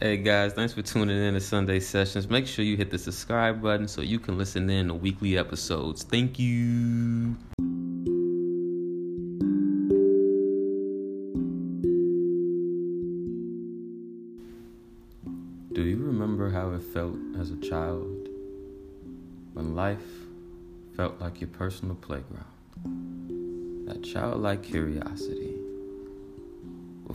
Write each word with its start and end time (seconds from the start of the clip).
Hey 0.00 0.16
guys, 0.16 0.52
thanks 0.54 0.72
for 0.72 0.82
tuning 0.82 1.16
in 1.16 1.34
to 1.34 1.40
Sunday 1.40 1.78
Sessions. 1.78 2.28
Make 2.28 2.48
sure 2.48 2.64
you 2.64 2.76
hit 2.76 2.90
the 2.90 2.98
subscribe 2.98 3.62
button 3.62 3.86
so 3.86 4.00
you 4.00 4.18
can 4.18 4.36
listen 4.36 4.68
in 4.68 4.88
to 4.88 4.94
weekly 4.94 5.38
episodes. 5.38 6.02
Thank 6.02 6.36
you. 6.36 7.36
Do 15.72 15.82
you 15.82 15.98
remember 15.98 16.50
how 16.50 16.72
it 16.72 16.82
felt 16.82 17.16
as 17.38 17.52
a 17.52 17.56
child 17.58 18.28
when 19.52 19.76
life 19.76 20.02
felt 20.96 21.20
like 21.20 21.40
your 21.40 21.50
personal 21.50 21.94
playground? 21.94 22.44
That 23.86 24.02
childlike 24.02 24.64
curiosity 24.64 25.53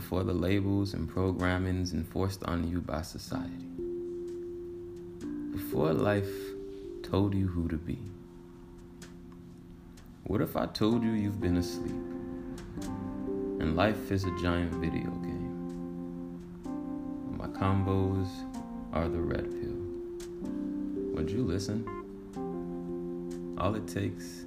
before 0.00 0.24
the 0.24 0.32
labels 0.32 0.94
and 0.94 1.06
programmings 1.06 1.92
enforced 1.92 2.42
on 2.44 2.66
you 2.70 2.80
by 2.80 3.02
society. 3.02 3.68
Before 5.52 5.92
life 5.92 6.32
told 7.02 7.34
you 7.34 7.46
who 7.46 7.68
to 7.68 7.76
be. 7.76 7.98
What 10.24 10.40
if 10.40 10.56
I 10.56 10.64
told 10.64 11.02
you 11.02 11.10
you've 11.10 11.38
been 11.38 11.58
asleep 11.58 12.02
and 13.60 13.76
life 13.76 14.10
is 14.10 14.24
a 14.24 14.34
giant 14.40 14.72
video 14.76 15.10
game? 15.10 16.64
My 17.36 17.48
combos 17.48 18.28
are 18.94 19.06
the 19.06 19.20
red 19.20 19.50
pill. 19.50 19.76
Would 21.14 21.30
you 21.30 21.42
listen? 21.44 21.84
All 23.58 23.74
it 23.74 23.86
takes 23.86 24.46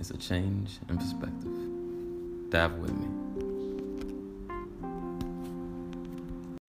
is 0.00 0.10
a 0.10 0.16
change 0.16 0.80
in 0.88 0.98
perspective. 0.98 2.50
Dive 2.50 2.74
with 2.78 2.92
me. 2.94 3.21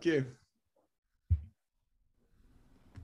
You. 0.05 0.25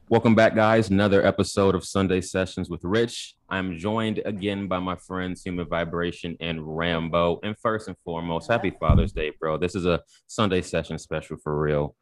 Welcome 0.09 0.33
back, 0.33 0.55
guys. 0.55 0.89
Another 0.89 1.23
episode 1.23 1.75
of 1.75 1.85
Sunday 1.85 2.19
Sessions 2.21 2.67
with 2.67 2.83
Rich. 2.83 3.35
I'm 3.47 3.77
joined 3.77 4.21
again 4.25 4.67
by 4.67 4.79
my 4.79 4.95
friends 4.95 5.43
Human 5.43 5.67
Vibration 5.67 6.35
and 6.39 6.59
Rambo. 6.63 7.39
And 7.43 7.55
first 7.59 7.87
and 7.87 7.97
foremost, 8.03 8.49
happy 8.49 8.71
Father's 8.79 9.11
Day, 9.11 9.31
bro. 9.39 9.57
This 9.57 9.75
is 9.75 9.85
a 9.85 10.01
Sunday 10.25 10.61
Session 10.61 10.97
special 10.97 11.37
for 11.37 11.59
real. 11.59 11.95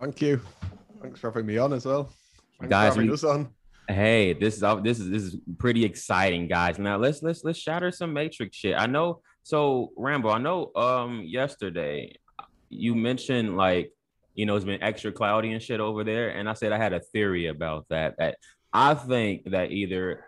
Thank 0.00 0.20
you. 0.20 0.40
Thanks 1.00 1.20
for 1.20 1.30
having 1.30 1.46
me 1.46 1.56
on 1.58 1.72
as 1.72 1.86
well. 1.86 2.10
Thanks 2.58 2.70
guys, 2.70 2.96
we, 2.96 3.08
us 3.10 3.22
on. 3.22 3.48
Hey, 3.88 4.32
this 4.32 4.54
is 4.56 4.64
this 4.82 4.98
is 4.98 5.08
this 5.08 5.22
is 5.22 5.36
pretty 5.58 5.84
exciting, 5.84 6.48
guys. 6.48 6.80
Now 6.80 6.96
let's 6.96 7.22
let's 7.22 7.44
let's 7.44 7.60
shatter 7.60 7.92
some 7.92 8.12
Matrix 8.12 8.56
shit. 8.56 8.74
I 8.76 8.86
know. 8.86 9.20
So 9.44 9.92
Rambo, 9.96 10.30
I 10.30 10.38
know. 10.38 10.72
Um, 10.74 11.22
yesterday 11.24 12.16
you 12.72 12.94
mentioned 12.94 13.56
like 13.56 13.92
you 14.34 14.46
know 14.46 14.56
it's 14.56 14.64
been 14.64 14.82
extra 14.82 15.12
cloudy 15.12 15.52
and 15.52 15.62
shit 15.62 15.78
over 15.78 16.04
there 16.04 16.30
and 16.30 16.48
i 16.48 16.54
said 16.54 16.72
i 16.72 16.78
had 16.78 16.92
a 16.92 17.00
theory 17.00 17.46
about 17.46 17.86
that 17.90 18.16
that 18.18 18.36
i 18.72 18.94
think 18.94 19.44
that 19.50 19.70
either 19.70 20.24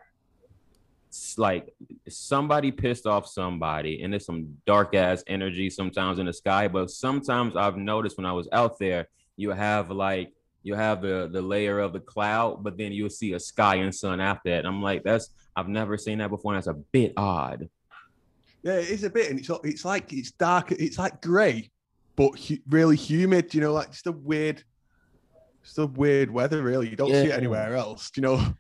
like 1.39 1.73
somebody 2.09 2.71
pissed 2.73 3.07
off 3.07 3.27
somebody 3.27 4.03
and 4.03 4.13
there's 4.13 4.27
some 4.27 4.57
dark 4.67 4.95
ass 4.95 5.23
energy 5.27 5.71
sometimes 5.71 6.19
in 6.19 6.27
the 6.27 6.33
sky 6.33 6.69
but 6.69 6.91
sometimes 6.91 7.57
i've 7.57 7.77
noticed 7.77 8.17
when 8.17 8.27
i 8.27 8.33
was 8.33 8.49
out 8.53 8.79
there 8.79 9.09
you 9.37 9.51
have 9.51 9.91
like 9.91 10.33
you 10.65 10.75
have 10.75 11.01
the 11.01 11.29
the 11.33 11.41
layer 11.41 11.79
of 11.79 11.93
the 11.93 12.01
cloud 12.01 12.63
but 12.63 12.77
then 12.77 12.93
you'll 12.93 13.09
see 13.09 13.33
a 13.33 13.41
sky 13.41 13.77
and 13.77 13.95
sun 13.95 14.21
after 14.21 14.51
that 14.51 14.67
i'm 14.67 14.83
like 14.83 15.03
that's 15.03 15.31
i've 15.57 15.69
never 15.69 15.97
seen 15.97 16.19
that 16.19 16.31
before 16.31 16.53
and 16.53 16.59
that's 16.59 16.67
a 16.67 16.75
bit 16.93 17.13
odd. 17.17 17.69
Yeah 18.63 18.75
it 18.75 18.89
is 18.89 19.05
a 19.05 19.11
bit 19.11 19.31
and 19.31 19.39
it's 19.39 19.51
it's 19.63 19.85
like 19.85 20.13
it's 20.13 20.33
dark 20.33 20.73
it's 20.73 20.99
like 20.99 21.23
gray 21.23 21.71
but 22.17 22.39
hu- 22.39 22.59
really 22.69 22.97
humid. 22.97 23.55
You 23.55 23.61
know, 23.61 23.73
like 23.73 23.91
just 23.91 24.07
a 24.07 24.13
weird, 24.13 24.63
just 25.63 25.79
a 25.79 25.87
weird 25.87 26.31
weather. 26.31 26.63
Really, 26.63 26.89
you 26.89 26.97
don't 26.97 27.11
yeah. 27.11 27.23
see 27.23 27.29
it 27.29 27.35
anywhere 27.35 27.77
else. 27.77 28.11
You 28.17 28.23
know, 28.23 28.55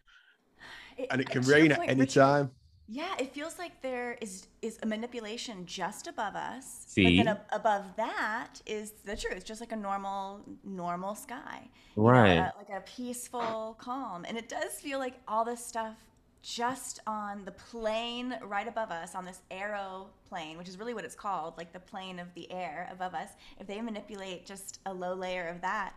it, 0.98 1.08
and 1.10 1.20
it 1.20 1.28
can 1.28 1.42
rain 1.42 1.72
at 1.72 1.80
any 1.88 2.00
Richard, 2.00 2.20
time. 2.20 2.50
Yeah, 2.86 3.14
it 3.18 3.32
feels 3.32 3.58
like 3.58 3.80
there 3.80 4.18
is 4.20 4.46
is 4.60 4.78
a 4.82 4.86
manipulation 4.86 5.64
just 5.64 6.06
above 6.06 6.36
us. 6.36 6.84
See? 6.86 7.18
But 7.18 7.24
then 7.24 7.38
above 7.52 7.84
that 7.96 8.60
is 8.66 8.92
the 9.04 9.16
truth, 9.16 9.44
just 9.44 9.60
like 9.60 9.72
a 9.72 9.76
normal 9.76 10.42
normal 10.64 11.14
sky. 11.14 11.68
Right. 11.96 12.34
You 12.34 12.40
know, 12.40 12.50
like 12.58 12.70
a 12.70 12.82
peaceful 12.82 13.76
calm. 13.78 14.24
And 14.26 14.36
it 14.36 14.48
does 14.48 14.72
feel 14.74 14.98
like 14.98 15.14
all 15.26 15.44
this 15.44 15.64
stuff 15.64 15.96
just 16.44 17.00
on 17.06 17.42
the 17.46 17.50
plane 17.50 18.36
right 18.42 18.68
above 18.68 18.90
us, 18.90 19.14
on 19.14 19.24
this 19.24 19.40
aeroplane, 19.50 20.58
which 20.58 20.68
is 20.68 20.78
really 20.78 20.92
what 20.92 21.04
it's 21.04 21.14
called, 21.14 21.54
like 21.56 21.72
the 21.72 21.80
plane 21.80 22.18
of 22.18 22.32
the 22.34 22.50
air 22.52 22.86
above 22.92 23.14
us, 23.14 23.30
if 23.58 23.66
they 23.66 23.80
manipulate 23.80 24.44
just 24.44 24.78
a 24.84 24.92
low 24.92 25.14
layer 25.14 25.48
of 25.48 25.62
that, 25.62 25.94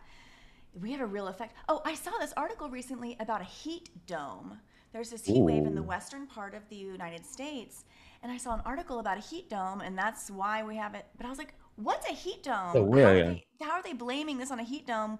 we 0.80 0.90
have 0.92 1.02
a 1.02 1.06
real 1.06 1.28
effect. 1.28 1.54
Oh, 1.68 1.82
I 1.84 1.94
saw 1.94 2.12
this 2.18 2.32
article 2.34 2.70
recently 2.70 3.14
about 3.20 3.42
a 3.42 3.44
heat 3.44 3.90
dome. 4.06 4.58
There's 4.94 5.10
this 5.10 5.26
heat 5.26 5.40
Ooh. 5.40 5.44
wave 5.44 5.66
in 5.66 5.74
the 5.74 5.82
western 5.82 6.26
part 6.26 6.54
of 6.54 6.66
the 6.70 6.76
United 6.76 7.26
States, 7.26 7.84
and 8.22 8.32
I 8.32 8.38
saw 8.38 8.54
an 8.54 8.62
article 8.64 9.00
about 9.00 9.18
a 9.18 9.20
heat 9.20 9.50
dome, 9.50 9.82
and 9.82 9.98
that's 9.98 10.30
why 10.30 10.62
we 10.62 10.76
have 10.76 10.94
it. 10.94 11.04
But 11.18 11.26
I 11.26 11.28
was 11.28 11.38
like, 11.38 11.52
what's 11.76 12.08
a 12.08 12.14
heat 12.14 12.42
dome? 12.42 12.72
Oh, 12.74 12.96
yeah, 12.96 13.04
how, 13.04 13.10
are 13.10 13.14
they, 13.14 13.44
how 13.60 13.70
are 13.72 13.82
they 13.82 13.92
blaming 13.92 14.38
this 14.38 14.50
on 14.50 14.60
a 14.60 14.64
heat 14.64 14.86
dome 14.86 15.18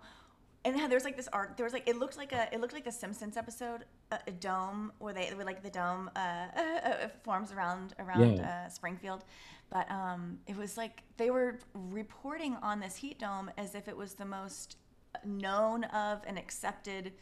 and 0.65 0.91
there's 0.91 1.05
like 1.05 1.17
this 1.17 1.29
art. 1.33 1.57
There 1.57 1.65
was 1.65 1.73
like 1.73 1.89
it 1.89 1.99
looked 1.99 2.17
like 2.17 2.33
a 2.33 2.53
it 2.53 2.61
looked 2.61 2.73
like 2.73 2.85
the 2.85 2.93
Simpsons 2.93 3.37
episode, 3.37 3.85
a, 4.11 4.19
a 4.27 4.31
dome 4.33 4.93
where 4.99 5.13
they 5.13 5.31
where 5.35 5.47
like 5.47 5.63
the 5.63 5.71
dome 5.71 6.11
uh, 6.17 6.19
uh, 6.57 7.09
forms 7.23 7.53
around 7.53 7.95
around 7.99 8.39
yeah. 8.39 8.65
uh, 8.67 8.69
Springfield, 8.69 9.25
but 9.71 9.91
um, 9.91 10.39
it 10.47 10.57
was 10.57 10.77
like 10.77 11.03
they 11.17 11.31
were 11.31 11.59
reporting 11.75 12.57
on 12.63 12.81
this 12.81 12.97
heat 12.97 13.19
dome 13.19 13.51
as 13.57 13.75
if 13.75 13.89
it 13.89 13.97
was 13.97 14.15
the 14.15 14.25
most 14.25 14.77
known 15.25 15.85
of 15.85 16.23
and 16.27 16.39
accepted 16.39 17.13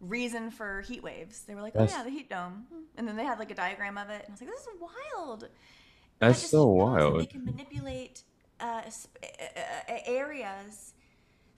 reason 0.00 0.50
for 0.50 0.82
heat 0.82 1.02
waves. 1.02 1.42
They 1.42 1.54
were 1.54 1.62
like, 1.62 1.74
That's... 1.74 1.92
oh 1.92 1.98
yeah, 1.98 2.04
the 2.04 2.10
heat 2.10 2.30
dome, 2.30 2.66
and 2.96 3.08
then 3.08 3.16
they 3.16 3.24
had 3.24 3.38
like 3.38 3.50
a 3.50 3.54
diagram 3.54 3.98
of 3.98 4.10
it, 4.10 4.22
and 4.26 4.28
I 4.28 4.32
was 4.32 4.40
like, 4.40 4.50
this 4.50 4.60
is 4.60 4.80
wild. 4.80 5.48
That's 6.18 6.50
so 6.50 6.66
wild. 6.66 7.20
They 7.20 7.26
can 7.26 7.44
manipulate 7.44 8.22
uh, 8.60 8.82
uh, 8.84 9.26
uh, 9.88 9.98
areas 10.06 10.93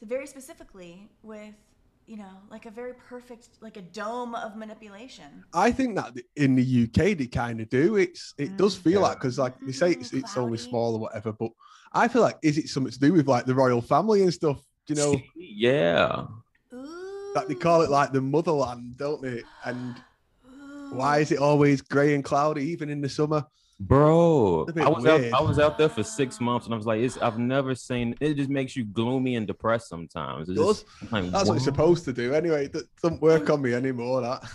very 0.03 0.27
specifically 0.27 1.09
with 1.23 1.55
you 2.07 2.17
know 2.17 2.31
like 2.51 2.67
a 2.67 2.71
very 2.71 2.95
perfect 2.95 3.49
like 3.61 3.77
a 3.77 3.83
dome 3.83 4.35
of 4.35 4.57
manipulation. 4.57 5.45
I 5.53 5.73
think 5.73 5.97
that 5.97 6.15
in 6.37 6.55
the 6.55 6.85
uk 6.85 7.19
they 7.19 7.27
kind 7.27 7.61
of 7.61 7.69
do. 7.69 7.97
It's 7.97 8.35
it 8.39 8.53
mm. 8.53 8.57
does 8.57 8.77
feel 8.77 9.01
like 9.01 9.19
because 9.19 9.39
like 9.39 9.55
they 9.61 9.73
say 9.73 9.93
it's, 9.93 10.13
it's 10.13 10.37
only 10.37 10.59
small 10.59 10.95
or 10.95 11.01
whatever 11.01 11.33
but 11.33 11.51
i 11.93 12.09
feel 12.09 12.23
like 12.23 12.37
is 12.43 12.59
it 12.59 12.69
something 12.69 12.93
to 12.93 12.99
do 12.99 13.13
with 13.13 13.27
like 13.27 13.47
the 13.47 13.55
royal 13.55 13.81
family 13.81 14.23
and 14.23 14.35
stuff 14.35 14.61
you 14.89 14.95
know? 14.95 15.21
Yeah. 15.37 16.27
That 17.35 17.49
they 17.49 17.55
call 17.55 17.83
it 17.83 17.91
like 17.91 18.13
the 18.13 18.21
motherland 18.21 18.97
don't 18.97 19.21
they? 19.21 19.43
And 19.65 19.97
why 20.91 21.19
is 21.19 21.33
it 21.33 21.39
always 21.39 21.83
gray 21.83 22.15
and 22.15 22.25
cloudy 22.25 22.65
even 22.65 22.89
in 22.89 23.01
the 23.01 23.09
summer 23.09 23.45
Bro, 23.79 24.69
I 24.81 24.89
was 24.89 25.05
out, 25.05 25.21
I 25.35 25.41
was 25.43 25.59
out 25.59 25.77
there 25.77 25.91
for 25.91 26.03
six 26.03 26.41
months, 26.41 26.65
and 26.65 26.73
I 26.73 26.79
was 26.79 26.87
like, 26.87 27.01
it's, 27.01 27.19
I've 27.19 27.39
never 27.39 27.75
seen. 27.75 28.15
It 28.21 28.35
just 28.35 28.49
makes 28.49 28.75
you 28.75 28.85
gloomy 28.85 29.37
and 29.37 29.47
depressed 29.47 29.89
sometimes. 29.89 30.49
It 30.49 30.55
does. 30.55 30.83
Just, 30.83 31.13
like, 31.13 31.31
That's 31.31 31.47
what 31.49 31.57
it's 31.57 31.65
supposed 31.65 32.07
to 32.07 32.13
do. 32.15 32.33
Anyway, 32.33 32.67
it 32.67 32.77
doesn't 33.03 33.21
work 33.21 33.51
on 33.51 33.61
me 33.61 33.75
anymore. 33.75 34.23
That. 34.23 34.51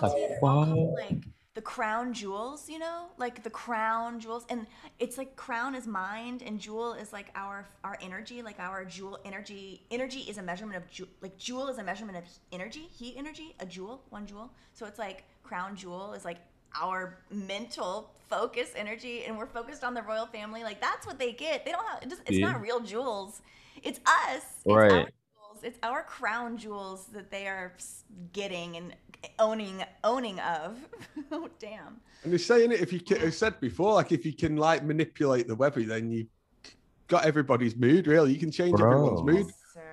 like, 0.00 0.42
wow. 0.42 0.94
like 0.94 1.24
the 1.52 1.60
crown 1.60 2.14
jewels, 2.14 2.70
you 2.70 2.78
know, 2.78 3.08
like 3.18 3.42
the 3.42 3.50
crown 3.50 4.18
jewels, 4.18 4.46
and 4.48 4.66
it's 4.98 5.18
like 5.18 5.36
crown 5.36 5.74
is 5.74 5.86
mind, 5.86 6.42
and 6.42 6.58
jewel 6.58 6.94
is 6.94 7.12
like 7.12 7.30
our 7.34 7.68
our 7.84 7.98
energy, 8.00 8.40
like 8.40 8.58
our 8.58 8.82
jewel 8.86 9.18
energy. 9.26 9.84
Energy 9.90 10.20
is 10.20 10.38
a 10.38 10.42
measurement 10.42 10.78
of 10.78 10.90
ju- 10.90 11.08
like 11.20 11.36
joule 11.36 11.68
is 11.68 11.76
a 11.76 11.84
measurement 11.84 12.16
of 12.16 12.24
energy, 12.50 12.88
heat 12.90 13.14
energy, 13.18 13.54
a 13.60 13.66
joule, 13.66 14.02
one 14.08 14.26
joule. 14.26 14.50
So 14.72 14.86
it's 14.86 14.98
like 14.98 15.24
crown 15.42 15.76
jewel 15.76 16.14
is 16.14 16.24
like 16.24 16.38
our 16.74 17.18
mental 17.30 18.10
focus 18.28 18.70
energy 18.76 19.24
and 19.24 19.36
we're 19.36 19.46
focused 19.46 19.82
on 19.82 19.92
the 19.92 20.02
royal 20.02 20.26
family 20.26 20.62
like 20.62 20.80
that's 20.80 21.06
what 21.06 21.18
they 21.18 21.32
get. 21.32 21.64
They 21.64 21.72
don't 21.72 21.86
have 21.86 22.02
it's, 22.02 22.20
it's 22.26 22.38
yeah. 22.38 22.52
not 22.52 22.60
real 22.60 22.80
jewels. 22.80 23.42
It's 23.82 23.98
us. 24.06 24.42
It's 24.64 24.66
right. 24.66 24.92
our 24.92 24.98
jewels. 24.98 25.58
it's 25.62 25.78
our 25.82 26.02
crown 26.02 26.56
jewels 26.56 27.06
that 27.06 27.30
they 27.30 27.46
are 27.46 27.74
getting 28.32 28.76
and 28.76 28.94
owning 29.38 29.84
owning 30.04 30.38
of. 30.40 30.78
Oh 31.32 31.48
damn. 31.60 32.00
And 32.24 32.32
they're 32.32 32.38
saying 32.40 32.72
it 32.72 32.80
if 32.80 32.92
you 32.92 32.98
can, 32.98 33.22
I 33.22 33.30
said 33.30 33.60
before 33.60 33.94
like 33.94 34.10
if 34.10 34.26
you 34.26 34.32
can 34.32 34.56
like 34.56 34.82
manipulate 34.82 35.46
the 35.46 35.54
weather 35.54 35.82
then 35.84 36.10
you 36.10 36.26
got 37.06 37.24
everybody's 37.24 37.76
mood 37.76 38.06
really. 38.06 38.32
You 38.32 38.38
can 38.38 38.50
change 38.50 38.76
Bro. 38.76 38.90
everyone's 38.90 39.22
mood. 39.22 39.46
Yes, 39.46 39.84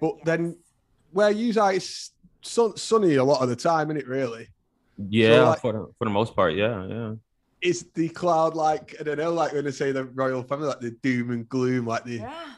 but 0.00 0.14
yes. 0.16 0.24
then 0.24 0.56
where 1.12 1.30
you 1.30 1.60
are 1.60 1.72
it's 1.72 2.12
sun, 2.42 2.76
sunny 2.76 3.16
a 3.16 3.24
lot 3.24 3.42
of 3.42 3.48
the 3.48 3.56
time 3.56 3.90
isn't 3.90 4.00
it 4.00 4.08
really 4.08 4.48
yeah, 5.08 5.28
so, 5.28 5.48
like, 5.50 5.60
for 5.60 5.72
the, 5.72 5.86
for 5.98 6.04
the 6.04 6.10
most 6.10 6.34
part, 6.34 6.54
yeah, 6.54 6.86
yeah. 6.86 7.14
Is 7.62 7.86
the 7.94 8.08
cloud 8.08 8.54
like 8.54 8.96
I 8.98 9.02
don't 9.02 9.18
know, 9.18 9.32
like 9.32 9.52
when 9.52 9.64
they 9.64 9.70
say 9.70 9.92
the 9.92 10.04
royal 10.04 10.42
family, 10.42 10.66
like 10.68 10.80
the 10.80 10.92
doom 11.02 11.30
and 11.30 11.48
gloom, 11.48 11.86
like 11.86 12.04
the 12.04 12.16
yeah. 12.16 12.54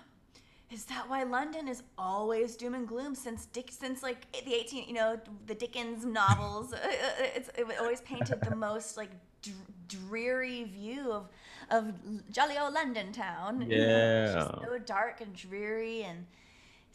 Is 0.70 0.86
that 0.86 1.06
why 1.06 1.22
London 1.24 1.68
is 1.68 1.82
always 1.98 2.56
doom 2.56 2.74
and 2.74 2.88
gloom 2.88 3.14
since 3.14 3.44
Dick 3.46 3.70
since 3.70 4.02
like 4.02 4.30
the 4.32 4.54
18 4.54 4.88
you 4.88 4.94
know 4.94 5.20
the 5.46 5.54
Dickens 5.54 6.06
novels? 6.06 6.72
Uh, 6.72 6.76
uh, 6.86 7.24
it's 7.34 7.50
it 7.58 7.66
always 7.78 8.00
painted 8.02 8.40
the 8.42 8.56
most 8.56 8.96
like 8.96 9.10
dreary 9.88 10.64
view 10.64 11.12
of 11.12 11.28
of 11.70 11.92
jolly 12.30 12.56
old 12.58 12.74
London 12.74 13.12
town. 13.12 13.66
Yeah, 13.68 14.44
so 14.44 14.78
dark 14.86 15.20
and 15.20 15.34
dreary 15.34 16.04
and 16.04 16.26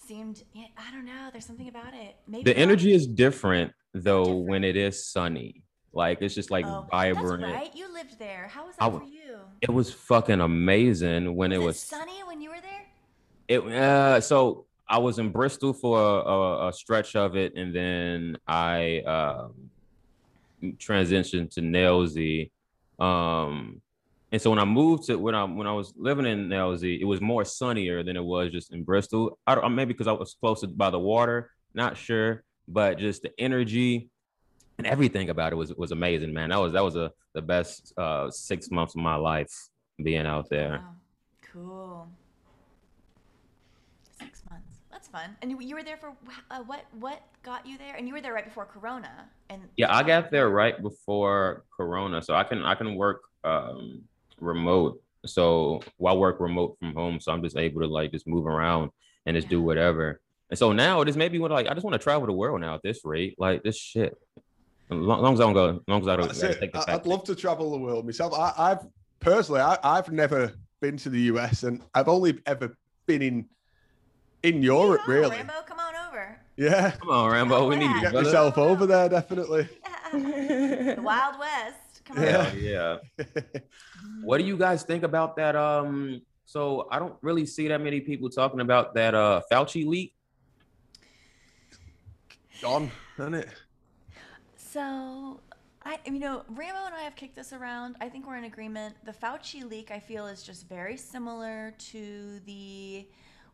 seemed. 0.08 0.44
I 0.56 0.92
don't 0.92 1.06
know. 1.06 1.30
There's 1.32 1.46
something 1.46 1.68
about 1.68 1.94
it. 1.94 2.16
Maybe 2.28 2.44
the 2.44 2.58
energy 2.58 2.94
is 2.94 3.08
different 3.08 3.74
though 3.94 4.24
different. 4.24 4.46
when 4.48 4.64
it 4.64 4.76
is 4.76 5.06
sunny. 5.06 5.64
Like 5.94 6.22
it's 6.22 6.36
just 6.36 6.52
like 6.52 6.66
oh, 6.66 6.88
vibrant. 6.92 7.42
That's 7.42 7.54
right. 7.54 7.76
You 7.76 7.92
lived 7.92 8.20
there. 8.20 8.48
How 8.48 8.66
was 8.66 8.76
that 8.76 8.86
I, 8.86 8.90
for 8.90 9.04
you? 9.04 9.40
It 9.62 9.72
was 9.72 9.92
fucking 9.92 10.42
amazing 10.42 11.36
when 11.36 11.52
was 11.52 11.60
it 11.60 11.66
was 11.66 11.80
sunny 11.80 12.24
when 12.26 12.42
you 12.42 12.50
were 12.50 12.62
there. 12.62 12.86
It 13.48 13.60
uh 13.74 14.22
so 14.22 14.68
I 14.90 15.00
was 15.00 15.20
in 15.20 15.32
Bristol 15.32 15.74
for 15.74 16.00
a, 16.00 16.04
a, 16.04 16.68
a 16.70 16.74
stretch 16.74 17.16
of 17.16 17.36
it, 17.36 17.56
and 17.56 17.76
then 17.76 18.38
I 18.48 19.00
um, 19.02 19.70
transitioned 20.78 21.52
to 21.56 21.62
Nailsea. 21.62 22.50
Um, 22.98 23.82
and 24.32 24.42
so 24.42 24.50
when 24.50 24.60
I 24.60 24.66
moved 24.66 25.06
to 25.06 25.16
when 25.18 25.36
I 25.36 25.44
when 25.46 25.68
I 25.68 25.72
was 25.72 25.94
living 25.96 26.26
in 26.26 26.50
Nailsea, 26.50 27.00
it 27.00 27.06
was 27.06 27.22
more 27.22 27.46
sunnier 27.46 28.04
than 28.04 28.18
it 28.18 28.24
was 28.24 28.52
just 28.52 28.74
in 28.74 28.84
Bristol. 28.84 29.40
I 29.48 29.56
don't 29.56 29.74
maybe 29.74 29.94
because 29.94 30.08
I 30.08 30.12
was 30.12 30.36
closer 30.40 30.68
by 30.68 30.90
the 30.90 31.00
water, 31.00 31.52
not 31.74 31.96
sure, 31.96 32.44
but 32.68 32.98
just 32.98 33.22
the 33.22 33.32
energy 33.40 34.10
and 34.78 34.86
everything 34.86 35.30
about 35.30 35.54
it 35.54 35.56
was 35.56 35.74
was 35.76 35.92
amazing, 35.92 36.34
man. 36.34 36.50
That 36.50 36.60
was 36.60 36.74
that 36.74 36.84
was 36.84 36.98
a 36.98 37.12
the 37.34 37.42
best 37.42 37.94
uh, 37.98 38.30
six 38.30 38.70
months 38.70 38.96
of 38.96 39.02
my 39.02 39.16
life 39.16 39.54
being 40.04 40.26
out 40.26 40.50
there. 40.50 40.84
Wow. 40.84 40.96
Cool. 41.54 42.08
Six 44.20 44.44
months. 44.50 44.68
That's 44.92 45.08
fun. 45.08 45.36
And 45.42 45.52
you, 45.52 45.60
you 45.62 45.76
were 45.76 45.84
there 45.84 45.98
for 45.98 46.14
uh, 46.52 46.64
what? 46.64 46.86
What 47.00 47.22
got 47.44 47.66
you 47.66 47.78
there? 47.78 47.96
And 47.96 48.08
you 48.08 48.14
were 48.14 48.22
there 48.22 48.34
right 48.34 48.46
before 48.46 48.66
Corona. 48.66 49.30
And 49.50 49.62
yeah, 49.78 49.96
I 49.96 50.04
got 50.04 50.32
there 50.32 50.50
right 50.50 50.82
before 50.82 51.64
Corona, 51.76 52.22
so 52.22 52.36
I 52.36 52.44
can 52.44 52.64
I 52.64 52.76
can 52.76 52.96
work 52.96 53.22
um, 53.44 54.04
remote. 54.40 55.02
So 55.26 55.82
well, 55.98 56.14
I 56.14 56.18
work 56.18 56.40
remote 56.40 56.78
from 56.80 56.94
home, 56.94 57.20
so 57.20 57.32
I'm 57.32 57.44
just 57.44 57.58
able 57.58 57.82
to 57.82 57.88
like 57.88 58.12
just 58.12 58.28
move 58.28 58.46
around 58.46 58.92
and 59.26 59.36
just 59.36 59.50
do 59.50 59.62
whatever. 59.62 60.22
And 60.50 60.58
so 60.58 60.72
now 60.72 61.02
it 61.02 61.10
is 61.10 61.18
maybe 61.18 61.40
what 61.40 61.52
like 61.52 61.68
I 61.68 61.74
just 61.74 61.84
want 61.84 61.94
to 61.94 62.00
travel 62.00 62.28
the 62.28 62.34
world 62.34 62.62
now 62.62 62.76
at 62.76 62.84
this 62.84 63.02
rate. 63.04 63.36
Like 63.38 63.64
this 63.64 63.78
shit. 63.78 64.18
As 64.90 64.96
long, 64.96 65.34
as 65.34 65.42
I 65.42 65.44
don't 65.44 65.54
go, 65.54 65.70
as 65.70 65.82
long 65.88 66.02
as 66.02 66.08
I 66.08 66.16
don't. 66.16 66.60
Take 66.60 66.74
I, 66.74 66.94
I'd 66.94 67.06
love 67.06 67.26
to 67.26 67.36
travel 67.36 67.72
the 67.72 67.78
world 67.78 68.06
myself. 68.06 68.34
I, 68.34 68.70
have 68.70 68.88
personally, 69.20 69.60
I, 69.60 69.78
I've 69.84 70.10
never 70.10 70.54
been 70.80 70.96
to 70.98 71.10
the 71.10 71.20
US, 71.34 71.64
and 71.64 71.82
I've 71.94 72.08
only 72.08 72.40
ever 72.46 72.78
been 73.06 73.22
in 73.22 73.46
in 74.44 74.64
Europe, 74.64 75.02
on, 75.08 75.14
really. 75.14 75.36
Rambo, 75.36 75.54
come 75.68 75.80
on 75.80 75.94
over. 76.08 76.40
Yeah. 76.56 76.92
Come 76.92 77.10
on, 77.10 77.32
Rambo. 77.32 77.68
We 77.68 77.76
need 77.76 77.94
to 77.94 78.00
get 78.00 78.14
yourself 78.14 78.58
over 78.58 78.86
there, 78.86 79.10
definitely. 79.10 79.68
Yeah. 80.14 80.94
the 80.96 81.02
Wild 81.02 81.40
West. 81.40 81.76
Come 82.08 82.24
yeah. 82.24 82.48
on. 82.48 82.60
Yeah. 82.60 82.98
what 84.22 84.38
do 84.38 84.46
you 84.46 84.58
guys 84.58 84.84
think 84.84 85.04
about 85.04 85.36
that? 85.38 85.56
Um, 85.56 86.22
so 86.46 86.88
I 86.90 87.00
don't 87.00 87.16
really 87.22 87.46
see 87.46 87.68
that 87.68 87.82
many 87.82 88.00
people 88.00 88.30
talking 88.30 88.62
about 88.62 88.94
that 88.96 89.14
uh 89.14 89.42
Fauci 89.52 89.86
leak. 89.86 90.14
Gone, 92.62 92.90
isn't 93.20 93.34
it? 93.36 93.50
So 94.56 95.42
I, 95.84 96.00
you 96.06 96.20
know, 96.20 96.44
Rambo 96.50 96.86
and 96.86 96.96
I 96.96 97.02
have 97.02 97.16
kicked 97.16 97.36
this 97.36 97.54
around. 97.54 97.96
I 98.02 98.10
think 98.10 98.28
we're 98.28 98.38
in 98.38 98.46
agreement. 98.46 98.96
The 99.06 99.14
Fauci 99.14 99.70
leak, 99.70 99.92
I 99.92 100.00
feel, 100.00 100.28
is 100.28 100.44
just 100.44 100.68
very 100.68 100.98
similar 100.98 101.74
to 101.92 102.40
the 102.46 103.08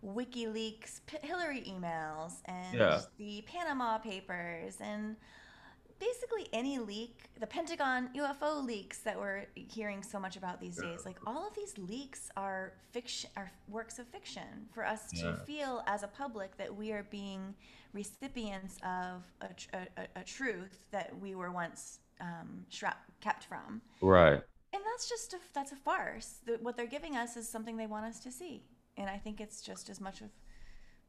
WikiLeaks 0.04 1.02
Hillary 1.22 1.64
emails 1.68 2.34
and 2.46 2.78
yeah. 2.78 3.02
the 3.18 3.44
Panama 3.48 3.98
Papers 3.98 4.78
and 4.82 5.16
basically 6.04 6.48
any 6.52 6.80
leak, 6.80 7.30
the 7.40 7.48
Pentagon 7.48 8.10
UFO 8.16 8.64
leaks 8.64 9.00
that 9.00 9.18
we're 9.18 9.46
hearing 9.56 10.04
so 10.04 10.20
much 10.20 10.36
about 10.36 10.60
these 10.60 10.78
days. 10.78 11.06
Like 11.06 11.18
all 11.26 11.48
of 11.48 11.56
these 11.56 11.78
leaks 11.78 12.30
are 12.36 12.74
fiction, 12.92 13.30
are 13.38 13.52
works 13.70 14.00
of 14.00 14.08
fiction 14.08 14.68
for 14.74 14.86
us 14.86 15.10
to 15.12 15.18
yeah. 15.18 15.36
feel 15.46 15.84
as 15.88 16.04
a 16.04 16.08
public 16.08 16.58
that 16.58 16.76
we 16.76 16.92
are 16.92 17.04
being 17.10 17.54
recipients 17.94 18.78
of 18.84 19.24
a, 19.42 19.78
a, 19.78 20.22
a 20.22 20.24
truth 20.24 20.86
that 20.92 21.12
we 21.22 21.36
were 21.36 21.52
once 21.52 22.00
um, 22.20 22.66
kept 23.22 23.46
from. 23.46 23.82
Right. 24.02 24.42
And 24.74 24.82
that's 24.92 25.08
just 25.08 25.34
a, 25.34 25.38
that's 25.54 25.72
a 25.72 25.76
farce. 25.76 26.40
The, 26.46 26.54
what 26.62 26.76
they're 26.76 26.86
giving 26.88 27.16
us 27.16 27.38
is 27.38 27.48
something 27.48 27.78
they 27.78 27.88
want 27.88 28.06
us 28.06 28.20
to 28.22 28.32
see 28.32 28.64
and 28.98 29.10
I 29.10 29.18
think 29.18 29.42
it's 29.42 29.62
just 29.62 29.90
as 29.90 30.00
much 30.00 30.22
of 30.22 30.30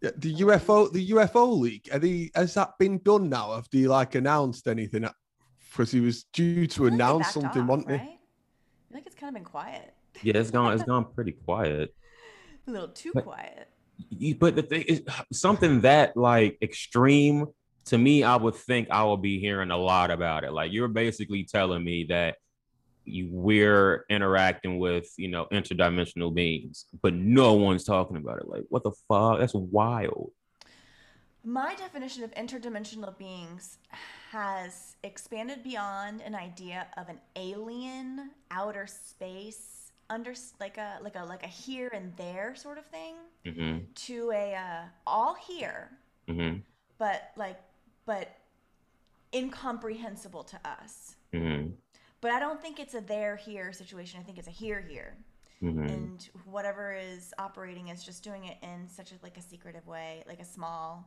yeah, 0.04 0.10
the 0.16 0.34
UFO 0.36 0.92
the 0.92 1.10
UFO 1.10 1.58
leak. 1.58 1.88
Are 1.92 1.98
they, 1.98 2.30
has 2.34 2.54
that 2.54 2.78
been 2.78 2.98
done 2.98 3.28
now? 3.28 3.54
Have 3.54 3.68
they 3.72 3.86
like 3.86 4.14
announced 4.14 4.68
anything? 4.68 5.08
Because 5.70 5.90
he 5.90 6.00
was 6.00 6.24
due 6.32 6.66
to 6.68 6.86
announce 6.86 7.32
something, 7.32 7.62
off, 7.62 7.68
wasn't 7.68 7.88
right? 7.88 8.00
he? 8.00 8.06
I 8.06 8.10
feel 8.10 8.18
like 8.92 9.06
it's 9.06 9.16
kind 9.16 9.28
of 9.30 9.34
been 9.34 9.50
quiet. 9.50 9.94
Yeah, 10.22 10.36
it's 10.36 10.50
gone. 10.50 10.74
It's 10.74 10.82
gone 10.94 11.06
pretty 11.14 11.32
quiet. 11.32 11.94
A 12.66 12.70
little 12.70 12.88
too 12.88 13.12
but, 13.14 13.24
quiet. 13.24 13.68
But 14.38 14.56
the 14.56 14.62
thing 14.62 14.82
is, 14.82 15.02
something 15.32 15.80
that 15.80 16.16
like 16.16 16.58
extreme 16.60 17.46
to 17.86 17.98
me, 17.98 18.22
I 18.22 18.36
would 18.36 18.54
think 18.54 18.90
I 18.90 19.04
will 19.04 19.16
be 19.16 19.38
hearing 19.38 19.70
a 19.70 19.76
lot 19.76 20.10
about 20.10 20.44
it. 20.44 20.52
Like 20.52 20.72
you're 20.72 20.88
basically 20.88 21.44
telling 21.44 21.84
me 21.84 22.04
that 22.04 22.36
you, 23.04 23.28
we're 23.30 24.04
interacting 24.08 24.78
with 24.78 25.12
you 25.16 25.28
know 25.28 25.46
interdimensional 25.52 26.34
beings 26.34 26.86
but 27.02 27.14
no 27.14 27.54
one's 27.54 27.84
talking 27.84 28.16
about 28.16 28.38
it. 28.38 28.48
Like 28.48 28.64
what 28.68 28.82
the 28.82 28.92
fuck? 29.08 29.38
That's 29.38 29.54
wild. 29.54 30.30
My 31.44 31.74
definition 31.74 32.24
of 32.24 32.34
interdimensional 32.34 33.16
beings 33.18 33.78
has 34.30 34.96
expanded 35.02 35.62
beyond 35.62 36.22
an 36.22 36.34
idea 36.34 36.86
of 36.96 37.08
an 37.08 37.20
alien 37.36 38.30
outer 38.50 38.86
space 38.86 39.92
under 40.08 40.34
like 40.60 40.78
a 40.78 40.98
like 41.02 41.16
a 41.16 41.24
like 41.24 41.42
a 41.42 41.48
here 41.48 41.90
and 41.92 42.16
there 42.16 42.54
sort 42.54 42.78
of 42.78 42.86
thing 42.86 43.14
mm-hmm. 43.44 43.78
to 43.94 44.30
a 44.32 44.54
uh, 44.54 44.82
all 45.06 45.34
here 45.34 45.90
mm-hmm. 46.28 46.58
but 46.98 47.30
like 47.36 47.60
but 48.06 48.36
incomprehensible 49.34 50.44
to 50.44 50.58
us. 50.64 51.16
Mm-hmm 51.32 51.72
but 52.24 52.32
I 52.32 52.40
don't 52.40 52.58
think 52.58 52.80
it's 52.80 52.94
a 52.94 53.02
there 53.02 53.36
here 53.36 53.70
situation. 53.74 54.18
I 54.18 54.22
think 54.22 54.38
it's 54.38 54.48
a 54.48 54.50
here 54.50 54.80
here. 54.80 55.14
Mm-hmm. 55.62 55.82
And 55.82 56.28
whatever 56.46 56.94
is 56.94 57.34
operating 57.38 57.88
is 57.88 58.02
just 58.02 58.24
doing 58.24 58.46
it 58.46 58.56
in 58.62 58.88
such 58.88 59.12
a 59.12 59.16
like 59.22 59.36
a 59.36 59.42
secretive 59.42 59.86
way, 59.86 60.24
like 60.26 60.40
a 60.40 60.44
small 60.44 61.06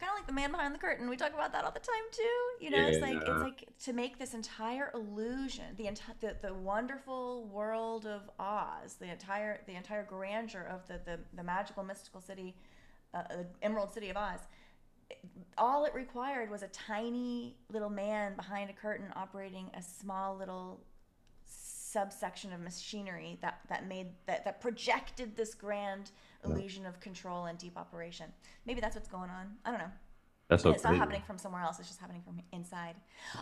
kind 0.00 0.10
of 0.10 0.16
like 0.16 0.26
the 0.26 0.32
man 0.32 0.50
behind 0.50 0.74
the 0.74 0.78
curtain. 0.78 1.10
We 1.10 1.18
talk 1.18 1.34
about 1.34 1.52
that 1.52 1.66
all 1.66 1.70
the 1.70 1.80
time 1.80 2.06
too. 2.12 2.64
You 2.64 2.70
know, 2.70 2.78
yeah. 2.78 2.86
it's 2.86 3.02
like 3.02 3.18
it's 3.18 3.42
like 3.42 3.68
to 3.84 3.92
make 3.92 4.18
this 4.18 4.32
entire 4.32 4.90
illusion, 4.94 5.66
the 5.76 5.86
entire 5.86 6.14
the, 6.20 6.36
the 6.40 6.54
wonderful 6.54 7.44
world 7.52 8.06
of 8.06 8.22
Oz, 8.40 8.94
the 8.98 9.10
entire 9.10 9.60
the 9.66 9.74
entire 9.74 10.04
grandeur 10.04 10.62
of 10.62 10.88
the 10.88 10.98
the, 11.04 11.20
the 11.34 11.42
magical 11.42 11.84
mystical 11.84 12.22
city, 12.22 12.56
uh, 13.12 13.22
the 13.28 13.46
Emerald 13.60 13.92
City 13.92 14.08
of 14.08 14.16
Oz 14.16 14.40
all 15.56 15.84
it 15.84 15.94
required 15.94 16.50
was 16.50 16.62
a 16.62 16.68
tiny 16.68 17.56
little 17.72 17.90
man 17.90 18.34
behind 18.36 18.70
a 18.70 18.72
curtain 18.72 19.06
operating 19.16 19.70
a 19.74 19.82
small 19.82 20.36
little 20.36 20.80
subsection 21.44 22.52
of 22.52 22.60
machinery 22.60 23.38
that, 23.40 23.60
that 23.68 23.88
made 23.88 24.08
that, 24.26 24.44
that 24.44 24.60
projected 24.60 25.36
this 25.36 25.54
grand 25.54 26.10
illusion 26.44 26.86
of 26.86 27.00
control 27.00 27.46
and 27.46 27.58
deep 27.58 27.76
operation. 27.76 28.26
Maybe 28.66 28.80
that's 28.80 28.94
what's 28.94 29.08
going 29.08 29.30
on. 29.30 29.56
I 29.64 29.70
don't 29.70 29.80
know. 29.80 29.90
That's 30.48 30.62
so 30.62 30.70
it's 30.70 30.84
not 30.84 30.96
happening 30.96 31.22
from 31.26 31.36
somewhere 31.36 31.62
else. 31.62 31.78
It's 31.78 31.88
just 31.88 32.00
happening 32.00 32.22
from 32.22 32.40
inside. 32.52 32.94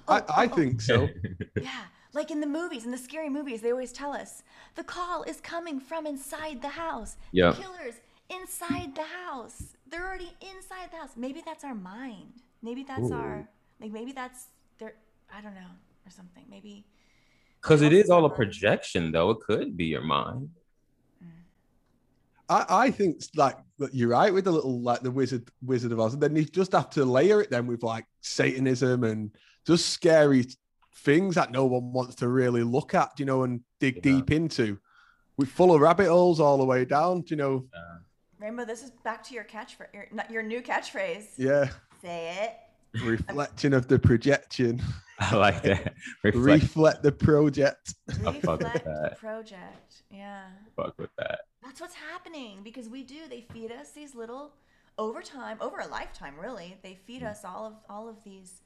Oh, 0.08 0.14
I, 0.28 0.42
I 0.42 0.46
oh, 0.46 0.49
think 0.49 0.80
so. 0.80 1.08
yeah, 1.61 1.85
like 2.12 2.32
in 2.32 2.40
the 2.40 2.49
movies, 2.49 2.85
in 2.85 2.90
the 2.90 2.99
scary 2.99 3.28
movies, 3.28 3.61
they 3.61 3.70
always 3.70 3.92
tell 3.92 4.12
us 4.12 4.42
the 4.75 4.82
call 4.82 5.23
is 5.23 5.40
coming 5.40 5.78
from 5.78 6.04
inside 6.06 6.62
the 6.62 6.68
house. 6.68 7.16
Yeah. 7.30 7.50
The 7.50 7.62
killers 7.62 7.94
inside 8.28 8.96
the 8.96 9.04
house. 9.04 9.75
They're 9.90 10.07
already 10.07 10.33
inside 10.40 10.90
the 10.90 10.99
house. 10.99 11.11
Maybe 11.16 11.43
that's 11.45 11.64
our 11.64 11.75
mind. 11.75 12.43
Maybe 12.62 12.83
that's 12.83 13.11
Ooh. 13.11 13.14
our 13.14 13.49
like 13.81 13.93
maybe 13.93 14.12
that's 14.12 14.47
their 14.78 14.95
I 15.33 15.40
don't 15.40 15.55
know 15.55 15.73
or 16.07 16.11
something. 16.11 16.45
Maybe 16.50 16.85
because 17.61 17.83
it 17.83 17.93
is 17.93 18.11
all 18.11 18.25
a 18.25 18.31
projection 18.31 19.12
though. 19.12 19.31
It 19.31 19.40
could 19.40 19.76
be 19.76 19.87
your 19.87 20.02
mind. 20.02 20.50
I, 22.49 22.64
I 22.69 22.90
think 22.90 23.23
like 23.35 23.57
you're 23.93 24.11
right 24.11 24.33
with 24.33 24.45
the 24.45 24.52
little 24.52 24.81
like 24.81 25.00
the 25.00 25.11
wizard 25.11 25.50
Wizard 25.62 25.93
of 25.93 26.00
Oz, 26.00 26.14
and 26.14 26.23
then 26.23 26.37
you 26.37 26.45
just 26.45 26.73
have 26.73 26.90
to 26.90 27.05
layer 27.05 27.40
it 27.40 27.50
then 27.50 27.66
with 27.66 27.83
like 27.83 28.05
Satanism 28.21 29.05
and 29.05 29.31
just 29.66 29.88
scary 29.88 30.47
things 30.99 31.35
that 31.35 31.50
no 31.50 31.66
one 31.66 31.93
wants 31.93 32.14
to 32.16 32.28
really 32.28 32.62
look 32.62 32.95
at, 32.95 33.19
you 33.19 33.25
know, 33.25 33.43
and 33.43 33.61
dig 33.81 33.97
yeah. 33.97 34.02
deep 34.02 34.31
into. 34.31 34.78
We're 35.37 35.47
full 35.47 35.75
of 35.75 35.81
rabbit 35.81 36.09
holes 36.09 36.40
all 36.40 36.57
the 36.57 36.64
way 36.64 36.85
down, 36.85 37.25
you 37.26 37.37
know. 37.37 37.66
Yeah. 37.75 37.99
Rambo, 38.38 38.64
this 38.64 38.83
is 38.83 38.90
back 39.02 39.23
to 39.25 39.35
your 39.35 39.45
catchphrase, 39.45 39.95
your, 39.95 40.07
your 40.31 40.43
new 40.43 40.61
catchphrase. 40.61 41.28
Yeah. 41.38 41.69
Say 42.02 42.37
it. 42.43 43.02
Reflection 43.02 43.73
of 43.73 43.88
the 43.88 43.99
projection. 43.99 44.83
I 45.19 45.35
like 45.35 45.62
that. 45.62 45.95
Reflect, 46.23 46.62
Reflect 46.62 47.02
the 47.02 47.12
project. 47.12 47.95
Reflect 48.23 48.45
the 48.85 49.16
project. 49.19 50.02
Yeah. 50.11 50.45
Fuck 50.76 50.95
with 50.99 51.11
that. 51.16 51.40
That's 51.64 51.81
what's 51.81 51.95
happening 51.95 52.61
because 52.62 52.88
we 52.88 53.02
do. 53.02 53.21
They 53.28 53.47
feed 53.52 53.73
us 53.73 53.93
these 53.93 54.14
little 54.14 54.52
over 54.99 55.23
time, 55.23 55.57
over 55.61 55.78
a 55.78 55.87
lifetime, 55.87 56.35
really. 56.38 56.76
They 56.83 56.99
feed 57.07 57.23
mm. 57.23 57.31
us 57.31 57.45
all 57.45 57.66
of 57.66 57.75
all 57.88 58.09
of 58.09 58.23
these, 58.25 58.61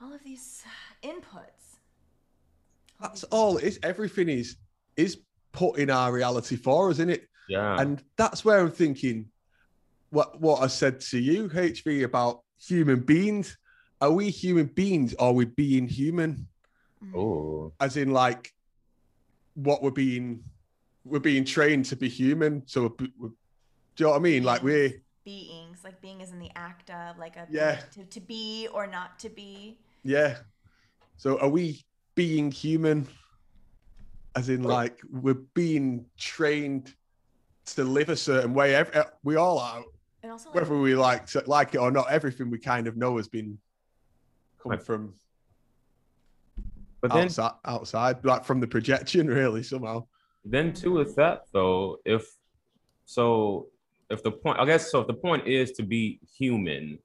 all 0.00 0.12
of 0.14 0.24
these 0.24 0.64
uh, 0.66 1.08
inputs 1.08 1.76
That's 3.00 3.24
all 3.24 3.58
it 3.58 3.64
is. 3.64 3.78
Everything 3.82 4.30
is 4.30 4.56
is 4.96 5.18
put 5.52 5.78
in 5.78 5.90
our 5.90 6.10
reality 6.12 6.56
for 6.56 6.88
us, 6.88 6.96
isn't 6.96 7.10
it? 7.10 7.28
Yeah. 7.48 7.80
And 7.80 8.02
that's 8.16 8.44
where 8.44 8.60
I'm 8.60 8.70
thinking 8.70 9.26
what 10.10 10.40
what 10.40 10.62
I 10.62 10.66
said 10.68 11.00
to 11.00 11.18
you, 11.18 11.48
HV, 11.48 12.04
about 12.04 12.42
human 12.58 13.00
beings. 13.00 13.56
Are 14.00 14.12
we 14.12 14.30
human 14.30 14.66
beings 14.66 15.14
or 15.14 15.28
are 15.28 15.32
we 15.32 15.44
being 15.44 15.86
human? 15.88 16.46
Mm. 17.04 17.16
oh. 17.16 17.72
As 17.80 17.96
in 17.96 18.12
like 18.12 18.52
what 19.54 19.82
we're 19.82 19.90
being 19.90 20.42
we're 21.04 21.20
being 21.20 21.44
trained 21.44 21.86
to 21.86 21.96
be 21.96 22.08
human. 22.08 22.62
So 22.66 22.94
we're, 22.98 23.08
we're, 23.18 23.28
do 23.28 23.34
you 23.98 24.04
know 24.04 24.10
what 24.10 24.16
I 24.16 24.20
mean? 24.20 24.44
Like 24.44 24.62
we're 24.62 24.92
beings, 25.24 25.80
like 25.84 26.00
being 26.00 26.20
is 26.20 26.32
in 26.32 26.38
the 26.38 26.50
act 26.54 26.90
of, 26.90 27.18
like 27.18 27.36
a 27.36 27.46
Yeah. 27.50 27.80
to, 27.94 28.04
to 28.04 28.20
be 28.20 28.68
or 28.72 28.86
not 28.86 29.18
to 29.20 29.28
be. 29.30 29.78
yeah. 30.04 30.36
So 31.16 31.38
are 31.40 31.48
we 31.48 31.84
being 32.14 32.50
human? 32.52 33.08
As 34.36 34.48
in 34.50 34.62
like 34.62 35.00
we're 35.10 35.42
being 35.54 36.06
trained 36.16 36.94
to 37.74 37.84
live 37.84 38.08
a 38.08 38.16
certain 38.16 38.54
way. 38.54 38.74
Ev- 38.74 38.94
uh, 38.94 39.04
We 39.22 39.36
all 39.36 39.58
are. 39.58 39.82
And 40.22 40.32
also, 40.32 40.48
like, 40.50 40.54
whether 40.56 40.76
we 40.78 40.94
like 40.96 41.26
to, 41.26 41.42
like 41.46 41.74
it 41.74 41.78
or 41.78 41.90
not, 41.90 42.10
everything 42.10 42.50
we 42.50 42.58
kind 42.58 42.86
of 42.86 42.96
know 42.96 43.16
has 43.16 43.28
been 43.28 43.58
come 44.62 44.72
Right. 44.72 44.82
from 44.82 45.14
But 47.00 47.12
then 47.12 47.24
outside, 47.26 47.52
outside, 47.64 48.24
like 48.24 48.44
from 48.44 48.60
the 48.60 48.66
projection, 48.66 49.26
really 49.40 49.62
somehow. 49.62 50.06
then 50.44 50.72
too 50.72 50.92
with 50.92 51.14
that 51.16 51.42
though, 51.52 51.98
if 52.04 52.26
so 53.04 53.68
if 54.10 54.22
the 54.22 54.30
point 54.32 54.58
I 54.58 54.64
guess 54.64 54.90
so 54.90 55.00
if 55.00 55.06
the 55.06 55.14
point 55.14 55.46
is 55.46 55.72
to 55.72 55.82
be 55.82 56.18
human 56.38 56.98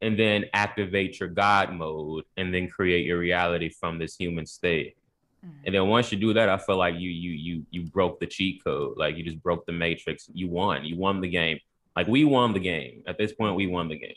and 0.00 0.16
then 0.18 0.44
activate 0.52 1.18
your 1.18 1.28
God 1.28 1.72
mode 1.72 2.24
and 2.36 2.54
then 2.54 2.68
create 2.68 3.04
your 3.04 3.18
reality 3.18 3.68
from 3.68 3.98
this 3.98 4.14
human 4.14 4.46
state. 4.46 4.96
Mhm. 5.44 5.50
And 5.66 5.74
then 5.74 5.88
once 5.88 6.10
you 6.10 6.18
do 6.18 6.32
that, 6.34 6.48
I 6.48 6.56
feel 6.58 6.76
like 6.76 6.94
you 6.96 7.10
you 7.10 7.30
you 7.30 7.66
you 7.70 7.82
broke 7.84 8.18
the 8.20 8.26
cheat 8.26 8.62
code. 8.64 8.96
Like 8.96 9.16
you 9.16 9.22
just 9.24 9.42
broke 9.42 9.66
the 9.66 9.72
matrix. 9.72 10.28
You 10.32 10.48
won. 10.48 10.84
You 10.84 10.96
won 10.96 11.20
the 11.20 11.28
game. 11.28 11.58
Like 11.96 12.08
we 12.08 12.24
won 12.24 12.52
the 12.52 12.60
game. 12.60 13.02
At 13.06 13.18
this 13.18 13.32
point, 13.32 13.54
we 13.56 13.66
won 13.66 13.88
the 13.88 13.96
game. 13.98 14.16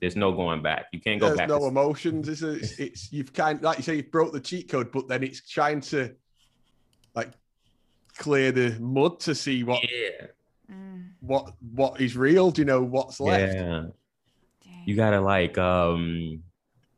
There's 0.00 0.14
no 0.16 0.30
going 0.32 0.62
back. 0.62 0.86
You 0.92 1.00
can't 1.00 1.18
go 1.20 1.26
There's 1.26 1.38
back. 1.38 1.48
no 1.48 1.58
to- 1.60 1.66
emotions. 1.66 2.28
It's, 2.28 2.42
it's 2.42 2.78
it's 2.78 3.12
you've 3.12 3.32
kind 3.32 3.60
like 3.62 3.78
you 3.78 3.82
say 3.82 3.96
you've 3.96 4.10
broke 4.10 4.32
the 4.32 4.40
cheat 4.40 4.68
code, 4.68 4.92
but 4.92 5.08
then 5.08 5.22
it's 5.22 5.40
trying 5.48 5.80
to 5.92 6.14
like 7.14 7.32
clear 8.16 8.52
the 8.52 8.76
mud 8.80 9.20
to 9.20 9.34
see 9.34 9.64
what 9.64 9.82
yeah. 9.82 10.26
Mm, 10.70 11.10
what 11.20 11.54
what 11.74 12.00
is 12.00 12.16
real. 12.16 12.50
Do 12.50 12.60
you 12.62 12.66
know 12.66 12.82
what's 12.82 13.20
left? 13.20 13.54
Yeah. 13.54 13.62
dang. 14.64 14.82
You 14.86 14.96
gotta 14.96 15.20
like 15.20 15.56
um 15.58 16.42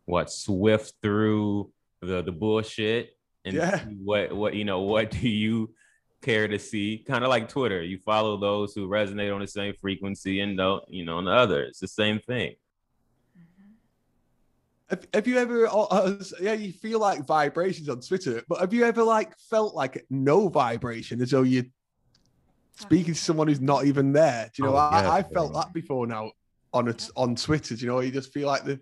what 0.07 0.31
swift 0.31 0.95
through 1.03 1.71
the 2.01 2.23
the 2.23 2.33
bullshit 2.33 3.17
and 3.45 3.55
Yeah. 3.55 3.79
see 3.85 3.97
what 4.03 4.33
what 4.35 4.55
you 4.55 4.65
know 4.65 4.81
what 4.93 5.11
do 5.11 5.29
you 5.29 5.75
care 6.23 6.47
to 6.49 6.59
see 6.59 7.03
kind 7.07 7.25
of 7.25 7.31
like 7.31 7.49
twitter 7.49 7.83
you 7.83 7.99
follow 8.05 8.37
those 8.37 8.75
who 8.75 8.87
resonate 8.87 9.33
on 9.35 9.41
the 9.41 9.47
same 9.49 9.73
frequency 9.81 10.41
and 10.41 10.59
don't 10.59 10.85
you 10.89 11.03
know 11.05 11.17
on 11.17 11.25
the 11.25 11.31
other 11.33 11.63
it's 11.63 11.81
the 11.81 11.89
same 11.89 12.19
thing. 12.21 12.55
Have, 14.89 15.07
have 15.15 15.27
you 15.29 15.39
ever, 15.39 15.69
uh, 15.69 15.83
uh, 15.83 16.15
yeah, 16.41 16.53
you 16.55 16.73
feel 16.73 16.99
like 16.99 17.25
vibrations 17.25 17.89
on 17.89 18.01
Twitter, 18.01 18.43
but 18.49 18.59
have 18.59 18.75
you 18.75 18.85
ever 18.85 19.05
like 19.05 19.39
felt 19.39 19.73
like 19.73 20.05
no 20.11 20.49
vibration 20.49 21.23
as 21.23 21.31
though 21.31 21.43
you're 21.43 21.65
speaking 22.77 23.15
to 23.15 23.21
someone 23.21 23.47
who's 23.47 23.61
not 23.61 23.85
even 23.85 24.13
there? 24.13 24.51
Do 24.53 24.63
you 24.65 24.69
know, 24.69 24.75
Oh, 24.75 24.79
I, 24.79 25.03
yeah, 25.03 25.13
I 25.13 25.23
felt 25.23 25.53
yeah. 25.55 25.61
that 25.61 25.73
before 25.73 26.09
now 26.09 26.33
on 26.73 26.89
it 26.89 27.09
on 27.15 27.37
Twitter. 27.37 27.77
Do 27.77 27.83
you 27.83 27.87
know, 27.87 28.01
you 28.01 28.11
just 28.11 28.33
feel 28.33 28.49
like 28.49 28.65
the 28.65 28.81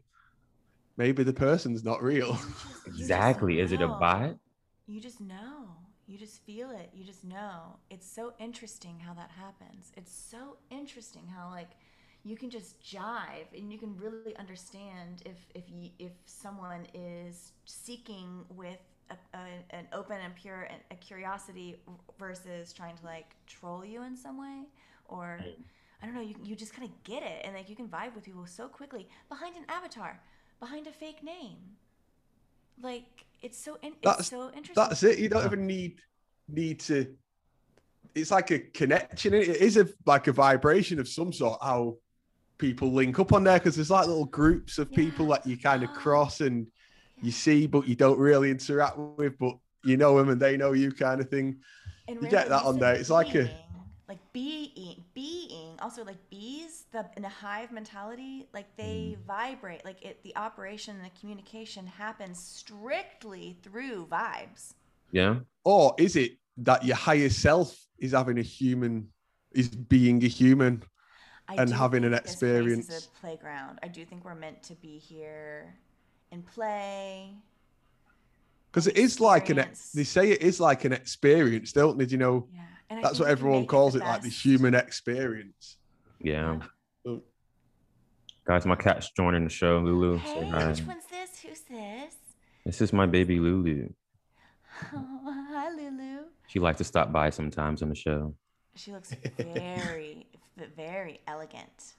maybe 0.96 1.24
the 1.24 1.32
person's 1.34 1.84
not 1.84 2.02
real. 2.02 2.28
You 2.28 2.32
just- 2.32 2.46
you 2.86 2.92
just 2.92 3.00
exactly 3.00 3.60
is 3.60 3.72
it 3.72 3.82
a 3.82 3.86
know. 3.86 3.98
bot 4.00 4.34
You 4.88 5.00
just 5.00 5.21
know. 5.21 5.66
You 6.07 6.16
just 6.16 6.40
feel 6.45 6.71
it. 6.71 6.90
You 6.95 7.04
just 7.04 7.23
know. 7.23 7.76
It's 7.90 8.11
so 8.11 8.33
interesting 8.38 8.99
how 8.99 9.12
that 9.14 9.30
happens. 9.30 9.92
It's 9.97 10.11
so 10.12 10.57
interesting 10.71 11.26
how 11.26 11.50
like 11.50 11.73
you 12.25 12.37
can 12.37 12.49
just 12.49 12.83
jive 12.83 13.52
and 13.57 13.71
you 13.71 13.78
can 13.78 13.95
really 13.99 14.35
understand 14.38 15.23
if 15.26 15.37
if 15.54 15.64
you 15.71 15.90
if 15.99 16.12
someone 16.25 16.87
is 16.95 17.52
seeking 17.66 18.47
with 18.57 18.80
a, 19.11 19.16
a, 19.37 19.76
an 19.76 19.87
open 19.92 20.18
and 20.25 20.35
pure 20.35 20.62
and 20.62 20.80
a 20.90 20.95
curiosity 20.95 21.76
versus 22.18 22.73
trying 22.73 22.97
to 22.97 23.04
like 23.04 23.37
troll 23.47 23.85
you 23.85 24.02
in 24.04 24.16
some 24.16 24.40
way 24.40 24.62
or 25.07 25.38
Mm. 25.42 25.62
I 26.00 26.07
don't 26.07 26.14
know. 26.14 26.23
You 26.23 26.37
you 26.45 26.57
just 26.57 26.73
kind 26.73 26.88
of 26.88 27.02
get 27.02 27.23
it 27.23 27.45
and 27.45 27.54
like 27.54 27.68
you 27.68 27.76
can 27.76 27.88
vibe 27.88 28.14
with 28.14 28.25
people 28.25 28.47
so 28.47 28.68
quickly 28.68 29.09
behind 29.28 29.57
an 29.57 29.64
avatar, 29.68 30.21
behind 30.61 30.87
a 30.87 30.92
fake 30.92 31.23
name. 31.23 31.59
Like 32.80 33.26
it's 33.42 33.59
so 33.59 33.76
in, 33.83 33.92
That's- 34.02 34.21
it's 34.21 34.30
so 34.30 34.47
interesting. 34.49 34.75
That's 34.76 35.02
it. 35.02 35.18
You 35.18 35.28
don't 35.28 35.45
even 35.45 35.66
need 35.66 36.00
need 36.49 36.80
to. 36.80 37.14
It's 38.14 38.30
like 38.30 38.50
a 38.50 38.59
connection. 38.59 39.35
It 39.35 39.49
is 39.49 39.76
a 39.76 39.88
like 40.07 40.26
a 40.26 40.33
vibration 40.33 40.99
of 40.99 41.09
some 41.09 41.33
sort. 41.33 41.59
How 41.62 41.97
people 42.59 42.92
link 42.92 43.18
up 43.21 43.33
on 43.33 43.45
there 43.45 43.59
because 43.59 43.76
there's 43.76 43.90
like 43.90 44.07
little 44.07 44.25
groups 44.25 44.78
of 44.78 44.90
people 44.90 45.26
Yeah. 45.28 45.35
that 45.37 45.47
you 45.47 45.57
kind 45.57 45.83
of 45.85 45.90
Oh. 45.90 45.95
cross 45.95 46.40
and 46.40 46.66
you 47.23 47.30
see, 47.30 47.66
but 47.66 47.87
you 47.87 47.95
don't 47.95 48.18
really 48.18 48.50
interact 48.50 48.97
with, 48.99 49.38
but 49.38 49.57
you 49.85 49.97
know 49.97 50.16
them 50.18 50.28
and 50.30 50.40
they 50.40 50.57
know 50.57 50.73
you, 50.73 50.90
kind 50.90 51.21
of 51.21 51.28
thing. 51.28 51.61
And 52.09 52.21
You 52.23 52.28
get 52.28 52.49
that 52.49 52.64
on 52.64 52.78
there. 52.78 52.95
It's 52.95 53.11
like 53.11 53.35
a- 53.35 53.50
like 54.08 54.18
being 54.32 55.04
being 55.14 55.78
also 55.80 56.04
like 56.04 56.16
bees 56.30 56.84
the 56.92 57.04
in 57.16 57.24
a 57.24 57.28
hive 57.28 57.70
mentality 57.70 58.48
like 58.54 58.76
they 58.76 59.16
Mm. 59.18 59.26
vibrate 59.26 59.84
like 59.84 60.02
it 60.04 60.22
the 60.22 60.34
operation 60.36 60.96
and 60.96 61.04
the 61.04 61.10
communication 61.20 61.86
happens 61.86 62.38
strictly 62.38 63.56
through 63.62 64.06
vibes 64.06 64.74
yeah 65.12 65.36
Or 65.64 65.94
is 65.98 66.16
it 66.16 66.32
that 66.58 66.84
your 66.84 66.96
higher 66.96 67.28
self 67.30 67.76
is 67.98 68.12
having 68.12 68.38
a 68.38 68.42
human, 68.42 69.08
is 69.52 69.68
being 69.68 70.22
a 70.24 70.28
human? 70.28 70.82
I 71.48 71.58
And 71.58 71.72
having 71.72 72.04
an 72.04 72.14
think 72.14 72.22
this 72.22 72.42
place 72.42 72.76
experience. 72.76 72.88
is 72.88 72.90
a 72.90 73.02
playground 73.20 73.78
i 73.82 73.88
do 73.88 74.04
think 74.04 74.24
we're 74.24 74.34
meant 74.34 74.62
to 74.64 74.74
be 74.76 74.98
here 74.98 75.74
and 76.30 76.44
play 76.46 77.34
Because 78.70 78.86
it 78.86 78.96
is 78.96 79.20
like 79.20 79.50
an, 79.50 79.58
Experience. 79.58 79.92
they 79.94 80.04
say 80.04 80.30
it 80.30 80.42
is 80.42 80.60
like 80.60 80.84
an 80.84 80.92
experience, 80.92 81.72
don't 81.72 81.98
they? 81.98 82.06
Do 82.06 82.12
you 82.12 82.18
know? 82.18 82.48
yeah 82.52 82.77
and 82.90 83.02
That's 83.04 83.18
what 83.21 83.28
everyone 83.28 83.61
make 83.61 83.68
calls 83.68 83.95
the 83.95 84.00
it, 84.00 84.04
like 84.04 84.23
the 84.23 84.28
human 84.28 84.75
experience. 84.75 85.76
yeah. 86.21 86.59
So- 87.04 87.23
guys 88.47 88.64
my 88.64 88.76
cat's 88.76 89.11
joining 89.11 89.45
the 89.45 89.50
show 89.50 89.78
lulu. 89.78 90.18
Say 90.21 90.25
hey 90.45 90.49
hi. 90.49 90.68
which 90.68 90.83
one's 90.83 91.04
this? 91.11 91.40
Who's 91.42 91.61
this? 91.61 92.14
This 92.64 92.80
is 92.80 92.92
my 92.92 93.07
baby 93.07 93.38
lulu. 93.40 93.88
Oh, 94.95 95.47
hi 95.52 95.71
lulu. 95.71 96.25
She 96.47 96.59
likes 96.59 96.78
to 96.78 96.85
stop 96.85 97.12
by 97.12 97.30
sometimes 97.30 97.83
on 97.83 97.88
the 97.90 97.95
show. 97.95 98.35
She 98.75 98.92
looks 98.92 99.12
very, 99.37 100.26
very 100.76 101.21
elegant 101.26 101.95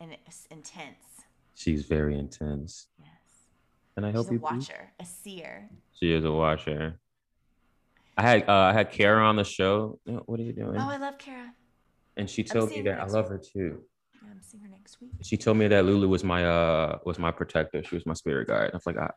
and 0.00 0.12
it's 0.26 0.46
intense. 0.50 1.24
she's 1.54 1.84
very 1.86 2.18
intense. 2.18 2.88
Yes. 2.98 3.08
And 3.96 4.04
i 4.04 4.10
She's 4.10 4.14
help 4.14 4.28
a 4.28 4.32
you 4.34 4.38
please? 4.40 4.42
watcher, 4.68 4.92
a 5.00 5.04
seer. 5.06 5.70
she 5.98 6.12
is 6.12 6.24
a 6.26 6.30
watcher 6.32 7.00
i 8.16 8.22
had 8.22 8.48
uh 8.48 8.52
i 8.52 8.72
had 8.72 8.90
kara 8.90 9.24
on 9.24 9.36
the 9.36 9.44
show 9.44 9.98
what 10.26 10.40
are 10.40 10.42
you 10.42 10.52
doing 10.52 10.76
Oh, 10.76 10.88
I 10.88 10.96
love 10.96 11.18
Kara. 11.18 11.52
and 12.16 12.28
she 12.28 12.42
told 12.42 12.70
me 12.70 12.82
that 12.82 13.00
i 13.00 13.06
love 13.06 13.28
her 13.28 13.38
too 13.38 13.82
I'm 14.22 14.40
seeing 14.42 14.62
her 14.64 14.68
next 14.70 15.00
week. 15.00 15.12
she 15.22 15.36
told 15.36 15.56
me 15.56 15.68
that 15.68 15.84
Lulu 15.84 16.08
was 16.08 16.24
my 16.24 16.44
uh 16.44 16.98
was 17.04 17.18
my 17.18 17.30
protector. 17.30 17.82
She 17.84 17.94
was 17.94 18.06
my 18.06 18.14
spirit 18.14 18.48
guide. 18.48 18.70
I 18.72 18.76
was 18.76 18.86
like, 18.86 18.96
I, 18.98 19.10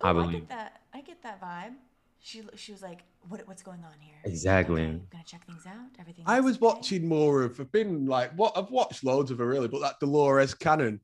Oh, 0.00 0.18
I 0.18 0.24
I, 0.24 0.32
get 0.32 0.48
that. 0.48 0.80
I 0.92 1.00
get 1.02 1.22
that 1.22 1.40
vibe. 1.40 1.74
She 2.18 2.42
she 2.56 2.72
was 2.72 2.82
like, 2.82 3.04
"What 3.28 3.46
what's 3.46 3.62
going 3.62 3.84
on 3.84 3.98
here?" 4.00 4.14
Exactly. 4.24 4.82
Okay, 4.82 4.90
I'm 4.90 5.06
gonna 5.12 5.24
check 5.24 5.44
things 5.46 5.66
out. 5.66 5.90
Everything. 6.00 6.24
I 6.26 6.40
was 6.40 6.56
okay." 6.56 6.66
watching 6.66 7.06
more 7.06 7.42
of. 7.42 7.60
I've 7.60 7.70
been 7.70 8.06
like, 8.06 8.32
what 8.32 8.56
I've 8.56 8.70
watched 8.70 9.04
loads 9.04 9.30
of 9.30 9.38
her 9.38 9.46
really, 9.46 9.68
but 9.68 9.80
that 9.82 10.00
Dolores 10.00 10.54
Cannon, 10.54 11.00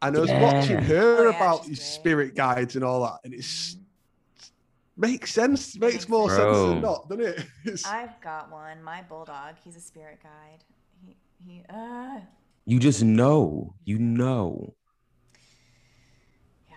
and 0.00 0.16
I 0.16 0.20
was 0.20 0.30
Yeah. 0.30 0.40
watching 0.40 0.78
her 0.82 1.18
Oh, 1.18 1.22
yeah, 1.24 1.36
about 1.36 1.66
these 1.66 1.82
spirit 1.84 2.34
guides 2.34 2.76
and 2.76 2.84
all 2.84 3.02
that, 3.02 3.18
and 3.24 3.34
it's 3.34 3.74
Mhm. 3.74 3.81
Makes 4.96 5.32
sense. 5.32 5.76
Makes 5.76 5.94
makes 5.94 6.08
more 6.08 6.28
sense 6.30 6.56
than 6.58 6.80
not, 6.80 7.08
doesn't 7.08 7.24
it? 7.24 7.46
It's- 7.64 7.84
I've 7.86 8.20
got 8.20 8.50
one. 8.50 8.82
My 8.82 9.02
bulldog. 9.02 9.56
He's 9.64 9.76
a 9.76 9.80
spirit 9.80 10.18
guide. 10.22 10.64
He 11.04 11.16
he. 11.44 11.62
Uh, 11.68 12.20
You 12.66 12.78
just 12.78 13.02
know. 13.02 13.74
You 13.84 13.98
know. 13.98 14.74
Yeah. 16.68 16.76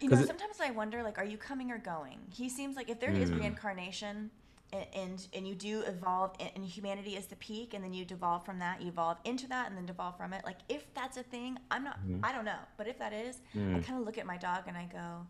You 0.00 0.08
know. 0.08 0.18
it- 0.18 0.26
sometimes 0.26 0.60
I 0.60 0.70
wonder, 0.70 1.02
like, 1.02 1.18
are 1.18 1.24
you 1.24 1.36
coming 1.38 1.70
or 1.70 1.78
going? 1.78 2.18
He 2.34 2.48
seems 2.48 2.76
like 2.76 2.88
if 2.90 3.00
there 3.00 3.12
is 3.12 3.30
Mm. 3.30 3.40
reincarnation, 3.40 4.30
and, 4.72 4.86
and 4.94 5.28
and 5.32 5.46
you 5.46 5.54
do 5.54 5.82
evolve, 5.82 6.32
and, 6.40 6.50
and 6.56 6.64
humanity 6.64 7.14
is 7.16 7.26
the 7.26 7.36
peak, 7.36 7.72
and 7.74 7.84
then 7.84 7.92
you 7.94 8.04
devolve 8.04 8.44
from 8.44 8.58
that, 8.58 8.82
you 8.82 8.88
evolve 8.88 9.18
into 9.24 9.46
that, 9.48 9.68
and 9.68 9.76
then 9.76 9.86
devolve 9.86 10.16
from 10.16 10.32
it. 10.32 10.44
Like, 10.44 10.58
if 10.68 10.92
that's 10.94 11.16
a 11.16 11.22
thing, 11.22 11.56
I'm 11.70 11.84
not. 11.84 11.98
Mhm. 12.04 12.20
I 12.24 12.32
don't 12.32 12.44
know, 12.44 12.58
but 12.76 12.88
if 12.88 12.98
that 12.98 13.12
is, 13.12 13.40
I 13.54 13.58
Mm. 13.58 13.84
kind 13.84 13.98
of 14.00 14.04
look 14.04 14.18
at 14.18 14.26
my 14.26 14.36
dog 14.36 14.64
and 14.66 14.76
I 14.76 14.86
go, 14.86 15.24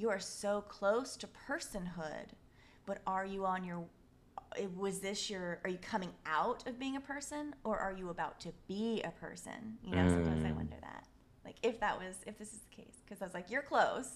"You 0.00 0.10
are 0.10 0.20
so 0.20 0.60
close 0.60 1.16
to 1.16 1.26
personhood, 1.48 2.28
but 2.84 2.98
are 3.06 3.26
you 3.26 3.46
on 3.46 3.64
your? 3.64 3.84
Was 4.76 5.00
this 5.00 5.30
your? 5.30 5.60
Are 5.64 5.70
you 5.70 5.78
coming 5.78 6.10
out 6.26 6.66
of 6.68 6.78
being 6.78 6.96
a 6.96 7.00
person, 7.00 7.54
or 7.64 7.78
are 7.78 7.92
you 7.92 8.10
about 8.10 8.38
to 8.40 8.52
be 8.68 9.02
a 9.02 9.10
person? 9.10 9.78
You 9.82 9.92
know, 9.96 10.06
sometimes 10.08 10.44
I 10.44 10.50
Mm. 10.50 10.56
wonder 10.56 10.76
that. 10.80 11.04
Like 11.44 11.56
if 11.62 11.80
that 11.80 11.98
was 11.98 12.16
if 12.26 12.36
this 12.38 12.52
is 12.52 12.60
the 12.60 12.82
case, 12.82 12.96
because 13.04 13.22
I 13.22 13.24
was 13.24 13.34
like, 13.34 13.50
you're 13.50 13.62
close, 13.62 14.10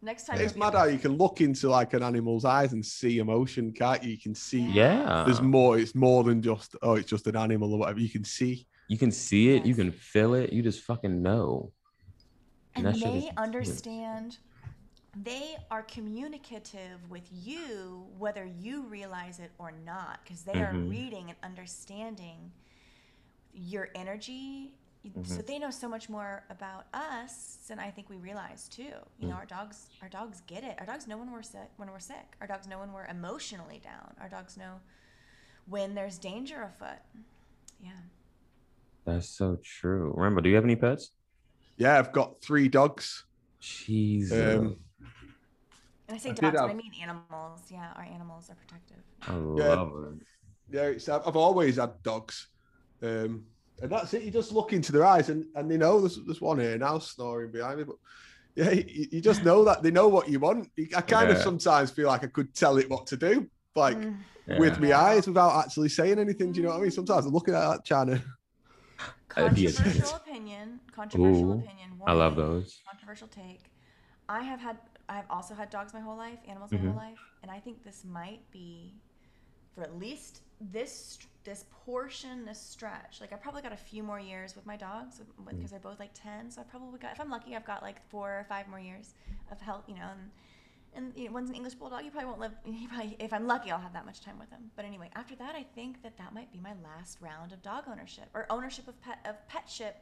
Next 0.00 0.26
time. 0.26 0.40
It's 0.40 0.54
you'll 0.54 0.60
mad 0.60 0.74
how 0.74 0.84
you 0.84 0.98
can 0.98 1.16
look 1.16 1.40
into 1.40 1.68
like 1.68 1.92
an 1.92 2.02
animal's 2.02 2.44
eyes 2.44 2.72
and 2.72 2.84
see 2.84 3.18
emotion, 3.18 3.72
can't 3.72 4.02
you? 4.04 4.10
You 4.12 4.18
can 4.18 4.34
see 4.34 4.60
Yeah. 4.60 5.24
there's 5.24 5.42
more. 5.42 5.78
It's 5.78 5.94
more 5.94 6.22
than 6.22 6.40
just 6.40 6.76
oh, 6.82 6.94
it's 6.94 7.08
just 7.08 7.26
an 7.26 7.36
animal 7.36 7.72
or 7.74 7.78
whatever. 7.80 7.98
You 8.00 8.08
can 8.08 8.24
see. 8.24 8.66
You 8.86 8.96
can 8.96 9.10
see 9.10 9.50
it, 9.50 9.66
you 9.66 9.74
can 9.74 9.90
feel 9.90 10.34
it, 10.34 10.52
you 10.52 10.62
just 10.62 10.82
fucking 10.82 11.20
know. 11.22 11.72
and 12.74 12.86
that 12.86 12.96
shit 12.96 13.14
is 13.14 13.24
they 13.24 13.32
understand 13.36 14.38
they 15.24 15.56
are 15.70 15.82
communicative 15.82 16.98
with 17.08 17.28
you 17.32 18.06
whether 18.18 18.44
you 18.44 18.82
realize 18.84 19.38
it 19.38 19.50
or 19.58 19.72
not 19.84 20.20
because 20.22 20.42
they 20.42 20.60
are 20.60 20.72
Mhm. 20.74 20.88
reading 20.90 21.28
and 21.30 21.38
understanding 21.42 22.52
your 23.52 23.88
energy 23.94 24.72
Mm-hmm. 25.06 25.22
so 25.24 25.40
they 25.42 25.58
know 25.58 25.70
so 25.70 25.88
much 25.88 26.08
more 26.10 26.44
about 26.50 26.86
us 26.92 27.58
than 27.68 27.78
i 27.78 27.88
think 27.90 28.10
we 28.10 28.16
realize 28.16 28.68
too 28.68 28.82
you 29.18 29.26
Mm. 29.26 29.28
know 29.30 29.36
our 29.36 29.46
dogs 29.46 29.88
our 30.02 30.08
dogs 30.08 30.42
get 30.46 30.64
it 30.64 30.74
our 30.80 30.84
dogs 30.86 31.06
know 31.06 31.16
when 31.16 31.30
we're 31.32 31.40
sick 31.42 31.70
when 31.76 31.90
we're 31.90 32.00
sick 32.00 32.36
our 32.40 32.46
dogs 32.46 32.66
know 32.66 32.78
when 32.80 32.92
we're 32.92 33.06
emotionally 33.06 33.78
down 33.78 34.14
our 34.20 34.28
dogs 34.28 34.56
know 34.56 34.80
when 35.66 35.94
there's 35.94 36.18
danger 36.18 36.62
afoot 36.62 36.98
yeah 37.80 37.92
That's 39.04 39.28
so 39.30 39.56
true. 39.62 40.12
Rambo, 40.14 40.42
do 40.42 40.50
you 40.50 40.56
have 40.56 40.64
any 40.64 40.76
pets? 40.76 41.12
Yeah, 41.78 41.98
I've 41.98 42.12
got 42.12 42.42
three 42.42 42.68
dogs. 42.68 43.24
Jesus. 43.58 44.58
Um, 44.58 44.76
and 46.08 46.14
i 46.16 46.18
say 46.18 46.30
I 46.30 46.32
did 46.32 46.40
dogs 46.40 46.56
but 46.60 46.70
i 46.70 46.74
mean 46.74 46.92
animals 47.02 47.60
yeah 47.70 47.92
our 47.96 48.02
animals 48.04 48.50
are 48.50 48.56
protective 48.56 49.02
I 49.22 49.32
yeah. 49.32 49.74
love 49.74 49.92
it. 50.04 50.26
Yeah, 50.70 50.82
it's, 50.82 51.08
I've 51.08 51.26
I've 51.26 51.36
always 51.36 51.76
had 51.76 52.02
dogs. 52.02 52.48
Um, 53.02 53.44
and 53.80 53.90
that's 53.90 54.12
it. 54.14 54.22
You 54.22 54.30
just 54.30 54.52
look 54.52 54.72
into 54.72 54.92
their 54.92 55.04
eyes 55.04 55.28
and, 55.28 55.44
and 55.54 55.70
they 55.70 55.76
know 55.76 56.00
there's, 56.00 56.18
there's 56.26 56.40
one 56.40 56.58
here 56.60 56.76
now 56.76 56.98
snoring 56.98 57.50
behind 57.50 57.78
me. 57.78 57.84
But 57.84 57.96
yeah, 58.54 58.70
you, 58.72 59.06
you 59.12 59.20
just 59.20 59.44
know 59.44 59.64
that 59.64 59.82
they 59.82 59.90
know 59.90 60.08
what 60.08 60.28
you 60.28 60.40
want. 60.40 60.68
I 60.96 61.00
kind 61.00 61.30
of 61.30 61.38
sometimes 61.38 61.90
feel 61.90 62.08
like 62.08 62.22
I 62.24 62.26
could 62.26 62.54
tell 62.54 62.76
it 62.76 62.90
what 62.90 63.06
to 63.08 63.16
do, 63.16 63.48
like 63.74 63.96
Mm. 63.96 64.58
with 64.58 64.80
my 64.80 64.92
eyes 64.94 65.26
without 65.26 65.62
actually 65.62 65.90
saying 65.90 66.18
anything. 66.18 66.52
Do 66.52 66.60
you 66.60 66.66
know 66.66 66.72
what 66.72 66.78
I 66.78 66.82
mean? 66.82 66.90
Sometimes 66.90 67.26
I'm 67.26 67.32
looking 67.32 67.54
at 67.54 67.68
that 67.68 67.84
China. 67.84 68.22
That'd 69.36 69.54
be 69.54 69.66
a 69.66 69.72
Controversial 69.72 70.16
opinion. 70.16 70.80
Controversial 70.92 71.50
Ooh, 71.52 71.58
opinion. 71.58 71.90
I 72.06 72.12
love 72.12 72.36
warning, 72.36 72.54
those. 72.54 72.80
Controversial 72.88 73.28
take. 73.28 73.64
I 74.28 74.42
have 74.42 74.60
had. 74.60 74.78
I 75.08 75.16
have 75.16 75.26
also 75.30 75.54
had 75.54 75.70
dogs 75.70 75.92
my 75.94 76.00
whole 76.00 76.16
life, 76.16 76.38
animals 76.46 76.70
my 76.72 76.78
whole 76.78 76.96
life, 76.96 77.18
and 77.42 77.50
I 77.50 77.58
think 77.60 77.82
this 77.84 78.04
might 78.04 78.40
be, 78.50 78.94
for 79.74 79.82
at 79.82 79.96
least 79.98 80.42
this 80.60 81.18
this 81.44 81.64
portion, 81.86 82.44
this 82.44 82.60
stretch. 82.60 83.20
Like 83.22 83.32
I 83.32 83.36
probably 83.36 83.62
got 83.62 83.72
a 83.72 83.76
few 83.76 84.02
more 84.02 84.20
years 84.20 84.54
with 84.54 84.66
my 84.66 84.76
dogs 84.76 85.20
Mm. 85.20 85.48
because 85.48 85.70
they're 85.70 85.80
both 85.80 85.98
like 85.98 86.10
ten. 86.12 86.50
So 86.50 86.60
I 86.60 86.64
probably 86.64 86.98
got, 86.98 87.12
if 87.12 87.20
I'm 87.20 87.30
lucky, 87.30 87.56
I've 87.56 87.64
got 87.64 87.82
like 87.82 88.06
four 88.10 88.28
or 88.38 88.44
five 88.48 88.68
more 88.68 88.80
years 88.80 89.14
of 89.50 89.60
health. 89.60 89.84
You 89.88 89.94
know, 89.94 90.08
and 90.12 90.30
and 90.94 91.12
you 91.16 91.26
know, 91.26 91.32
one's 91.32 91.48
an 91.48 91.56
English 91.56 91.74
bulldog. 91.74 92.04
You 92.04 92.10
probably 92.10 92.28
won't 92.28 92.40
live. 92.40 92.52
You 92.66 92.88
probably, 92.88 93.16
if 93.18 93.32
I'm 93.32 93.46
lucky, 93.46 93.70
I'll 93.70 93.78
have 93.80 93.94
that 93.94 94.04
much 94.04 94.20
time 94.20 94.38
with 94.38 94.50
him. 94.50 94.70
But 94.76 94.84
anyway, 94.84 95.08
after 95.14 95.34
that, 95.36 95.54
I 95.54 95.62
think 95.74 96.02
that 96.02 96.18
that 96.18 96.34
might 96.34 96.52
be 96.52 96.58
my 96.60 96.74
last 96.84 97.18
round 97.22 97.52
of 97.52 97.62
dog 97.62 97.84
ownership 97.90 98.28
or 98.34 98.46
ownership 98.50 98.88
of 98.88 99.00
pet 99.00 99.18
of 99.24 99.36
petship 99.48 99.94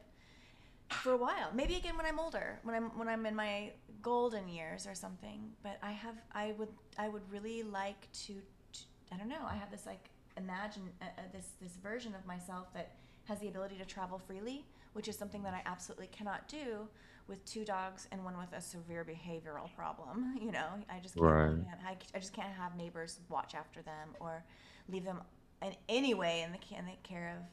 for 0.89 1.13
a 1.13 1.17
while. 1.17 1.49
Maybe 1.53 1.75
again 1.75 1.97
when 1.97 2.05
I'm 2.05 2.19
older, 2.19 2.59
when 2.63 2.75
I'm 2.75 2.97
when 2.97 3.07
I'm 3.07 3.25
in 3.25 3.35
my 3.35 3.71
golden 4.01 4.47
years 4.47 4.87
or 4.87 4.95
something. 4.95 5.51
But 5.63 5.77
I 5.81 5.91
have 5.91 6.15
I 6.33 6.53
would 6.57 6.69
I 6.97 7.09
would 7.09 7.23
really 7.31 7.63
like 7.63 8.11
to, 8.25 8.33
to 8.73 8.79
I 9.13 9.17
don't 9.17 9.29
know. 9.29 9.45
I 9.47 9.55
have 9.55 9.71
this 9.71 9.85
like 9.85 10.09
imagine 10.37 10.83
uh, 11.01 11.05
uh, 11.05 11.21
this 11.33 11.53
this 11.61 11.75
version 11.81 12.13
of 12.15 12.25
myself 12.25 12.73
that 12.73 12.95
has 13.25 13.39
the 13.39 13.47
ability 13.47 13.75
to 13.77 13.85
travel 13.85 14.17
freely, 14.17 14.65
which 14.93 15.07
is 15.07 15.17
something 15.17 15.43
that 15.43 15.53
I 15.53 15.61
absolutely 15.65 16.07
cannot 16.07 16.47
do 16.47 16.87
with 17.27 17.43
two 17.45 17.65
dogs 17.65 18.07
and 18.11 18.23
one 18.23 18.37
with 18.37 18.53
a 18.53 18.61
severe 18.61 19.05
behavioral 19.05 19.73
problem. 19.75 20.35
You 20.41 20.51
know, 20.51 20.67
I 20.89 20.99
just 20.99 21.15
can't. 21.15 21.25
Right. 21.25 21.57
I, 21.85 21.97
I 22.15 22.19
just 22.19 22.33
can't 22.33 22.53
have 22.53 22.75
neighbors 22.77 23.19
watch 23.29 23.53
after 23.55 23.81
them 23.81 24.09
or 24.19 24.43
leave 24.87 25.03
them 25.03 25.19
in 25.61 25.73
any 25.89 26.13
way 26.13 26.43
in 26.43 26.51
the, 26.51 26.77
in 26.77 26.85
the 26.85 26.91
care 27.03 27.35
of. 27.37 27.43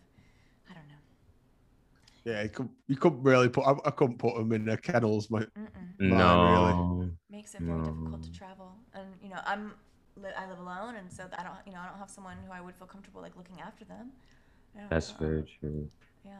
I 0.70 0.74
don't 0.74 0.86
know. 0.88 1.03
Yeah, 2.24 2.42
you, 2.42 2.48
could, 2.48 2.68
you 2.88 2.96
couldn't 2.96 3.22
really 3.22 3.48
put. 3.50 3.66
I, 3.66 3.74
I 3.84 3.90
couldn't 3.90 4.18
put 4.18 4.34
them 4.34 4.52
in 4.52 4.64
the 4.64 4.76
kennels. 4.78 5.30
My. 5.30 5.46
No. 5.98 7.10
makes 7.30 7.54
it 7.54 7.60
very 7.60 7.80
difficult 7.80 8.22
to 8.22 8.32
travel. 8.32 8.72
And 8.94 9.06
you 9.22 9.28
know, 9.28 9.40
I'm 9.44 9.74
li- 10.16 10.30
I 10.36 10.48
live 10.48 10.58
alone, 10.58 10.96
and 10.96 11.12
so 11.12 11.24
I 11.38 11.42
don't 11.42 11.54
you 11.66 11.72
know 11.72 11.80
I 11.80 11.88
don't 11.88 11.98
have 11.98 12.10
someone 12.10 12.36
who 12.46 12.52
I 12.52 12.60
would 12.60 12.74
feel 12.74 12.86
comfortable 12.86 13.20
like 13.20 13.36
looking 13.36 13.60
after 13.60 13.84
them. 13.84 14.12
That's 14.90 15.10
know. 15.10 15.26
very 15.26 15.44
true. 15.60 15.90
Yeah. 16.24 16.32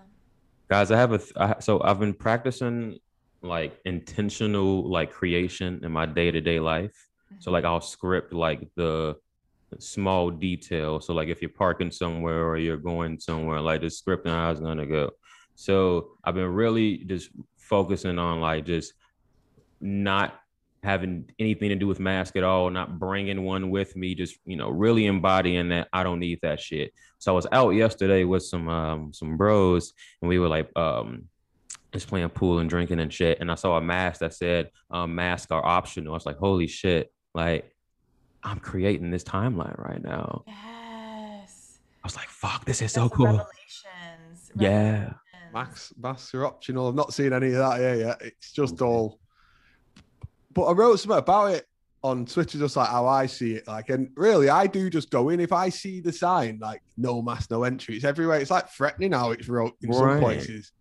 Guys, 0.71 0.91
I 0.91 0.97
have 0.97 1.13
a 1.13 1.19
th- 1.19 1.33
I, 1.37 1.57
so 1.61 1.83
I've 1.83 2.01
been 2.01 2.15
practicing 2.15 2.99
like 3.43 3.79
intentional 3.85 4.89
like 4.91 5.13
creation 5.13 5.81
in 5.85 5.93
my 5.93 6.07
day-to-day 6.07 6.61
life. 6.61 6.97
So 7.41 7.51
Mhm. 7.51 7.53
like 7.55 7.65
I'll 7.65 7.81
script 7.83 8.33
like 8.33 8.67
the 8.75 9.17
small 9.79 10.31
details. 10.31 11.07
So 11.07 11.13
like 11.15 11.29
if 11.29 11.43
you're 11.43 11.51
parking 11.51 11.91
somewhere 11.91 12.47
or 12.47 12.57
you're 12.57 12.79
going 12.79 13.21
somewhere, 13.21 13.61
like 13.61 13.83
the 13.83 13.91
script 13.91 14.27
and 14.27 14.35
how 14.35 14.51
it's 14.51 14.61
gonna 14.61 14.87
go. 14.87 15.11
So 15.55 16.11
I've 16.25 16.35
been 16.35 16.53
really 16.53 16.99
just 16.99 17.31
focusing 17.57 18.19
on 18.19 18.41
like 18.41 18.67
just 18.67 18.93
not 19.81 20.35
having 20.83 21.31
anything 21.39 21.71
to 21.71 21.75
do 21.75 21.87
with 21.87 21.99
mask 21.99 22.37
at 22.37 22.45
all, 22.45 22.69
not 22.71 22.99
bringing 22.99 23.43
one 23.43 23.71
with 23.71 23.97
me, 23.97 24.15
just 24.15 24.37
you 24.45 24.57
know, 24.57 24.69
really 24.69 25.07
embodying 25.07 25.71
that 25.71 25.89
I 25.93 26.03
don't 26.03 26.21
need 26.21 26.41
that 26.43 26.61
shit. 26.61 26.93
So 27.19 27.33
I 27.33 27.35
was 27.35 27.47
out 27.53 27.71
yesterday 27.71 28.25
with 28.25 28.43
some 28.43 28.69
um 28.69 29.13
some 29.13 29.37
bros 29.37 29.93
and 30.21 30.29
we 30.29 30.39
were 30.39 30.49
like 30.49 30.71
um 30.77 31.29
just 31.93 32.09
playing 32.09 32.29
pool 32.31 32.59
and 32.59 32.69
drinking 32.69 33.01
and 33.01 33.13
shit. 33.13 33.41
And 33.41 33.51
I 33.51 33.55
saw 33.55 33.77
a 33.77 33.81
mask 33.81 34.21
that 34.21 34.35
said 34.35 34.71
um 34.91 35.15
masks 35.15 35.51
are 35.51 35.65
optional. 35.65 36.13
I 36.13 36.17
was 36.17 36.27
like, 36.27 36.39
holy 36.39 36.67
shit, 36.67 37.11
like 37.35 37.75
I'm 38.43 38.61
creating 38.61 39.11
this 39.11 39.25
timeline 39.25 39.79
right 39.79 40.03
now. 40.03 40.45
Yes. 40.47 41.79
I 42.03 42.07
was 42.07 42.17
like, 42.17 42.29
fuck, 42.29 42.67
this 42.67 42.83
is 42.83 42.93
That's 42.93 42.95
so 42.95 43.09
cool. 43.09 43.27
Revelations. 43.27 44.53
Yeah. 44.55 44.69
revelations. 44.69 45.11
Max, 45.11 45.24
masks 45.55 46.35
are 46.35 46.45
optional. 46.45 46.89
I've 46.89 46.95
not 46.95 47.13
seen 47.15 47.33
any 47.33 47.49
of 47.49 47.55
that 47.55 47.79
here 47.79 47.95
yet. 47.95 48.23
It's 48.23 48.53
just 48.53 48.83
all. 48.83 49.19
But 50.53 50.65
I 50.65 50.73
wrote 50.73 50.97
something 51.01 51.19
about 51.19 51.53
it 51.55 51.67
on 52.03 52.27
Twitter, 52.27 52.59
just 52.59 52.77
like 52.77 52.89
how 52.89 53.07
I 53.07 53.27
see 53.27 53.55
it. 53.55 53.67
Like, 53.67 53.89
and 53.89 54.11
really, 54.15 54.51
I 54.51 54.67
do 54.67 54.91
just 54.91 55.11
go 55.11 55.31
in 55.31 55.41
if 55.41 55.53
I 55.53 55.69
see 55.69 56.01
the 56.01 56.13
sign 56.13 56.59
like 56.61 56.83
no 56.97 57.23
mask, 57.23 57.51
no 57.51 57.65
entry. 57.65 57.97
It's 57.97 58.05
everywhere. 58.05 58.39
It's 58.41 58.51
like 58.51 58.69
threatening 58.69 59.13
how 59.13 59.31
it's 59.31 59.49
wrote 59.49 59.75
in 59.83 59.93
some 59.93 60.03
Right. 60.03 60.21
places. 60.21 60.73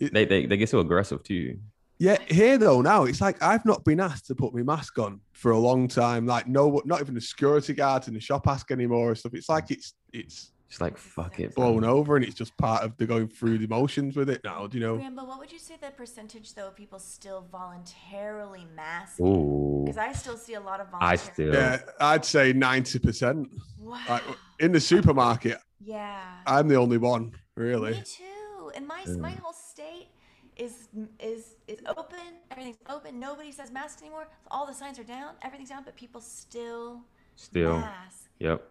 They, 0.00 0.24
they 0.24 0.46
they 0.46 0.56
get 0.56 0.68
so 0.68 0.80
aggressive 0.80 1.22
too. 1.22 1.58
Yeah, 1.98 2.18
here 2.28 2.58
though 2.58 2.82
now 2.82 3.04
it's 3.04 3.20
like 3.20 3.40
I've 3.40 3.64
not 3.64 3.84
been 3.84 4.00
asked 4.00 4.26
to 4.26 4.34
put 4.34 4.52
my 4.52 4.62
mask 4.62 4.98
on 4.98 5.20
for 5.32 5.52
a 5.52 5.58
long 5.58 5.86
time. 5.86 6.26
Like 6.26 6.48
no, 6.48 6.82
not 6.84 7.00
even 7.00 7.14
the 7.14 7.20
security 7.20 7.72
guards 7.72 8.08
in 8.08 8.14
the 8.14 8.20
shop 8.20 8.48
ask 8.48 8.70
anymore 8.72 9.10
and 9.10 9.18
stuff. 9.18 9.34
It's 9.34 9.48
like 9.48 9.70
it's 9.70 9.94
it's 10.12 10.50
Just 10.68 10.80
like 10.80 10.96
fuck 10.98 11.38
it. 11.38 11.54
bro. 11.54 11.72
blown 11.72 11.84
over 11.84 12.16
and 12.16 12.24
it's 12.24 12.34
just 12.34 12.56
part 12.56 12.82
of 12.82 12.96
the 12.96 13.06
going 13.06 13.28
through 13.28 13.58
the 13.58 13.66
motions 13.68 14.16
with 14.16 14.28
it 14.28 14.42
now. 14.42 14.66
Do 14.66 14.78
you 14.78 14.84
know? 14.84 14.96
Rambo, 14.96 15.24
what 15.24 15.38
would 15.38 15.52
you 15.52 15.58
say 15.58 15.76
the 15.80 15.90
percentage 15.90 16.54
though 16.54 16.68
of 16.68 16.74
people 16.74 16.98
still 16.98 17.46
voluntarily 17.52 18.66
mask? 18.74 19.20
Ooh. 19.20 19.82
Because 19.84 19.98
I 19.98 20.12
still 20.12 20.36
see 20.36 20.54
a 20.54 20.60
lot 20.60 20.80
of 20.80 20.86
I 21.00 21.16
still 21.16 21.52
Yeah, 21.54 21.80
I'd 22.00 22.24
say 22.24 22.52
ninety 22.52 22.98
percent. 22.98 23.50
Wow. 23.78 24.00
Like 24.08 24.22
in 24.58 24.72
the 24.72 24.80
supermarket, 24.80 25.58
yeah. 25.80 26.38
I'm 26.46 26.68
the 26.68 26.76
only 26.76 26.98
one 26.98 27.32
really. 27.56 27.92
Me 27.92 28.02
too. 28.04 28.72
And 28.74 28.86
my 28.86 29.04
my 29.18 29.32
Mm. 29.32 29.38
whole 29.40 29.52
state 29.52 30.08
is 30.56 30.88
is 31.20 31.56
is 31.68 31.78
open. 31.96 32.18
Everything's 32.50 32.78
open. 32.88 33.20
Nobody 33.20 33.52
says 33.52 33.70
mask 33.70 34.00
anymore. 34.02 34.26
All 34.50 34.66
the 34.66 34.74
signs 34.74 34.98
are 34.98 35.04
down. 35.04 35.34
Everything's 35.42 35.68
down, 35.70 35.82
but 35.84 35.94
people 35.94 36.20
still 36.20 37.02
still. 37.36 37.78
mask. 37.78 38.23
Yep. 38.44 38.70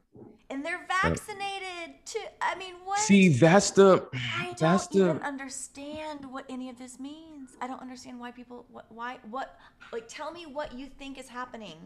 And 0.51 0.63
they're 0.63 0.85
vaccinated 1.01 1.95
too. 2.05 2.19
I 2.39 2.53
mean, 2.55 2.75
what? 2.85 2.99
See, 2.99 3.29
that's 3.29 3.71
the 3.71 4.07
I 4.13 4.45
don't 4.45 4.59
that's 4.59 4.85
the 4.85 5.05
even 5.05 5.21
understand 5.23 6.31
what 6.31 6.45
any 6.47 6.69
of 6.69 6.77
this 6.77 6.99
means. 6.99 7.57
I 7.59 7.65
don't 7.65 7.81
understand 7.81 8.19
why 8.19 8.29
people 8.29 8.67
what 8.69 8.85
why 8.89 9.17
what 9.31 9.57
like 9.91 10.07
tell 10.07 10.31
me 10.31 10.45
what 10.45 10.77
you 10.77 10.85
think 10.85 11.17
is 11.17 11.27
happening 11.27 11.77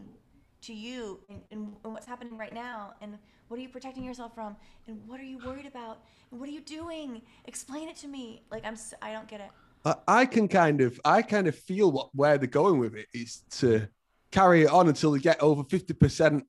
to 0.60 0.74
you 0.74 1.20
and, 1.30 1.40
and, 1.50 1.72
and 1.82 1.94
what's 1.94 2.04
happening 2.04 2.36
right 2.36 2.52
now 2.52 2.92
and 3.00 3.16
what 3.46 3.58
are 3.58 3.62
you 3.62 3.68
protecting 3.70 4.04
yourself 4.04 4.34
from 4.34 4.54
and 4.86 5.00
what 5.06 5.18
are 5.18 5.24
you 5.24 5.38
worried 5.38 5.66
about 5.66 6.02
and 6.30 6.38
what 6.38 6.46
are 6.46 6.52
you 6.52 6.60
doing? 6.60 7.22
Explain 7.46 7.88
it 7.88 7.96
to 7.96 8.08
me. 8.08 8.42
Like 8.50 8.66
I'm 8.66 8.76
I 9.00 9.12
don't 9.12 9.28
get 9.28 9.40
it. 9.40 9.50
I, 9.86 9.94
I 10.20 10.26
can 10.26 10.46
kind 10.46 10.82
of 10.82 11.00
I 11.06 11.22
kind 11.22 11.48
of 11.48 11.54
feel 11.54 11.90
what 11.90 12.10
where 12.14 12.36
they're 12.36 12.48
going 12.48 12.80
with 12.80 12.94
it 12.96 13.06
is 13.14 13.44
to 13.60 13.88
carry 14.30 14.64
it 14.64 14.70
on 14.70 14.88
until 14.88 15.12
they 15.12 15.20
get 15.20 15.40
over 15.40 15.64
fifty 15.64 15.94
percent 15.94 16.44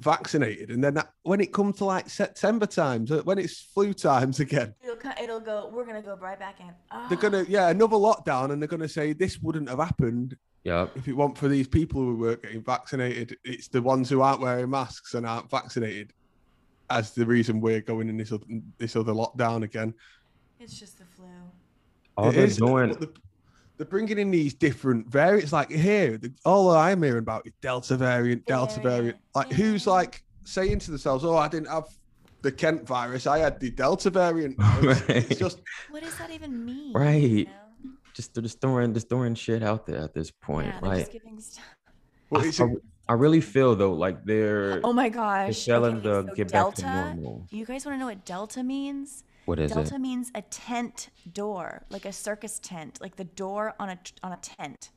vaccinated, 0.00 0.70
and 0.70 0.82
then 0.82 0.94
that, 0.94 1.12
when 1.22 1.40
it 1.40 1.52
comes 1.52 1.76
to 1.78 1.84
like 1.84 2.08
September 2.08 2.66
times, 2.66 3.10
uh, 3.10 3.22
when 3.24 3.38
it's 3.38 3.60
flu 3.60 3.92
times 3.92 4.40
again, 4.40 4.74
It'll 4.82 4.96
it'll 5.22 5.40
go 5.40 5.70
we're 5.72 5.84
going 5.84 5.96
to 6.00 6.02
go 6.02 6.16
right 6.16 6.38
back 6.38 6.60
in. 6.60 6.72
they're 7.08 7.18
gonna 7.18 7.44
yeah 7.48 7.68
another 7.70 7.96
lockdown, 7.96 8.52
and 8.52 8.62
they're 8.62 8.68
gonna 8.68 8.88
say 8.88 9.12
this 9.12 9.38
wouldn't 9.40 9.68
have 9.68 9.78
happened 9.78 10.36
Yeah. 10.64 10.86
if 10.94 11.08
it 11.08 11.14
weren't 11.14 11.36
for 11.36 11.48
these 11.48 11.68
people 11.68 12.00
who 12.00 12.16
weren't 12.16 12.42
getting 12.42 12.62
vaccinated. 12.62 13.36
It's 13.44 13.68
the 13.68 13.82
ones 13.82 14.08
who 14.08 14.20
aren't 14.22 14.40
wearing 14.40 14.70
masks 14.70 15.14
and 15.14 15.26
aren't 15.26 15.50
vaccinated 15.50 16.12
as 16.90 17.12
the 17.12 17.26
reason 17.26 17.60
we're 17.60 17.80
going 17.82 18.08
in 18.08 18.16
this 18.16 18.32
other, 18.32 18.46
this 18.78 18.96
other 18.96 19.12
lockdown 19.12 19.62
again. 19.62 19.92
It's 20.60 20.78
just 20.78 20.98
the 20.98 21.04
flu. 21.04 21.26
All 22.16 22.30
It 22.30 22.34
they're 22.34 22.44
is, 22.46 22.56
doing 22.56 22.90
the, 22.92 23.12
they're 23.78 23.86
bringing 23.86 24.18
in 24.18 24.30
these 24.30 24.52
different 24.52 25.06
variants. 25.08 25.52
Like 25.52 25.70
here, 25.70 26.18
the, 26.18 26.32
all 26.44 26.70
I'm 26.70 27.02
hearing 27.02 27.20
about 27.20 27.46
is 27.46 27.52
Delta 27.62 27.96
variant, 27.96 28.44
Delta 28.44 28.80
variant. 28.80 28.98
Variant, 28.98 29.18
Like 29.34 29.52
who's 29.52 29.82
mm-hmm. 29.82 29.90
like 29.90 30.22
saying 30.44 30.80
to 30.80 30.90
themselves, 30.90 31.24
"Oh, 31.24 31.36
I 31.36 31.48
didn't 31.48 31.68
have 31.68 31.84
the 32.42 32.52
Kent 32.52 32.86
virus. 32.86 33.26
I 33.26 33.38
had 33.38 33.58
the 33.60 33.70
Delta 33.70 34.10
variant." 34.10 34.56
It's, 34.82 35.30
it's 35.30 35.40
just 35.40 35.60
What 35.90 36.02
does 36.02 36.16
that 36.18 36.30
even 36.30 36.64
mean? 36.64 36.92
Right. 36.92 37.22
You 37.22 37.44
know? 37.44 37.50
just 38.18 38.34
they're 38.34 38.42
just 38.42 38.60
throwing 38.60 38.92
just 38.92 39.08
throwing 39.08 39.34
shit 39.36 39.62
out 39.62 39.86
there 39.86 40.02
at 40.02 40.12
this 40.12 40.30
point. 40.30 40.66
Yeah, 40.66 40.80
they're 40.80 40.90
like 40.90 40.98
just 40.98 41.12
giving 41.12 41.40
stuff. 41.40 41.64
well, 42.30 42.42
I, 42.44 42.64
I, 42.64 42.74
I 43.10 43.12
really 43.14 43.40
feel 43.40 43.76
though 43.76 43.92
like 43.92 44.24
they're 44.24 44.80
Oh 44.82 44.92
my 44.92 45.08
gosh, 45.08 45.44
they're 45.44 45.46
gosh. 45.46 45.64
telling 45.64 45.96
okay, 45.98 46.08
the 46.08 46.26
so 46.26 46.34
get 46.34 46.48
Delta, 46.48 46.82
back 46.82 47.14
to 47.14 47.14
normal. 47.14 47.46
Do 47.48 47.56
you 47.56 47.64
guys 47.64 47.86
want 47.86 47.94
to 47.94 48.00
know 48.00 48.06
what 48.06 48.24
Delta 48.24 48.62
means? 48.64 49.22
What 49.48 49.58
is 49.58 49.72
Delta 49.72 49.94
it? 49.94 49.98
means 50.00 50.30
a 50.34 50.42
tent 50.42 51.08
door, 51.32 51.82
like 51.88 52.04
a 52.04 52.12
circus 52.12 52.58
tent, 52.62 52.98
like 53.00 53.16
the 53.16 53.24
door 53.24 53.74
on 53.80 53.88
a 53.88 53.98
on 54.22 54.32
a 54.32 54.36
tent. 54.42 54.90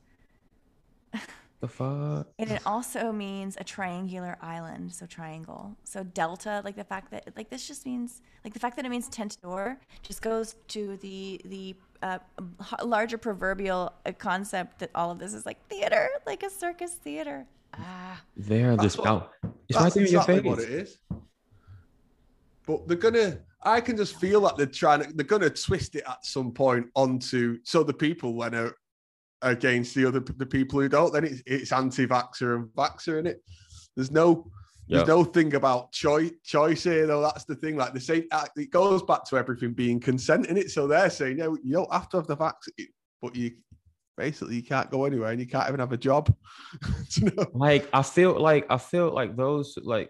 The 1.61 1.67
fuck? 1.79 2.27
And 2.37 2.51
it 2.51 2.61
also 2.65 3.13
means 3.13 3.55
a 3.57 3.63
triangular 3.63 4.37
island, 4.41 4.91
so 4.93 5.05
triangle. 5.05 5.77
So 5.85 6.03
delta, 6.03 6.61
like 6.65 6.75
the 6.75 6.83
fact 6.83 7.11
that 7.11 7.29
like 7.37 7.49
this 7.49 7.65
just 7.65 7.85
means 7.85 8.21
like 8.43 8.53
the 8.53 8.59
fact 8.59 8.75
that 8.75 8.85
it 8.85 8.89
means 8.89 9.07
tent 9.07 9.37
door 9.41 9.79
just 10.03 10.21
goes 10.21 10.55
to 10.67 10.97
the 10.97 11.39
the 11.45 11.73
uh, 12.03 12.19
larger 12.83 13.17
proverbial 13.17 13.93
uh, 14.05 14.11
concept 14.11 14.79
that 14.79 14.89
all 14.95 15.11
of 15.11 15.17
this 15.17 15.33
is 15.33 15.45
like 15.45 15.65
theater, 15.69 16.09
like 16.25 16.43
a 16.43 16.49
circus 16.49 16.95
theater. 16.95 17.45
Ah, 17.75 18.21
They're 18.35 18.71
That's 18.71 18.83
just 18.83 18.97
what- 18.97 19.07
out. 19.07 19.31
It's 19.69 19.77
right 19.77 19.83
That's 19.83 19.95
there 19.95 20.05
in 20.07 20.11
your 20.11 20.21
exactly 20.23 20.41
face. 20.43 20.49
what 20.49 20.59
it 20.59 20.69
is. 20.71 20.97
But 22.71 22.87
they're 22.87 22.97
gonna. 23.11 23.39
I 23.63 23.79
can 23.81 23.97
just 23.97 24.19
feel 24.19 24.41
that 24.41 24.57
they're 24.57 24.65
trying 24.65 25.03
to. 25.03 25.13
They're 25.13 25.25
gonna 25.25 25.49
twist 25.49 25.95
it 25.95 26.03
at 26.07 26.25
some 26.25 26.51
point 26.51 26.87
onto 26.95 27.59
so 27.63 27.83
the 27.83 27.93
people 27.93 28.33
when 28.33 28.55
are 28.55 28.73
against 29.41 29.95
the 29.95 30.05
other 30.05 30.19
the 30.19 30.45
people 30.45 30.79
who 30.79 30.89
don't. 30.89 31.13
Then 31.13 31.25
it's 31.25 31.41
it's 31.45 31.71
anti-vaxxer 31.71 32.55
and 32.55 32.65
vaxxer 32.69 33.19
in 33.19 33.27
it. 33.27 33.43
There's 33.95 34.11
no. 34.11 34.49
There's 34.87 35.07
no 35.07 35.23
thing 35.23 35.55
about 35.55 35.93
choice 35.93 36.31
choice 36.43 36.83
here 36.83 37.07
though. 37.07 37.21
That's 37.21 37.45
the 37.45 37.55
thing. 37.55 37.77
Like 37.77 37.93
the 37.93 38.01
same, 38.01 38.25
uh, 38.29 38.47
it 38.57 38.71
goes 38.71 39.01
back 39.01 39.23
to 39.25 39.37
everything 39.37 39.71
being 39.71 40.01
consent 40.01 40.47
in 40.47 40.57
it. 40.57 40.69
So 40.69 40.85
they're 40.85 41.09
saying, 41.09 41.37
yeah, 41.37 41.47
you 41.63 41.75
don't 41.75 41.93
have 41.93 42.09
to 42.09 42.17
have 42.17 42.27
the 42.27 42.35
vaccine, 42.35 42.89
but 43.21 43.33
you 43.33 43.51
basically 44.17 44.55
you 44.55 44.63
can't 44.63 44.91
go 44.91 45.05
anywhere 45.05 45.31
and 45.31 45.39
you 45.39 45.47
can't 45.47 45.67
even 45.67 45.79
have 45.79 45.93
a 45.93 45.97
job. 45.97 46.33
You 47.15 47.31
know? 47.31 47.45
like 47.53 47.87
I 47.93 48.03
feel 48.03 48.39
like 48.39 48.65
I 48.69 48.77
feel 48.77 49.13
like 49.13 49.35
those 49.35 49.77
like 49.81 50.09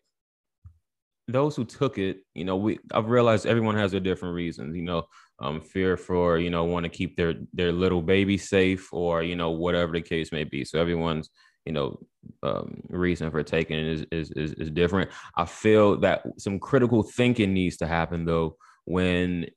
those 1.32 1.56
who 1.56 1.66
took 1.66 1.98
it, 1.98 2.20
you 2.34 2.46
know, 2.46 2.56
we 2.56 2.80
I've 2.94 3.10
realized 3.10 3.46
everyone 3.46 3.76
has 3.76 3.92
their 3.92 4.00
different 4.00 4.36
reasons, 4.36 4.76
you 4.76 4.84
know, 4.84 5.04
um, 5.40 5.62
fear 5.62 5.98
for, 5.98 6.38
you 6.38 6.50
know, 6.50 6.64
want 6.64 6.84
to 6.84 6.90
keep 6.90 7.16
their 7.18 7.36
their 7.54 7.72
little 7.72 8.02
baby 8.02 8.38
safe 8.38 8.92
or, 8.94 9.24
you 9.24 9.36
know, 9.36 9.52
whatever 9.52 9.94
the 9.94 10.02
case 10.02 10.32
may 10.32 10.44
be. 10.44 10.64
So 10.66 10.80
everyone's, 10.80 11.30
you 11.66 11.74
know, 11.74 12.00
um, 12.44 12.82
reason 12.90 13.32
for 13.32 13.44
taking 13.44 13.80
it 13.80 13.86
is, 13.86 14.06
is 14.12 14.32
is 14.32 14.54
is 14.54 14.72
different. 14.72 15.10
I 15.36 15.46
feel 15.46 15.98
that 16.02 16.24
some 16.38 16.60
critical 16.60 17.04
thinking 17.04 17.54
needs 17.54 17.78
to 17.78 17.88
happen 17.88 18.26
though 18.26 18.58
when 18.86 19.48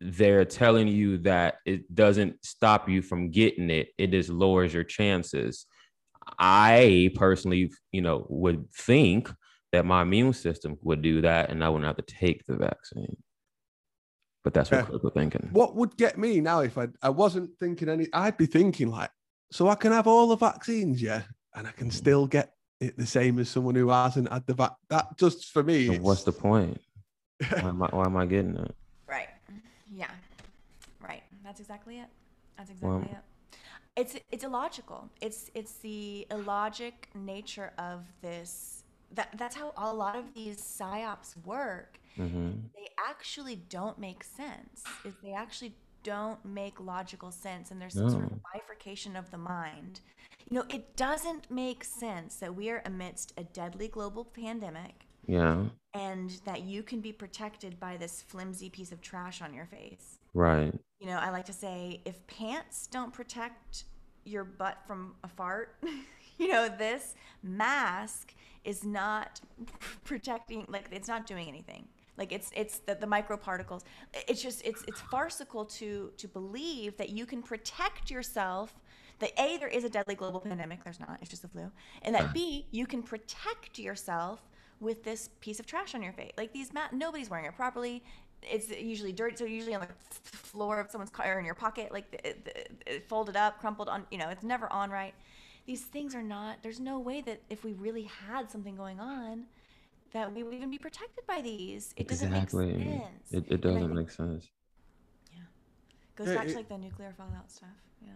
they're 0.00 0.44
telling 0.44 0.88
you 0.88 1.18
that 1.18 1.56
it 1.64 1.94
doesn't 1.94 2.44
stop 2.44 2.88
you 2.88 3.00
from 3.00 3.30
getting 3.30 3.70
it, 3.70 3.88
it 3.96 4.10
just 4.10 4.28
lowers 4.28 4.74
your 4.74 4.84
chances. 4.84 5.66
I 6.38 7.10
personally, 7.14 7.70
you 7.92 8.02
know, 8.02 8.26
would 8.28 8.70
think 8.72 9.30
that 9.74 9.84
my 9.84 10.02
immune 10.02 10.32
system 10.32 10.78
would 10.82 11.02
do 11.02 11.20
that 11.22 11.50
and 11.50 11.62
I 11.64 11.68
wouldn't 11.68 11.86
have 11.86 11.96
to 12.04 12.14
take 12.14 12.46
the 12.46 12.56
vaccine. 12.56 13.16
But 14.44 14.54
that's 14.54 14.70
what 14.70 14.78
Yeah. 14.78 14.84
critical 14.84 15.10
thinking. 15.10 15.48
what 15.52 15.74
would 15.74 15.96
get 15.96 16.16
me 16.18 16.40
now 16.40 16.60
if 16.60 16.76
I 16.78 16.88
I 17.02 17.08
wasn't 17.10 17.50
thinking 17.58 17.88
any 17.88 18.06
I'd 18.12 18.36
be 18.36 18.46
thinking 18.46 18.88
like 18.88 19.10
so 19.50 19.68
I 19.68 19.74
can 19.74 19.90
have 19.92 20.06
all 20.06 20.28
the 20.28 20.36
vaccines 20.36 21.00
yeah 21.02 21.22
and 21.54 21.66
I 21.66 21.72
can 21.72 21.90
still 21.90 22.26
get 22.26 22.52
it 22.80 22.96
the 22.96 23.06
same 23.06 23.38
as 23.38 23.48
someone 23.48 23.74
who 23.74 23.88
hasn't 23.88 24.30
had 24.32 24.46
the 24.46 24.54
vac 24.54 24.72
that 24.90 25.16
just 25.18 25.50
for 25.52 25.62
me 25.62 25.86
So 25.88 25.94
what's 26.02 26.22
the 26.24 26.32
point? 26.32 26.80
Why 27.50 27.68
am 27.70 27.82
I, 27.82 27.88
why 27.88 28.04
am 28.06 28.16
I 28.16 28.26
getting 28.26 28.56
it? 28.56 28.74
right. 29.08 29.28
Yeah. 29.90 30.10
Right. 31.00 31.22
That's 31.42 31.60
exactly 31.60 31.98
it. 31.98 32.08
That's 32.56 32.70
Well- 32.80 32.98
exactly 32.98 33.18
it. 33.18 33.24
It's 33.96 34.14
it's 34.30 34.44
illogical. 34.44 35.08
It's 35.20 35.50
it's 35.54 35.74
the 35.88 36.26
illogic 36.30 37.08
nature 37.14 37.72
of 37.78 38.00
this. 38.22 38.83
That 39.14 39.30
that's 39.36 39.56
how 39.56 39.72
a 39.76 39.92
lot 39.92 40.16
of 40.16 40.34
these 40.34 40.58
psyops 40.60 41.36
work. 41.44 41.98
hmm 42.16 42.50
they 42.74 42.88
actually 42.98 43.56
don't 43.56 43.98
make 43.98 44.24
sense. 44.24 44.82
Is 45.04 45.14
they 45.22 45.32
actually 45.32 45.74
don't 46.02 46.44
make 46.44 46.78
logical 46.80 47.30
sense, 47.30 47.70
and 47.70 47.80
there's 47.80 47.94
some 47.94 48.10
sort 48.10 48.24
of 48.24 48.32
bifurcation 48.52 49.16
of 49.16 49.30
the 49.30 49.38
mind. 49.38 50.00
You 50.50 50.58
know, 50.58 50.64
it 50.68 50.96
doesn't 50.96 51.50
make 51.50 51.82
sense 51.84 52.36
that 52.36 52.54
we 52.54 52.68
are 52.70 52.82
amidst 52.84 53.32
a 53.38 53.44
deadly 53.44 53.88
global 53.88 54.24
pandemic 54.24 55.06
Yeah, 55.26 55.64
and 55.94 56.30
that 56.44 56.62
you 56.62 56.82
can 56.82 57.00
be 57.00 57.12
protected 57.12 57.80
by 57.80 57.96
this 57.96 58.22
flimsy 58.22 58.68
piece 58.68 58.92
of 58.92 59.00
trash 59.00 59.40
on 59.40 59.54
your 59.54 59.66
face. 59.66 60.18
right. 60.34 60.74
You 61.00 61.06
know, 61.10 61.18
I 61.18 61.30
like 61.30 61.44
to 61.46 61.52
say 61.52 62.00
if 62.04 62.26
pants 62.26 62.86
don't 62.86 63.12
protect 63.12 63.84
your 64.24 64.44
butt 64.44 64.78
from 64.86 65.14
a 65.22 65.28
fart, 65.28 65.76
you 66.38 66.48
know, 66.48 66.68
this 66.68 67.14
mask 67.42 68.34
is 68.64 68.84
not 68.84 69.40
protecting 70.04 70.64
like 70.68 70.88
it's 70.90 71.08
not 71.08 71.26
doing 71.26 71.48
anything. 71.48 71.86
Like 72.16 72.32
it's 72.32 72.50
it's 72.54 72.78
the, 72.78 72.94
the 72.94 73.06
microparticles. 73.06 73.82
It's 74.28 74.42
just 74.42 74.64
it's 74.64 74.84
it's 74.86 75.00
farcical 75.00 75.64
to 75.66 76.12
to 76.16 76.28
believe 76.28 76.96
that 76.96 77.10
you 77.10 77.26
can 77.26 77.42
protect 77.42 78.10
yourself 78.10 78.74
that 79.20 79.32
A 79.38 79.58
there 79.58 79.68
is 79.68 79.84
a 79.84 79.88
deadly 79.88 80.16
global 80.16 80.40
pandemic, 80.40 80.82
there's 80.82 80.98
not, 80.98 81.18
it's 81.20 81.30
just 81.30 81.42
the 81.42 81.48
flu. 81.48 81.70
And 82.02 82.14
that 82.14 82.34
B 82.34 82.66
you 82.70 82.86
can 82.86 83.02
protect 83.02 83.78
yourself 83.78 84.40
with 84.80 85.04
this 85.04 85.30
piece 85.40 85.60
of 85.60 85.66
trash 85.66 85.94
on 85.94 86.02
your 86.02 86.12
face. 86.12 86.32
Like 86.36 86.52
these 86.52 86.72
mat 86.72 86.92
nobody's 86.92 87.30
wearing 87.30 87.46
it 87.46 87.54
properly 87.54 88.02
it's 88.50 88.70
usually 88.70 89.12
dirty, 89.12 89.36
so 89.36 89.44
usually 89.44 89.74
on 89.74 89.80
the 89.80 89.88
floor 90.22 90.80
of 90.80 90.90
someone's 90.90 91.10
car 91.10 91.36
or 91.36 91.38
in 91.38 91.44
your 91.44 91.54
pocket, 91.54 91.92
like 91.92 92.04
folded 93.08 93.36
up, 93.36 93.58
crumpled 93.60 93.88
on. 93.88 94.06
You 94.10 94.18
know, 94.18 94.28
it's 94.28 94.44
never 94.44 94.72
on 94.72 94.90
right. 94.90 95.14
These 95.66 95.82
things 95.82 96.14
are 96.14 96.22
not. 96.22 96.58
There's 96.62 96.80
no 96.80 96.98
way 96.98 97.20
that 97.22 97.40
if 97.48 97.64
we 97.64 97.72
really 97.72 98.04
had 98.28 98.50
something 98.50 98.76
going 98.76 99.00
on, 99.00 99.44
that 100.12 100.32
we 100.34 100.42
would 100.42 100.54
even 100.54 100.70
be 100.70 100.78
protected 100.78 101.26
by 101.26 101.40
these. 101.40 101.94
It 101.96 102.06
doesn't 102.08 102.32
exactly. 102.32 102.72
make 102.74 102.86
sense. 103.00 103.32
It, 103.32 103.44
it 103.50 103.60
doesn't 103.62 103.80
think- 103.80 103.92
make 103.94 104.10
sense. 104.10 104.48
Yeah. 105.32 105.38
Goes 106.16 106.28
Yeah, 106.28 106.34
back 106.36 106.48
to 106.48 106.54
like 106.54 106.68
the 106.68 106.78
nuclear 106.78 107.14
fallout 107.16 107.50
stuff. 107.50 107.68
Yeah. 108.02 108.10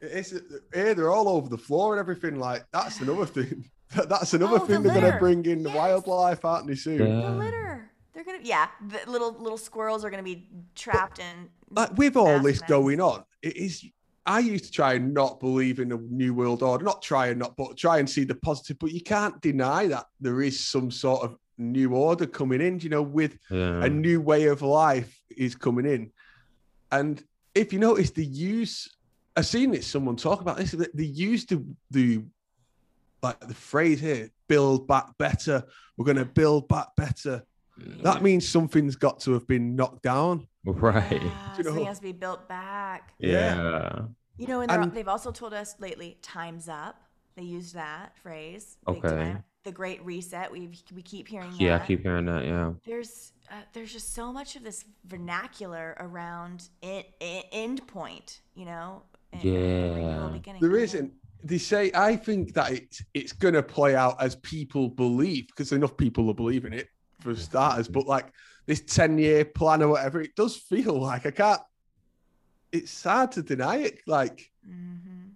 it's 0.00 0.32
yeah 0.74 0.94
they're 0.94 1.10
all 1.10 1.28
over 1.28 1.48
the 1.48 1.58
floor 1.58 1.92
and 1.94 2.00
everything 2.00 2.38
like 2.38 2.64
that's 2.72 3.00
another 3.00 3.26
thing 3.36 3.70
that's 4.08 4.32
another 4.34 4.56
Oh, 4.56 4.58
the 4.66 4.66
thing 4.74 4.82
they're 4.82 5.00
gonna 5.00 5.18
bring 5.18 5.44
in 5.46 5.62
the 5.62 5.68
Yes. 5.70 5.76
wildlife 5.76 6.44
aren't 6.44 6.66
they 6.66 6.74
soon 6.74 6.98
The 6.98 7.30
litter. 7.30 7.90
They're 8.14 8.24
gonna. 8.24 8.38
Yeah. 8.42 8.68
The 8.88 9.10
little 9.10 9.32
little 9.32 9.58
squirrels 9.58 10.02
are 10.04 10.10
gonna 10.10 10.22
be 10.22 10.48
trapped 10.74 11.18
in. 11.18 11.50
like 11.70 11.96
with 11.98 12.16
all 12.16 12.40
this 12.40 12.62
going 12.62 12.98
on, 13.00 13.24
it 13.42 13.56
is. 13.56 13.84
I 14.26 14.40
used 14.40 14.64
to 14.64 14.70
try 14.72 14.94
and 14.94 15.14
not 15.14 15.40
believe 15.40 15.78
in 15.78 15.92
a 15.92 15.96
new 15.96 16.34
world 16.34 16.62
order, 16.62 16.84
not 16.84 17.00
try 17.02 17.28
and 17.28 17.38
not, 17.38 17.56
but 17.56 17.76
try 17.76 17.98
and 17.98 18.10
see 18.10 18.24
the 18.24 18.34
positive. 18.34 18.78
But 18.78 18.92
you 18.92 19.00
can't 19.00 19.40
deny 19.40 19.86
that 19.86 20.06
there 20.20 20.42
is 20.42 20.66
some 20.66 20.90
sort 20.90 21.22
of 21.22 21.36
new 21.58 21.94
order 21.94 22.26
coming 22.26 22.60
in. 22.60 22.80
You 22.80 22.88
know, 22.90 23.02
with 23.02 23.38
Yeah. 23.50 23.84
a 23.84 23.88
new 23.88 24.20
way 24.20 24.46
of 24.46 24.62
life 24.62 25.20
is 25.36 25.54
coming 25.54 25.86
in, 25.86 26.10
and 26.90 27.22
if 27.54 27.72
you 27.72 27.78
notice, 27.78 28.10
the 28.10 28.24
use. 28.24 28.92
I've 29.38 29.46
seen 29.46 29.74
it. 29.74 29.84
Someone 29.84 30.16
talk 30.16 30.40
about 30.40 30.56
this. 30.56 30.72
They 30.72 31.04
used 31.04 31.50
the 31.50 31.64
the 31.90 32.22
like 33.22 33.38
the 33.40 33.54
phrase 33.54 34.00
here: 34.00 34.30
"Build 34.48 34.88
back 34.88 35.16
better." 35.18 35.62
We're 35.96 36.04
going 36.04 36.16
to 36.16 36.24
build 36.24 36.68
back 36.68 36.88
better. 36.96 37.42
That 38.02 38.22
means 38.22 38.48
something's 38.48 38.96
got 38.96 39.20
to 39.20 39.32
have 39.32 39.46
been 39.46 39.76
knocked 39.76 40.02
down. 40.02 40.46
right. 40.80 41.10
Yeah, 41.12 41.18
You 41.58 41.64
something 41.64 41.74
know- 41.76 41.84
has 41.84 41.98
to 41.98 42.02
be 42.02 42.12
built 42.12 42.48
back. 42.48 43.12
Yeah. 43.18 44.02
You 44.38 44.46
know, 44.46 44.60
and, 44.60 44.70
they're- 44.70 44.80
And- 44.82 44.92
they've 44.92 45.08
also 45.08 45.30
told 45.32 45.54
us 45.54 45.76
lately, 45.80 46.18
"Time's 46.22 46.68
up." 46.68 47.02
They 47.36 47.42
use 47.42 47.72
that 47.72 48.16
phrase. 48.18 48.76
Okay. 48.88 49.08
time. 49.08 49.44
The 49.64 49.72
Great 49.72 50.04
Reset. 50.04 50.50
We 50.50 50.70
we 50.94 51.02
keep 51.02 51.26
hearing 51.28 51.50
that. 51.50 51.60
Yeah, 51.60 51.76
I 51.82 51.86
keep 51.86 52.02
hearing 52.02 52.26
that. 52.26 52.44
Yeah. 52.44 52.72
There's 52.84 53.32
uh, 53.50 53.54
there's 53.72 53.92
just 53.92 54.14
so 54.14 54.32
much 54.32 54.56
of 54.56 54.62
this 54.64 54.84
vernacular 55.06 55.96
around 56.00 56.68
in, 56.82 57.02
in, 57.20 57.42
end 57.52 57.86
point. 57.86 58.40
You 58.54 58.64
know. 58.66 59.02
and- 59.32 59.42
and 59.44 60.02
Yeah. 60.02 60.28
beginning, 60.32 60.60
There 60.62 60.76
yeah. 60.78 60.84
isn't. 60.84 61.12
They 61.44 61.58
say 61.58 61.90
I 61.94 62.16
think 62.16 62.54
that 62.54 62.72
it's 62.72 63.02
it's 63.14 63.32
gonna 63.32 63.62
play 63.62 63.94
out 63.94 64.20
as 64.22 64.36
people 64.36 64.88
believe 64.88 65.46
because 65.48 65.72
enough 65.72 65.96
people 65.96 66.28
are 66.30 66.34
believing 66.34 66.72
it 66.72 66.88
for 67.20 67.34
starters. 67.34 67.88
But 67.88 68.06
like 68.06 68.32
this 68.66 68.80
ten 68.80 69.16
year 69.18 69.44
plan 69.44 69.82
or 69.82 69.88
whatever, 69.88 70.20
it 70.20 70.34
does 70.36 70.56
feel 70.56 71.00
like 71.00 71.24
I 71.26 71.30
can't. 71.30 71.60
It's 72.72 72.90
sad 72.90 73.32
to 73.32 73.42
deny 73.42 73.76
it. 73.78 74.00
Like, 74.06 74.50
Mhm. 74.68 75.30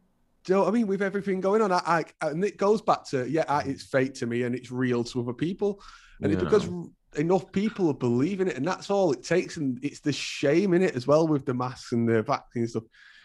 do 0.45 0.53
you 0.53 0.55
know 0.55 0.61
what 0.63 0.69
I 0.69 0.73
mean? 0.73 0.87
With 0.87 1.01
everything 1.03 1.41
going 1.41 1.63
on, 1.63 1.71
I, 1.73 1.81
I 1.87 2.05
and 2.29 2.45
it 2.45 2.57
goes 2.57 2.83
back 2.83 3.05
to 3.11 3.29
yeah, 3.29 3.45
I, 3.49 3.63
it's 3.63 3.85
fake 3.85 4.15
to 4.15 4.27
me 4.27 4.43
and 4.43 4.55
it's 4.55 4.71
real 4.71 5.05
to 5.05 5.21
other 5.23 5.33
people, 5.33 5.81
and 6.21 6.33
it's 6.33 6.43
because 6.43 6.69
enough 7.17 7.51
people 7.53 7.89
are 7.89 7.95
believing 7.95 8.49
it, 8.49 8.57
and 8.57 8.67
that's 8.67 8.91
all 8.91 9.13
it 9.13 9.23
takes. 9.23 9.57
And 9.57 9.79
it's 9.85 10.01
the 10.01 10.13
shame 10.13 10.75
in 10.75 10.83
it 10.83 10.95
as 10.97 11.07
well 11.07 11.27
with 11.27 11.45
the 11.47 11.55
masks 11.55 11.93
and 11.93 12.09
the 12.09 12.23
vaccine 12.23 12.67
stuff. 12.67 12.85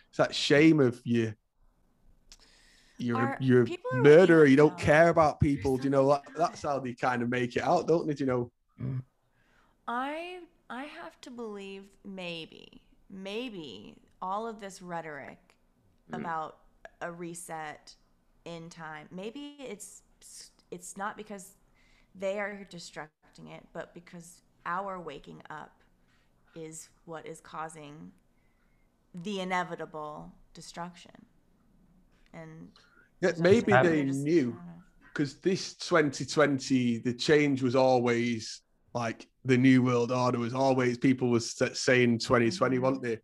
it's 0.10 0.18
that 0.18 0.34
shame 0.36 0.80
of 0.80 1.02
you. 1.04 1.34
You're 2.98 3.18
Are- 3.18 3.38
you're 3.41 3.63
a 3.63 3.65
people 3.65 3.91
murderer. 3.96 4.39
waking 4.41 4.52
You 4.52 4.58
don't 4.58 4.72
up. 4.74 4.80
care 4.80 5.10
about 5.10 5.39
people. 5.41 5.76
Do 5.78 5.84
you 5.84 5.89
know 5.89 6.08
that, 6.10 6.24
that's 6.38 6.62
how 6.62 6.80
they 6.80 6.94
kind 6.94 7.22
of 7.22 7.28
make 7.30 7.58
it 7.58 7.63
out, 7.63 7.88
don't 7.88 8.08
they? 8.08 8.13
Do 8.13 8.24
you 8.24 8.28
know? 8.28 9.02
I 9.88 10.39
I 10.69 10.84
have 10.86 11.19
to 11.21 11.32
believe 11.32 11.84
maybe 12.04 12.82
maybe 13.10 13.95
all 14.21 14.48
of 14.48 14.60
this 14.60 14.82
rhetoric 14.82 15.38
Mm. 16.12 16.17
about 16.19 16.58
a 17.02 17.12
reset 17.12 17.95
in 18.45 18.69
time 18.69 19.08
maybe 19.12 19.56
it's 19.60 20.04
it's 20.69 20.95
not 20.98 21.17
because 21.17 21.56
they 22.13 22.39
are 22.39 22.67
destructing 22.69 23.48
it 23.50 23.65
but 23.74 23.91
because 23.95 24.41
our 24.67 25.00
waking 25.00 25.41
up 25.50 25.82
is 26.56 26.89
what 27.06 27.26
is 27.26 27.39
causing 27.41 28.12
the 29.24 29.39
inevitable 29.39 30.32
destruction 30.54 31.26
and 32.34 32.69
Yeah, 33.21 33.32
maybe 33.39 33.71
just- 33.71 34.19
knew 34.24 34.50
I 34.52 34.56
don't 34.56 34.65
know. 34.67 34.84
because 35.08 35.39
this 35.39 35.74
2020, 35.76 37.00
the 37.00 37.13
change 37.13 37.63
was 37.63 37.76
always 37.76 38.62
like 38.95 39.27
the 39.43 39.58
new 39.58 39.84
world 39.84 40.12
order 40.12 40.39
was 40.39 40.53
always 40.55 40.97
people 40.97 41.29
was 41.29 41.51
saying 41.77 42.17
2020, 42.17 42.77
Mhm. 42.77 42.81
weren't 42.81 43.01
they? 43.03 43.19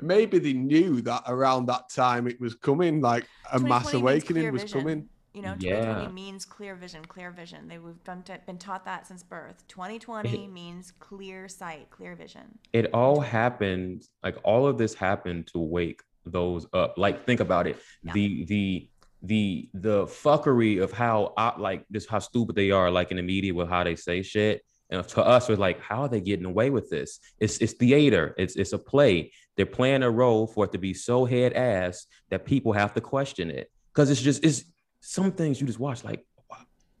Maybe 0.00 0.38
they 0.38 0.52
knew 0.52 1.02
that 1.02 1.24
around 1.26 1.66
that 1.66 1.88
time 1.90 2.26
it 2.28 2.40
was 2.40 2.54
coming, 2.54 3.00
like 3.00 3.26
a 3.52 3.58
mass 3.58 3.92
awakening 3.92 4.50
was 4.52 4.62
vision. 4.62 4.80
coming. 4.80 5.08
You 5.34 5.42
know, 5.42 5.54
Yeah. 5.58 5.80
2020 5.80 6.12
means 6.14 6.44
clear 6.46 6.74
vision, 6.76 7.04
clear 7.04 7.30
vision. 7.30 7.68
They, 7.68 7.78
we've 7.78 8.02
done, 8.04 8.22
been 8.46 8.56
taught 8.56 8.84
that 8.86 9.06
since 9.06 9.22
birth. 9.22 9.66
2020 9.68 10.46
means 10.48 10.92
clear 10.92 11.48
sight, 11.48 11.90
clear 11.90 12.14
vision. 12.14 12.58
it 12.72 12.86
all 12.94 13.20
happened 13.20 14.06
like 14.22 14.36
all 14.44 14.66
of 14.66 14.78
this 14.78 14.94
happened 14.94 15.46
to 15.48 15.58
wake 15.58 16.02
those 16.24 16.66
up 16.72 16.94
like 16.96 17.24
think 17.24 17.40
about 17.40 17.66
it 17.68 17.76
Yeah. 18.02 18.12
the 18.14 18.44
the 18.46 18.88
the 19.22 19.70
the 19.74 20.06
fuckery 20.06 20.82
of 20.82 20.90
how 20.92 21.32
uh, 21.36 21.52
like 21.58 21.84
this 21.88 22.04
how 22.06 22.18
stupid 22.18 22.56
they 22.56 22.70
are 22.72 22.90
like 22.90 23.10
in 23.12 23.16
the 23.18 23.22
media 23.22 23.52
with 23.54 23.68
how 23.68 23.84
they 23.84 23.94
say 23.94 24.22
shit 24.22 24.62
and 24.90 25.06
to 25.08 25.22
us 25.22 25.48
we're 25.48 25.56
like 25.56 25.80
how 25.80 26.02
are 26.02 26.08
they 26.08 26.20
getting 26.20 26.46
away 26.46 26.70
with 26.70 26.88
this 26.90 27.20
it's 27.40 27.58
it's 27.58 27.72
theater 27.74 28.34
it's 28.38 28.56
it's 28.56 28.72
a 28.72 28.78
play 28.78 29.32
they're 29.56 29.66
playing 29.66 30.02
a 30.02 30.10
role 30.10 30.46
for 30.46 30.64
it 30.64 30.72
to 30.72 30.78
be 30.78 30.94
so 30.94 31.24
head 31.24 31.52
ass 31.52 32.06
that 32.30 32.44
people 32.44 32.72
have 32.72 32.92
to 32.94 33.00
question 33.00 33.50
it 33.50 33.70
because 33.92 34.10
it's 34.10 34.22
just 34.22 34.44
it's 34.44 34.64
some 35.00 35.32
things 35.32 35.60
you 35.60 35.66
just 35.66 35.80
watch 35.80 36.04
like 36.04 36.24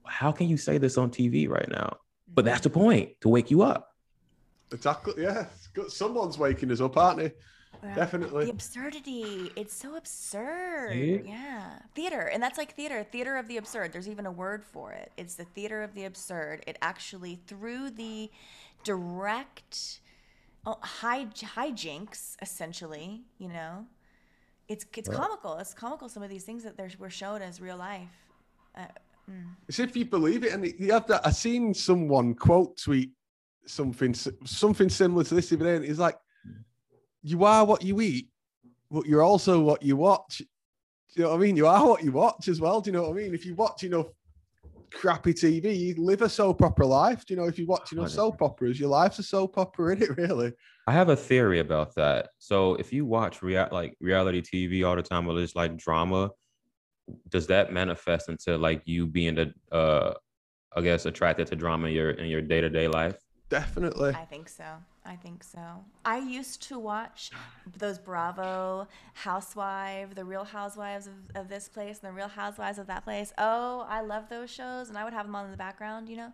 how 0.04 0.32
can 0.32 0.48
you 0.48 0.56
say 0.56 0.78
this 0.78 0.98
on 0.98 1.10
tv 1.10 1.48
right 1.48 1.68
now 1.68 1.96
but 2.32 2.44
that's 2.44 2.62
the 2.62 2.70
point 2.70 3.10
to 3.20 3.28
wake 3.28 3.50
you 3.50 3.62
up 3.62 3.96
Exactly. 4.72 5.22
Yeah. 5.22 5.46
Someone's 5.88 6.38
waking 6.38 6.70
us 6.72 6.80
up, 6.80 6.96
aren't 6.96 7.18
they? 7.18 7.32
Yeah. 7.82 7.94
Definitely. 7.94 8.44
The 8.46 8.50
absurdity. 8.50 9.50
It's 9.56 9.74
so 9.74 9.96
absurd. 9.96 10.90
See? 10.92 11.20
Yeah. 11.24 11.78
Theater. 11.94 12.22
And 12.32 12.42
that's 12.42 12.58
like 12.58 12.74
theater, 12.74 13.04
theater 13.04 13.36
of 13.36 13.48
the 13.48 13.56
absurd. 13.56 13.92
There's 13.92 14.08
even 14.08 14.26
a 14.26 14.32
word 14.32 14.64
for 14.64 14.92
it. 14.92 15.12
It's 15.16 15.34
the 15.34 15.44
theater 15.44 15.82
of 15.82 15.94
the 15.94 16.04
absurd. 16.04 16.62
It 16.66 16.78
actually, 16.82 17.36
through 17.46 17.90
the 17.90 18.30
direct 18.84 20.00
oh, 20.66 20.78
high, 20.82 21.26
hijinks, 21.26 22.36
essentially, 22.42 23.22
you 23.38 23.48
know, 23.48 23.86
it's 24.68 24.84
it's 24.96 25.08
Yeah. 25.08 25.14
comical. 25.16 25.56
It's 25.58 25.72
comical, 25.74 26.08
some 26.08 26.22
of 26.22 26.30
these 26.30 26.44
things 26.44 26.64
that 26.64 26.76
they're, 26.76 26.90
were 26.98 27.10
shown 27.10 27.40
as 27.42 27.60
real 27.60 27.76
life. 27.76 28.10
Uh, 28.74 28.86
It's 29.68 29.78
if 29.78 29.96
you 29.96 30.04
believe 30.04 30.44
it, 30.44 30.52
and 30.52 30.64
you 30.78 30.92
have 30.92 31.06
that. 31.08 31.26
I 31.26 31.30
seen 31.30 31.74
someone 31.74 32.34
quote 32.34 32.76
tweet 32.76 33.12
something 33.66 34.14
something 34.44 34.88
similar 34.88 35.24
to 35.24 35.34
this 35.34 35.48
the 35.48 35.56
other 35.56 35.64
day. 35.64 35.76
and 35.76 35.84
It's 35.84 35.98
like, 35.98 36.16
"You 37.26 37.44
are 37.44 37.64
what 37.64 37.82
you 37.82 38.00
eat, 38.00 38.28
but 38.90 39.06
you're 39.06 39.22
also 39.22 39.60
what 39.60 39.82
you 39.82 39.96
watch." 39.96 40.38
Do 40.38 40.44
you 41.14 41.22
know 41.24 41.30
what 41.30 41.36
I 41.36 41.40
mean? 41.40 41.56
You 41.56 41.66
are 41.66 41.86
what 41.88 42.04
you 42.04 42.12
watch 42.12 42.46
as 42.48 42.60
well. 42.60 42.80
Do 42.80 42.90
you 42.90 42.96
know 42.96 43.02
what 43.02 43.10
I 43.10 43.14
mean? 43.14 43.34
If 43.34 43.44
you 43.46 43.54
watch 43.54 43.82
enough 43.84 44.06
crappy 44.92 45.32
TV, 45.32 45.76
you 45.76 45.94
live 45.98 46.22
a 46.22 46.28
soap 46.28 46.62
opera 46.62 46.86
life. 46.86 47.24
Do 47.26 47.34
you 47.34 47.40
know? 47.40 47.46
If 47.46 47.58
you 47.58 47.66
watch 47.66 47.92
enough 47.92 48.04
Hundred. 48.04 48.14
soap 48.14 48.42
operas, 48.42 48.78
your 48.78 48.90
life's 48.90 49.18
a 49.18 49.22
soap 49.22 49.58
opera, 49.58 49.96
is 49.96 50.02
it? 50.02 50.16
Really? 50.16 50.52
I 50.86 50.92
have 50.92 51.08
a 51.08 51.16
theory 51.16 51.58
about 51.58 51.94
that. 51.96 52.28
So 52.38 52.74
if 52.76 52.92
you 52.92 53.04
watch 53.04 53.42
rea- 53.42 53.68
like 53.72 53.96
reality 54.00 54.40
TV 54.40 54.86
all 54.86 54.94
the 54.94 55.02
time, 55.02 55.26
or 55.28 55.38
just 55.40 55.56
like 55.56 55.76
drama, 55.76 56.30
does 57.28 57.46
that 57.48 57.72
manifest 57.72 58.28
into 58.28 58.56
like 58.58 58.82
you 58.84 59.06
being 59.06 59.34
the 59.34 59.52
uh 59.72 60.14
I 60.76 60.82
guess 60.82 61.06
attracted 61.06 61.46
to 61.48 61.56
drama 61.56 61.88
in 61.88 61.94
your 61.94 62.10
in 62.10 62.28
your 62.28 62.42
day 62.42 62.60
to 62.60 62.68
day 62.68 62.88
life? 62.88 63.16
Definitely. 63.48 64.10
I 64.10 64.24
think 64.26 64.48
so. 64.48 64.64
I 65.06 65.16
think 65.16 65.44
so. 65.44 65.60
I 66.04 66.18
used 66.18 66.62
to 66.68 66.78
watch 66.78 67.30
those 67.78 67.98
Bravo 67.98 68.88
Housewife, 69.14 70.14
the 70.14 70.24
Real 70.24 70.44
Housewives 70.44 71.06
of, 71.06 71.12
of 71.34 71.48
this 71.48 71.68
place 71.68 72.00
and 72.02 72.10
the 72.10 72.16
Real 72.16 72.28
Housewives 72.28 72.78
of 72.78 72.86
that 72.88 73.04
place. 73.04 73.32
Oh, 73.38 73.86
I 73.88 74.00
love 74.00 74.28
those 74.28 74.50
shows, 74.50 74.88
and 74.88 74.98
I 74.98 75.04
would 75.04 75.12
have 75.12 75.26
them 75.26 75.34
on 75.34 75.44
in 75.44 75.50
the 75.50 75.56
background. 75.56 76.08
You 76.08 76.16
know, 76.16 76.32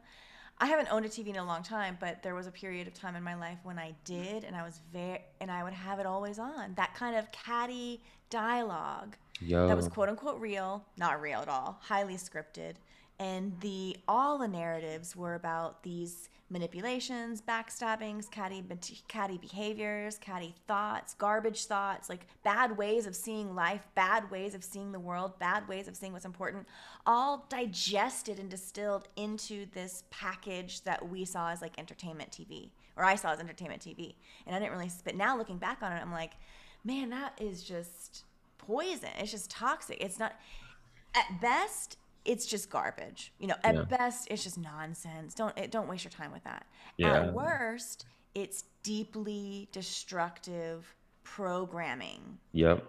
I 0.58 0.66
haven't 0.66 0.88
owned 0.90 1.04
a 1.04 1.08
TV 1.08 1.28
in 1.28 1.36
a 1.36 1.44
long 1.44 1.62
time, 1.62 1.98
but 2.00 2.22
there 2.22 2.34
was 2.34 2.46
a 2.46 2.52
period 2.52 2.86
of 2.86 2.94
time 2.94 3.16
in 3.16 3.22
my 3.22 3.34
life 3.34 3.58
when 3.62 3.78
I 3.78 3.94
did, 4.04 4.44
and 4.44 4.56
I 4.56 4.62
was 4.62 4.80
very, 4.92 5.20
and 5.40 5.50
I 5.50 5.64
would 5.64 5.72
have 5.72 5.98
it 5.98 6.06
always 6.06 6.38
on. 6.38 6.74
That 6.76 6.94
kind 6.94 7.16
of 7.16 7.30
catty 7.32 8.02
dialogue 8.30 9.16
Yo, 9.40 9.66
that 9.66 9.76
was 9.76 9.88
quote 9.88 10.08
unquote 10.08 10.40
real, 10.40 10.84
not 10.96 11.20
real 11.20 11.40
at 11.40 11.48
all, 11.48 11.78
highly 11.82 12.14
scripted. 12.14 12.74
And 13.18 13.52
the 13.60 13.96
all 14.08 14.38
the 14.38 14.48
narratives 14.48 15.14
were 15.14 15.34
about 15.34 15.82
these 15.82 16.28
manipulations, 16.52 17.40
backstabbings, 17.40 18.30
catty 18.30 18.62
catty 19.08 19.38
behaviors, 19.38 20.18
catty 20.18 20.54
thoughts, 20.68 21.14
garbage 21.14 21.64
thoughts, 21.64 22.10
like 22.10 22.26
bad 22.44 22.76
ways 22.76 23.06
of 23.06 23.16
seeing 23.16 23.54
life, 23.54 23.80
bad 23.94 24.30
ways 24.30 24.54
of 24.54 24.62
seeing 24.62 24.92
the 24.92 25.00
world, 25.00 25.38
bad 25.38 25.66
ways 25.66 25.88
of 25.88 25.96
seeing 25.96 26.12
what's 26.12 26.26
important, 26.26 26.68
all 27.06 27.46
digested 27.48 28.38
and 28.38 28.50
distilled 28.50 29.08
into 29.16 29.66
this 29.72 30.04
package 30.10 30.82
that 30.82 31.08
we 31.08 31.24
saw 31.24 31.50
as 31.50 31.62
like 31.62 31.78
entertainment 31.78 32.30
TV, 32.30 32.68
or 32.96 33.04
I 33.04 33.14
saw 33.14 33.32
as 33.32 33.40
entertainment 33.40 33.82
TV. 33.82 34.14
And 34.46 34.54
I 34.54 34.58
didn't 34.58 34.72
really, 34.72 34.90
but 35.04 35.16
now 35.16 35.36
looking 35.36 35.58
back 35.58 35.82
on 35.82 35.92
it, 35.92 36.02
I'm 36.02 36.12
like, 36.12 36.34
man, 36.84 37.10
that 37.10 37.38
is 37.40 37.62
just 37.62 38.24
poison. 38.58 39.08
It's 39.18 39.30
just 39.30 39.50
toxic. 39.50 39.98
It's 40.00 40.18
not, 40.18 40.34
at 41.14 41.40
best, 41.40 41.96
it's 42.24 42.46
just 42.46 42.70
garbage. 42.70 43.32
You 43.38 43.48
know, 43.48 43.56
at 43.64 43.74
Yeah. 43.74 43.82
best, 43.82 44.28
it's 44.30 44.44
just 44.44 44.58
nonsense. 44.58 45.34
Don't 45.34 45.56
it, 45.58 45.70
don't 45.70 45.88
waste 45.88 46.04
your 46.04 46.10
time 46.10 46.32
with 46.32 46.44
that. 46.44 46.66
Yeah. 46.96 47.22
At 47.26 47.34
worst, 47.34 48.06
it's 48.34 48.64
deeply 48.82 49.68
destructive 49.72 50.94
programming. 51.24 52.38
Yep. 52.52 52.86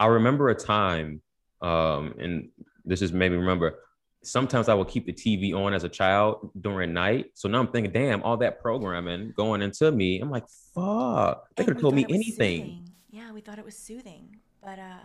I 0.00 0.06
remember 0.06 0.48
a 0.48 0.54
time, 0.54 1.20
um, 1.60 2.14
and 2.18 2.48
this 2.84 3.02
is 3.02 3.12
maybe 3.12 3.36
remember. 3.36 3.78
Sometimes 4.22 4.70
I 4.70 4.74
would 4.74 4.88
keep 4.88 5.04
the 5.04 5.12
TV 5.12 5.52
on 5.52 5.74
as 5.74 5.84
a 5.84 5.88
child 5.88 6.50
during 6.58 6.94
night. 6.94 7.26
So 7.34 7.46
now 7.46 7.60
I'm 7.60 7.66
thinking, 7.68 7.92
damn, 7.92 8.22
all 8.22 8.38
that 8.38 8.62
programming 8.62 9.34
going 9.36 9.60
into 9.60 9.92
me. 9.92 10.18
I'm 10.20 10.30
like, 10.30 10.44
fuck. 10.74 11.46
They 11.56 11.64
could 11.64 11.74
have 11.74 11.82
told 11.82 11.94
me 11.94 12.04
thought 12.04 12.10
it 12.10 12.16
was 12.16 12.24
anything. 12.26 12.60
soothing. 12.60 12.90
Yeah, 13.10 13.32
we 13.32 13.42
thought 13.42 13.58
it 13.58 13.66
was 13.66 13.76
soothing, 13.76 14.36
but 14.62 14.78
uh, 14.78 14.96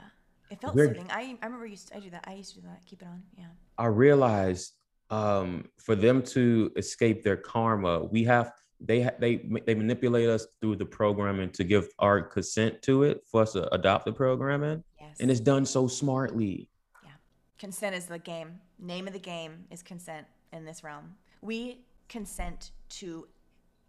it 0.50 0.60
felt 0.62 0.76
Weird. 0.76 0.90
soothing. 0.96 1.12
I 1.12 1.38
I 1.42 1.46
remember 1.46 1.66
used 1.66 1.90
to, 1.90 1.98
I 1.98 2.00
do 2.00 2.10
that. 2.12 2.24
I 2.28 2.34
used 2.34 2.54
to 2.56 2.62
do 2.62 2.68
that. 2.68 2.86
Keep 2.86 3.02
it 3.02 3.08
on. 3.08 3.24
Yeah. 3.38 3.46
I 3.78 3.86
realized 3.86 4.74
um, 5.10 5.66
for 5.78 5.96
them 5.96 6.22
to 6.24 6.72
escape 6.76 7.24
their 7.24 7.38
karma, 7.38 8.04
we 8.06 8.24
have 8.26 8.52
they 8.80 9.02
ha- 9.04 9.12
they 9.20 9.38
they 9.66 9.76
manipulate 9.76 10.30
us 10.30 10.46
through 10.62 10.76
the 10.78 10.86
programming 10.86 11.50
to 11.52 11.64
give 11.64 11.88
our 12.00 12.22
consent 12.22 12.82
to 12.84 13.04
it 13.04 13.24
for 13.30 13.42
us 13.42 13.54
to 13.54 13.74
adopt 13.74 14.06
the 14.06 14.14
programming, 14.14 14.84
Yes. 15.00 15.18
and 15.20 15.30
it's 15.32 15.40
done 15.42 15.66
so 15.66 15.88
smartly. 15.88 16.70
Yeah, 17.04 17.12
consent 17.58 17.96
is 17.96 18.06
the 18.06 18.20
game. 18.20 18.60
Name 18.80 19.08
of 19.08 19.14
the 19.14 19.20
game 19.20 19.66
is 19.72 19.82
consent 19.84 20.26
in 20.54 20.64
this 20.64 20.84
realm. 20.84 21.16
We 21.42 21.82
consent 22.08 22.72
to 22.90 23.28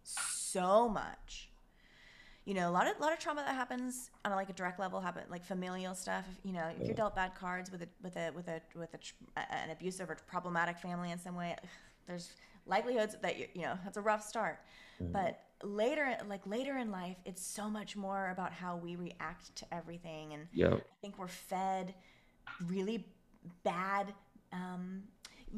so 0.03 0.89
much. 0.89 1.50
You 2.45 2.55
know, 2.55 2.69
a 2.69 2.71
lot 2.71 2.87
of 2.87 2.99
lot 2.99 3.13
of 3.13 3.19
trauma 3.19 3.41
that 3.45 3.53
happens 3.55 4.09
on 4.25 4.31
a, 4.31 4.35
like 4.35 4.49
a 4.49 4.53
direct 4.53 4.79
level 4.79 4.99
happen 4.99 5.23
like 5.29 5.43
familial 5.45 5.93
stuff. 5.93 6.25
You 6.43 6.53
know, 6.53 6.67
if 6.69 6.79
Yeah. 6.79 6.85
you're 6.87 6.95
dealt 6.95 7.15
bad 7.15 7.35
cards 7.35 7.71
with 7.71 7.83
a 7.83 7.87
with 8.01 8.15
a 8.15 8.31
with 8.35 8.47
a 8.47 8.61
with 8.75 8.93
a, 8.93 8.97
tr- 8.97 9.13
an 9.37 9.69
abusive 9.69 10.09
or 10.09 10.15
problematic 10.27 10.79
family 10.79 11.11
in 11.11 11.19
some 11.19 11.35
way, 11.35 11.55
there's 12.07 12.33
likelihoods 12.65 13.15
that 13.21 13.37
you 13.37 13.47
you 13.53 13.61
know 13.61 13.77
that's 13.83 13.97
a 13.97 14.01
rough 14.01 14.23
start. 14.27 14.59
Mhm. 15.01 15.11
But 15.13 15.43
later, 15.63 16.17
like 16.27 16.45
later 16.47 16.77
in 16.77 16.89
life, 16.89 17.17
it's 17.25 17.45
so 17.45 17.69
much 17.69 17.95
more 17.95 18.31
about 18.31 18.51
how 18.51 18.75
we 18.75 18.95
react 18.95 19.55
to 19.57 19.65
everything 19.73 20.33
and 20.33 20.47
Yep. 20.53 20.73
I 20.73 20.95
think 21.01 21.19
we're 21.19 21.27
fed 21.27 21.93
really 22.65 23.05
bad. 23.63 24.13
Um, 24.51 25.03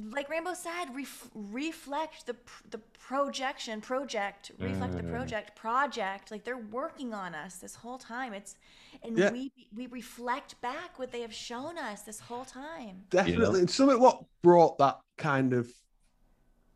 like 0.09 0.29
Rambo 0.29 0.53
said, 0.55 0.85
ref- 0.95 1.29
reflect 1.35 2.25
the 2.25 2.33
pr- 2.33 2.63
the 2.71 2.77
projection, 2.99 3.79
project, 3.81 4.51
reflect 4.59 4.93
the 4.95 5.03
Mm. 5.03 5.11
project, 5.11 5.55
project. 5.55 6.31
Like 6.31 6.43
they're 6.45 6.57
working 6.57 7.13
on 7.13 7.35
us 7.35 7.57
this 7.57 7.75
whole 7.75 7.97
time. 7.97 8.33
It's 8.33 8.55
and 9.03 9.17
Yeah. 9.17 9.31
we 9.31 9.51
we 9.75 9.87
reflect 9.87 10.59
back 10.61 10.97
what 10.97 11.11
they 11.11 11.21
have 11.21 11.33
shown 11.33 11.77
us 11.77 12.01
this 12.03 12.19
whole 12.19 12.45
time. 12.45 13.05
Definitely. 13.09 13.59
And 13.61 13.69
something 13.69 13.99
what 13.99 14.23
brought 14.41 14.77
that 14.79 14.99
kind 15.17 15.53
of 15.53 15.71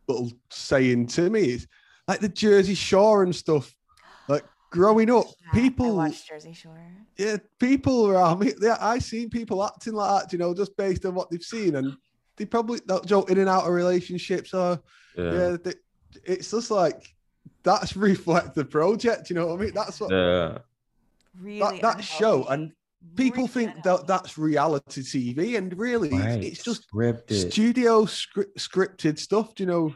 little 0.07 0.31
saying 0.51 1.07
to 1.07 1.29
me 1.29 1.51
is 1.51 1.67
like 2.07 2.19
the 2.19 2.29
Jersey 2.29 2.75
Shore 2.75 3.23
and 3.23 3.35
stuff. 3.35 3.75
Like 4.27 4.45
growing 4.69 5.09
up, 5.09 5.25
Yeah, 5.41 5.47
I 5.51 5.55
people, 5.55 5.95
watched 5.95 6.27
Jersey 6.27 6.53
Shore. 6.53 6.79
yeah, 7.17 7.37
people 7.59 8.07
around 8.09 8.39
me, 8.39 8.53
yeah, 8.61 8.77
I 8.79 8.99
seen 8.99 9.29
people 9.29 9.63
acting 9.63 9.93
like 9.93 10.23
that, 10.23 10.33
you 10.33 10.39
know, 10.39 10.53
just 10.53 10.75
based 10.77 11.05
on 11.05 11.15
what 11.15 11.29
they've 11.31 11.41
seen, 11.41 11.75
and 11.75 11.97
they 12.37 12.45
probably 12.45 12.79
don't 12.85 13.07
go 13.07 13.23
in 13.23 13.37
and 13.39 13.49
out 13.49 13.65
of 13.65 13.73
relationships 13.73 14.53
or 14.53 14.79
Yeah. 15.17 15.33
yeah, 15.33 15.57
they, 15.63 15.73
it's 16.23 16.51
just 16.51 16.71
like 16.71 17.13
that's 17.63 17.95
reflect 17.97 18.55
the 18.55 18.63
project, 18.65 19.29
you 19.29 19.35
know 19.35 19.47
what 19.47 19.59
I 19.59 19.63
mean? 19.65 19.73
That's 19.73 19.99
what 19.99 20.11
Yeah. 20.11 20.59
Really, 21.39 21.59
that, 21.59 21.81
that 21.97 22.03
show, 22.03 22.45
and 22.45 22.71
people 23.15 23.43
Really 23.43 23.47
think 23.49 23.75
unhealthy. 23.77 24.01
that 24.05 24.07
that's 24.07 24.37
reality 24.37 25.01
TV, 25.01 25.55
and 25.57 25.77
really, 25.77 26.07
it's- 26.09 26.25
Right. 26.25 26.43
it's 26.43 26.63
just 26.63 26.89
scripted. 26.91 27.51
studio 27.51 28.05
script, 28.05 28.57
scripted 28.57 29.19
stuff, 29.19 29.51
you 29.59 29.65
know, 29.67 29.93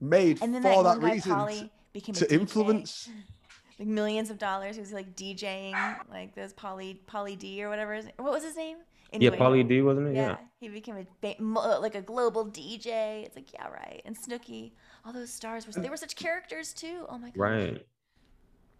made 0.00 0.42
And 0.42 0.54
for 0.56 0.60
that, 0.60 1.00
that, 1.00 1.02
reason 1.02 1.32
Pauly, 1.32 1.70
became 1.94 2.14
a 2.14 2.18
to 2.18 2.34
influence. 2.34 3.08
like 3.78 3.88
millions 3.88 4.28
of 4.30 4.38
dollars. 4.38 4.76
He 4.76 4.80
was 4.80 4.92
like 4.92 5.16
DJing, 5.16 5.72
like 6.10 6.34
those 6.34 6.52
Pauly 6.52 6.98
Pauly 7.06 7.38
D 7.38 7.64
or 7.64 7.70
whatever. 7.70 7.94
His, 7.94 8.06
what 8.18 8.32
was 8.32 8.44
his 8.44 8.56
name? 8.56 8.76
Yeah, 9.22 9.30
Anyway, 9.30 9.38
Pauly 9.38 9.68
D, 9.68 9.82
wasn't 9.82 10.08
it? 10.08 10.14
Yeah, 10.16 10.28
Yeah. 10.30 10.36
he 10.60 10.68
became 10.68 10.96
a 10.96 11.06
ba- 11.20 11.36
uh, 11.40 11.80
like 11.80 11.94
a 11.94 12.02
global 12.02 12.46
DJ. 12.46 13.24
It's 13.24 13.36
like 13.36 13.52
yeah, 13.52 13.68
right. 13.68 14.02
And 14.04 14.16
Snooki, 14.16 14.72
all 15.04 15.12
those 15.12 15.30
stars 15.32 15.66
were 15.66 15.72
they 15.80 15.88
were 15.90 15.96
such 15.96 16.16
characters 16.16 16.72
too. 16.72 17.06
Oh 17.08 17.18
my 17.18 17.28
god. 17.30 17.38
Right. 17.38 17.86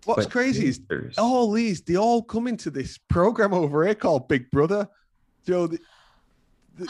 What's 0.05 0.25
But 0.27 0.33
crazy 0.33 0.67
is 0.67 0.77
sisters. 0.77 1.17
all 1.19 1.51
these 1.53 1.81
they 1.81 1.97
all 1.97 2.23
come 2.23 2.47
into 2.47 2.71
this 2.71 2.99
program 2.99 3.55
over 3.55 3.85
here 3.85 3.95
called 3.95 4.29
Big 4.29 4.51
Brother. 4.51 4.87
You 5.47 5.55
know, 5.55 5.67
they, 5.67 5.79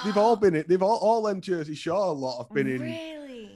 have 0.02 0.16
all 0.18 0.35
been 0.44 0.57
in. 0.57 0.64
They've 0.68 0.83
all 0.83 0.96
all 0.98 1.22
them 1.22 1.40
Jersey 1.40 1.74
Shore 1.76 1.96
a 2.07 2.11
lot 2.11 2.38
have 2.46 2.54
been 2.54 2.66
Really. 2.66 3.11
in 3.11 3.13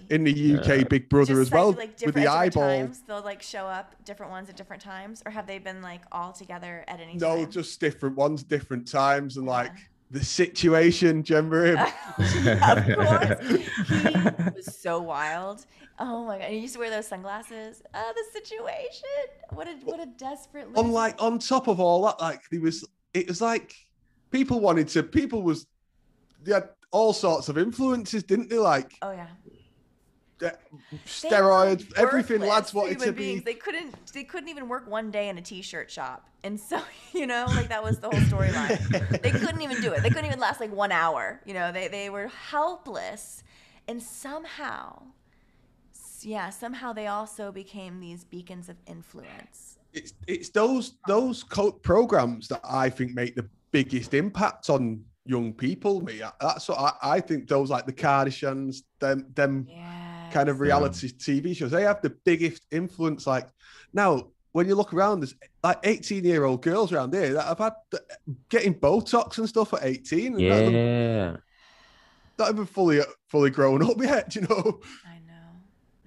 the 0.08 0.56
UK 0.58 0.66
Yeah. 0.68 0.84
Big 0.84 1.08
Brother 1.08 1.34
Just 1.34 1.40
as 1.40 1.50
well 1.50 1.72
like, 1.72 1.98
with 2.04 2.14
the 2.14 2.26
eyeball. 2.26 2.62
Times, 2.62 3.02
they'll 3.06 3.22
like 3.22 3.42
show 3.42 3.66
up 3.66 3.94
different 4.04 4.32
ones 4.32 4.48
at 4.48 4.56
different 4.56 4.82
times, 4.82 5.22
or 5.26 5.30
have 5.30 5.46
they 5.46 5.58
been 5.58 5.82
like 5.82 6.02
all 6.12 6.32
together 6.32 6.84
at 6.88 7.00
any 7.00 7.18
time? 7.18 7.20
No, 7.20 7.36
time? 7.44 7.50
just 7.50 7.78
different 7.80 8.16
ones, 8.16 8.42
different 8.42 8.88
times, 8.90 9.36
and 9.36 9.46
like 9.46 9.70
Yeah. 9.74 9.82
the 10.12 10.24
situation. 10.24 11.22
Do 11.22 11.34
you 11.34 11.36
remember 11.40 11.66
him? 11.66 11.78
of 12.18 12.96
course. 12.96 13.58
He 13.88 14.50
was 14.56 14.78
so 14.80 15.00
wild. 15.00 15.66
Oh 15.98 16.24
my 16.24 16.38
god! 16.38 16.48
He 16.50 16.58
used 16.58 16.74
to 16.74 16.78
wear 16.80 16.90
those 16.90 17.08
sunglasses. 17.08 17.82
Oh, 17.92 18.12
the 18.14 18.40
situation. 18.40 19.08
What 19.50 19.66
a 19.68 19.72
what 19.84 20.00
a 20.00 20.06
desperate. 20.06 20.68
on 20.76 20.92
like 20.92 21.20
on 21.22 21.38
top 21.38 21.66
of 21.68 21.80
all 21.80 22.04
that, 22.06 22.20
like 22.20 22.40
he 22.50 22.58
was 22.58 22.86
it 23.14 23.26
was 23.28 23.40
like 23.40 23.74
people 24.30 24.60
wanted 24.60 24.86
to 24.88 25.02
people 25.02 25.42
was 25.42 25.66
they 26.44 26.52
had 26.54 26.68
all 26.92 27.12
sorts 27.12 27.48
of 27.48 27.58
influences, 27.58 28.22
didn't 28.22 28.48
they? 28.48 28.58
Like 28.58 28.92
Oh 29.02 29.10
yeah. 29.10 29.26
Steroids, 31.06 31.92
everything 31.96 32.40
lads 32.40 32.72
wanted 32.72 32.98
to 33.00 33.12
beings. 33.12 33.42
be 33.42 33.44
They 33.44 33.54
couldn't. 33.54 33.94
They 34.12 34.24
couldn't 34.24 34.48
even 34.48 34.68
work 34.68 34.88
one 34.88 35.10
day 35.10 35.28
in 35.28 35.38
a 35.38 35.42
t-shirt 35.42 35.90
shop, 35.90 36.28
and 36.42 36.58
so 36.58 36.80
you 37.12 37.26
know, 37.26 37.46
like 37.48 37.68
that 37.68 37.82
was 37.82 37.98
the 37.98 38.08
whole 38.08 38.20
storyline. 38.20 39.20
they 39.22 39.30
couldn't 39.30 39.62
even 39.62 39.80
do 39.80 39.92
it. 39.92 40.02
They 40.02 40.10
couldn't 40.10 40.26
even 40.26 40.40
last 40.40 40.60
like 40.60 40.72
one 40.72 40.92
hour. 40.92 41.40
You 41.44 41.54
know, 41.54 41.72
they 41.72 41.88
they 41.88 42.10
were 42.10 42.28
helpless, 42.28 43.42
and 43.86 44.02
somehow, 44.02 45.02
yeah, 46.22 46.50
somehow 46.50 46.92
they 46.92 47.06
also 47.06 47.52
became 47.52 48.00
these 48.00 48.24
beacons 48.24 48.68
of 48.68 48.76
influence. 48.86 49.78
it's 49.92 50.12
it's 50.26 50.48
those 50.50 50.94
those 51.06 51.42
co- 51.42 51.72
programs 51.72 52.48
that 52.48 52.60
I 52.64 52.90
think 52.90 53.14
make 53.14 53.34
the 53.34 53.48
biggest 53.70 54.14
impact 54.14 54.70
on 54.70 55.04
young 55.26 55.52
people. 55.52 56.00
Me, 56.00 56.22
that's 56.40 56.68
what 56.68 56.78
I, 56.78 57.16
I 57.16 57.20
think. 57.20 57.48
Those 57.48 57.70
like 57.70 57.86
the 57.86 57.92
Kardashians, 57.92 58.82
them 58.98 59.26
them 59.34 59.66
Yeah. 59.68 60.17
Kind 60.32 60.48
of 60.48 60.60
reality 60.60 61.08
TV 61.08 61.56
shows, 61.56 61.70
they 61.70 61.82
have 61.82 62.00
the 62.02 62.10
biggest 62.24 62.62
influence. 62.70 63.26
Like 63.26 63.48
now, 63.92 64.28
when 64.52 64.66
you 64.66 64.74
look 64.74 64.92
around, 64.92 65.20
there's 65.20 65.34
like 65.62 65.78
18 65.84 66.24
year 66.24 66.44
old 66.44 66.62
girls 66.62 66.92
around 66.92 67.12
here 67.14 67.34
that 67.34 67.44
have 67.44 67.58
had 67.58 67.72
getting 68.48 68.74
Botox 68.74 69.38
and 69.38 69.48
stuff 69.48 69.72
at 69.74 69.84
18. 69.84 70.26
And 70.26 70.48
not, 70.48 70.58
even, 70.62 70.72
Yeah. 70.72 71.36
not 72.38 72.50
even 72.50 72.66
fully 72.66 73.00
fully 73.28 73.50
grown 73.50 73.82
up 73.82 74.00
yet, 74.00 74.34
you 74.36 74.42
know. 74.42 74.80
I 75.06 75.18
know. 75.26 75.48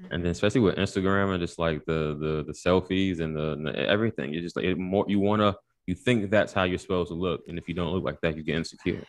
Mm-hmm. 0.02 0.14
And 0.14 0.24
then 0.24 0.32
especially 0.32 0.62
with 0.62 0.76
Instagram 0.76 1.32
and 1.34 1.40
just 1.42 1.60
like 1.60 1.86
the 1.86 2.18
the 2.20 2.44
the 2.48 2.54
selfies 2.54 3.20
and 3.20 3.36
the, 3.36 3.52
and 3.54 3.68
the 3.68 3.78
everything, 3.78 4.34
you 4.34 4.42
just 4.42 4.56
like 4.56 4.66
it 4.66 4.78
more 4.78 5.06
you 5.08 5.20
wanna 5.20 5.56
you 5.88 5.96
think 5.96 6.30
that's 6.30 6.54
how 6.54 6.64
you're 6.64 6.78
supposed 6.78 7.10
to 7.10 7.16
look, 7.16 7.42
and 7.48 7.58
if 7.58 7.68
you 7.68 7.74
don't 7.74 7.92
look 7.94 8.04
like 8.04 8.22
that, 8.22 8.36
you 8.38 8.44
get 8.44 8.56
insecure. 8.56 9.04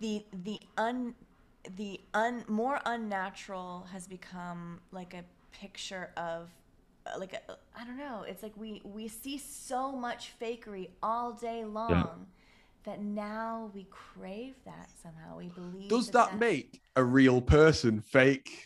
the 0.00 0.24
the 0.44 0.58
un 0.76 1.14
the 1.76 2.00
un 2.12 2.44
more 2.48 2.80
unnatural 2.84 3.86
has 3.92 4.06
become 4.06 4.80
like 4.92 5.14
a 5.14 5.24
picture 5.52 6.10
of 6.16 6.50
uh, 7.06 7.18
like 7.18 7.32
a, 7.32 7.52
I 7.78 7.84
don't 7.84 7.98
know. 7.98 8.24
It's 8.26 8.42
like 8.42 8.56
we 8.56 8.80
we 8.84 9.08
see 9.08 9.38
so 9.38 9.92
much 9.92 10.32
fakery 10.40 10.88
all 11.02 11.32
day 11.32 11.64
long 11.64 12.26
that 12.84 13.00
now 13.00 13.70
we 13.74 13.86
crave 13.90 14.54
that 14.64 14.90
somehow. 15.02 15.38
We 15.38 15.48
believe. 15.48 15.88
Does 15.88 16.10
that 16.10 16.32
that 16.32 16.38
make 16.38 16.80
a 16.96 17.04
real 17.04 17.40
person 17.40 18.00
fake? 18.00 18.64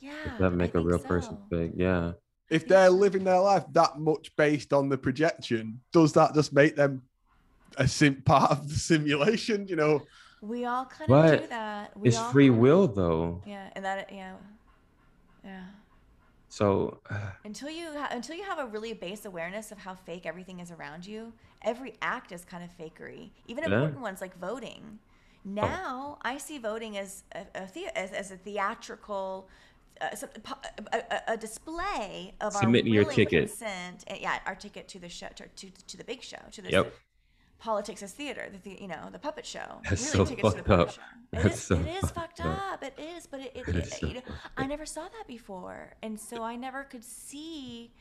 Yeah. 0.00 0.12
Does 0.24 0.38
that 0.38 0.50
make 0.50 0.74
I 0.74 0.80
a 0.80 0.82
real 0.82 0.98
think 0.98 1.08
person 1.08 1.38
fake. 1.50 1.72
Yeah. 1.74 2.12
If 2.50 2.66
they're 2.66 2.90
living 2.90 3.24
their 3.24 3.40
life 3.40 3.64
that 3.72 3.98
much 3.98 4.34
based 4.36 4.72
on 4.72 4.88
the 4.88 4.96
projection, 4.96 5.80
does 5.92 6.14
that 6.14 6.34
just 6.34 6.52
make 6.52 6.76
them 6.76 7.02
a 7.76 7.86
sim- 7.86 8.22
part 8.22 8.50
of 8.50 8.68
the 8.68 8.74
simulation? 8.74 9.68
You 9.68 9.76
know, 9.76 10.02
We 10.40 10.64
all 10.64 10.84
kind 10.84 11.10
of 11.10 11.24
do 11.30 11.38
But 11.38 11.48
that. 11.50 11.96
We 11.96 12.08
It's 12.08 12.18
free 12.32 12.50
will 12.50 12.86
though. 12.86 13.42
Yeah, 13.46 13.70
and 13.74 13.84
that 13.84 14.10
yeah, 14.12 14.34
yeah. 15.44 15.64
So 16.48 17.00
Until 17.44 17.68
you 17.70 17.88
ha- 17.92 18.08
until 18.10 18.36
you 18.36 18.44
have 18.44 18.58
a 18.58 18.66
really 18.66 18.92
base 18.94 19.24
awareness 19.24 19.70
of 19.72 19.78
how 19.78 19.94
fake 19.94 20.24
everything 20.26 20.60
is 20.60 20.70
around 20.70 21.06
you, 21.06 21.32
every 21.62 21.94
act 22.00 22.32
is 22.32 22.44
kind 22.44 22.64
of 22.64 22.70
fakery. 22.78 23.30
Even 23.46 23.64
Yeah. 23.64 23.74
important 23.76 24.00
ones 24.00 24.20
like 24.20 24.36
voting. 24.38 24.98
Now 25.44 26.18
I 26.22 26.38
see 26.38 26.58
voting 26.58 26.96
as 26.98 27.24
a, 27.34 27.40
a 27.54 27.66
the- 27.72 27.96
as, 27.98 28.12
as 28.12 28.30
a 28.30 28.36
theatrical. 28.36 29.48
Uh, 30.00 30.14
a, 30.92 30.96
a, 30.96 31.32
a 31.32 31.36
display 31.36 32.32
of 32.40 32.52
Submit 32.52 32.84
our 32.84 32.88
your 32.88 33.04
ticket. 33.04 33.48
consent. 33.48 34.04
uh, 34.08 34.14
yeah, 34.20 34.38
our 34.46 34.54
ticket 34.54 34.86
to 34.86 35.00
the 35.00 35.08
show, 35.08 35.26
to, 35.34 35.44
to, 35.56 35.70
to 35.88 35.96
the 35.96 36.04
big 36.04 36.22
show, 36.22 36.38
to 36.52 36.62
the 36.62 36.70
Yep. 36.70 36.94
Politics 37.58 38.02
as 38.02 38.12
theater, 38.12 38.48
the, 38.52 38.58
the 38.70 38.80
you 38.82 38.88
know 38.88 39.08
the 39.10 39.18
puppet 39.18 39.44
show. 39.46 39.80
That's 39.88 40.14
really 40.14 40.26
so 40.26 40.34
tickets 40.36 40.54
to 40.54 40.62
the 40.62 40.64
fucked 40.64 40.68
puppet 40.68 40.88
up. 40.88 40.94
show. 40.94 41.02
It 41.30 41.42
That's 41.42 41.56
is, 41.56 41.62
so 41.62 41.74
it 41.78 41.86
is 42.02 42.10
fucked 42.10 42.40
up. 42.40 42.72
up. 42.72 42.82
It 42.82 42.98
is, 42.98 43.26
but 43.26 43.40
it, 43.40 43.52
it, 43.54 43.68
It 43.68 43.76
it- 43.76 43.84
is 43.84 43.92
so 43.98 44.06
you 44.06 44.14
know, 44.14 44.20
I 44.56 44.66
never 44.66 44.86
saw 44.86 45.02
that 45.02 45.26
before, 45.26 45.92
and 46.02 46.18
so 46.18 46.42
I 46.42 46.56
never 46.56 46.84
could 46.84 47.04
see 47.04 47.92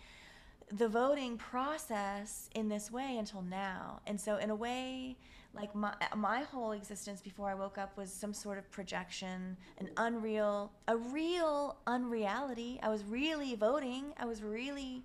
the 0.71 0.87
voting 0.87 1.37
process 1.37 2.49
in 2.55 2.69
this 2.69 2.89
way 2.91 3.17
until 3.17 3.41
now. 3.41 3.99
And 4.07 4.19
so, 4.19 4.37
in 4.37 4.49
a 4.49 4.55
way, 4.55 5.17
like 5.53 5.75
my 5.75 5.93
my 6.15 6.43
whole 6.43 6.71
existence 6.71 7.19
before 7.21 7.49
I 7.49 7.53
woke 7.55 7.77
up 7.77 7.97
was 7.97 8.13
some 8.13 8.33
sort 8.33 8.57
of 8.57 8.69
projection, 8.71 9.57
an 9.79 9.89
unreal, 9.97 10.71
a 10.87 10.95
real 10.95 11.77
unreality. 11.85 12.79
I 12.81 12.87
was 12.89 13.03
really 13.03 13.55
voting. 13.55 14.13
I 14.17 14.25
was 14.25 14.41
really 14.41 15.03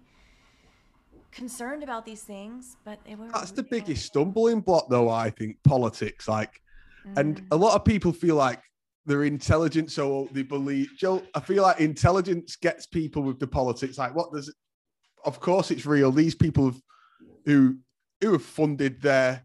concerned 1.32 1.82
about 1.82 2.04
these 2.06 2.22
things, 2.22 2.76
but 2.84 2.98
they 3.04 3.14
were. 3.14 3.28
that's 3.32 3.50
the 3.52 3.62
biggest 3.62 4.06
stumbling 4.06 4.60
block, 4.60 4.86
though. 4.88 5.08
I 5.08 5.30
think 5.30 5.56
politics, 5.64 6.28
like, 6.28 6.60
and 7.16 7.36
Mm. 7.40 7.46
a 7.50 7.56
lot 7.56 7.74
of 7.74 7.84
people 7.84 8.12
feel 8.12 8.36
like 8.36 8.60
they're 9.06 9.24
intelligent, 9.24 9.90
so 9.90 10.28
they 10.32 10.42
believe. 10.42 10.88
Joe, 10.96 11.22
I 11.34 11.40
feel 11.40 11.62
like 11.62 11.80
intelligence 11.80 12.54
gets 12.56 12.86
people 12.86 13.22
with 13.22 13.40
the 13.40 13.46
politics. 13.48 13.98
Like, 13.98 14.14
what 14.14 14.32
does? 14.32 14.54
Of 15.24 15.40
course, 15.40 15.70
it's 15.70 15.86
real. 15.86 16.12
These 16.12 16.34
people 16.36 16.66
have, 16.66 16.80
who 17.46 17.78
who 18.20 18.32
have 18.32 18.44
funded 18.44 19.00
their 19.02 19.42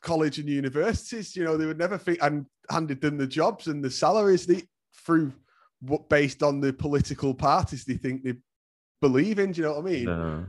college 0.00 0.38
and 0.38 0.48
universities, 0.48 1.34
you 1.36 1.44
know, 1.44 1.56
they 1.56 1.66
would 1.66 1.78
never 1.78 1.98
think 1.98 2.18
and 2.22 2.46
handed 2.70 3.00
them 3.00 3.16
the 3.16 3.26
jobs 3.26 3.66
and 3.66 3.82
the 3.84 3.90
salaries 3.90 4.46
they 4.46 4.62
through 5.04 5.32
what 5.80 6.08
based 6.08 6.42
on 6.42 6.60
the 6.60 6.72
political 6.72 7.34
parties 7.34 7.84
they 7.84 7.94
think 7.96 8.22
they 8.22 8.34
believe 9.02 9.38
in. 9.38 9.52
Do 9.52 9.60
you 9.60 9.66
know 9.66 9.74
what 9.74 9.86
I 9.86 9.90
mean? 9.90 10.08
uh, 10.08 10.44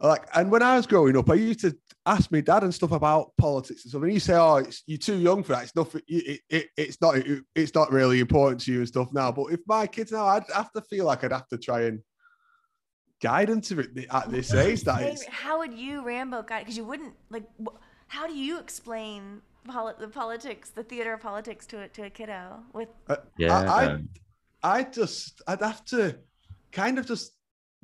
like 0.00 0.24
and 0.36 0.48
when 0.48 0.62
i 0.62 0.76
was 0.76 0.86
growing 0.86 1.16
up 1.16 1.28
i 1.28 1.34
used 1.34 1.58
to 1.58 1.76
ask 2.06 2.30
my 2.30 2.40
dad 2.40 2.62
and 2.62 2.72
stuff 2.72 2.92
about 2.92 3.32
politics 3.36 3.82
and 3.84 3.90
stuff 3.90 4.02
and 4.04 4.12
he 4.12 4.20
say 4.20 4.34
oh 4.34 4.56
it's, 4.58 4.84
you're 4.86 4.96
too 4.96 5.18
young 5.18 5.42
for 5.42 5.54
that 5.54 5.64
it's 5.64 5.74
nothing 5.74 6.00
it, 6.06 6.40
it, 6.48 6.66
it's 6.76 7.00
not 7.00 7.16
it, 7.16 7.42
it's 7.56 7.74
not 7.74 7.90
really 7.90 8.20
important 8.20 8.60
to 8.60 8.70
you 8.72 8.78
and 8.78 8.86
stuff 8.86 9.12
now 9.12 9.32
but 9.32 9.46
if 9.46 9.58
my 9.66 9.88
kids 9.88 10.12
now 10.12 10.24
i'd 10.28 10.44
have 10.54 10.70
to 10.70 10.80
feel 10.82 11.04
like 11.04 11.24
i'd 11.24 11.32
have 11.32 11.48
to 11.48 11.58
try 11.58 11.80
and 11.88 11.98
guide 13.20 13.48
them 13.48 13.60
to 13.60 13.80
it 13.80 13.88
at 14.12 14.30
this 14.30 14.52
What 14.52 14.66
age 14.66 14.82
that 14.84 15.00
you 15.00 15.08
is 15.08 15.24
How 15.24 15.58
would 15.58 15.74
you, 15.74 16.04
Rambo, 16.04 16.42
guide? 16.42 16.60
Because 16.60 16.76
you 16.76 16.84
wouldn't 16.84 17.14
like. 17.30 17.46
wh- 17.64 17.76
How 18.06 18.28
do 18.28 18.34
you 18.34 18.60
explain 18.60 19.42
poli- 19.66 19.98
the 19.98 20.06
politics, 20.06 20.70
the 20.70 20.84
theater 20.84 21.12
of 21.14 21.20
politics, 21.20 21.66
to 21.70 21.80
a, 21.82 21.88
to 21.88 22.04
a 22.04 22.10
kiddo? 22.10 22.60
With 22.72 22.88
yeah. 23.36 23.52
I, 23.52 23.98
I 24.62 24.82
just 24.84 25.42
i'd 25.48 25.60
have 25.60 25.84
to 25.86 26.18
kind 26.70 26.98
of 26.98 27.06
just 27.06 27.32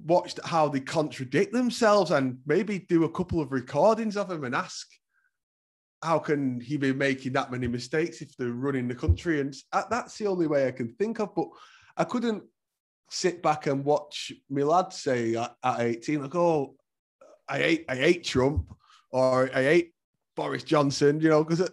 watch 0.02 0.34
how 0.44 0.68
they 0.68 0.80
contradict 0.80 1.52
themselves 1.52 2.10
and 2.10 2.38
maybe 2.46 2.78
do 2.80 3.04
a 3.04 3.10
couple 3.10 3.40
of 3.40 3.52
recordings 3.52 4.16
of 4.16 4.30
him 4.30 4.44
and 4.44 4.54
ask 4.54 4.88
how 6.02 6.18
can 6.18 6.60
he 6.60 6.76
be 6.76 6.92
making 6.92 7.32
that 7.32 7.50
many 7.50 7.66
mistakes 7.66 8.20
if 8.20 8.36
they're 8.36 8.50
running 8.50 8.88
the 8.88 8.94
country 8.94 9.40
and 9.40 9.54
that's 9.88 10.18
the 10.18 10.26
only 10.26 10.46
way 10.46 10.66
i 10.66 10.70
can 10.70 10.88
think 10.94 11.20
of 11.20 11.34
but 11.34 11.46
i 11.96 12.04
couldn't 12.04 12.42
sit 13.14 13.42
back 13.42 13.66
and 13.66 13.84
watch 13.84 14.32
my 14.50 14.62
lads 14.62 15.00
say 15.00 15.36
at, 15.36 15.54
at 15.62 15.80
18, 15.80 16.22
like, 16.22 16.34
oh, 16.34 16.74
I 17.48 17.58
hate, 17.58 17.84
I 17.88 17.96
hate 17.96 18.24
Trump 18.24 18.74
or 19.10 19.50
I 19.54 19.62
hate 19.62 19.94
Boris 20.34 20.64
Johnson, 20.64 21.20
you 21.20 21.28
know, 21.28 21.44
because. 21.44 21.70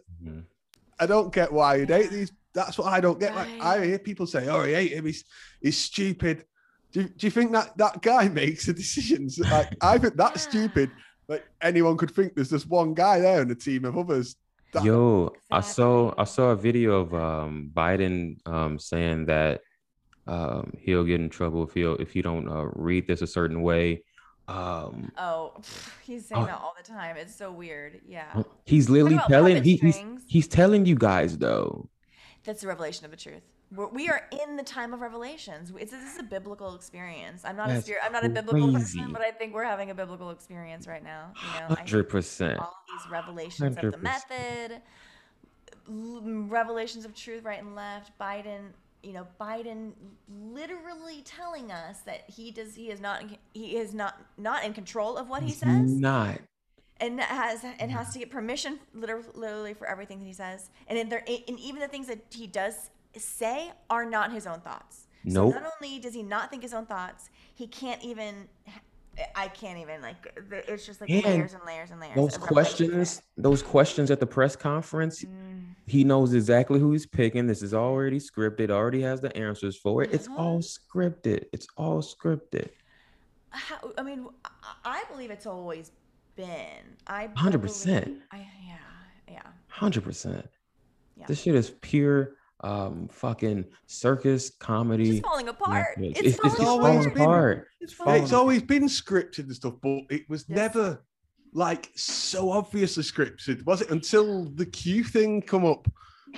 I 1.00 1.08
don't 1.08 1.34
get 1.34 1.52
why 1.52 1.78
you 1.78 1.86
hate 1.88 2.12
these. 2.12 2.32
That's 2.54 2.78
what 2.78 2.88
I 2.88 3.00
don't 3.00 3.20
get. 3.20 3.36
Like, 3.36 3.48
I 3.60 3.84
hear 3.84 3.98
people 3.98 4.28
say, 4.28 4.48
oh, 4.48 4.62
I 4.62 4.74
hate 4.74 4.92
him. 4.92 5.06
He's, 5.06 5.24
he's 5.60 5.78
stupid. 5.78 6.46
Do, 6.92 7.02
you- 7.02 7.10
do 7.10 7.28
you 7.28 7.32
think 7.32 7.52
that 7.54 7.78
that 7.78 8.02
guy 8.02 8.28
makes 8.42 8.66
the 8.66 8.74
decisions? 8.74 9.40
Like, 9.40 9.76
I 9.82 9.98
think 9.98 10.16
that's 10.16 10.42
stupid. 10.44 10.92
Like 11.28 11.46
anyone 11.62 11.96
could 11.98 12.12
think 12.12 12.36
there's 12.36 12.50
just 12.50 12.68
one 12.70 12.94
guy 12.94 13.20
there 13.20 13.42
and 13.42 13.50
a 13.52 13.56
team 13.56 13.86
of 13.86 13.98
others. 13.98 14.36
That- 14.74 14.84
Yo, 14.84 15.34
I 15.50 15.62
saw 15.62 16.14
I 16.18 16.24
saw 16.26 16.50
a 16.52 16.56
video 16.56 17.02
of 17.02 17.14
um, 17.14 17.72
Biden 17.74 18.36
um, 18.48 18.80
saying 18.80 19.26
that 19.28 19.62
um, 20.28 20.74
he'll 20.80 21.04
get 21.04 21.20
in 21.20 21.30
trouble 21.30 21.64
if 21.64 21.74
he'll 21.74 21.96
if 21.96 22.16
you 22.16 22.22
don't 22.24 22.48
uh, 22.50 22.66
read 22.74 23.08
this 23.08 23.22
a 23.22 23.28
certain 23.28 23.62
way. 23.62 24.04
Um, 24.48 25.12
Oh, 25.18 25.54
he's 26.04 26.26
saying 26.28 26.42
Oh. 26.42 26.46
that 26.46 26.56
all 26.60 26.74
the 26.78 26.84
time. 26.90 27.16
It's 27.18 27.36
so 27.36 27.52
weird. 27.52 28.02
Yeah. 28.08 28.44
he's 28.66 28.90
literally 28.90 29.20
telling 29.28 29.64
he, 29.64 29.78
he's 29.78 30.02
he's 30.28 30.48
telling 30.48 30.86
you 30.86 30.96
guys 30.96 31.38
though. 31.38 31.90
That's 32.44 32.62
the 32.62 32.68
revelation 32.68 33.06
of 33.06 33.12
the 33.12 33.18
truth. 33.18 33.44
We're, 33.74 33.88
we 33.88 34.10
are 34.10 34.28
in 34.44 34.58
the 34.58 34.64
time 34.64 34.94
of 34.94 35.00
revelations. 35.00 35.72
It's, 35.78 35.92
this 35.92 36.14
is 36.14 36.20
a 36.20 36.24
biblical 36.24 36.76
experience. 36.76 37.44
I'm 37.46 37.56
not 37.56 37.70
a 37.70 37.74
That's 37.74 37.86
spirit, 37.86 38.02
I'm 38.06 38.12
not 38.12 38.26
a 38.26 38.30
biblical 38.30 38.72
crazy. 38.72 39.00
person, 39.00 39.14
but 39.14 39.22
I 39.22 39.32
think 39.32 39.54
we're 39.54 39.64
having 39.64 39.92
a 39.92 39.96
biblical 39.96 40.30
experience 40.30 40.88
right 40.88 41.04
now. 41.04 41.32
You 41.54 41.60
know, 41.62 41.76
Hundred 41.76 42.10
percent. 42.10 42.60
all 42.60 42.76
these 42.90 43.12
revelations 43.12 43.78
of 43.78 43.92
the 43.94 43.98
method, 43.98 44.82
revelations 45.88 47.06
of 47.06 47.16
truth, 47.16 47.44
right 47.46 47.62
and 47.62 47.74
left. 47.76 48.12
Biden, 48.20 48.72
you 49.04 49.14
know, 49.14 49.26
Biden 49.40 49.94
literally 50.30 51.22
telling 51.24 51.72
us 51.72 52.00
that 52.02 52.30
he 52.30 52.52
does, 52.52 52.76
he 52.76 52.90
is 52.92 53.00
not, 53.00 53.24
he 53.54 53.78
is 53.78 53.94
not 53.94 54.20
not 54.38 54.66
in 54.66 54.74
control 54.74 55.16
of 55.18 55.30
what 55.30 55.44
he 55.44 55.52
says 55.52 55.92
not. 55.92 56.40
and 57.00 57.22
has 57.22 57.64
and 57.80 57.90
has 57.90 58.12
to 58.14 58.20
get 58.20 58.30
permission 58.30 58.80
literally, 58.94 59.28
literally 59.34 59.74
for 59.74 59.88
everything 59.88 60.20
that 60.20 60.26
he 60.26 60.34
says 60.34 60.70
and 60.88 60.98
in 61.00 61.08
there 61.10 61.24
and 61.28 61.58
even 61.60 61.80
the 61.80 61.88
things 61.88 62.08
that 62.08 62.20
he 62.32 62.46
does 62.48 62.90
say 63.18 63.72
are 63.90 64.06
not 64.06 64.32
his 64.32 64.46
own 64.48 64.60
thoughts 64.62 65.08
Nope. 65.24 65.54
so 65.54 65.60
not 65.60 65.72
only 65.82 66.00
does 66.00 66.14
he 66.14 66.24
not 66.24 66.50
think 66.50 66.64
his 66.64 66.74
own 66.74 66.86
thoughts 66.86 67.30
he 67.54 67.68
can't 67.68 68.02
even 68.04 68.48
i 69.36 69.48
can't 69.50 69.78
even 69.78 70.02
like 70.02 70.16
it's 70.68 70.86
just 70.86 71.02
like 71.02 71.10
And 71.10 71.24
layers 71.24 71.54
and 71.54 71.62
layers 71.66 71.92
and 71.92 72.00
layers 72.00 72.16
Those 72.16 72.38
questions, 72.38 73.22
those 73.38 73.62
questions 73.62 74.10
at 74.10 74.20
the 74.20 74.26
press 74.26 74.56
conference, 74.56 75.24
Mm, 75.24 75.76
he 75.86 76.04
knows 76.06 76.34
exactly 76.34 76.80
who 76.80 76.94
he's 76.94 77.06
picking. 77.06 77.46
This 77.48 77.62
is 77.62 77.74
already 77.74 78.18
scripted. 78.20 78.70
Already 78.72 79.02
has 79.02 79.20
the 79.20 79.36
answers 79.36 79.76
for 79.76 80.02
it. 80.04 80.14
It's 80.14 80.30
all 80.38 80.60
scripted. 80.60 81.44
It's 81.52 81.68
all 81.76 82.02
scripted. 82.02 82.70
how, 83.50 83.76
i 83.98 84.02
mean 84.02 84.26
I, 84.86 85.04
believe 85.12 85.30
it's 85.32 85.46
always 85.46 85.92
been 86.38 86.96
i 87.08 87.24
I 87.24 87.28
100%. 87.28 88.22
yeah 88.34 88.40
yeah 89.30 89.42
Hundred 89.68 90.04
percent. 90.06 90.48
Yeah. 91.18 91.26
This 91.28 91.42
shit 91.42 91.56
is 91.56 91.72
pure 91.82 92.36
um 92.64 93.08
fucking 93.12 93.66
circus 93.88 94.52
comedy. 94.60 95.12
just 95.12 95.24
falling 95.24 95.48
apart 95.48 95.98
Netflix. 95.98 96.10
it's, 96.12 96.20
It's, 96.20 96.28
it's 96.28 96.38
falling 96.38 96.58
just 96.58 96.68
always 96.68 96.96
falling 97.06 97.14
been- 97.14 97.22
apart. 97.24 97.68
it's 97.80 97.94
falling 97.94 98.24
it's 98.24 98.34
always 98.34 98.62
been 98.62 98.84
scripted 98.84 99.40
and 99.46 99.56
stuff, 99.56 99.74
but 99.82 100.02
it 100.10 100.30
was 100.30 100.46
Yes. 100.48 100.56
never 100.58 101.04
like 101.54 101.90
so 101.96 102.52
obviously 102.52 103.04
scripted, 103.04 103.66
was 103.66 103.82
it? 103.82 103.90
Until 103.92 104.46
the 104.56 104.66
Q 104.66 105.04
thing 105.04 105.42
come 105.42 105.66
up. 105.66 105.88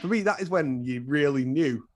For 0.02 0.08
me, 0.08 0.22
that 0.24 0.42
is 0.42 0.50
when 0.50 0.84
you 0.84 1.04
really 1.06 1.46
knew 1.46 1.88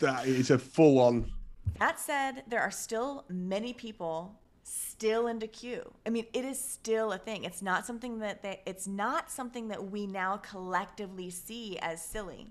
that 0.00 0.26
it 0.26 0.34
is 0.34 0.50
a 0.50 0.58
full 0.58 0.98
on. 0.98 1.30
That 1.78 2.00
said, 2.00 2.42
there 2.48 2.60
are 2.60 2.70
still 2.72 3.24
many 3.28 3.72
people 3.72 4.40
still 4.64 5.28
into 5.28 5.46
Q. 5.46 5.88
I 6.04 6.10
mean, 6.10 6.26
it 6.32 6.44
is 6.44 6.58
still 6.58 7.12
a 7.12 7.18
thing. 7.18 7.44
It's 7.44 7.62
not 7.62 7.86
something 7.86 8.18
that 8.18 8.42
they, 8.42 8.60
it's 8.66 8.88
not 8.88 9.30
something 9.30 9.68
that 9.68 9.90
we 9.92 10.06
now 10.08 10.38
collectively 10.38 11.30
see 11.30 11.78
as 11.80 12.04
silly. 12.04 12.48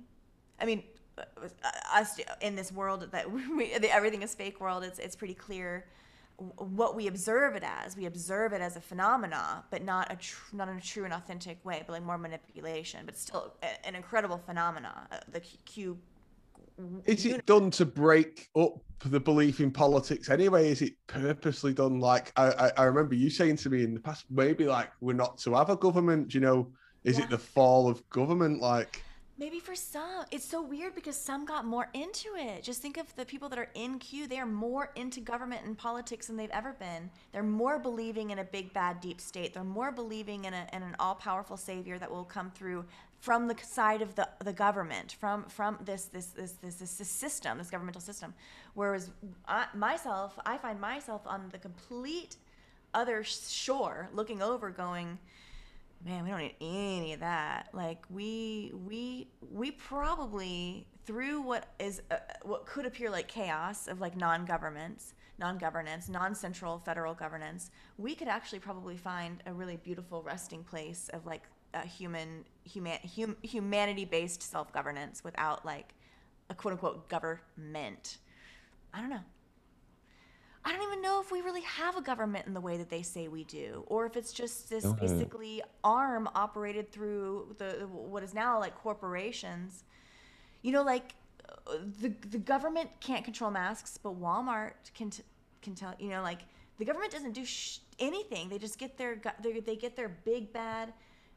I 0.61 0.65
mean, 0.65 0.83
us 1.93 2.19
in 2.41 2.55
this 2.55 2.71
world 2.71 3.07
that 3.11 3.31
we, 3.57 3.77
the 3.77 3.91
everything 3.93 4.21
is 4.21 4.33
fake 4.35 4.59
world, 4.61 4.83
it's 4.83 4.99
it's 4.99 5.15
pretty 5.15 5.33
clear 5.33 5.85
what 6.57 6.95
we 6.95 7.07
observe 7.07 7.55
it 7.55 7.63
as. 7.65 7.97
We 7.97 8.05
observe 8.05 8.53
it 8.53 8.61
as 8.61 8.75
a 8.75 8.81
phenomena, 8.81 9.63
but 9.71 9.83
not 9.83 10.11
a 10.11 10.15
tr- 10.15 10.55
not 10.55 10.69
in 10.69 10.77
a 10.77 10.81
true 10.81 11.03
and 11.05 11.13
authentic 11.13 11.63
way, 11.65 11.83
but 11.85 11.93
like 11.93 12.03
more 12.03 12.17
manipulation. 12.17 13.01
But 13.05 13.17
still, 13.17 13.53
a- 13.63 13.87
an 13.87 13.95
incredible 13.95 14.37
phenomena. 14.37 15.07
Uh, 15.11 15.17
the 15.31 15.39
Q. 15.39 15.97
Is 17.05 17.25
it 17.25 17.43
done 17.47 17.71
to 17.71 17.85
break 17.87 18.49
up 18.55 18.73
the 19.03 19.19
belief 19.19 19.59
in 19.61 19.71
politics 19.71 20.29
anyway? 20.29 20.69
Is 20.69 20.83
it 20.83 20.93
purposely 21.07 21.73
done? 21.73 21.99
Like 21.99 22.31
I, 22.35 22.49
I, 22.51 22.71
I 22.77 22.83
remember 22.83 23.15
you 23.15 23.31
saying 23.31 23.55
to 23.57 23.69
me 23.71 23.83
in 23.83 23.95
the 23.95 23.99
past, 23.99 24.25
maybe 24.29 24.65
like 24.65 24.91
we're 25.01 25.13
not 25.13 25.39
to 25.39 25.55
have 25.55 25.71
a 25.71 25.75
government. 25.75 26.35
You 26.35 26.41
know, 26.41 26.67
is 27.03 27.17
Yeah. 27.17 27.23
it 27.25 27.29
the 27.31 27.37
fall 27.39 27.89
of 27.89 28.07
government? 28.11 28.61
Like 28.61 29.01
Maybe 29.39 29.59
for 29.59 29.75
some, 29.75 30.25
it's 30.31 30.45
so 30.45 30.63
weird 30.63 30.95
because 30.95 31.15
some 31.15 31.45
got 31.45 31.63
more 31.63 31.89
into 31.93 32.29
it. 32.35 32.63
Just 32.63 32.81
think 32.81 32.97
of 32.97 33.15
the 33.15 33.25
people 33.25 33.49
that 33.49 33.59
are 33.59 33.69
in 33.75 33.99
Q; 33.99 34.25
they 34.27 34.39
are 34.39 34.47
more 34.47 34.89
into 34.95 35.19
government 35.19 35.63
and 35.63 35.77
politics 35.77 36.25
than 36.25 36.37
they've 36.37 36.49
ever 36.49 36.73
been. 36.73 37.11
They're 37.31 37.43
more 37.43 37.77
believing 37.77 38.31
in 38.31 38.39
a 38.39 38.43
big 38.43 38.73
bad 38.73 38.99
deep 38.99 39.21
state. 39.21 39.53
They're 39.53 39.63
more 39.63 39.91
believing 39.91 40.45
in, 40.45 40.55
a, 40.55 40.67
in 40.73 40.81
an 40.81 40.95
all 40.97 41.13
powerful 41.13 41.55
savior 41.55 41.99
that 41.99 42.09
will 42.09 42.23
come 42.23 42.49
through 42.49 42.85
from 43.19 43.47
the 43.47 43.55
side 43.61 44.01
of 44.01 44.15
the, 44.15 44.27
the 44.43 44.53
government, 44.53 45.15
from 45.19 45.43
from 45.43 45.77
this 45.85 46.05
this, 46.05 46.27
this 46.27 46.53
this 46.53 46.75
this 46.75 47.07
system, 47.07 47.59
this 47.59 47.69
governmental 47.69 48.01
system. 48.01 48.33
Whereas 48.73 49.11
I, 49.47 49.67
myself, 49.75 50.39
I 50.47 50.57
find 50.57 50.81
myself 50.81 51.21
on 51.27 51.49
the 51.51 51.59
complete 51.59 52.37
other 52.95 53.23
shore, 53.23 54.09
looking 54.13 54.41
over, 54.41 54.71
going 54.71 55.19
man 56.03 56.23
we 56.23 56.29
don't 56.29 56.39
need 56.39 56.55
any 56.61 57.13
of 57.13 57.19
that. 57.21 57.69
Like 57.73 58.03
we 58.09 58.71
we 58.85 59.27
we 59.51 59.71
probably 59.71 60.87
through 61.05 61.41
what 61.41 61.67
is 61.79 62.01
uh, 62.11 62.17
what 62.43 62.65
could 62.65 62.85
appear 62.85 63.09
like 63.09 63.27
chaos 63.27 63.87
of 63.87 64.01
like 64.01 64.15
non-governments 64.17 65.13
non-governance 65.39 66.09
non-central 66.09 66.79
federal 66.79 67.13
governance 67.13 67.69
we 67.97 68.13
could 68.13 68.27
actually 68.27 68.59
probably 68.59 68.97
find 68.97 69.41
a 69.45 69.53
really 69.53 69.77
beautiful 69.77 70.21
resting 70.23 70.63
place 70.63 71.09
of 71.13 71.25
like 71.25 71.43
a 71.73 71.85
human 71.85 72.43
human 72.63 72.97
hum, 73.15 73.37
humanity-based 73.41 74.43
self-governance 74.43 75.23
without 75.23 75.65
like 75.65 75.93
a 76.49 76.55
quote-unquote 76.55 77.07
government. 77.09 78.17
I 78.93 78.99
don't 78.99 79.09
know 79.09 79.23
I 80.67 80.73
don't 80.73 80.83
even 80.83 81.01
know 81.01 81.21
if 81.21 81.31
we 81.31 81.39
really 81.39 81.61
have 81.61 81.95
a 81.95 82.01
government 82.01 82.45
in 82.45 82.53
the 82.53 82.59
way 82.59 82.75
that 82.75 82.89
they 82.89 83.01
say 83.01 83.29
we 83.29 83.45
do, 83.45 83.85
or 83.87 84.05
if 84.05 84.17
it's 84.17 84.33
just 84.33 84.69
this 84.69 84.83
Don't. 84.83 84.99
basically 84.99 85.61
arm 85.81 86.27
operated 86.35 86.91
through 86.91 87.55
the 87.57 87.87
what 87.89 88.21
is 88.21 88.33
now 88.33 88.59
like 88.59 88.75
corporations. 88.75 89.85
You 90.63 90.73
know, 90.73 90.83
like 90.83 91.15
the 92.01 92.13
the 92.29 92.37
government 92.37 92.89
can't 92.99 93.23
control 93.23 93.49
masks, 93.49 93.97
but 93.97 94.19
Walmart 94.19 94.73
can 94.93 95.09
t- 95.09 95.23
can 95.61 95.73
tell. 95.73 95.93
You 95.99 96.09
know, 96.09 96.21
like 96.21 96.41
the 96.77 96.83
government 96.83 97.13
doesn't 97.13 97.31
do 97.31 97.45
sh- 97.45 97.79
anything; 97.97 98.49
they 98.49 98.57
just 98.57 98.77
get 98.77 98.97
their, 98.97 99.21
their 99.41 99.61
they 99.61 99.77
get 99.77 99.95
their 99.95 100.09
big 100.09 100.51
bad 100.51 100.91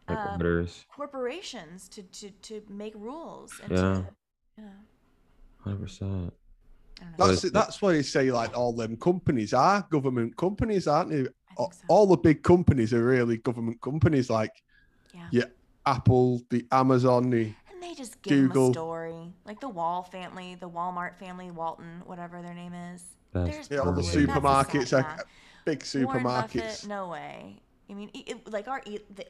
um, 0.08 0.66
corporations 0.92 1.88
to, 1.90 2.02
to 2.02 2.30
to 2.30 2.62
make 2.68 2.94
rules. 2.96 3.60
And 3.62 3.70
Yeah. 3.70 3.78
To, 3.78 4.06
yeah. 4.58 4.64
Hundred 5.58 5.82
percent. 5.82 6.10
I 6.10 6.10
don't 6.10 6.24
know. 6.24 6.32
Well, 6.32 6.89
that's 7.18 7.44
uh, 7.44 7.51
that's 7.53 7.80
why 7.82 7.92
you 7.94 8.03
say 8.03 8.30
like 8.30 8.57
all 8.57 8.72
them 8.72 8.96
companies 8.96 9.53
are 9.55 9.86
government 9.90 10.36
companies, 10.36 10.86
aren't 10.86 11.11
they? 11.11 11.24
So. 11.57 11.70
All 11.88 12.07
the 12.07 12.16
big 12.16 12.42
companies 12.42 12.94
are 12.94 13.05
really 13.05 13.36
government 13.38 13.80
companies, 13.82 14.30
like 14.30 14.62
yeah. 15.12 15.28
yeah, 15.30 15.44
Apple, 15.84 16.40
the 16.48 16.64
Amazon, 16.72 17.28
the 17.28 17.53
And 17.72 17.82
they 17.82 17.92
just 17.94 18.22
give 18.22 18.38
them 18.38 18.46
Google. 18.48 18.70
a 18.70 18.72
story, 18.72 19.32
like 19.44 19.61
the 19.61 19.68
Wall 19.68 20.03
family, 20.03 20.55
the 20.59 20.70
Walmart 20.70 21.18
family, 21.18 21.51
Walton, 21.51 22.03
whatever 22.07 22.40
their 22.40 22.55
name 22.55 22.72
is. 22.72 23.03
That's 23.32 23.51
There's 23.51 23.70
yeah, 23.70 23.78
all 23.78 23.92
the 23.92 24.03
probably- 24.03 24.24
that's 24.26 24.36
a 24.36 24.40
supermarkets, 24.40 24.92
like 24.92 25.26
big 25.66 26.05
Warren 26.07 26.22
Buffett, 26.22 26.62
supermarkets. 26.62 26.86
no 26.88 27.09
way. 27.09 27.61
I 27.90 27.94
mean, 27.94 28.11
it, 28.14 28.28
it- 28.30 28.53
like 28.53 28.68
our 28.68 28.82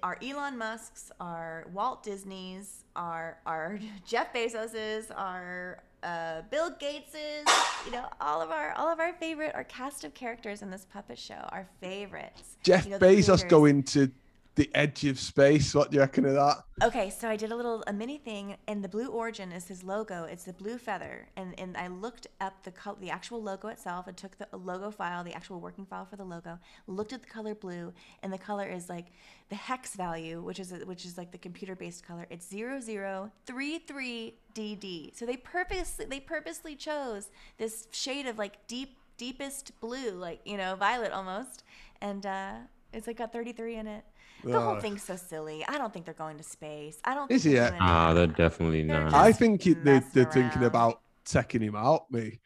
our 0.03 0.16
Elon 0.23 0.57
Musk's, 0.59 1.11
our 1.18 1.66
Walt 1.73 2.03
Disney's, 2.05 2.85
our 2.95 3.39
our 3.47 3.79
Jeff 4.07 4.33
Bezos's, 4.33 5.11
our 5.11 5.83
uh, 6.03 6.42
Bill 6.51 6.70
Gates's. 6.78 7.46
You 7.86 7.92
know, 7.92 8.07
all 8.20 8.42
of 8.42 8.51
our 8.51 8.72
all 8.72 8.88
of 8.92 9.01
our 9.01 9.12
favorite, 9.14 9.55
our 9.55 9.64
cast 9.64 10.05
of 10.05 10.14
characters 10.14 10.62
in 10.62 10.70
this 10.70 10.86
puppet 10.92 11.18
show, 11.18 11.48
our 11.51 11.66
favorites. 11.80 12.57
Jeff 12.62 12.84
you 12.84 12.92
know, 12.92 12.98
Bezos 12.98 13.48
going 13.48 13.82
to 13.84 14.11
the 14.57 14.70
edge 14.74 15.05
of 15.05 15.18
space. 15.18 15.74
What 15.74 15.90
do 15.90 15.96
you 15.96 16.01
reckon 16.01 16.24
of 16.26 16.34
that? 16.34 16.64
Okay, 16.82 17.11
so 17.11 17.28
I 17.28 17.36
did 17.36 17.53
a 17.53 17.57
little 17.57 17.84
a 17.86 17.92
mini 17.92 18.18
thing, 18.18 18.57
and 18.66 18.82
the 18.82 18.88
blue 18.88 19.09
origin 19.09 19.53
is 19.53 19.68
his 19.68 19.84
logo. 19.84 20.24
It's 20.24 20.44
the 20.44 20.53
blue 20.53 20.78
feather, 20.78 21.28
and 21.36 21.59
and 21.59 21.76
I 21.76 21.88
looked 21.88 22.26
up 22.40 22.62
the 22.64 22.72
the 23.01 23.11
actual 23.11 23.42
logo 23.42 23.68
itself. 23.68 24.07
I 24.09 24.12
took 24.12 24.36
the 24.38 24.48
logo 24.57 24.90
file, 24.90 25.22
the 25.22 25.34
actual 25.34 25.61
working 25.61 25.86
file 25.86 26.05
for 26.05 26.16
the 26.16 26.24
logo. 26.24 26.59
Looked 26.86 27.12
at 27.12 27.22
the 27.22 27.28
color 27.28 27.55
blue, 27.55 27.92
and 28.22 28.32
the 28.32 28.38
color 28.38 28.66
is 28.66 28.88
like 28.88 29.07
the 29.48 29.57
hex 29.57 29.94
value, 29.94 30.42
which 30.42 30.59
is 30.59 30.72
which 30.84 31.05
is 31.05 31.16
like 31.16 31.32
the 31.32 31.38
computer 31.38 31.76
based 31.76 32.07
color. 32.07 32.26
It's 32.30 32.48
zero 32.48 32.80
zero 32.80 33.30
three 33.46 33.78
three 33.78 34.34
DD. 34.55 35.16
So 35.16 35.26
they 35.26 35.36
purposely 35.36 36.07
they 36.07 36.20
purposely 36.20 36.76
chose 36.76 37.28
this 37.59 37.86
shade 37.92 38.26
of 38.26 38.38
like 38.38 38.66
deep 38.66 38.96
deepest 39.16 39.78
blue, 39.80 40.12
like 40.12 40.40
you 40.44 40.57
know, 40.57 40.74
violet 40.76 41.12
almost, 41.12 41.62
and 42.01 42.24
uh, 42.24 42.55
it's 42.92 43.07
like 43.07 43.18
got 43.18 43.32
33 43.32 43.76
in 43.76 43.86
it. 43.86 44.05
The 44.45 44.59
Uh, 44.59 44.61
whole 44.61 44.76
thing's 44.76 45.03
so 45.03 45.16
silly. 45.16 45.64
I 45.68 45.78
don't 45.78 45.93
think 45.93 46.05
they're 46.05 46.14
going 46.14 46.38
to 46.38 46.43
space. 46.45 46.99
I 47.05 47.14
don't. 47.14 47.30
Is 47.30 47.43
think 47.43 47.45
he 47.45 47.55
they're 47.55 47.64
yet? 47.64 47.78
doing 47.78 47.80
Ah, 47.80 48.12
it. 48.12 48.14
they're 48.14 48.26
definitely 48.26 48.82
They're 48.86 49.05
not. 49.05 49.14
I 49.14 49.32
think 49.32 49.66
it, 49.66 49.84
they, 49.84 50.01
messing 50.01 50.11
they're 50.12 50.24
thinking 50.30 50.64
about 50.64 51.01
taking 51.24 51.62
him 51.62 51.76
out, 51.76 52.11
me, 52.11 52.41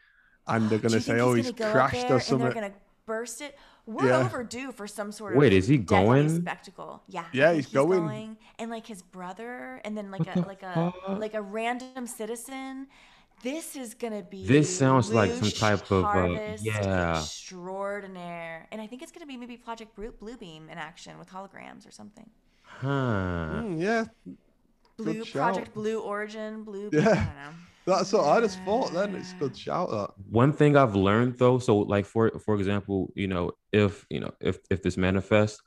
and 0.47 0.69
they're 0.71 0.79
gonna 0.81 0.97
you 0.97 1.01
say, 1.01 1.15
think 1.15 1.21
"Oh, 1.21 1.35
he's 1.35 1.47
he's 1.47 1.53
gonna 1.53 1.73
go 1.73 1.81
up 1.85 1.91
crashed 1.91 2.09
there 2.09 2.13
or 2.13 2.15
and 2.17 2.23
something." 2.23 2.39
they're 2.39 2.53
gonna 2.53 2.75
burst 3.07 3.41
it. 3.41 3.57
We're 3.87 4.09
Yeah. 4.09 4.21
overdue 4.21 4.73
for 4.73 4.87
some 4.87 5.13
sort 5.13 5.35
of 5.35 5.39
Wait, 5.39 5.53
is 5.53 5.69
he 5.69 5.77
going? 5.77 6.29
spectacle. 6.29 7.03
Yeah. 7.09 7.27
Yeah, 7.33 7.53
think 7.53 7.57
he's 7.57 7.67
going. 7.67 8.39
And 8.59 8.71
like 8.71 8.87
his 8.87 9.03
brother, 9.03 9.81
and 9.85 9.97
then 9.97 10.11
like 10.11 10.27
What 10.27 10.37
a 10.37 10.41
the 10.41 10.47
like 10.47 10.63
a 10.63 10.93
like 11.09 11.35
a 11.35 11.43
random 11.43 12.07
citizen. 12.07 12.89
This 13.45 13.77
is 13.77 13.93
gonna 13.93 14.23
be. 14.23 14.47
This 14.47 14.75
sounds 14.77 15.13
like 15.13 15.31
some 15.33 15.51
type 15.51 15.91
of, 15.91 16.05
uh, 16.05 16.57
yeah. 16.63 17.19
extraordinaire, 17.19 18.67
and 18.73 18.81
I 18.81 18.87
think 18.87 19.03
it's 19.03 19.13
gonna 19.13 19.27
be 19.27 19.37
maybe 19.37 19.59
Project 19.59 19.95
Blue- 19.95 20.13
Bluebeam 20.13 20.71
in 20.73 20.79
action 20.79 21.19
with 21.19 21.29
holograms 21.29 21.87
or 21.87 21.91
something. 21.91 22.31
Huh. 22.63 22.89
Mm, 22.89 23.83
yeah, 23.83 24.05
Blue 24.97 25.25
shout. 25.27 25.55
Project 25.55 25.75
Blue 25.75 26.01
Origin, 26.01 26.65
Blue. 26.65 26.89
Yeah. 26.91 27.01
I 27.01 27.05
don't 27.05 27.15
know. 27.17 27.53
that's 27.87 28.13
what 28.15 28.25
I 28.25 28.41
just 28.41 28.59
thought. 28.61 28.93
Then 28.95 29.15
it's 29.15 29.33
a 29.33 29.37
good 29.37 29.57
shout. 29.57 29.91
That 29.91 30.11
One 30.31 30.55
thing 30.55 30.75
I've 30.75 30.97
learned 30.97 31.39
though, 31.39 31.59
so 31.59 31.77
like 31.77 32.07
for 32.07 32.31
for 32.39 32.55
example, 32.55 33.13
you 33.15 33.29
know, 33.29 33.53
if 33.73 34.07
you 34.09 34.21
know 34.21 34.33
if 34.41 34.59
if 34.71 34.83
this 34.83 34.97
manifests, 34.97 35.61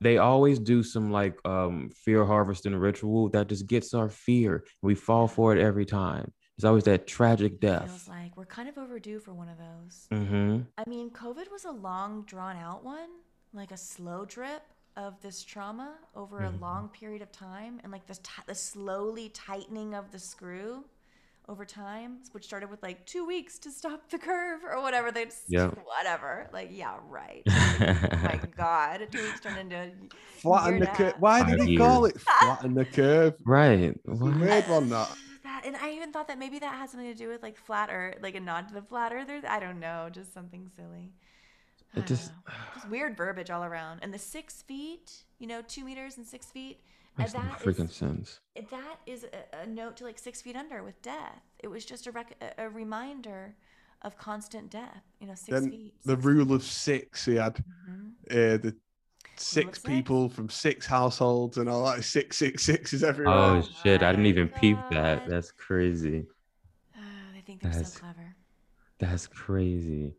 they 0.00 0.18
always 0.18 0.58
do 0.58 0.82
some 0.82 1.12
like 1.12 1.38
um 1.44 1.90
fear 2.04 2.24
harvesting 2.24 2.74
ritual 2.74 3.28
that 3.30 3.46
just 3.46 3.68
gets 3.68 3.94
our 3.94 4.08
fear. 4.08 4.64
We 4.82 4.96
fall 4.96 5.28
for 5.28 5.54
it 5.54 5.60
every 5.60 5.86
time. 5.86 6.32
It's 6.56 6.64
always 6.64 6.84
that 6.84 7.06
tragic 7.06 7.60
death. 7.60 7.86
Feels 7.88 8.04
death. 8.04 8.08
like 8.08 8.36
we're 8.36 8.44
kind 8.46 8.68
of 8.68 8.78
overdue 8.78 9.18
for 9.18 9.32
one 9.34 9.48
of 9.48 9.58
those. 9.58 10.06
Mm-hmm. 10.12 10.60
I 10.78 10.88
mean, 10.88 11.10
COVID 11.10 11.50
was 11.50 11.64
a 11.64 11.72
long, 11.72 12.22
drawn 12.26 12.56
out 12.56 12.84
one, 12.84 13.08
like 13.52 13.72
a 13.72 13.76
slow 13.76 14.24
drip 14.24 14.62
of 14.96 15.20
this 15.20 15.42
trauma 15.42 15.94
over 16.14 16.44
a 16.44 16.50
long 16.50 16.88
period 16.90 17.22
of 17.22 17.32
time, 17.32 17.80
and 17.82 17.90
like 17.90 18.06
the 18.06 18.14
ti 18.14 18.42
the 18.46 18.54
slowly 18.54 19.28
tightening 19.30 19.94
of 19.94 20.12
the 20.12 20.18
screw 20.20 20.84
over 21.48 21.64
time, 21.64 22.18
which 22.32 22.44
started 22.44 22.70
with 22.70 22.80
like 22.84 23.04
two 23.04 23.26
weeks 23.26 23.58
to 23.58 23.70
stop 23.72 24.08
the 24.08 24.16
curve 24.18 24.60
or 24.64 24.80
whatever. 24.80 25.10
They 25.10 25.24
just 25.24 25.42
Yeah. 25.48 25.66
whatever. 25.70 26.48
Like, 26.52 26.68
yeah, 26.72 26.96
right. 27.08 27.42
oh 27.48 28.08
my 28.22 28.40
god, 28.56 29.08
two 29.10 29.20
weeks 29.22 29.40
turned 29.40 29.58
into 29.58 29.90
flatten 30.38 30.78
the 30.78 30.86
Year 30.86 30.94
curve. 30.94 31.14
now. 31.14 31.18
Why 31.18 31.42
did 31.50 31.58
Five 31.58 31.66
he 31.68 31.76
call 31.76 32.06
years. 32.06 32.14
it 32.14 32.20
flatten 32.22 32.74
the 32.74 32.84
curve? 32.84 33.34
Right. 33.44 33.80
It's 34.04 34.20
a 34.20 34.24
What? 34.24 34.38
weird 34.38 34.68
one. 34.68 34.88
That 34.90 35.10
that, 35.44 35.62
and 35.64 35.76
I 35.76 35.92
even 35.92 36.12
thought 36.12 36.28
that 36.28 36.38
maybe 36.38 36.58
that 36.58 36.74
had 36.74 36.90
something 36.90 37.08
to 37.10 37.14
do 37.16 37.28
with 37.28 37.42
like 37.42 37.56
flat 37.56 37.88
Earth, 37.92 38.16
like 38.22 38.34
a 38.34 38.40
nod 38.40 38.68
to 38.68 38.74
the 38.74 38.82
flat 38.82 39.12
earther. 39.12 39.40
I 39.48 39.60
don't 39.60 39.78
know, 39.80 40.08
just 40.12 40.34
something 40.34 40.68
silly. 40.76 41.12
It 41.94 42.06
just 42.06 42.32
just 42.74 42.88
weird 42.90 43.16
verbiage 43.16 43.50
all 43.50 43.62
around. 43.62 44.00
And 44.02 44.12
the 44.12 44.18
six 44.18 44.62
feet, 44.62 45.12
you 45.38 45.46
know, 45.46 45.62
two 45.62 45.84
meters 45.84 46.16
and 46.16 46.26
six 46.26 46.46
feet. 46.46 46.80
makes 47.16 47.32
and 47.34 47.44
no 47.44 47.50
that 47.50 47.60
freaking 47.60 47.88
is- 47.88 47.94
sense. 47.94 48.40
that 48.70 48.96
is 49.06 49.24
a, 49.24 49.62
a 49.62 49.66
note 49.66 49.96
to 49.98 50.04
like 50.04 50.18
six 50.18 50.42
feet 50.42 50.56
under 50.56 50.82
with 50.82 51.00
death. 51.02 51.40
It 51.62 51.68
was 51.68 51.84
just 51.84 52.08
a, 52.08 52.10
rec- 52.10 52.36
a- 52.42 52.64
a 52.64 52.68
reminder 52.68 53.54
of 54.02 54.18
constant 54.18 54.70
death. 54.70 55.02
You 55.20 55.28
know, 55.28 55.34
six 55.36 55.50
then 55.50 55.70
feet. 55.70 55.94
the 56.04 56.14
six 56.14 56.24
rule 56.24 56.52
of 56.52 56.64
six. 56.64 57.24
He 57.26 57.36
had 57.36 57.62
Mhm. 57.88 58.10
uh, 58.30 58.56
the 58.58 58.74
six 59.40 59.78
six? 59.80 59.94
people 59.94 60.28
from 60.28 60.48
six 60.48 60.86
households 60.86 61.58
and 61.58 61.68
all 61.68 61.84
that. 61.86 62.04
Six, 62.04 62.36
six, 62.36 62.64
six 62.64 62.92
is 62.92 63.02
everywhere. 63.04 63.34
Oh 63.34 63.56
Oh 63.64 63.68
shit! 63.82 64.02
I 64.02 64.10
didn't 64.12 64.26
even 64.26 64.48
peep 64.48 64.78
that. 64.90 65.28
That's 65.28 65.50
crazy. 65.52 66.26
Ah, 66.96 67.00
they 67.34 67.40
think 67.40 67.60
they're 67.62 67.70
That's- 67.72 67.92
so 67.94 68.00
clever. 68.00 68.34
That's 68.98 69.26
crazy. 69.26 70.14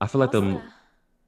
I 0.00 0.06
feel 0.06 0.20
like 0.20 0.32
the 0.32 0.42
How's 0.42 0.54
m- 0.62 0.72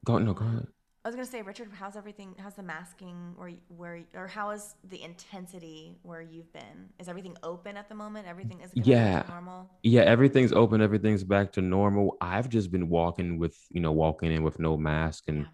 go 0.05 0.17
no 0.17 0.33
go 0.33 0.45
ahead. 0.45 0.67
I 1.03 1.07
was 1.07 1.15
gonna 1.15 1.25
say, 1.25 1.41
Richard, 1.41 1.69
how's 1.73 1.95
everything? 1.95 2.35
How's 2.37 2.53
the 2.53 2.61
masking? 2.61 3.33
Where, 3.35 3.53
where, 3.75 4.03
or 4.13 4.27
how 4.27 4.51
is 4.51 4.75
the 4.87 5.01
intensity 5.01 5.97
where 6.03 6.21
you've 6.21 6.53
been? 6.53 6.89
Is 6.99 7.09
everything 7.09 7.35
open 7.41 7.75
at 7.75 7.89
the 7.89 7.95
moment? 7.95 8.27
Everything 8.27 8.61
is 8.61 8.69
Yeah. 8.75 9.23
normal. 9.27 9.67
Yeah, 9.81 10.01
everything's 10.01 10.53
open. 10.53 10.79
Everything's 10.79 11.23
back 11.23 11.53
to 11.53 11.61
normal. 11.61 12.17
I've 12.21 12.49
just 12.49 12.71
been 12.71 12.87
walking 12.87 13.39
with 13.39 13.57
you 13.71 13.81
know 13.81 13.91
walking 13.91 14.31
in 14.31 14.43
with 14.43 14.59
no 14.59 14.77
mask, 14.77 15.23
and 15.27 15.39
Yeah. 15.39 15.45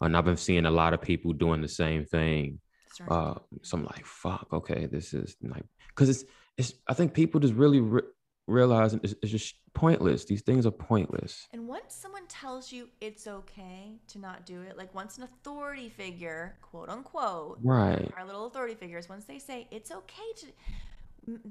And 0.00 0.16
I've 0.16 0.24
been 0.24 0.36
seeing 0.36 0.66
a 0.66 0.70
lot 0.70 0.94
of 0.94 1.00
people 1.00 1.32
doing 1.32 1.60
the 1.60 1.68
same 1.68 2.04
thing. 2.04 2.60
To 2.96 3.12
Uh, 3.12 3.38
so 3.62 3.78
I'm 3.78 3.84
like, 3.84 4.06
fuck. 4.06 4.48
Okay, 4.52 4.86
this 4.86 5.14
is 5.14 5.36
like 5.42 5.64
because 5.88 6.08
it's 6.08 6.24
it's. 6.56 6.74
I 6.86 6.94
think 6.94 7.14
people 7.14 7.40
just 7.40 7.54
really 7.54 7.80
re- 7.80 8.02
realizing 8.46 9.00
it's, 9.02 9.14
it's 9.22 9.32
just 9.32 9.54
pointless. 9.74 10.24
These 10.24 10.42
things 10.42 10.66
are 10.66 10.70
pointless. 10.70 11.48
And 11.52 11.66
once 11.66 11.94
someone 11.94 12.26
tells 12.28 12.70
you 12.72 12.88
it's 13.00 13.26
okay 13.26 13.98
to 14.08 14.18
not 14.18 14.46
do 14.46 14.60
it, 14.62 14.76
like 14.76 14.94
once 14.94 15.18
an 15.18 15.24
authority 15.24 15.88
figure, 15.88 16.56
quote 16.62 16.88
unquote, 16.88 17.58
Right. 17.62 18.10
our 18.16 18.24
little 18.24 18.46
authority 18.46 18.74
figures, 18.74 19.08
once 19.08 19.24
they 19.24 19.38
say 19.38 19.66
it's 19.70 19.90
okay 19.90 20.28
to, 20.36 20.46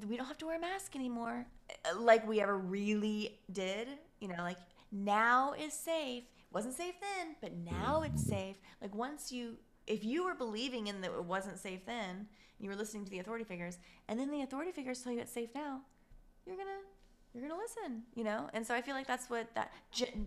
we 0.07 0.15
don't 0.17 0.27
have 0.27 0.37
to 0.37 0.45
wear 0.45 0.57
a 0.57 0.61
mask 0.61 0.95
anymore, 0.95 1.45
uh, 1.69 1.99
like 1.99 2.27
we 2.27 2.39
ever 2.41 2.57
really 2.57 3.39
did, 3.51 3.87
you 4.21 4.27
know, 4.27 4.35
like 4.37 4.59
now 4.91 5.53
is 5.53 5.73
safe. 5.73 6.23
Wasn't 6.53 6.75
safe 6.75 6.95
then, 7.01 7.35
but 7.41 7.53
now 7.55 8.01
mm. 8.01 8.07
it's 8.07 8.23
safe. 8.23 8.57
Like 8.81 8.93
once 8.93 9.31
you, 9.31 9.57
if 9.87 10.03
you 10.03 10.23
were 10.25 10.35
believing 10.35 10.87
in 10.87 11.01
that 11.01 11.11
it 11.11 11.25
wasn't 11.25 11.57
safe 11.57 11.85
then, 11.85 12.27
you 12.59 12.69
were 12.69 12.75
listening 12.75 13.05
to 13.05 13.11
the 13.11 13.19
authority 13.19 13.43
figures, 13.43 13.77
and 14.07 14.19
then 14.19 14.31
the 14.31 14.41
authority 14.41 14.71
figures 14.71 15.01
tell 15.01 15.11
you 15.11 15.19
it's 15.19 15.31
safe 15.31 15.49
now, 15.55 15.81
you're 16.45 16.55
gonna 16.55 16.69
you're 17.33 17.47
gonna 17.47 17.59
listen, 17.59 18.03
you 18.15 18.23
know. 18.23 18.49
And 18.53 18.65
so 18.65 18.75
I 18.75 18.81
feel 18.81 18.93
like 18.93 19.07
that's 19.07 19.29
what 19.29 19.53
that 19.55 19.71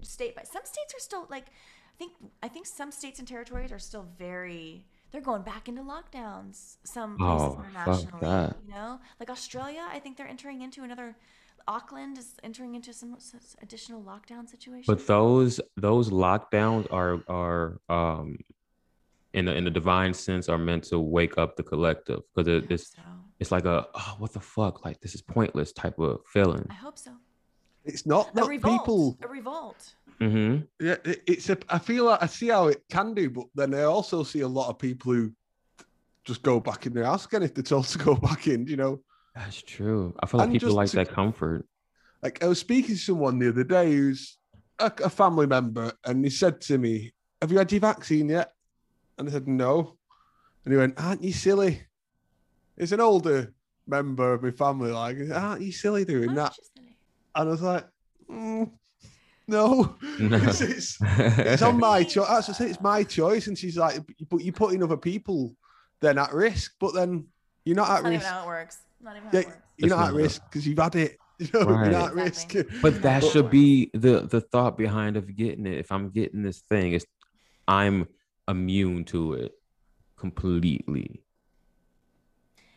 state 0.03 0.35
by 0.35 0.43
some 0.43 0.63
states 0.65 0.95
are 0.95 1.01
still 1.01 1.27
like. 1.31 1.47
I 1.47 1.99
think 1.99 2.13
I 2.43 2.49
think 2.49 2.67
some 2.67 2.91
states 2.91 3.19
and 3.21 3.29
territories 3.29 3.73
are 3.73 3.79
still 3.79 4.07
very. 4.19 4.85
They're 5.13 5.21
going 5.21 5.43
back 5.43 5.69
into 5.69 5.83
lockdowns. 5.83 6.77
Some 6.85 7.17
oh, 7.21 7.37
places 7.37 7.57
Oh, 7.57 7.65
internationally, 7.65 8.21
that. 8.21 8.57
you 8.67 8.75
know, 8.75 8.99
like 9.21 9.31
Australia. 9.31 9.87
I 9.91 10.01
think 10.01 10.17
they're 10.17 10.29
entering 10.29 10.63
into 10.63 10.83
another. 10.83 11.17
Auckland 11.69 12.17
is 12.19 12.35
entering 12.43 12.75
into 12.75 12.93
some 12.93 13.17
additional 13.63 14.03
lockdown 14.03 14.49
situation. 14.49 14.85
But 14.87 15.07
those 15.07 15.61
those 15.77 16.11
lockdowns 16.11 16.91
are 16.93 17.21
are 17.29 17.81
um 17.89 18.39
in 19.35 19.45
the 19.47 19.55
in 19.55 19.65
the 19.65 19.71
divine 19.71 20.15
sense 20.15 20.49
are 20.49 20.59
meant 20.59 20.85
to 20.85 20.99
wake 20.99 21.37
up 21.39 21.57
the 21.57 21.63
collective 21.63 22.21
because 22.35 22.49
it, 22.49 22.63
hope 22.63 22.71
it's 22.73 22.95
so. 22.95 23.03
it's 23.41 23.51
like 23.51 23.65
a 23.65 23.87
oh 23.95 24.15
what 24.19 24.33
the 24.33 24.41
fuck 24.41 24.85
like 24.85 25.01
this 25.01 25.15
is 25.15 25.23
pointless 25.23 25.73
type 25.73 25.99
of 25.99 26.21
feeling. 26.33 26.67
I 26.71 26.75
hope 26.75 26.99
so. 26.99 27.13
It's 27.85 28.07
not 28.07 28.31
A 28.31 28.35
that 28.37 28.47
revolt. 28.49 28.81
people. 28.81 29.19
A 29.23 29.29
revolt. 29.29 29.95
Mm-hmm. 30.21 30.65
Yeah, 30.85 30.97
it- 31.05 31.23
it's 31.27 31.49
a. 31.51 31.59
I 31.69 31.79
feel 31.79 32.05
like 32.05 32.23
I 32.23 32.27
see 32.27 32.49
how 32.49 32.69
it 32.69 32.83
can 32.91 33.13
do, 33.15 33.29
but 33.31 33.47
then 33.55 33.75
I 33.75 33.83
also 33.83 34.23
see 34.23 34.41
a 34.41 34.49
lot 34.49 34.69
of 34.71 34.79
people 34.79 35.13
who 35.13 35.33
just 36.25 36.43
go 36.43 36.59
back 36.59 36.87
in 36.87 36.93
their 36.95 37.05
house 37.05 37.27
again 37.27 37.43
if 37.43 37.55
they're 37.55 37.63
told 37.63 37.85
to 37.87 37.99
go 37.99 38.15
back 38.15 38.47
in. 38.49 38.67
You 38.67 38.77
know, 38.77 39.01
That's 39.37 39.63
true. 39.63 40.15
I 40.21 40.27
feel 40.27 40.39
like 40.39 40.49
And 40.49 40.59
people 40.61 40.75
like 40.75 40.91
to- 40.91 40.97
that 40.97 41.11
comfort. 41.11 41.67
like 42.23 42.43
I 42.43 42.49
was 42.49 42.59
speaking 42.59 42.95
to 42.95 43.01
someone 43.01 43.39
the 43.39 43.51
other 43.51 43.65
day 43.65 43.93
who's 43.93 44.39
a, 44.79 44.91
a 45.05 45.11
family 45.11 45.47
member, 45.47 45.93
and 46.05 46.25
he 46.25 46.31
said 46.31 46.61
to 46.63 46.79
me, 46.79 47.13
"Have 47.43 47.53
you 47.53 47.59
had 47.59 47.71
your 47.71 47.81
vaccine 47.81 48.29
yet?" 48.31 48.53
And 49.19 49.29
I 49.29 49.33
said, 49.33 49.47
"No," 49.47 49.97
and 50.65 50.73
he 50.73 50.79
went, 50.79 50.99
"Aren't 51.01 51.23
you 51.23 51.33
silly?" 51.33 51.83
It's 52.79 52.93
an 52.93 53.01
older 53.01 53.55
member 53.87 54.33
of 54.35 54.43
my 54.43 54.51
family, 54.51 54.91
like, 54.91 55.17
"Aren't 55.33 55.63
you 55.63 55.73
silly 55.73 56.05
doing 56.05 56.35
that?" 56.35 56.53
Consciously. 56.55 56.97
And 57.35 57.49
I 57.49 57.53
was 57.53 57.63
like, 57.63 57.87
mm, 58.31 58.71
"No, 59.49 59.97
No. 60.19 60.37
it's, 60.39 60.61
it's, 60.63 60.99
it's 61.01 61.63
on 61.63 61.79
my 61.79 62.03
choice. 62.05 62.29
That's 62.29 62.49
I 62.49 62.53
say, 62.53 62.71
it's 62.71 62.81
my 62.81 63.05
choice." 63.05 63.47
And 63.49 63.57
she's 63.59 63.77
like, 63.77 64.01
"But 64.31 64.43
you're 64.43 64.53
putting 64.55 64.83
other 64.83 64.97
people 64.97 65.55
then 66.01 66.17
at 66.19 66.33
risk, 66.33 66.75
but 66.81 66.95
then 66.95 67.27
you're 67.67 67.77
not 67.77 67.91
at 67.91 68.03
Not 68.05 68.13
even 68.13 68.21
risk. 68.21 68.31
how 68.33 68.43
it 68.45 68.47
works. 68.47 68.79
Not 69.03 69.17
even 69.17 69.29
how 69.29 69.33
Yeah, 69.35 69.41
it 69.41 69.47
works. 69.47 69.59
you're 69.77 69.87
It's 69.89 69.97
not 69.97 70.09
at 70.09 70.15
risk 70.15 70.43
because 70.45 70.67
you've 70.67 70.79
had 70.79 70.95
it. 70.97 71.19
You 71.39 71.49
know, 71.53 71.61
Right. 71.67 71.85
you're 71.91 71.99
not 72.01 72.17
at 72.19 72.27
Exactly. 72.27 72.63
risk." 72.63 72.73
But 72.83 73.03
that 73.03 73.23
should 73.25 73.51
be 73.51 73.91
the 73.93 74.21
the 74.21 74.41
thought 74.41 74.79
behind 74.79 75.19
of 75.19 75.37
getting 75.37 75.67
it. 75.67 75.79
If 75.79 75.93
I'm 75.93 76.09
getting 76.09 76.43
this 76.43 76.63
thing, 76.63 76.93
it's 76.95 77.05
I'm 77.69 78.07
immune 78.49 79.05
to 79.07 79.35
it 79.35 79.53
completely. 80.17 81.23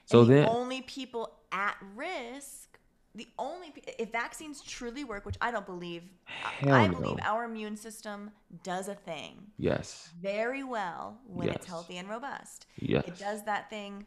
So 0.06 0.22
and 0.22 0.30
the 0.30 0.34
then, 0.34 0.48
only 0.50 0.82
people 0.82 1.38
at 1.52 1.78
risk, 1.96 2.80
the 3.16 3.28
only 3.38 3.74
if 3.98 4.12
vaccines 4.12 4.62
truly 4.62 5.04
work, 5.04 5.26
which 5.26 5.38
I 5.40 5.52
don't 5.52 5.66
believe, 5.66 6.04
I- 6.44 6.48
hell 6.50 6.74
I 6.76 6.88
no. 6.88 6.98
believe 7.00 7.18
our 7.24 7.44
immune 7.46 7.78
system 7.78 8.32
does 8.64 8.88
a 8.88 8.96
thing 8.96 9.52
Yes, 9.58 10.10
very 10.20 10.64
well 10.64 11.20
when 11.28 11.50
it's 11.50 11.68
healthy 11.68 11.98
and 11.98 12.10
robust. 12.10 12.66
yes. 12.78 13.04
It 13.08 13.18
does 13.18 13.46
that 13.46 13.70
thing 13.70 14.06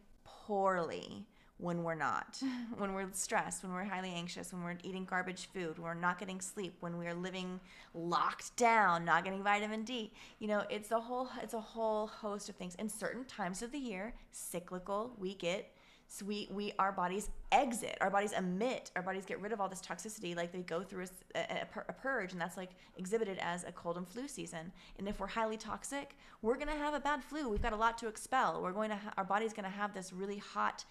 poorly 0.53 1.25
when 1.57 1.83
we're 1.83 1.95
not, 1.95 2.39
when 2.77 2.93
we're 2.93 3.09
stressed, 3.13 3.63
when 3.63 3.73
we're 3.73 3.85
highly 3.85 4.11
anxious, 4.11 4.53
when 4.53 4.63
we're 4.63 4.77
eating 4.83 5.07
garbage 5.07 5.49
food, 5.55 5.79
when 5.79 5.85
we're 5.85 5.95
not 5.95 6.19
getting 6.19 6.43
sleep, 6.43 6.75
when 6.81 6.99
we're 6.99 7.15
living 7.15 7.59
locked 7.95 8.55
down, 8.57 9.03
not 9.03 9.25
getting 9.25 9.43
vitamin 9.43 9.83
D. 9.83 10.13
You 10.41 10.49
know, 10.49 10.65
it's 10.69 10.91
a 10.91 11.01
whole 11.01 11.31
it's 11.43 11.55
a 11.55 11.61
whole 11.61 12.07
host 12.07 12.51
of 12.51 12.57
things. 12.57 12.75
In 12.75 12.91
certain 12.91 13.25
times 13.25 13.63
of 13.63 13.73
the 13.73 13.79
year, 13.79 14.13
cyclical, 14.31 15.15
we 15.19 15.35
get 15.35 15.75
So 16.15 16.27
we, 16.27 16.47
we 16.51 16.75
our 16.79 16.93
bodies 16.93 17.31
exit, 17.53 17.97
our 18.03 18.11
bodies 18.11 18.33
emit, 18.33 18.91
our 18.95 19.01
bodies 19.01 19.25
get 19.25 19.41
rid 19.41 19.51
of 19.51 19.63
all 19.63 19.69
this 19.71 19.81
toxicity. 19.81 20.37
Like 20.37 20.53
they 20.53 20.59
go 20.59 20.83
through 20.83 21.07
a, 21.35 21.39
a, 21.39 21.67
a, 21.89 21.93
purge, 21.95 22.33
and 22.33 22.41
that's 22.41 22.59
like 22.59 22.73
exhibited 22.99 23.39
as 23.41 23.65
a 23.65 23.73
cold 23.73 23.97
and 23.97 24.07
flu 24.07 24.29
season. 24.29 24.73
And 24.99 25.09
if 25.09 25.21
we're 25.21 25.27
highly 25.27 25.57
toxic, 25.57 26.15
we're 26.43 26.59
gonna 26.59 26.77
have 26.77 26.93
a 26.93 27.01
bad 27.01 27.25
flu. 27.25 27.49
We've 27.49 27.63
got 27.63 27.73
a 27.73 27.77
lot 27.77 27.97
to 27.97 28.09
expel. 28.09 28.61
We're 28.63 28.73
going 28.73 28.91
to 28.91 28.97
ha- 28.97 29.15
our 29.17 29.25
body's 29.25 29.55
gonna 29.55 29.71
have 29.71 29.95
this 29.95 30.13
really 30.13 30.37
hot 30.37 30.85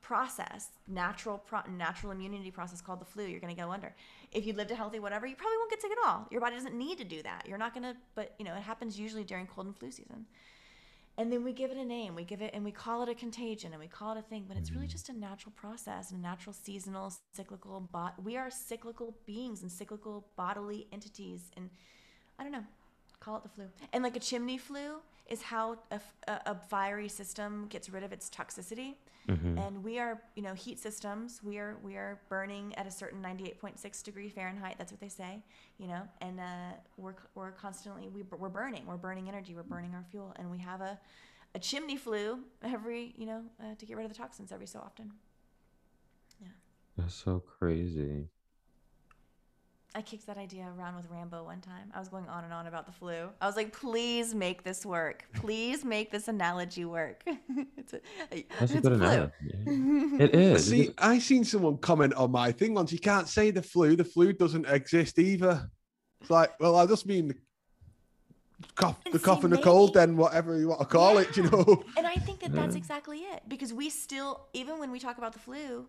process, 0.00 0.68
natural 0.86 1.38
pro- 1.38 1.68
natural 1.76 2.12
immunity 2.12 2.52
process 2.52 2.80
called 2.80 3.00
the 3.00 3.04
flu. 3.04 3.26
You're 3.26 3.40
gonna 3.40 3.56
go 3.56 3.72
under. 3.72 3.92
If 4.30 4.46
you 4.46 4.52
lived 4.52 4.70
a 4.70 4.76
healthy 4.76 5.00
whatever, 5.00 5.26
you 5.26 5.34
probably 5.34 5.56
won't 5.56 5.70
get 5.70 5.82
sick 5.82 5.90
at 5.90 6.08
all. 6.08 6.28
Your 6.30 6.40
body 6.40 6.54
doesn't 6.54 6.78
need 6.78 6.98
to 6.98 7.04
do 7.04 7.20
that. 7.24 7.46
You're 7.48 7.58
not 7.58 7.74
gonna, 7.74 7.96
but 8.14 8.36
you 8.38 8.44
know 8.44 8.54
it 8.54 8.62
happens 8.62 8.96
usually 8.96 9.24
during 9.24 9.48
cold 9.48 9.66
and 9.66 9.76
flu 9.76 9.90
season 9.90 10.26
and 11.18 11.30
then 11.30 11.44
we 11.44 11.52
give 11.52 11.70
it 11.70 11.76
a 11.76 11.84
name. 11.84 12.14
We 12.14 12.24
give 12.24 12.40
it 12.40 12.52
and 12.54 12.64
we 12.64 12.70
call 12.70 13.02
it 13.02 13.10
a 13.10 13.14
contagion 13.14 13.72
and 13.72 13.80
we 13.80 13.88
call 13.88 14.16
it 14.16 14.18
a 14.18 14.22
thing 14.22 14.46
but 14.48 14.56
it's 14.56 14.70
really 14.70 14.86
mm-hmm. 14.86 14.92
just 14.92 15.10
a 15.10 15.12
natural 15.12 15.52
process 15.56 16.10
and 16.10 16.20
a 16.20 16.22
natural 16.22 16.54
seasonal 16.54 17.12
cyclical 17.34 17.80
bot 17.92 18.14
we 18.24 18.36
are 18.36 18.50
cyclical 18.50 19.14
beings 19.26 19.62
and 19.62 19.70
cyclical 19.70 20.26
bodily 20.36 20.86
entities 20.92 21.50
and 21.56 21.68
i 22.38 22.42
don't 22.42 22.52
know 22.52 22.64
call 23.20 23.36
it 23.36 23.42
the 23.42 23.48
flu. 23.48 23.64
And 23.92 24.02
like 24.02 24.16
a 24.16 24.20
chimney 24.20 24.58
flue 24.58 24.96
is 25.28 25.42
how 25.42 25.78
a, 25.90 26.00
a, 26.26 26.40
a 26.46 26.54
fiery 26.54 27.08
system 27.08 27.66
gets 27.68 27.90
rid 27.90 28.02
of 28.02 28.12
its 28.12 28.30
toxicity 28.30 28.94
mm-hmm. 29.28 29.58
and 29.58 29.84
we 29.84 29.98
are 29.98 30.20
you 30.34 30.42
know 30.42 30.54
heat 30.54 30.78
systems. 30.78 31.40
We 31.42 31.58
are 31.58 31.76
we 31.82 31.96
are 31.96 32.20
burning 32.28 32.74
at 32.76 32.86
a 32.86 32.90
certain 32.90 33.22
98.6 33.22 34.02
degree 34.02 34.28
fahrenheit. 34.28 34.76
That's 34.78 34.92
what 34.92 35.00
they 35.00 35.08
say 35.08 35.42
you 35.78 35.86
know? 35.86 36.02
And 36.20 36.40
uh, 36.40 36.72
we're, 36.96 37.14
we're 37.34 37.52
constantly 37.52 38.08
we, 38.08 38.22
we're 38.22 38.48
burning. 38.48 38.84
We're 38.86 38.96
burning 38.96 39.28
energy. 39.28 39.54
We're 39.54 39.62
burning 39.62 39.94
our 39.94 40.04
fuel. 40.10 40.34
And 40.36 40.50
we 40.50 40.58
have 40.58 40.80
a, 40.80 40.98
a 41.54 41.58
chimney 41.58 41.96
flue 41.96 42.40
every 42.62 43.14
you 43.16 43.26
know 43.26 43.42
uh, 43.60 43.74
to 43.78 43.86
get 43.86 43.96
rid 43.96 44.04
of 44.04 44.12
the 44.12 44.18
toxins 44.18 44.52
every 44.52 44.66
so 44.66 44.80
often. 44.80 45.12
Yeah. 46.40 46.48
That's 46.96 47.14
so 47.14 47.42
crazy 47.58 48.28
I 49.94 50.02
kicked 50.02 50.26
that 50.26 50.36
idea 50.36 50.70
around 50.78 50.96
with 50.96 51.06
Rambo 51.10 51.44
one 51.44 51.60
time. 51.60 51.90
I 51.94 51.98
was 51.98 52.08
going 52.08 52.28
on 52.28 52.44
and 52.44 52.52
on 52.52 52.66
about 52.66 52.86
the 52.86 52.92
flu. 52.92 53.30
I 53.40 53.46
was 53.46 53.56
like, 53.56 53.72
please 53.72 54.34
make 54.34 54.62
this 54.62 54.84
work. 54.84 55.24
Please 55.34 55.84
make 55.84 56.10
this 56.10 56.28
analogy 56.28 56.84
work. 56.84 57.22
it's 57.76 57.94
a, 57.94 58.00
That's 58.60 58.74
a 58.74 58.80
good 58.80 58.92
analogy. 58.92 59.32
it 60.22 60.34
is. 60.34 60.68
See, 60.68 60.90
I 60.98 61.18
seen 61.18 61.42
someone 61.42 61.78
comment 61.78 62.12
on 62.14 62.30
my 62.30 62.52
thing 62.52 62.74
once. 62.74 62.92
You 62.92 62.98
can't 62.98 63.28
say 63.28 63.50
the 63.50 63.62
flu. 63.62 63.96
The 63.96 64.04
flu 64.04 64.32
doesn't 64.34 64.66
exist 64.66 65.18
either. 65.18 65.70
It's 66.20 66.30
like, 66.30 66.52
well, 66.60 66.76
I 66.76 66.84
just 66.84 67.06
mean 67.06 67.28
the 67.28 68.68
cough, 68.74 69.02
the 69.10 69.18
cough 69.18 69.44
and 69.44 69.52
the 69.52 69.58
cold, 69.58 69.94
then 69.94 70.16
whatever 70.16 70.58
you 70.58 70.68
want 70.68 70.80
to 70.80 70.86
call 70.86 71.14
yeah. 71.14 71.20
it, 71.20 71.36
you 71.36 71.44
know. 71.44 71.82
And 71.96 72.06
I 72.06 72.14
think 72.14 72.40
that 72.40 72.52
that's 72.52 72.76
exactly 72.76 73.20
it 73.20 73.42
because 73.48 73.72
we 73.72 73.88
still, 73.88 74.48
even 74.52 74.78
when 74.78 74.90
we 74.90 74.98
talk 74.98 75.16
about 75.16 75.32
the 75.32 75.38
flu, 75.38 75.86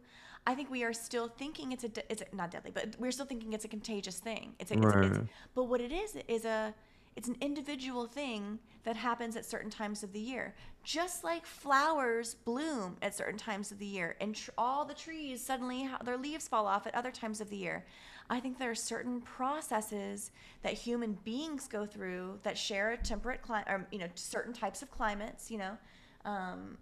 I 0.49 0.55
think 0.55 0.71
we 0.71 0.83
are 0.83 0.93
still 0.93 1.27
thinking 1.27 1.73
it's 1.73 1.83
a 1.83 1.91
it's 2.11 2.23
a, 2.23 2.35
not 2.35 2.49
deadly, 2.49 2.71
but 2.73 2.95
we're 2.97 3.11
still 3.11 3.27
thinking 3.27 3.53
it's 3.53 3.65
a 3.65 3.67
contagious 3.67 4.17
thing. 4.17 4.55
It's, 4.57 4.71
a, 4.71 4.77
it's, 4.77 4.85
right. 4.95 5.05
it's 5.05 5.19
but 5.53 5.65
what 5.65 5.79
it 5.79 5.91
is 5.91 6.17
is 6.27 6.43
a 6.43 6.73
it's 7.15 7.27
an 7.27 7.37
individual 7.39 8.07
thing 8.07 8.57
that 8.83 8.95
happens 8.95 9.35
at 9.35 9.45
certain 9.45 9.69
times 9.69 10.01
of 10.01 10.11
the 10.11 10.19
year. 10.19 10.55
Just 10.83 11.23
like 11.23 11.45
flowers 11.45 12.33
bloom 12.33 12.97
at 13.03 13.13
certain 13.13 13.37
times 13.37 13.71
of 13.71 13.77
the 13.77 13.85
year, 13.85 14.15
and 14.19 14.35
tr- 14.35 14.49
all 14.57 14.85
the 14.85 14.95
trees 14.95 15.39
suddenly 15.39 15.83
ha- 15.83 15.99
their 16.03 16.17
leaves 16.17 16.47
fall 16.47 16.65
off 16.65 16.87
at 16.87 16.95
other 16.95 17.11
times 17.11 17.41
of 17.41 17.51
the 17.51 17.57
year. 17.57 17.85
I 18.31 18.39
think 18.39 18.57
there 18.57 18.71
are 18.71 18.75
certain 18.75 19.21
processes 19.21 20.31
that 20.63 20.73
human 20.73 21.13
beings 21.23 21.67
go 21.67 21.85
through 21.85 22.39
that 22.41 22.57
share 22.57 22.89
a 22.93 22.97
temperate 22.97 23.43
climate, 23.43 23.67
or 23.69 23.85
you 23.91 23.99
know, 23.99 24.07
certain 24.15 24.53
types 24.53 24.81
of 24.81 24.89
climates. 24.89 25.51
You 25.51 25.59
know, 25.59 25.77
um, 26.25 26.79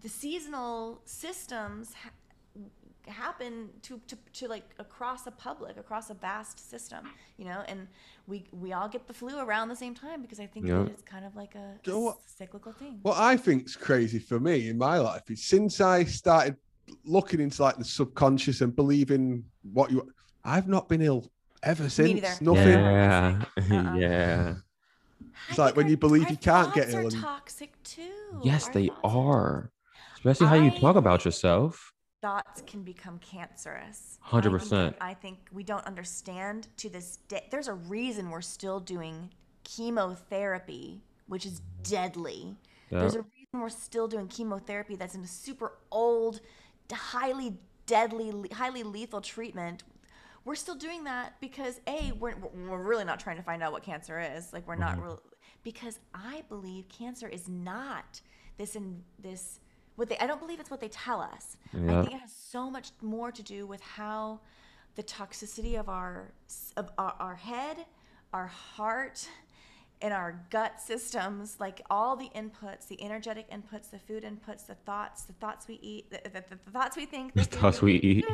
the 0.00 0.08
seasonal 0.08 1.02
systems 1.04 1.92
ha- 1.92 2.10
happen 3.06 3.68
to, 3.82 4.00
to, 4.06 4.16
to 4.32 4.48
like 4.48 4.70
across 4.78 5.26
a 5.26 5.30
public 5.30 5.76
across 5.76 6.10
a 6.10 6.14
vast 6.14 6.70
system 6.70 7.06
you 7.36 7.44
know? 7.44 7.62
And 7.68 7.88
we 8.26 8.44
we 8.52 8.72
all 8.72 8.88
get 8.88 9.06
the 9.06 9.14
flu 9.14 9.38
around 9.38 9.68
the 9.68 9.76
same 9.76 9.94
time 9.94 10.22
because 10.22 10.40
i 10.40 10.46
think 10.46 10.66
yeah. 10.66 10.84
it's 10.84 11.02
kind 11.02 11.24
of 11.24 11.36
like 11.36 11.54
a, 11.54 11.74
you 11.84 11.92
know 11.92 12.16
cyclical 12.26 12.72
thing. 12.72 12.98
What 13.02 13.18
i 13.18 13.36
think's 13.36 13.76
crazy 13.76 14.18
for 14.18 14.40
me 14.40 14.68
in 14.68 14.78
my 14.78 14.98
life 14.98 15.30
is 15.30 15.44
since 15.44 15.80
i 15.80 16.04
started 16.04 16.56
looking 17.04 17.40
into 17.40 17.62
like 17.62 17.76
the 17.76 17.84
subconscious 17.84 18.60
and 18.60 18.74
believing 18.74 19.44
what 19.72 19.90
you 19.90 20.08
i've 20.44 20.68
not 20.68 20.88
been 20.88 21.02
ill 21.02 21.30
ever 21.62 21.88
since. 21.88 22.40
nothing. 22.42 22.78
Yeah. 22.78 23.42
Uh-uh. 23.70 23.94
yeah. 23.94 24.54
it's 25.48 25.58
like 25.58 25.76
when 25.76 25.88
you 25.88 25.96
believe 25.96 26.28
you 26.30 26.36
can't 26.36 26.74
get 26.74 26.90
ill 26.90 27.08
and... 27.08 27.12
toxic 27.12 27.82
too. 27.82 28.02
Yes 28.42 28.66
our 28.66 28.72
they 28.72 28.90
are 29.02 29.70
especially 30.16 30.46
how 30.46 30.56
I... 30.56 30.64
you 30.64 30.70
talk 30.80 30.96
about 30.96 31.24
yourself 31.24 31.93
thoughts 32.24 32.62
can 32.66 32.82
become 32.82 33.18
cancerous. 33.18 34.18
100%. 34.26 34.94
I 34.98 35.12
think, 35.12 35.36
we 35.52 35.62
don't 35.62 35.84
understand 35.84 36.68
to 36.78 36.88
this 36.88 37.18
day. 37.28 37.46
There's 37.50 37.68
a 37.68 37.74
reason 37.74 38.30
we're 38.30 38.40
still 38.40 38.80
doing 38.80 39.28
chemotherapy, 39.62 41.02
which 41.26 41.44
is 41.44 41.60
deadly. 41.82 42.56
There's 42.90 43.16
a 43.16 43.20
reason 43.22 43.60
we're 43.60 43.68
still 43.68 44.08
doing 44.08 44.28
chemotherapy 44.28 44.96
that's 44.96 45.14
in 45.14 45.22
a 45.22 45.26
super 45.26 45.72
old, 45.90 46.40
highly 46.90 47.58
deadly, 47.84 48.32
highly 48.54 48.84
lethal 48.84 49.20
treatment. 49.20 49.82
We're 50.46 50.54
still 50.54 50.76
doing 50.76 51.04
that 51.04 51.38
because 51.40 51.78
a 51.86 52.12
we're, 52.18 52.36
we're 52.36 52.82
really 52.82 53.04
not 53.04 53.20
trying 53.20 53.36
to 53.36 53.42
find 53.42 53.62
out 53.62 53.72
what 53.72 53.82
cancer 53.82 54.18
is. 54.18 54.50
Like 54.50 54.66
we're 54.66 54.76
mm-hmm. 54.76 54.98
not 54.98 55.02
real 55.02 55.22
because 55.62 55.98
I 56.14 56.44
believe 56.48 56.88
cancer 56.88 57.28
is 57.28 57.50
not 57.50 58.22
this 58.56 58.76
in 58.76 59.02
this 59.18 59.60
what 59.96 60.08
they 60.08 60.18
I 60.18 60.26
don't 60.26 60.40
believe 60.40 60.60
it's 60.60 60.70
what 60.70 60.80
they 60.80 60.88
tell 60.88 61.20
us. 61.20 61.56
Yeah. 61.72 61.98
I 61.98 62.02
think 62.02 62.14
it 62.14 62.20
has 62.20 62.32
so 62.32 62.70
much 62.70 62.90
more 63.00 63.30
to 63.32 63.42
do 63.42 63.66
with 63.66 63.80
how 63.80 64.40
the 64.96 65.02
toxicity 65.02 65.78
of 65.78 65.88
our 65.88 66.32
of 66.76 66.90
our, 66.98 67.14
our 67.18 67.34
head, 67.34 67.78
our 68.32 68.46
heart, 68.46 69.28
and 70.02 70.12
our 70.12 70.38
gut 70.50 70.80
systems, 70.80 71.56
like 71.58 71.80
all 71.88 72.16
the 72.16 72.28
inputs, 72.36 72.88
the 72.88 73.02
energetic 73.02 73.50
inputs, 73.50 73.90
the 73.90 73.98
food 73.98 74.24
inputs, 74.24 74.66
the 74.66 74.74
thoughts, 74.74 75.22
the 75.22 75.32
thoughts 75.34 75.66
we 75.66 75.78
eat, 75.82 76.10
the, 76.10 76.20
the, 76.24 76.44
the, 76.50 76.58
the 76.64 76.70
thoughts 76.70 76.96
we 76.96 77.06
think, 77.06 77.32
the 77.34 77.44
thoughts 77.44 77.80
we 77.80 77.94
eat. 78.02 78.24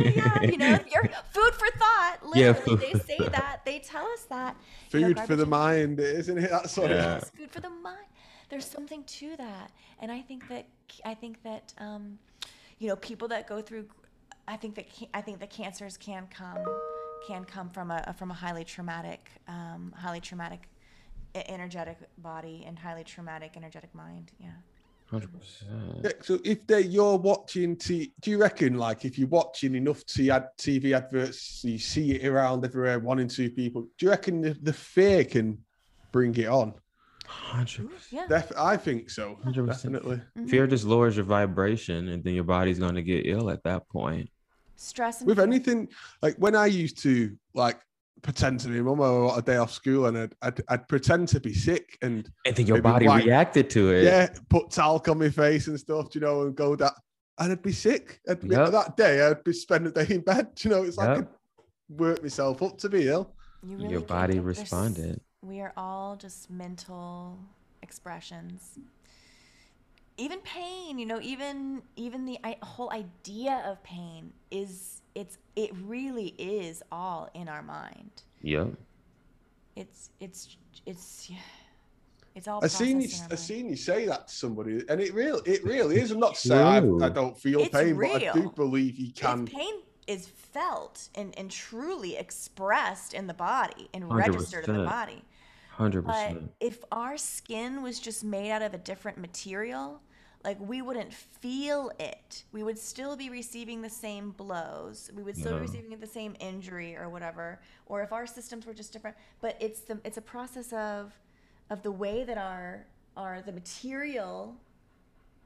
yeah, 0.00 0.42
you 0.42 0.56
know, 0.56 0.78
your 0.92 1.04
food 1.32 1.54
for 1.54 1.68
thought. 1.78 2.18
Literally, 2.24 2.84
yeah, 2.84 2.92
they 2.92 2.98
say 2.98 3.18
that. 3.18 3.60
They 3.64 3.78
tell 3.78 4.06
us 4.06 4.24
that. 4.24 4.56
Food 4.90 5.00
you 5.00 5.14
know, 5.14 5.26
for 5.26 5.36
the 5.36 5.46
mind, 5.46 6.00
isn't 6.00 6.36
it? 6.36 6.50
That's 6.50 6.76
what 6.76 6.90
yeah. 6.90 7.16
it 7.16 7.22
is. 7.22 7.30
Food 7.30 7.50
for 7.50 7.60
the 7.60 7.70
mind 7.70 8.06
there's 8.54 8.64
something 8.64 9.02
to 9.04 9.36
that. 9.36 9.72
And 9.98 10.12
i 10.12 10.20
think 10.20 10.48
that 10.48 10.66
i 11.04 11.14
think 11.14 11.42
that 11.42 11.72
um, 11.78 12.18
you 12.78 12.88
know 12.88 12.96
people 12.96 13.26
that 13.28 13.48
go 13.48 13.60
through 13.60 13.86
i 14.46 14.56
think 14.56 14.74
that 14.74 14.86
i 15.14 15.20
think 15.20 15.40
that 15.40 15.50
cancers 15.50 15.96
can 15.96 16.26
come 16.30 16.62
can 17.26 17.44
come 17.44 17.68
from 17.70 17.90
a 17.90 18.14
from 18.18 18.30
a 18.30 18.34
highly 18.34 18.64
traumatic 18.64 19.30
um, 19.48 19.94
highly 19.96 20.20
traumatic 20.20 20.68
energetic 21.34 21.98
body 22.18 22.64
and 22.66 22.78
highly 22.78 23.02
traumatic 23.02 23.52
energetic 23.56 23.92
mind. 23.94 24.30
Yeah. 24.38 24.50
100%. 25.12 25.28
Yeah, 26.04 26.10
so 26.22 26.38
if 26.44 26.66
they 26.66 26.82
you're 26.82 27.18
watching 27.18 27.76
t- 27.76 28.12
do 28.20 28.30
you 28.30 28.38
reckon 28.38 28.74
like 28.78 29.04
if 29.04 29.18
you're 29.18 29.28
watching 29.28 29.74
enough 29.74 30.04
t- 30.06 30.30
ad- 30.30 30.48
tv 30.58 30.96
adverts 30.96 31.62
you 31.62 31.78
see 31.78 32.12
it 32.12 32.26
around 32.26 32.64
everywhere 32.64 32.98
one 32.98 33.18
in 33.18 33.28
two 33.28 33.50
people 33.50 33.82
do 33.98 34.06
you 34.06 34.10
reckon 34.10 34.40
the, 34.40 34.56
the 34.62 34.72
fear 34.72 35.22
can 35.24 35.58
bring 36.10 36.34
it 36.36 36.46
on 36.46 36.72
Hundred 37.34 37.90
yeah. 38.10 38.26
Def- 38.28 38.52
I 38.56 38.76
think 38.76 39.10
so. 39.10 39.38
100%. 39.44 39.66
Definitely. 39.66 40.16
Mm-hmm. 40.16 40.46
Fear 40.46 40.66
just 40.68 40.84
lowers 40.84 41.16
your 41.16 41.24
vibration, 41.24 42.08
and 42.08 42.22
then 42.22 42.34
your 42.34 42.44
body's 42.44 42.78
going 42.78 42.94
to 42.94 43.02
get 43.02 43.26
ill 43.26 43.50
at 43.50 43.62
that 43.64 43.88
point. 43.88 44.30
Stress 44.76 45.22
with 45.22 45.36
fear. 45.36 45.46
anything 45.46 45.88
like 46.22 46.36
when 46.36 46.54
I 46.54 46.66
used 46.66 46.98
to 47.02 47.36
like 47.54 47.80
pretend 48.22 48.60
to 48.60 48.68
be 48.68 48.80
mum 48.80 49.00
or 49.00 49.36
a 49.36 49.42
day 49.42 49.56
off 49.56 49.72
school, 49.72 50.06
and 50.06 50.16
I'd, 50.16 50.34
I'd, 50.42 50.62
I'd 50.68 50.88
pretend 50.88 51.28
to 51.28 51.40
be 51.40 51.52
sick, 51.52 51.98
and 52.02 52.28
and 52.46 52.54
then 52.54 52.66
your 52.66 52.80
body 52.80 53.06
like, 53.06 53.24
reacted 53.24 53.68
to 53.70 53.92
it. 53.92 54.04
Yeah, 54.04 54.28
put 54.48 54.70
talc 54.70 55.08
on 55.08 55.18
my 55.18 55.28
face 55.28 55.66
and 55.66 55.78
stuff, 55.78 56.14
you 56.14 56.20
know, 56.20 56.42
and 56.42 56.54
go 56.54 56.76
that, 56.76 56.94
and 57.38 57.52
I'd 57.52 57.62
be 57.62 57.72
sick. 57.72 58.20
I'd 58.28 58.40
be, 58.40 58.48
yep. 58.48 58.70
That 58.70 58.96
day, 58.96 59.26
I'd 59.26 59.42
be 59.42 59.52
spending 59.52 59.92
the 59.92 60.04
day 60.04 60.14
in 60.14 60.20
bed. 60.20 60.48
You 60.60 60.70
know, 60.70 60.84
it's 60.84 60.96
like 60.96 61.18
yep. 61.18 61.28
I'd 61.90 62.00
work 62.00 62.22
myself 62.22 62.62
up 62.62 62.78
to 62.78 62.88
be 62.88 63.08
ill. 63.08 63.34
You 63.66 63.76
really 63.76 63.90
your 63.90 64.00
body 64.02 64.38
responded 64.38 65.20
we 65.44 65.60
are 65.60 65.72
all 65.76 66.16
just 66.16 66.50
mental 66.50 67.38
expressions. 67.82 68.78
Even 70.16 70.38
pain 70.40 70.98
you 70.98 71.06
know 71.06 71.20
even 71.20 71.82
even 71.96 72.24
the 72.24 72.38
whole 72.62 72.92
idea 72.92 73.62
of 73.66 73.82
pain 73.82 74.32
is 74.50 75.02
it's 75.14 75.38
it 75.56 75.70
really 75.82 76.34
is 76.38 76.82
all 76.90 77.30
in 77.34 77.48
our 77.48 77.62
mind. 77.62 78.22
Yeah. 78.40 78.66
It's 79.76 80.10
it's 80.20 80.56
it's 80.86 81.30
it's 82.34 82.48
all 82.48 82.64
I 82.64 82.68
seen 82.68 83.00
you 83.00 83.08
I 83.30 83.34
seen 83.34 83.68
you 83.68 83.76
say 83.76 84.06
that 84.06 84.28
to 84.28 84.34
somebody 84.34 84.84
and 84.88 85.00
it 85.00 85.12
really 85.14 85.42
it 85.50 85.64
really 85.64 85.96
is. 86.00 86.12
I'm 86.12 86.20
not 86.20 86.36
saying 86.48 87.02
I, 87.02 87.06
I, 87.06 87.08
don't 87.08 87.36
feel 87.36 87.60
it's 87.60 87.70
pain 87.70 87.96
real. 87.96 88.12
but 88.12 88.22
I 88.22 88.32
do 88.32 88.52
believe 88.54 88.98
you 88.98 89.12
can 89.12 89.42
it's 89.42 89.52
pain 89.52 89.74
is 90.06 90.26
felt 90.26 91.08
and, 91.14 91.36
and 91.38 91.50
truly 91.50 92.16
expressed 92.16 93.14
in 93.14 93.26
the 93.26 93.34
body 93.34 93.88
and 93.94 94.04
100%. 94.04 94.14
registered 94.14 94.68
in 94.68 94.76
the 94.76 94.84
body 94.84 95.24
Hundred 95.76 96.06
percent. 96.06 96.52
But 96.60 96.66
if 96.66 96.84
our 96.92 97.16
skin 97.16 97.82
was 97.82 97.98
just 97.98 98.22
made 98.22 98.52
out 98.52 98.62
of 98.62 98.74
a 98.74 98.78
different 98.78 99.18
material, 99.18 100.00
like 100.44 100.58
we 100.60 100.82
wouldn't 100.82 101.12
feel 101.12 101.90
it. 101.98 102.44
We 102.52 102.62
would 102.62 102.78
still 102.78 103.16
be 103.16 103.28
receiving 103.28 103.82
the 103.82 103.90
same 103.90 104.30
blows. 104.30 105.10
We 105.16 105.22
would 105.22 105.36
still 105.36 105.54
be 105.54 105.62
receiving 105.62 105.98
the 105.98 106.06
same 106.06 106.36
injury 106.38 106.96
or 106.96 107.08
whatever. 107.08 107.60
Or 107.86 108.02
if 108.02 108.12
our 108.12 108.26
systems 108.26 108.66
were 108.66 108.74
just 108.74 108.92
different. 108.92 109.16
But 109.40 109.56
it's 109.58 109.80
the 109.80 109.98
it's 110.04 110.18
a 110.18 110.22
process 110.22 110.72
of 110.72 111.12
of 111.70 111.82
the 111.82 111.90
way 111.90 112.22
that 112.22 112.38
our 112.38 112.86
our 113.16 113.42
the 113.42 113.52
material 113.52 114.56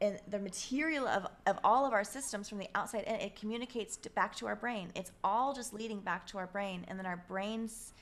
and 0.01 0.19
the 0.29 0.39
material 0.39 1.09
of, 1.09 1.27
of 1.47 1.59
all 1.65 1.87
of 1.87 1.93
our 1.93 2.05
systems 2.05 2.49
from 2.49 2.59
the 2.59 2.69
outside 2.75 3.05
and 3.07 3.21
it 3.21 3.35
communicates 3.35 3.97
to, 3.97 4.11
back 4.11 4.35
to 4.37 4.47
our 4.47 4.55
brain 4.55 4.91
it's 4.95 5.11
all 5.25 5.53
just 5.53 5.75
leading 5.75 5.99
back 6.01 6.25
to 6.25 6.39
our 6.39 6.47
brain 6.47 6.85
and 6.87 6.97
then 6.99 7.05
our 7.05 7.25
brains 7.29 7.93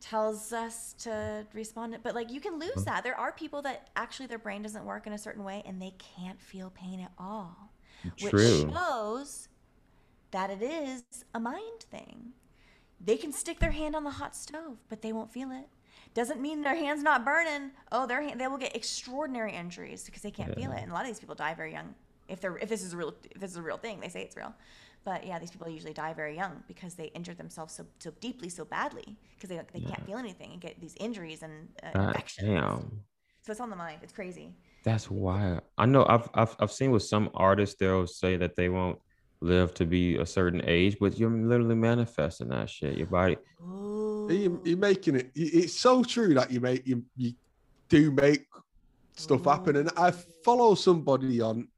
tells 0.00 0.52
us 0.52 0.94
to 0.98 1.46
respond 1.52 1.98
but 2.02 2.14
like 2.14 2.30
you 2.30 2.40
can 2.40 2.58
lose 2.58 2.70
mm-hmm. 2.70 2.84
that. 2.84 3.04
There 3.04 3.18
are 3.18 3.32
people 3.32 3.62
that 3.62 3.90
actually 3.96 4.26
their 4.26 4.38
brain 4.38 4.62
doesn't 4.62 4.84
work 4.84 5.06
in 5.06 5.12
a 5.12 5.18
certain 5.18 5.44
way 5.44 5.62
and 5.66 5.80
they 5.80 5.94
can't 6.16 6.40
feel 6.40 6.70
pain 6.70 7.00
at 7.00 7.12
all 7.18 7.72
True. 8.16 8.30
which 8.30 8.72
shows 8.72 9.48
that 10.30 10.50
it 10.50 10.62
is 10.62 11.02
a 11.34 11.40
mind 11.40 11.82
thing. 11.90 12.32
They 13.00 13.16
can 13.16 13.32
stick 13.32 13.60
their 13.60 13.70
hand 13.70 13.96
on 13.96 14.04
the 14.04 14.10
hot 14.10 14.36
stove 14.36 14.78
but 14.88 15.02
they 15.02 15.12
won't 15.12 15.32
feel 15.32 15.50
it. 15.50 15.68
Doesn't 16.14 16.40
mean 16.40 16.62
their 16.62 16.76
hand's 16.76 17.02
not 17.02 17.24
burning. 17.24 17.72
Oh 17.92 18.06
their 18.06 18.22
hand, 18.22 18.40
they 18.40 18.46
will 18.46 18.58
get 18.58 18.74
extraordinary 18.74 19.52
injuries 19.52 20.04
because 20.04 20.22
they 20.22 20.30
can't 20.30 20.54
feel 20.54 20.72
it. 20.72 20.80
And 20.82 20.90
a 20.90 20.94
lot 20.94 21.02
of 21.02 21.08
these 21.08 21.20
people 21.20 21.34
die 21.34 21.54
very 21.54 21.72
young. 21.72 21.94
If 22.28 22.40
they're 22.40 22.56
if 22.58 22.68
this 22.68 22.82
is 22.82 22.92
a 22.92 22.96
real 22.96 23.14
if 23.30 23.40
this 23.40 23.50
is 23.50 23.56
a 23.56 23.62
real 23.62 23.78
thing 23.78 24.00
they 24.00 24.08
say 24.08 24.22
it's 24.22 24.36
real 24.36 24.54
but 25.08 25.20
yeah 25.26 25.38
these 25.38 25.52
people 25.54 25.68
usually 25.78 25.96
die 26.04 26.14
very 26.22 26.34
young 26.42 26.54
because 26.72 26.92
they 27.00 27.08
injure 27.18 27.36
themselves 27.42 27.72
so, 27.78 27.82
so 28.04 28.10
deeply 28.20 28.48
so 28.58 28.64
badly 28.64 29.08
because 29.34 29.48
they, 29.50 29.60
they 29.74 29.84
can't 29.90 30.04
feel 30.08 30.18
anything 30.18 30.50
and 30.52 30.60
get 30.60 30.80
these 30.84 30.96
injuries 31.06 31.40
and 31.46 31.54
uh, 31.82 31.92
God 31.94 32.08
infections 32.08 32.48
damn. 32.48 33.00
so 33.42 33.52
it's 33.52 33.62
on 33.66 33.70
the 33.70 33.80
mind 33.84 33.98
it's 34.02 34.16
crazy 34.20 34.48
That's 34.84 35.10
wild. 35.10 35.62
I 35.76 35.86
know 35.92 36.02
I've, 36.08 36.28
I've 36.40 36.54
I've 36.60 36.72
seen 36.72 36.90
with 36.92 37.02
some 37.02 37.26
artists 37.34 37.76
they'll 37.78 38.06
say 38.06 38.32
that 38.42 38.54
they 38.58 38.68
won't 38.68 38.98
live 39.40 39.74
to 39.74 39.86
be 39.86 40.16
a 40.16 40.26
certain 40.26 40.62
age, 40.66 40.96
but 41.00 41.18
you're 41.18 41.30
literally 41.30 41.74
manifesting 41.74 42.48
that 42.48 42.68
shit. 42.70 42.96
Your 42.96 43.06
body. 43.06 43.36
You, 43.60 44.60
you're 44.64 44.76
making 44.76 45.16
it. 45.16 45.30
It's 45.34 45.74
so 45.74 46.02
true 46.02 46.34
that 46.34 46.50
you 46.50 46.60
make 46.60 46.86
you 46.86 47.04
you 47.16 47.32
do 47.88 48.10
make 48.10 48.46
stuff 49.16 49.44
happen. 49.44 49.76
And 49.76 49.90
I 49.96 50.10
follow 50.44 50.74
somebody 50.74 51.40
on 51.40 51.68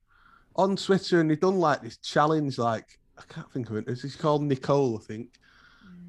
on 0.57 0.77
Twitter, 0.77 1.21
and 1.21 1.31
they 1.31 1.37
done 1.37 1.59
like 1.59 1.83
this 1.83 1.99
challenge. 1.99 2.59
Like 2.59 2.99
I 3.21 3.33
can't 3.33 3.51
think 3.53 3.71
of 3.71 3.77
it. 3.77 3.99
She's 3.99 4.17
called 4.17 4.43
Nicole, 4.43 4.99
I 4.99 5.05
think. 5.05 5.29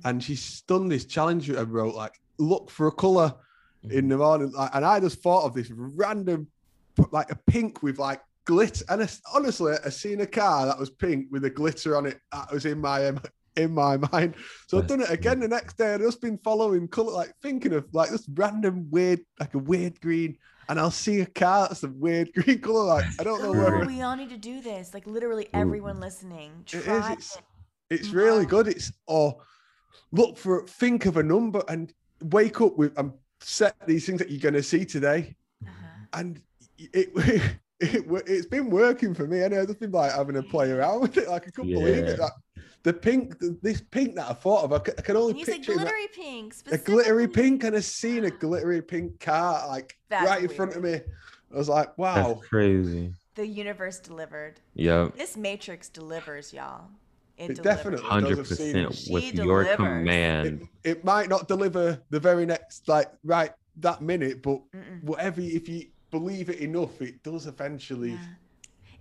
And 0.03 0.23
she's 0.23 0.61
done 0.61 0.87
this 0.87 1.05
challenge. 1.05 1.51
I 1.51 1.61
wrote 1.61 1.95
like, 1.95 2.19
look 2.37 2.69
for 2.71 2.87
a 2.87 2.91
color 2.91 3.33
in 3.89 4.07
the 4.07 4.17
morning, 4.17 4.51
like, 4.51 4.71
and 4.73 4.85
I 4.85 4.99
just 4.99 5.21
thought 5.21 5.45
of 5.45 5.53
this 5.53 5.71
random, 5.71 6.47
like 7.11 7.31
a 7.31 7.39
pink 7.47 7.81
with 7.83 7.99
like 7.99 8.21
glitter. 8.45 8.85
And 8.89 9.03
I, 9.03 9.09
honestly, 9.33 9.73
I 9.83 9.89
seen 9.89 10.21
a 10.21 10.27
car 10.27 10.65
that 10.65 10.79
was 10.79 10.89
pink 10.89 11.27
with 11.31 11.45
a 11.45 11.49
glitter 11.49 11.97
on 11.97 12.05
it. 12.05 12.19
That 12.31 12.51
was 12.51 12.65
in 12.65 12.79
my 12.79 13.07
um, 13.07 13.19
in 13.55 13.73
my 13.73 13.97
mind. 14.11 14.35
So 14.67 14.77
I've 14.77 14.87
done 14.87 15.01
it 15.01 15.09
again 15.09 15.39
the 15.39 15.47
next 15.47 15.77
day. 15.77 15.93
I've 15.93 16.01
just 16.01 16.21
been 16.21 16.37
following 16.43 16.87
color, 16.87 17.11
like 17.11 17.33
thinking 17.41 17.73
of 17.73 17.85
like 17.93 18.09
this 18.09 18.27
random 18.29 18.87
weird, 18.89 19.21
like 19.39 19.53
a 19.53 19.59
weird 19.59 19.99
green. 20.01 20.37
And 20.71 20.79
I'll 20.79 20.89
see 20.89 21.19
a 21.19 21.25
car 21.25 21.67
that's 21.67 21.83
a 21.83 21.89
weird 21.89 22.31
green 22.33 22.59
color. 22.59 22.85
Like 22.85 23.05
I 23.19 23.25
don't 23.25 23.41
know 23.43 23.53
Ooh, 23.53 23.57
where 23.61 23.85
we 23.85 24.01
all 24.01 24.15
need 24.15 24.29
to 24.29 24.37
do 24.37 24.61
this 24.61 24.93
like 24.93 25.05
literally 25.05 25.49
everyone 25.53 25.99
listening 25.99 26.63
it 26.67 26.75
is. 26.75 26.85
try 26.85 27.11
It's 27.11 27.35
it. 27.35 27.43
it's 27.89 28.07
really 28.11 28.45
good. 28.45 28.69
It's 28.69 28.89
or 29.05 29.35
look 30.13 30.37
for 30.37 30.65
think 30.65 31.07
of 31.07 31.17
a 31.17 31.23
number 31.23 31.61
and 31.67 31.93
wake 32.23 32.61
up 32.61 32.77
with 32.77 32.97
and 32.97 33.11
set 33.41 33.75
these 33.85 34.05
things 34.05 34.19
that 34.19 34.29
you're 34.29 34.39
going 34.39 34.53
to 34.53 34.63
see 34.63 34.85
today. 34.85 35.35
Uh-huh. 35.61 36.05
And 36.13 36.41
it, 36.77 37.09
it 37.81 38.05
it's 38.25 38.45
been 38.45 38.69
working 38.69 39.13
for 39.13 39.27
me. 39.27 39.43
I 39.43 39.49
know 39.49 39.59
I've 39.59 39.67
just 39.67 39.81
been 39.81 39.91
like 39.91 40.13
having 40.13 40.37
a 40.37 40.43
play 40.43 40.71
around 40.71 41.01
with 41.01 41.17
it. 41.17 41.27
Like 41.27 41.47
I 41.47 41.51
couldn't 41.51 41.73
believe 41.73 41.97
it. 41.97 42.17
That 42.17 42.31
the 42.83 42.93
pink, 42.93 43.35
this 43.61 43.81
pink 43.81 44.15
that 44.15 44.29
I 44.29 44.33
thought 44.33 44.63
of, 44.63 44.73
I 44.73 44.79
ca- 44.79 44.93
I 44.97 45.01
can 45.01 45.15
only 45.17 45.31
And 45.31 45.39
you 45.39 45.45
say 45.45 45.53
picture 45.53 45.71
it 45.73 45.75
in 45.75 45.81
glittery 45.83 46.07
pink 46.13 46.53
a 46.71 46.77
glittery 46.77 47.27
pink, 47.27 47.63
and 47.63 47.75
I 47.75 47.79
seen 47.79 48.25
a 48.25 48.31
glittery 48.45 48.81
pink 48.81 49.19
car 49.19 49.67
like 49.67 49.97
That's 50.09 50.27
right 50.29 50.43
in 50.43 50.49
front 50.49 50.75
of 50.75 50.83
me. 50.83 50.95
I 51.53 51.57
was 51.57 51.69
like, 51.69 51.97
wow. 51.97 52.15
That's 52.35 52.47
crazy. 52.47 53.13
the 53.35 53.45
universe 53.45 53.99
delivered 53.99 54.59
Yep. 54.75 55.15
this 55.17 55.37
matrix 55.37 55.89
delivers 55.89 56.53
y'all 56.53 56.85
it, 57.37 57.51
It 57.51 57.55
delivers. 57.55 57.63
definitely 57.63 58.05
Hundred 58.07 58.35
does. 58.37 58.51
I've 58.51 58.57
seen 58.57 58.75
it. 58.77 58.87
percent 58.89 59.13
with 59.13 59.23
She 59.23 59.35
your 59.35 59.63
delivers. 59.63 59.75
command. 59.75 60.67
it, 60.83 60.89
it 60.91 61.05
might 61.05 61.29
not 61.29 61.47
deliver 61.47 62.01
the 62.09 62.19
very 62.19 62.45
next 62.45 62.87
like 62.87 63.11
right 63.23 63.51
that 63.77 64.01
minute 64.01 64.41
but 64.41 64.59
Mm-mm. 64.73 65.03
whatever 65.03 65.39
if 65.41 65.67
you 65.69 65.85
believe 66.09 66.49
it 66.49 66.59
enough 66.59 67.01
it 67.01 67.21
does 67.23 67.47
eventually 67.47 68.11
Yeah. 68.11 68.19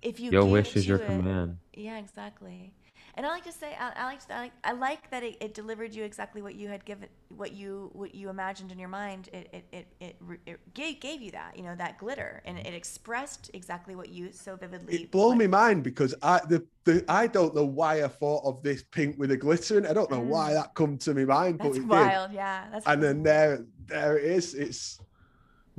if 0.02 0.20
you 0.20 0.30
Your 0.30 0.42
give 0.42 0.50
wish 0.52 0.76
is 0.76 0.86
your 0.88 0.98
it- 0.98 1.06
command. 1.06 1.58
yeah 1.74 1.98
exactly 1.98 2.72
and 3.14 3.26
i 3.26 3.28
like 3.28 3.44
to 3.44 3.52
say 3.52 3.76
i, 3.78 3.92
I 3.96 4.04
like 4.04 4.26
to, 4.26 4.34
I 4.34 4.40
like 4.40 4.52
i 4.64 4.72
like 4.72 5.10
that 5.10 5.22
it, 5.22 5.36
it 5.40 5.54
delivered 5.54 5.94
you 5.94 6.04
exactly 6.04 6.42
what 6.42 6.54
you 6.54 6.68
had 6.68 6.84
given 6.84 7.08
what 7.36 7.52
you 7.52 7.90
what 7.92 8.14
you 8.14 8.28
imagined 8.28 8.72
in 8.72 8.78
your 8.78 8.88
mind. 8.88 9.28
It 9.32 9.48
it 9.52 9.64
it, 9.72 9.86
it, 10.00 10.16
it 10.46 10.74
gave, 10.74 11.00
gave 11.00 11.22
you 11.22 11.30
that 11.30 11.56
you 11.56 11.62
know 11.62 11.76
that 11.76 11.98
glitter. 11.98 12.42
And 12.44 12.58
it 12.58 12.74
expressed 12.74 13.50
exactly 13.54 13.94
what 13.94 14.08
you 14.08 14.32
so 14.32 14.56
vividly 14.56 14.94
it 14.94 15.10
blew 15.10 15.34
me 15.36 15.46
mind 15.46 15.82
because 15.84 16.14
i 16.22 16.40
the, 16.48 16.64
the 16.84 17.04
i 17.08 17.26
don't 17.26 17.54
know 17.54 17.64
why 17.64 18.02
i 18.02 18.08
thought 18.08 18.42
of 18.44 18.62
this 18.62 18.82
pink 18.82 19.16
with 19.18 19.30
the 19.30 19.36
glitter 19.36 19.78
in 19.78 19.84
it. 19.84 19.90
i 19.90 19.92
don't 19.94 20.10
know 20.10 20.20
why 20.20 20.52
that 20.52 20.74
come 20.74 20.98
to 20.98 21.14
my 21.14 21.24
mind 21.24 21.58
but 21.58 21.68
Mm. 21.70 21.74
that's 21.74 21.78
it 21.78 21.86
wild. 21.86 22.32
Yeah 22.32 22.64
that's 22.72 22.84
did 22.86 22.92
and 22.92 23.02
then 23.02 23.22
there 23.22 23.64
there 23.86 24.18
it 24.18 24.24
is. 24.24 24.54
It's 24.54 24.98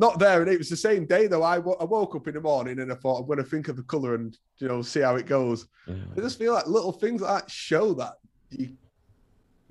not 0.06 0.20
there 0.20 0.42
and 0.42 0.50
it 0.52 0.58
was 0.58 0.70
the 0.70 0.76
same 0.90 1.04
day 1.06 1.24
though 1.28 1.44
I 1.44 1.56
I 1.56 1.86
woke 1.96 2.14
up 2.18 2.28
in 2.30 2.34
the 2.34 2.42
morning 2.42 2.80
and 2.80 2.92
i 2.92 2.96
thought 3.02 3.20
i'm 3.20 3.28
going 3.32 3.44
to 3.46 3.52
think 3.54 3.68
of 3.70 3.76
the 3.78 3.84
color 3.94 4.12
and 4.16 4.30
you 4.62 4.68
know 4.68 4.82
see 4.82 5.02
how 5.08 5.16
it 5.22 5.28
goes 5.38 5.60
Yeah. 5.88 5.96
i 6.18 6.20
just 6.20 6.38
feel 6.40 6.54
like 6.58 6.68
little 6.78 6.92
things 7.04 7.22
like 7.22 7.34
that 7.44 7.50
show 7.52 7.94
that 8.02 8.14
you 8.50 8.66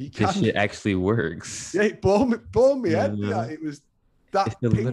you 0.01 0.09
This 0.09 0.41
shit 0.41 0.57
actually 0.57 0.95
works. 0.95 1.75
Yeah, 1.75 1.83
it 1.83 2.01
blew 2.01 2.25
me, 2.25 2.37
blew 2.57 2.73
me 2.81 2.91
head. 2.93 3.13
Yeah. 3.19 3.29
Yeah, 3.29 3.45
it 3.55 3.61
was 3.63 3.83
that 4.33 4.59
pink 4.61 4.75
and 4.75 4.87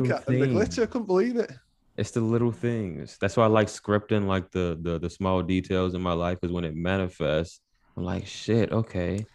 the 0.43 0.47
glitter. 0.47 0.83
I 0.83 0.85
couldn't 0.85 1.07
believe 1.07 1.37
it. 1.37 1.51
It's 1.95 2.11
the 2.11 2.19
little 2.19 2.51
things. 2.51 3.17
That's 3.21 3.37
why 3.37 3.45
I 3.45 3.47
like 3.47 3.67
scripting 3.67 4.25
like 4.27 4.51
the 4.51 4.77
the 4.81 4.99
the 4.99 5.09
small 5.09 5.41
details 5.43 5.93
in 5.95 6.01
my 6.01 6.11
life 6.11 6.37
because 6.41 6.53
when 6.53 6.65
it 6.65 6.75
manifests, 6.75 7.61
I'm 7.95 8.03
like, 8.03 8.25
shit, 8.27 8.73
okay. 8.73 9.25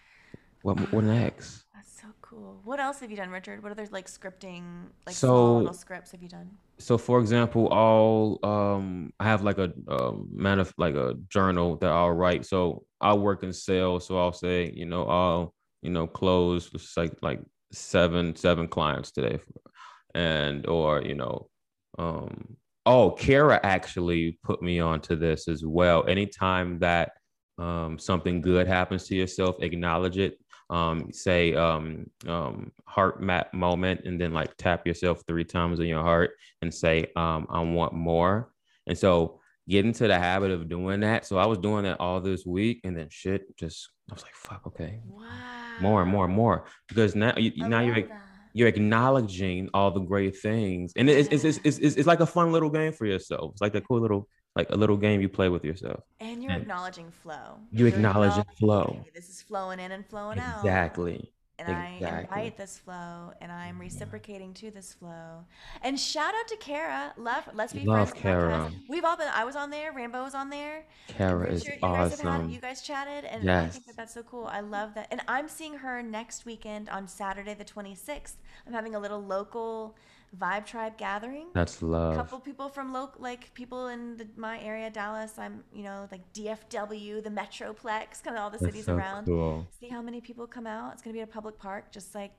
What 0.61 0.77
what 0.93 1.05
next? 1.05 1.62
That's 2.53 2.59
so 2.59 2.59
cool. 2.59 2.61
What 2.65 2.81
else 2.81 3.01
have 3.01 3.11
you 3.11 3.17
done, 3.17 3.31
Richard? 3.31 3.63
What 3.63 3.73
other 3.73 3.87
like 3.91 4.07
scripting, 4.07 4.87
like 5.07 5.15
So- 5.15 5.29
small 5.29 5.59
little 5.59 5.75
scripts 5.75 6.13
have 6.13 6.23
you 6.23 6.29
done? 6.29 6.51
So 6.79 6.99
for 6.99 7.21
example, 7.21 7.73
I'll 7.73 8.39
um 8.51 9.13
I 9.21 9.25
have 9.25 9.43
like 9.43 9.59
a 9.59 9.73
um 9.89 10.29
manif- 10.35 10.75
like 10.79 10.95
a 10.95 11.15
journal 11.29 11.77
that 11.77 11.91
I'll 11.91 12.11
write. 12.13 12.45
So 12.47 12.85
I 13.01 13.15
work 13.15 13.43
in 13.45 13.53
sales, 13.53 14.07
so 14.07 14.19
I'll 14.19 14.33
say, 14.33 14.73
you 14.75 14.87
know, 14.87 15.07
I'll 15.07 15.55
you 15.83 15.91
know 15.91 16.07
close 16.07 16.71
it's 16.75 16.97
like 16.97 17.13
like 17.23 17.41
seven 17.73 18.35
seven 18.37 18.69
clients 18.69 19.13
today, 19.13 19.39
and 20.15 20.67
or 20.67 21.03
you 21.03 21.15
know, 21.15 21.49
um 21.99 22.57
oh 22.85 23.13
Kara 23.13 23.61
actually 23.63 24.39
put 24.43 24.61
me 24.63 24.81
onto 24.81 25.15
this 25.15 25.47
as 25.49 25.65
well. 25.65 26.05
Anytime 26.09 26.81
that 26.81 27.13
um 27.59 27.99
something 27.99 28.41
good 28.41 28.67
happens 28.67 29.07
to 29.09 29.15
yourself, 29.15 29.57
acknowledge 29.63 30.19
it. 30.19 30.39
Um, 30.73 31.13
say 31.13 31.55
um 31.55 32.07
um 32.27 32.73
heart 32.87 33.23
map 33.23 33.53
moment 33.53 34.07
and 34.07 34.19
then 34.19 34.33
like 34.33 34.57
tap 34.57 34.87
yourself 34.87 35.23
three 35.27 35.45
times 35.45 35.81
in 35.81 35.87
your 35.87 36.03
heart 36.03 36.31
and 36.63 36.73
say, 36.73 37.13
um, 37.15 37.47
I 37.51 37.61
want 37.61 37.93
more. 37.93 38.51
And 38.87 38.97
so 38.97 39.41
get 39.69 39.85
into 39.85 40.09
the 40.09 40.19
habit 40.19 40.51
of 40.51 40.71
doing 40.71 41.01
that. 41.01 41.27
So 41.27 41.37
I 41.37 41.45
was 41.45 41.59
doing 41.59 41.85
that 41.85 42.01
all 42.01 42.21
this 42.21 42.47
week 42.47 42.81
and 42.85 42.97
then 42.97 43.09
shit 43.11 43.55
just 43.57 43.91
I 44.11 44.15
was 44.15 44.23
like, 44.23 44.35
fuck, 44.35 44.67
okay. 44.67 45.01
Wow. 45.07 45.27
More 45.81 46.03
and 46.03 46.11
more 46.11 46.25
and 46.25 46.35
more. 46.35 46.65
Because 46.89 47.15
now 47.15 47.35
you, 47.37 47.53
now 47.57 47.81
you're 47.81 48.03
that. 48.03 48.23
you're 48.55 48.69
acknowledging 48.69 49.69
all 49.75 49.91
the 49.91 50.01
great 50.01 50.39
things. 50.39 50.93
And 50.97 51.09
it's 51.09 51.29
it's, 51.31 51.45
it's, 51.45 51.61
it's, 51.65 51.79
it's, 51.79 51.97
it's 51.97 52.07
like 52.07 52.21
a 52.21 52.27
fun 52.27 52.51
little 52.51 52.71
game 52.71 52.93
for 52.93 53.07
yourself. 53.07 53.53
It's 53.53 53.61
like 53.61 53.75
a 53.75 53.81
cool 53.83 54.01
little 54.01 54.27
like 54.57 54.69
a 54.71 54.77
little 54.77 54.97
game 54.97 55.21
you 55.21 55.29
play 55.29 55.49
with 55.49 55.65
yourself. 55.65 56.03
And 56.21 56.43
you're 56.43 56.53
and 56.53 56.63
acknowledging 56.63 57.11
flow. 57.11 57.59
you 57.71 57.87
You're 57.87 57.89
acknowledge 57.95 58.35
the 58.35 58.45
flow. 58.59 59.01
"Hey, 59.05 59.11
This 59.15 59.29
is 59.31 59.43
flowing 59.43 59.81
in 59.81 59.93
and 59.93 60.07
flowing 60.07 60.39
out. 60.39 60.59
Exactly. 60.59 61.33
And 61.59 61.77
I 61.77 61.91
exactly. 61.95 62.23
invite 62.39 62.57
this 62.57 62.77
flow, 62.79 63.33
and 63.41 63.53
I'm 63.53 63.79
reciprocating 63.79 64.53
to 64.55 64.73
this 64.73 64.95
flow. 64.95 65.45
And 65.83 66.01
shout 66.01 66.35
out 66.35 66.49
to 66.49 66.57
Kara. 66.57 67.13
Love. 67.17 67.49
Let's 67.55 67.73
be 67.73 67.85
Love 67.85 68.09
friends. 68.11 68.19
podcast. 68.19 68.21
Kara. 68.23 68.73
We've 68.89 69.05
all 69.05 69.17
been. 69.17 69.29
I 69.33 69.45
was 69.45 69.55
on 69.55 69.71
there. 69.71 69.93
Rambo 69.93 70.25
was 70.25 70.35
on 70.35 70.51
there. 70.51 70.87
Kara 71.07 71.47
is 71.49 71.65
Richard, 71.65 71.75
you 71.77 71.81
guys 71.83 72.11
have 72.13 72.21
had, 72.21 72.29
awesome. 72.41 72.51
you 72.51 72.59
guys 72.61 72.83
chatted, 72.83 73.25
and 73.27 73.49
I 73.49 73.61
think 73.69 73.75
Yes. 73.75 73.87
that 73.87 73.97
that's 73.97 74.15
so 74.15 74.25
cool. 74.25 74.47
I 74.47 74.59
love 74.61 74.95
that. 74.95 75.07
And 75.13 75.21
I'm 75.29 75.47
seeing 75.47 75.75
her 75.75 76.03
next 76.03 76.45
weekend 76.47 76.89
on 76.89 77.07
Saturday, 77.07 77.55
the 77.55 77.65
26th. 77.65 78.39
I'm 78.67 78.73
having 78.73 78.97
a 78.97 78.99
little 78.99 79.23
local 79.23 79.95
Vibe 80.39 80.65
Tribe 80.67 80.97
gathering. 80.97 81.49
That's 81.55 81.83
love. 81.83 82.15
A 82.15 82.17
couple 82.17 82.41
people 82.41 82.69
from 82.69 82.93
local, 82.93 83.21
like 83.23 83.53
people 83.55 83.89
in 83.89 84.17
the, 84.17 84.27
my 84.37 84.59
area, 84.61 84.89
Dallas. 84.91 85.39
I'm, 85.39 85.63
you 85.75 85.83
know, 85.83 86.09
like 86.11 86.23
DFW, 86.33 87.23
the 87.23 87.31
Metroplex, 87.31 88.23
kind 88.25 88.37
of 88.37 88.43
all 88.43 88.51
the 88.51 88.59
That's 88.59 88.73
cities 88.73 88.87
so 88.87 88.95
around. 88.95 89.27
cool. 89.27 89.67
See 89.79 89.89
how 89.89 90.01
many 90.01 90.21
people 90.21 90.47
come 90.47 90.67
out. 90.67 90.95
It's 90.95 91.03
gonna 91.03 91.15
be 91.15 91.21
at 91.21 91.29
a 91.29 91.33
public 91.33 91.59
park. 91.59 91.93
Just 91.93 92.15
like 92.15 92.33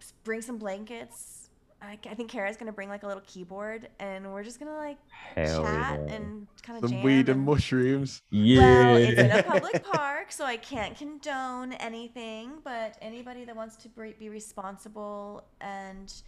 s- 0.00 0.12
bring 0.22 0.42
some 0.42 0.58
blankets, 0.58 1.48
I, 1.80 1.98
I 2.08 2.14
think 2.14 2.30
Kara's 2.30 2.56
gonna 2.58 2.72
bring 2.72 2.88
like 2.90 3.04
a 3.04 3.06
little 3.06 3.22
keyboard, 3.26 3.88
and 3.98 4.30
we're 4.32 4.42
just 4.44 4.58
gonna 4.58 4.76
like 4.76 4.98
Hell 5.34 5.62
chat 5.64 6.00
yeah. 6.06 6.14
and 6.14 6.46
kind 6.62 6.76
of 6.82 6.88
Some 6.90 6.98
jam. 6.98 7.04
weed 7.04 7.18
and 7.20 7.28
and- 7.30 7.44
mushrooms. 7.46 8.20
Yeah. 8.30 8.60
Well, 8.60 8.96
it's 8.96 9.18
in 9.20 9.30
a 9.30 9.42
public 9.54 9.82
park, 9.82 10.30
so 10.30 10.44
I 10.44 10.58
can't 10.58 10.94
condone 10.96 11.72
anything. 11.74 12.52
But 12.62 12.98
anybody 13.00 13.46
that 13.46 13.56
wants 13.56 13.76
to 13.76 13.88
be 13.88 14.12
be 14.18 14.28
responsible 14.28 15.44
and 15.62 16.12
ha- 16.12 16.22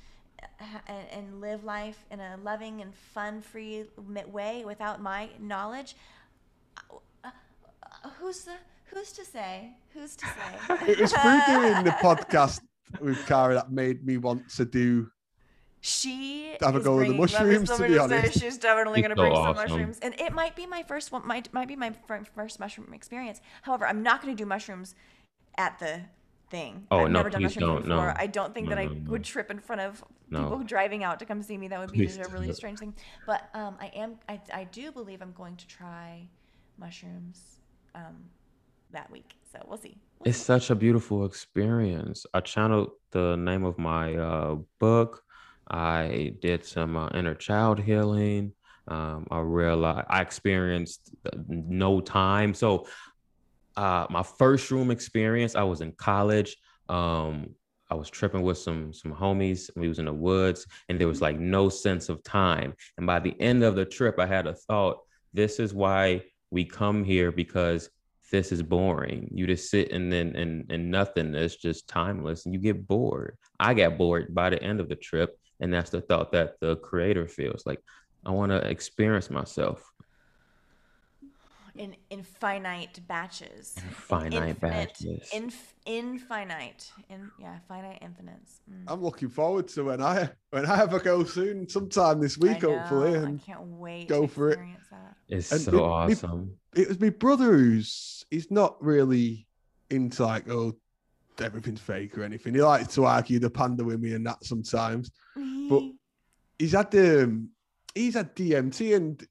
and- 0.89 1.09
and 1.11 1.41
live 1.41 1.65
life 1.65 2.05
in 2.11 2.21
a 2.21 2.37
loving 2.43 2.81
and 2.83 2.95
fun-free 2.95 3.85
way 4.29 4.65
without 4.65 5.01
my 5.01 5.29
knowledge, 5.39 5.97
uh, 6.91 6.97
uh, 7.25 7.31
who's 8.19 8.43
the 8.45 8.53
who's 8.87 9.13
to 9.13 9.25
say? 9.25 9.75
Who's 9.95 10.17
to 10.17 10.27
say? 10.27 10.77
It 10.93 10.99
was 11.01 11.13
through 11.13 11.41
doing 11.47 11.85
the 11.85 11.91
podcast 12.03 12.61
with 13.01 13.25
Kara 13.27 13.55
that 13.55 13.71
made 13.71 14.05
me 14.07 14.17
want 14.17 14.49
to 14.51 14.65
do. 14.65 15.11
She 15.81 16.57
Have 16.61 16.75
a 16.75 16.79
is 16.79 16.85
go 16.85 16.97
with 16.97 17.09
the 17.09 17.15
bringing- 17.15 17.21
let 17.21 17.45
me- 17.47 17.59
mushrooms, 17.59 17.71
to 17.71 17.83
be 17.83 17.95
just 17.95 18.09
say, 18.09 18.19
honest. 18.19 18.41
she's 18.41 18.59
definitely 18.59 19.03
going 19.03 19.15
to 19.15 19.17
so 19.17 19.23
bring 19.23 19.35
some 19.35 19.45
awesome. 19.45 19.69
mushrooms, 19.71 19.99
and 20.01 20.19
it 20.21 20.33
might 20.33 20.57
be 20.57 20.67
my 20.67 20.83
first 20.83 21.13
one. 21.13 21.27
Might 21.27 21.53
might 21.53 21.69
be 21.69 21.77
my 21.77 21.93
first 22.35 22.59
mushroom 22.59 22.93
experience. 22.95 23.41
However, 23.63 23.87
I'm 23.87 24.03
not 24.03 24.23
going 24.23 24.35
to 24.37 24.43
do 24.43 24.47
mushrooms 24.47 24.95
at 25.59 25.79
the 25.79 26.01
thing. 26.51 26.87
Oh, 26.91 27.01
I've 27.01 27.11
no, 27.11 27.19
never 27.21 27.31
done 27.31 27.43
please 27.43 27.55
don't, 27.55 27.87
no. 27.87 28.13
I 28.17 28.27
don't 28.27 28.55
think 28.55 28.69
No, 28.69 28.75
that 28.75 28.81
I 28.81 28.87
no, 28.87 29.11
would 29.11 29.25
trip 29.25 29.51
in 29.51 29.59
front 29.59 29.81
of 29.81 30.05
people 30.31 30.59
driving 30.59 31.05
out 31.05 31.19
to 31.19 31.27
come 31.27 31.43
see 31.43 31.59
me. 31.59 31.69
That 31.69 31.81
would 31.81 31.93
be 31.93 31.99
Please 31.99 32.19
a 32.19 32.29
really 32.29 32.53
strange 32.53 32.79
thing. 32.79 32.95
But 33.27 33.49
um, 33.55 33.77
I 33.81 33.87
am. 33.95 34.19
I, 34.29 34.41
I 34.53 34.65
do 34.65 34.93
believe 34.93 35.23
I'm 35.23 35.33
going 35.33 35.57
to 35.57 35.67
try 35.67 36.29
mushrooms 36.79 37.59
um, 37.95 38.17
that 38.93 39.11
week. 39.11 39.35
So 39.53 39.59
we'll 39.67 39.79
see. 39.79 39.97
We'll 40.19 40.29
It's 40.29 40.39
see. 40.39 40.45
such 40.45 40.71
a 40.71 40.75
beautiful 40.75 41.25
experience. 41.25 42.27
I 42.35 42.41
channeled 42.41 42.91
the 43.11 43.37
name 43.37 43.65
of 43.65 43.79
my 43.79 44.15
uh, 44.15 44.57
book. 44.79 45.23
I 45.69 46.35
did 46.41 46.65
some 46.65 46.97
uh, 46.97 47.09
inner 47.15 47.35
child 47.35 47.81
healing. 47.81 48.53
Um, 48.89 49.27
I 49.33 49.41
realized 49.41 50.07
I 50.09 50.21
experienced 50.21 51.11
no 51.49 52.01
time. 52.01 52.55
So, 52.55 52.87
uh, 53.77 54.07
my 54.11 54.23
first 54.23 54.71
room 54.71 54.91
experience, 54.91 55.55
I 55.55 55.63
was 55.63 55.81
in 55.81 55.93
college. 55.93 56.57
Um, 56.89 57.55
I 57.91 57.95
was 57.95 58.11
tripping 58.11 58.43
with 58.43 58.59
some 58.59 58.93
some 58.93 59.13
homies. 59.13 59.71
We 59.77 59.89
was 59.89 59.99
in 59.99 60.07
the 60.07 60.13
woods, 60.13 60.67
and 60.89 61.01
there 61.01 61.09
was 61.09 61.21
like 61.21 61.39
no 61.39 61.69
sense 61.69 62.09
of 62.09 62.23
time. 62.25 62.75
And 62.97 63.07
by 63.07 63.21
the 63.21 63.39
end 63.41 63.63
of 63.63 63.77
the 63.77 63.85
trip, 63.85 64.19
I 64.19 64.27
had 64.27 64.47
a 64.47 64.55
thought: 64.55 64.99
this 65.33 65.61
is 65.61 65.75
why 65.75 66.23
we 66.51 66.65
come 66.65 67.05
here 67.05 67.31
because 67.31 67.91
this 68.33 68.51
is 68.51 68.63
boring. 68.63 69.29
You 69.33 69.47
just 69.47 69.71
sit 69.71 69.93
and 69.93 70.13
then 70.13 70.35
and 70.35 70.71
and 70.71 70.91
nothing. 70.91 71.35
It's 71.35 71.57
just 71.57 71.89
timeless, 71.89 72.45
and 72.45 72.55
you 72.55 72.61
get 72.61 72.89
bored. 72.89 73.37
I 73.61 73.75
got 73.75 73.99
bored 73.99 74.35
by 74.35 74.51
the 74.51 74.63
end 74.63 74.81
of 74.81 74.89
the 74.89 74.97
trip, 74.97 75.39
and 75.61 75.73
that's 75.73 75.91
the 75.91 76.01
thought 76.01 76.33
that 76.33 76.59
the 76.61 76.77
creator 76.77 77.29
feels 77.29 77.65
like. 77.67 77.81
I 78.25 78.31
want 78.31 78.51
to 78.51 78.57
experience 78.57 79.31
myself. 79.31 79.89
In 81.79 81.97
infinite 82.11 83.01
batches. 83.07 83.75
in 83.77 83.83
Finite 83.91 84.33
infinite, 84.49 84.61
batches. 84.61 85.31
Inf- 85.33 85.75
infinite. 85.87 86.91
In 87.09 87.31
yeah, 87.39 87.59
finite 87.69 87.99
infinites. 88.03 88.61
Mm. 88.71 88.85
I'm 88.89 89.03
looking 89.03 89.29
forward 89.29 89.69
to 89.69 89.85
when 89.85 90.03
I 90.03 90.31
when 90.51 90.67
I 90.67 90.77
have 90.77 90.93
a 90.95 90.99
go 91.01 91.25
soon, 91.25 91.69
sometime 91.69 92.21
this 92.21 92.39
week, 92.39 92.65
I 92.65 92.79
hopefully. 92.79 93.15
And 93.15 93.41
I 93.41 93.45
can't 93.45 93.63
wait 93.67 94.09
go 94.09 94.23
to 94.23 94.29
for 94.29 94.51
it. 94.51 94.59
that. 94.91 95.15
It's 95.29 95.53
and 95.53 95.61
so 95.61 95.71
it- 95.73 95.77
it- 95.77 95.81
awesome. 95.83 96.57
it 96.75 96.89
was 96.89 97.01
my 97.01 97.11
brother 97.11 97.53
who's 97.57 98.25
he's 98.31 98.51
not 98.51 98.83
really 98.83 99.47
into 99.91 100.25
like 100.25 100.49
oh 100.51 100.77
everything's 101.39 101.81
fake 101.81 102.17
or 102.17 102.23
anything. 102.23 102.55
He 102.55 102.63
likes 102.63 102.95
to 102.95 103.05
argue 103.05 103.39
the 103.39 103.51
panda 103.51 103.85
with 103.85 104.01
me 104.01 104.15
and 104.15 104.27
that 104.27 104.45
sometimes. 104.45 105.11
But 105.69 105.83
he's 106.59 106.73
had 106.73 106.95
um 106.95 107.51
he's 107.95 108.15
had 108.15 108.35
DMT 108.37 108.97
and 108.97 109.27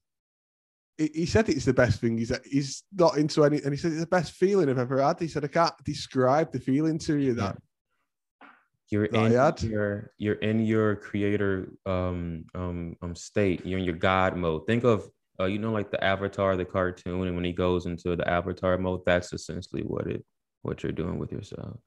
he, 0.98 1.26
said 1.26 1.48
it's 1.48 1.64
the 1.64 1.74
best 1.74 2.00
thing. 2.00 2.16
He's 2.16 2.32
he's 2.44 2.82
not 2.92 3.18
into 3.18 3.44
any 3.44 3.60
and 3.62 3.72
he 3.72 3.76
said 3.76 3.92
it's 3.92 4.00
the 4.00 4.06
best 4.06 4.32
feeling 4.32 4.68
I've 4.68 4.78
ever 4.78 5.02
had. 5.02 5.18
He 5.20 5.28
said 5.28 5.44
I 5.44 5.48
can't 5.48 5.74
describe 5.84 6.52
the 6.52 6.60
feeling 6.60 6.98
to 7.00 7.16
you 7.16 7.34
that 7.34 7.56
You're 8.90 9.08
that 9.08 9.20
I 9.20 9.26
in 9.26 9.32
had. 9.32 9.62
your 9.62 10.10
you're 10.18 10.34
in 10.36 10.64
your 10.64 10.96
creator 10.96 11.72
um 11.84 12.44
um 12.54 12.96
um 13.02 13.14
state. 13.14 13.66
You're 13.66 13.78
in 13.78 13.84
your 13.84 13.94
God 13.94 14.36
mode. 14.36 14.66
Think 14.66 14.84
of 14.84 15.08
uh, 15.38 15.44
you 15.44 15.58
know 15.58 15.72
like 15.72 15.90
the 15.90 16.02
Avatar, 16.02 16.56
the 16.56 16.64
cartoon, 16.64 17.26
and 17.26 17.34
when 17.34 17.44
he 17.44 17.52
goes 17.52 17.84
into 17.86 18.16
the 18.16 18.28
Avatar 18.28 18.78
mode, 18.78 19.02
that's 19.04 19.32
essentially 19.32 19.82
what 19.82 20.06
it 20.06 20.24
what 20.62 20.82
you're 20.82 20.92
doing 20.92 21.18
with 21.18 21.30
yourself. 21.30 21.78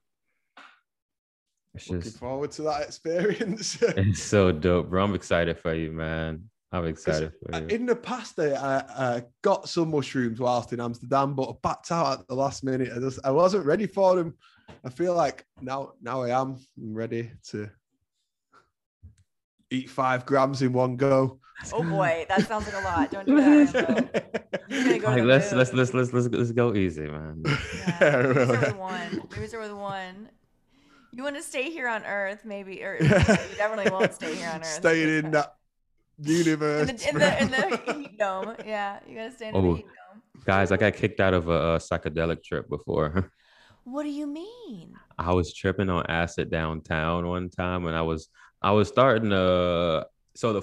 It's 1.73 1.89
looking 1.89 2.03
just 2.03 2.17
forward 2.17 2.51
to 2.51 2.63
that 2.63 2.81
experience. 2.87 3.81
it's 3.81 4.21
so 4.21 4.51
dope, 4.51 4.89
bro. 4.89 5.03
I'm 5.03 5.15
excited 5.15 5.57
for 5.57 5.73
you, 5.73 5.91
man. 5.91 6.49
I'm 6.71 6.85
excited 6.85 7.31
for 7.33 7.55
Uh, 7.55 7.59
you. 7.61 7.67
In 7.67 7.85
the 7.87 7.95
past, 7.95 8.39
I, 8.39 8.53
I, 8.53 8.83
I 9.17 9.23
got 9.41 9.67
some 9.67 9.89
mushrooms 9.91 10.39
whilst 10.39 10.71
in 10.71 10.79
Amsterdam, 10.79 11.33
but 11.35 11.49
I 11.49 11.53
backed 11.63 11.91
out 11.91 12.19
at 12.19 12.27
the 12.27 12.35
last 12.35 12.63
minute. 12.63 12.89
I 12.95 12.99
just 12.99 13.19
I 13.23 13.31
wasn't 13.31 13.65
ready 13.65 13.87
for 13.87 14.15
them. 14.15 14.35
I 14.85 14.89
feel 14.89 15.15
like 15.15 15.45
now 15.61 15.93
now 16.01 16.21
I 16.21 16.29
am 16.39 16.57
I'm 16.77 16.93
ready 16.93 17.31
to 17.49 17.69
eat 19.71 19.89
five 19.89 20.25
grams 20.25 20.61
in 20.61 20.73
one 20.73 20.95
go. 20.95 21.39
Oh 21.73 21.83
boy, 21.83 22.25
that 22.29 22.47
sounds 22.47 22.65
like 22.71 22.75
a 22.81 22.85
lot. 22.85 23.11
Don't 23.11 23.25
do 23.27 23.35
that. 23.35 23.73
Rambo. 24.69 24.69
You're 24.69 24.83
gonna 24.83 24.99
go 24.99 25.07
Like, 25.09 25.23
let's, 25.23 25.51
let's 25.51 25.73
let's 25.73 25.93
let's 25.93 26.13
let's 26.13 26.27
let's 26.27 26.51
go 26.51 26.73
easy, 26.75 27.07
man. 27.07 27.43
Yeah, 27.99 28.21
maybe 28.21 28.27
Really. 28.29 28.45
start 28.45 28.61
with 28.67 28.77
one. 28.77 29.23
Maybe 29.35 29.47
start 29.47 29.63
with 29.63 29.73
one. 29.73 30.29
You 31.11 31.23
want 31.23 31.35
to 31.35 31.41
stay 31.41 31.71
here 31.71 31.87
on 31.87 32.05
Earth, 32.05 32.45
maybe, 32.45 32.83
or 32.83 32.97
you 33.01 33.09
definitely 33.09 33.91
won't 33.91 34.13
stay 34.13 34.35
here 34.35 34.49
on 34.53 34.61
Earth. 34.61 34.67
Staying 34.67 35.25
in 35.25 35.31
that 35.31 35.55
in 36.23 36.31
universe. 36.31 36.87
the 36.87 37.09
in 37.09 37.17
the, 37.17 37.41
in 37.41 37.51
the 37.51 37.93
heat 37.93 38.17
dome. 38.17 38.55
Yeah, 38.65 38.99
you 39.07 39.15
gotta 39.15 39.31
stay 39.31 39.47
in 39.49 39.53
the 39.53 39.59
Oh. 39.59 39.73
heat 39.75 39.85
dome. 39.85 40.21
Guys, 40.45 40.71
I 40.71 40.77
got 40.77 40.93
kicked 40.93 41.19
out 41.19 41.33
of 41.33 41.47
a, 41.49 41.75
a 41.75 41.77
psychedelic 41.77 42.43
trip 42.43 42.69
before. 42.69 43.31
What 43.83 44.03
do 44.03 44.09
you 44.09 44.27
mean? 44.27 44.93
I 45.17 45.33
was 45.33 45.53
tripping 45.53 45.89
on 45.89 46.05
acid 46.07 46.49
downtown 46.51 47.27
one 47.27 47.49
time, 47.49 47.85
and 47.85 47.95
I 47.95 48.01
was 48.01 48.29
I 48.61 48.71
was 48.71 48.87
starting 48.87 49.29
to 49.31 50.07
so 50.35 50.53
the 50.53 50.61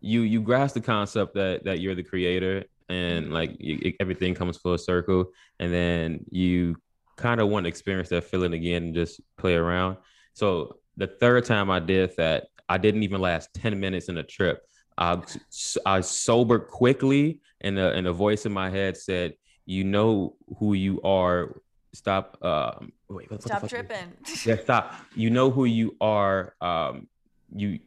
you 0.00 0.20
you 0.22 0.40
grasp 0.40 0.74
the 0.74 0.80
concept 0.80 1.34
that 1.34 1.64
that 1.64 1.80
you're 1.80 1.94
the 1.94 2.02
creator 2.02 2.64
and 2.88 3.26
mm-hmm. 3.26 3.34
like 3.34 3.56
you, 3.58 3.78
it- 3.82 3.96
everything 4.00 4.34
comes 4.34 4.56
full 4.56 4.78
circle, 4.78 5.26
and 5.58 5.72
then 5.72 6.24
you 6.30 6.76
kind 7.16 7.40
of 7.40 7.48
want 7.48 7.64
to 7.64 7.68
experience 7.68 8.08
that 8.10 8.24
feeling 8.24 8.52
again 8.52 8.84
and 8.84 8.94
just 8.94 9.20
play 9.36 9.54
around. 9.54 9.96
So 10.34 10.78
the 10.96 11.08
third 11.08 11.44
time 11.44 11.70
I 11.70 11.80
did 11.80 12.12
that, 12.16 12.46
I 12.68 12.78
didn't 12.78 13.02
even 13.02 13.20
last 13.20 13.50
ten 13.54 13.78
minutes 13.80 14.08
in 14.08 14.14
the 14.14 14.22
trip. 14.22 14.60
I 14.98 15.22
I 15.86 16.00
sobered 16.00 16.66
quickly, 16.68 17.40
and 17.60 17.78
the 17.78 17.92
and 17.92 18.06
the 18.06 18.12
voice 18.12 18.44
in 18.44 18.52
my 18.52 18.68
head 18.68 18.96
said, 18.96 19.34
"You 19.64 19.84
know 19.84 20.34
who 20.58 20.74
you 20.74 21.00
are." 21.02 21.62
Stop. 21.94 22.36
Um, 22.44 22.92
wait, 23.08 23.30
what, 23.30 23.42
Stop 23.42 23.66
tripping. 23.68 24.12
yeah, 24.44 24.56
stop. 24.56 24.94
You 25.14 25.30
know 25.30 25.50
who 25.50 25.64
you 25.64 25.96
are. 26.00 26.54
Um, 26.60 27.06
you 27.54 27.78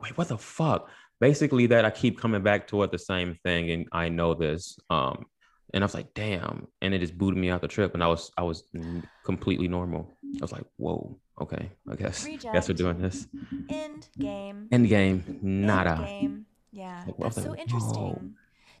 wait, 0.00 0.16
what 0.16 0.28
the 0.28 0.38
fuck? 0.38 0.88
Basically, 1.18 1.66
that 1.66 1.84
I 1.84 1.90
keep 1.90 2.20
coming 2.20 2.42
back 2.42 2.66
toward 2.66 2.92
the 2.92 2.98
same 2.98 3.38
thing, 3.42 3.70
and 3.70 3.88
I 3.92 4.08
know 4.08 4.34
this. 4.34 4.78
Um, 4.88 5.26
and 5.72 5.82
I 5.82 5.86
was 5.86 5.94
like, 5.94 6.12
damn, 6.14 6.66
and 6.82 6.94
it 6.94 6.98
just 6.98 7.16
booted 7.16 7.38
me 7.38 7.50
out 7.50 7.60
the 7.60 7.68
trip, 7.68 7.94
and 7.94 8.02
I 8.02 8.06
was 8.06 8.30
I 8.36 8.42
was 8.42 8.64
completely 9.24 9.68
normal. 9.68 10.12
I 10.24 10.42
was 10.42 10.52
like, 10.52 10.64
whoa, 10.76 11.18
okay, 11.40 11.70
I 11.90 11.96
guess 11.96 12.26
guess 12.26 12.68
we're 12.68 12.74
doing 12.74 13.00
this. 13.00 13.26
End 13.68 14.08
game. 14.18 14.68
End 14.72 14.88
game, 14.88 15.38
nada. 15.42 15.90
End 15.90 16.06
game. 16.06 16.46
Yeah, 16.72 17.04
Like, 17.06 17.16
that's 17.18 17.42
so 17.42 17.54
interesting. 17.56 18.34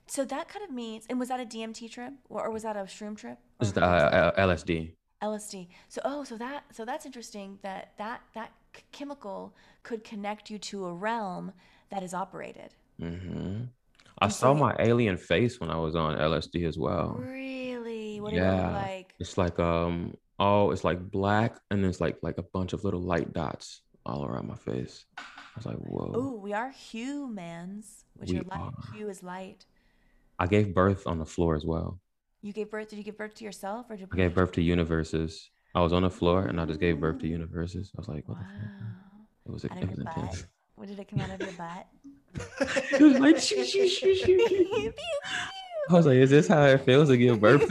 So 0.06 0.24
that 0.24 0.48
kind 0.48 0.64
of 0.64 0.70
means, 0.74 1.06
and 1.08 1.18
was 1.20 1.28
that 1.28 1.40
a 1.40 1.44
DMT 1.44 1.90
trip, 1.90 2.12
or, 2.28 2.46
or 2.46 2.50
was 2.50 2.62
that 2.64 2.76
a 2.76 2.80
shroom 2.80 3.16
trip? 3.16 3.38
Or 3.38 3.60
was 3.60 3.72
that? 3.74 3.82
uh, 3.84 4.32
LSD. 4.38 4.94
LSD. 5.22 5.68
So 5.88 6.00
oh, 6.04 6.24
so 6.24 6.36
that 6.38 6.64
so 6.72 6.84
that's 6.84 7.04
interesting 7.04 7.58
that 7.62 7.92
that 7.98 8.22
that 8.34 8.52
c- 8.74 8.82
chemical 8.90 9.54
could 9.82 10.02
connect 10.02 10.50
you 10.50 10.58
to 10.58 10.86
a 10.86 10.92
realm 10.94 11.52
that 11.90 12.02
is 12.02 12.14
operated. 12.14 12.74
Mm-hmm. 13.00 13.64
I 14.22 14.24
And 14.26 14.32
saw 14.32 14.54
my 14.54 14.74
alien 14.78 15.16
face 15.16 15.60
when 15.60 15.70
I 15.70 15.76
was 15.76 15.94
on 15.94 16.16
LSD 16.16 16.66
as 16.66 16.78
well. 16.78 17.16
Really? 17.20 18.20
What 18.20 18.30
did 18.30 18.38
it 18.38 18.42
Yeah. 18.42 18.66
look 18.66 18.72
like? 18.82 19.14
It's 19.18 19.36
like 19.36 19.58
um 19.58 20.14
oh, 20.38 20.70
it's 20.70 20.84
like 20.84 21.10
black 21.10 21.58
and 21.70 21.84
there's 21.84 22.00
like 22.00 22.16
like 22.22 22.38
a 22.38 22.42
bunch 22.42 22.72
of 22.72 22.82
little 22.84 23.00
light 23.02 23.32
dots 23.32 23.82
all 24.06 24.24
around 24.24 24.48
my 24.48 24.56
face. 24.56 25.04
I 25.56 25.58
was 25.58 25.66
like, 25.66 25.76
whoa. 25.76 26.12
Oh, 26.14 26.32
we 26.40 26.52
are 26.52 26.70
humans, 26.70 28.04
which 28.14 28.30
are 28.32 28.42
light. 28.42 28.60
are. 28.60 28.72
Hue 28.94 29.08
is 29.08 29.22
light. 29.22 29.66
I 30.38 30.46
gave 30.46 30.74
birth 30.74 31.06
on 31.06 31.18
the 31.18 31.26
floor 31.26 31.54
as 31.54 31.64
well. 31.64 31.98
You 32.42 32.52
gave 32.52 32.70
birth. 32.70 32.88
Did 32.88 32.96
you 32.96 33.02
give 33.04 33.18
birth 33.18 33.34
to 33.36 33.44
yourself, 33.44 33.86
or 33.90 33.96
did 33.96 34.08
I 34.12 34.16
gave 34.16 34.34
birth 34.34 34.52
to 34.52 34.62
universes. 34.62 35.50
I 35.74 35.80
was 35.80 35.92
on 35.92 36.02
the 36.02 36.10
floor 36.10 36.46
and 36.46 36.60
I 36.60 36.64
just 36.66 36.80
gave 36.80 36.98
birth 36.98 37.18
to 37.20 37.28
universes. 37.28 37.92
I 37.96 38.00
was 38.00 38.08
like, 38.08 38.26
what 38.28 38.38
Wow. 38.38 38.44
the 38.44 38.60
fuck? 38.60 38.86
It 39.46 39.52
was, 39.52 39.64
of 39.64 39.70
it 39.76 39.88
was 39.90 39.98
intense. 39.98 40.44
What 40.74 40.88
did 40.88 40.98
it 40.98 41.08
come 41.08 41.20
out 41.20 41.30
of 41.30 41.40
your 41.40 41.52
butt? 41.52 41.86
It 42.92 43.00
was 43.00 43.18
like, 43.18 43.38
shoo, 43.38 43.64
shoo, 43.64 43.86
shoo, 43.88 44.14
shoo, 44.14 44.38
shoo. 44.46 44.92
I 45.90 45.92
was 45.92 46.06
like, 46.06 46.16
is 46.16 46.30
this 46.30 46.48
how 46.48 46.64
it 46.64 46.80
feels 46.82 47.08
to 47.08 47.16
give 47.16 47.40
birth? 47.40 47.62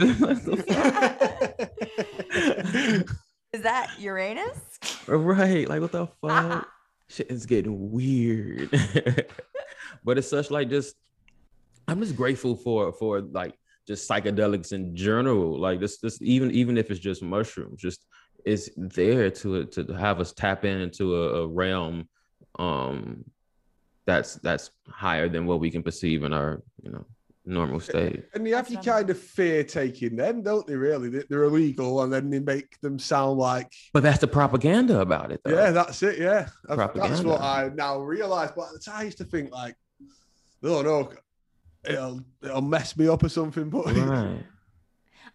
Is 3.52 3.62
that 3.62 3.90
Uranus? 3.98 4.78
right. 5.08 5.68
Like, 5.68 5.80
what 5.80 5.92
the 5.92 6.06
fuck? 6.20 6.68
Shit 7.10 7.30
is 7.30 7.46
getting 7.46 7.90
weird. 7.90 8.70
but 10.04 10.18
it's 10.18 10.28
such 10.28 10.50
like 10.50 10.70
just 10.70 10.94
I'm 11.88 12.00
just 12.00 12.16
grateful 12.16 12.54
for 12.56 12.92
for 12.92 13.20
like 13.20 13.54
just 13.86 14.08
psychedelics 14.08 14.72
in 14.72 14.94
general. 14.94 15.58
Like 15.58 15.80
this 15.80 15.98
this 15.98 16.20
even 16.22 16.50
even 16.52 16.78
if 16.78 16.90
it's 16.90 17.00
just 17.00 17.22
mushrooms, 17.22 17.80
just 17.80 18.06
it's 18.44 18.70
there 18.76 19.30
to 19.30 19.66
to 19.66 19.84
have 19.92 20.20
us 20.20 20.32
tap 20.32 20.64
into 20.64 21.16
a, 21.16 21.42
a 21.42 21.46
realm 21.46 22.08
um 22.58 23.24
that's 24.06 24.34
that's 24.36 24.70
higher 24.88 25.28
than 25.28 25.46
what 25.46 25.60
we 25.60 25.70
can 25.70 25.82
perceive 25.82 26.24
in 26.24 26.32
our 26.32 26.62
you 26.82 26.90
know 26.90 27.04
normal 27.46 27.80
state. 27.80 28.24
And 28.34 28.46
you 28.46 28.54
have 28.54 28.68
That's 28.68 28.84
your 28.86 28.94
kind 28.94 29.10
of 29.10 29.18
fear 29.18 29.64
taking 29.64 30.16
them, 30.16 30.42
don't 30.42 30.66
they? 30.66 30.76
Really, 30.76 31.08
They- 31.08 31.24
they're 31.28 31.44
illegal, 31.44 32.02
and 32.02 32.12
then 32.12 32.30
they 32.30 32.38
make 32.38 32.78
them 32.80 32.98
sound 32.98 33.38
like 33.38 33.72
But 33.92 34.02
that's 34.02 34.18
the 34.20 34.26
propaganda 34.28 35.00
about 35.00 35.32
it, 35.32 35.40
though. 35.44 35.54
yeah, 35.54 35.70
that's 35.70 36.02
it. 36.02 36.18
Yeah, 36.18 36.48
That's- 36.68 36.90
that's 36.94 37.20
what 37.22 37.40
I 37.40 37.70
now 37.74 37.98
realize. 38.00 38.50
But 38.54 38.68
at 38.68 38.72
the 38.74 38.78
time, 38.78 38.96
I 38.96 39.02
used 39.04 39.18
to 39.18 39.24
think 39.24 39.50
like, 39.52 39.74
no, 40.62 40.82
no, 40.82 41.10
it'll 41.84 42.20
it'll 42.42 42.60
mess 42.62 42.96
me 42.96 43.08
up 43.08 43.22
or 43.22 43.28
something. 43.30 43.70
But 43.70 43.86
right. 43.96 44.44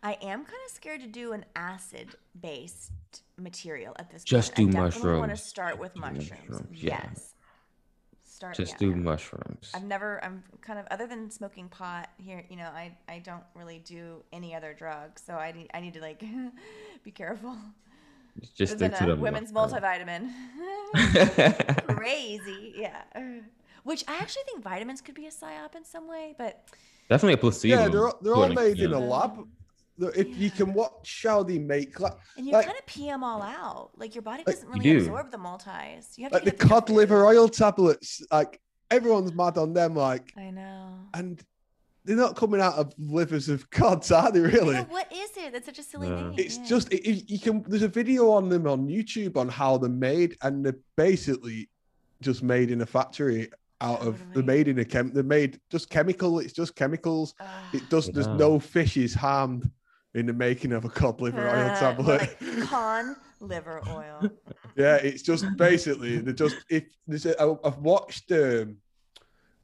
I 0.04 0.14
am 0.22 0.46
kind 0.46 0.60
of 0.68 0.72
scared 0.72 1.02
to 1.02 1.08
do 1.08 1.32
an 1.34 1.46
acid 1.56 2.10
based 2.40 2.92
material 3.38 3.96
at 3.98 4.12
this 4.12 4.24
Just 4.24 4.54
point. 4.54 4.72
do 4.72 4.78
I 4.80 4.84
definitely 4.86 5.20
want 5.20 5.32
to 5.32 5.38
start 5.38 5.80
with 5.80 5.96
mushrooms. 5.96 6.30
mushrooms, 6.48 6.84
yeah. 6.84 7.02
Yes. 7.10 7.34
Start 8.54 8.58
Just 8.58 8.74
yeah, 8.74 8.78
do 8.78 8.90
yeah. 8.90 8.96
mushrooms. 8.96 9.72
I've 9.74 9.84
never 9.84 10.24
I'm 10.24 10.44
kind 10.62 10.78
of 10.80 10.86
other 10.92 11.08
than 11.08 11.32
smoking 11.32 11.68
pot 11.70 12.10
here, 12.18 12.44
you 12.50 12.56
know, 12.58 12.66
I 12.74 12.96
I 13.10 13.20
don't 13.20 13.44
really 13.56 13.80
do 13.80 14.24
any 14.32 14.54
other 14.56 14.74
drugs. 14.74 15.24
So 15.26 15.34
I 15.34 15.52
need 15.52 15.70
I 15.74 15.80
need 15.82 15.94
to 15.96 16.02
like 16.02 16.24
be 17.04 17.12
careful. 17.12 17.56
Just 18.56 18.74
Other 18.74 18.88
stick 18.90 18.98
to 19.00 19.06
the 19.06 19.16
women's 19.16 19.52
mushrooms. 19.54 19.82
multivitamin. 19.82 20.30
Crazy. 21.96 22.74
Yeah. 22.78 23.02
Which 23.84 24.04
I 24.08 24.18
actually 24.18 24.44
think 24.46 24.64
vitamins 24.64 25.02
could 25.02 25.16
be 25.16 25.26
a 25.28 25.32
psyop 25.32 25.76
in 25.76 25.86
some 25.86 26.08
way, 26.08 26.36
but 26.38 26.66
Definitely 27.10 27.34
a 27.34 27.38
placebo. 27.38 27.82
yeah, 27.84 27.88
they're 27.88 28.12
they're 28.22 28.36
all 28.36 28.50
made 28.50 28.80
in 28.80 28.92
a 28.94 28.98
extent. 28.98 29.10
lab. 29.10 29.48
If 29.98 30.38
you 30.38 30.52
can 30.52 30.74
watch 30.74 31.22
how 31.26 31.44
they 31.44 31.58
make 31.60 32.00
like 32.00 32.14
and 32.38 32.46
you 32.46 32.52
Like- 32.52 32.66
kind 32.66 32.78
of 32.78 32.86
pee 32.86 33.06
them 33.06 33.24
all 33.24 33.42
out. 33.42 33.92
Like 33.96 34.14
your 34.16 34.22
body 34.22 34.44
doesn't 34.44 34.68
you 34.68 34.74
really 34.74 34.92
do. 34.92 34.98
absorb 35.00 35.32
the 35.32 35.38
multis. 35.38 36.18
You 36.18 36.24
have 36.26 36.34
like 36.34 36.44
to 36.44 36.46
the 36.46 36.52
get 36.52 36.60
to 36.62 36.68
your 36.68 36.82
cod 36.82 36.90
liver 36.90 37.26
oil 37.26 37.48
tablets. 37.48 38.22
Like 38.32 38.60
everyone's 38.92 39.34
mad 39.34 39.58
on 39.58 39.74
them. 39.74 39.96
Like 39.96 40.34
I 40.38 40.50
know. 40.52 41.00
and 41.14 41.42
they're 42.04 42.16
not 42.16 42.36
coming 42.36 42.62
out 42.62 42.76
of 42.76 42.94
livers 43.00 43.50
of 43.50 43.68
cods, 43.72 44.12
are 44.12 44.32
they? 44.32 44.40
Really? 44.42 44.76
know, 44.76 44.84
what 44.90 45.12
is 45.12 45.32
it? 45.38 45.54
That's 45.54 45.66
such 45.66 45.80
a 45.80 45.84
silly 45.84 46.10
No. 46.10 46.30
name. 46.30 46.36
It's 46.38 46.58
yeah. 46.58 46.66
just 46.66 46.92
it, 46.94 47.08
it- 47.10 47.30
you 47.30 47.40
can. 47.40 47.64
There's 47.68 47.82
a 47.82 47.88
video 47.88 48.30
on 48.32 48.50
them 48.50 48.68
on 48.68 48.88
YouTube 48.88 49.38
on 49.38 49.48
how 49.50 49.78
they're 49.78 49.90
made, 49.90 50.38
and 50.44 50.64
they're 50.66 50.78
basically 50.98 51.70
just 52.22 52.44
made 52.44 52.70
in 52.70 52.82
a 52.82 52.86
factory 52.86 53.50
out 53.82 54.02
of. 54.02 54.22
They're 54.34 54.44
made 54.44 54.68
in 54.68 54.78
a 54.80 54.86
chem. 54.86 55.14
They're 55.14 55.24
made 55.24 55.60
just 55.72 55.90
chemical. 55.90 56.40
It's 56.40 56.54
just 56.54 56.76
chemicals. 56.76 57.34
Ugh. 57.40 57.48
It 57.74 57.90
does. 57.90 58.08
There's 58.08 58.28
no 58.28 58.60
fish 58.60 58.98
is 58.98 59.14
harmed 59.16 59.72
in 60.16 60.26
the 60.26 60.34
making 60.34 60.72
of 60.72 60.86
a 60.86 60.90
cod 60.90 61.22
liver 61.22 61.48
oil 61.48 61.70
Uh, 61.70 61.80
tablet. 61.80 62.22
like 62.42 62.62
con 62.70 63.16
liver 63.42 63.82
oil. 63.90 64.30
yeah, 64.76 64.96
it's 64.96 65.22
just 65.22 65.46
basically 65.58 66.18
they're 66.18 66.34
just 66.34 66.56
if 66.70 66.84
there's 67.06 67.26
a, 67.28 67.40
I- 67.40 67.58
I've 67.68 67.78
watched 67.78 68.32
um, 68.32 68.78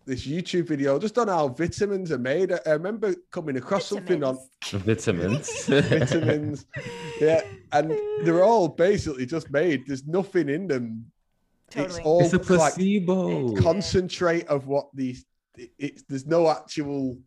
this 0.06 0.28
YouTube 0.28 0.68
video 0.68 1.00
just 1.00 1.18
on 1.18 1.30
how 1.30 1.48
vitamins 1.48 2.12
are 2.12 2.18
made. 2.18 2.52
I, 2.52 2.60
I 2.66 2.72
remember 2.72 3.16
coming 3.32 3.56
across 3.58 3.86
something 3.88 4.24
on 4.24 4.38
Vitamins. 4.72 5.66
Vitamins. 5.66 5.66
vitamins. 5.90 6.66
yeah, 7.22 7.42
and 7.72 7.92
they're 8.24 8.44
all 8.44 8.68
basically 8.68 9.26
just 9.26 9.50
made. 9.52 9.84
There's 9.88 10.06
nothing 10.06 10.50
in 10.50 10.68
them. 10.68 11.06
It's 11.74 12.00
all 12.00 12.22
it's 12.26 12.34
a 12.34 12.40
placebo. 12.40 13.52
It's 13.54 13.62
concentrate 13.62 14.48
of 14.48 14.68
what 14.68 14.90
these. 14.94 15.24
it- 15.58 15.72
It's 15.80 16.04
there's 16.10 16.26
no 16.26 16.50
actual 16.50 17.18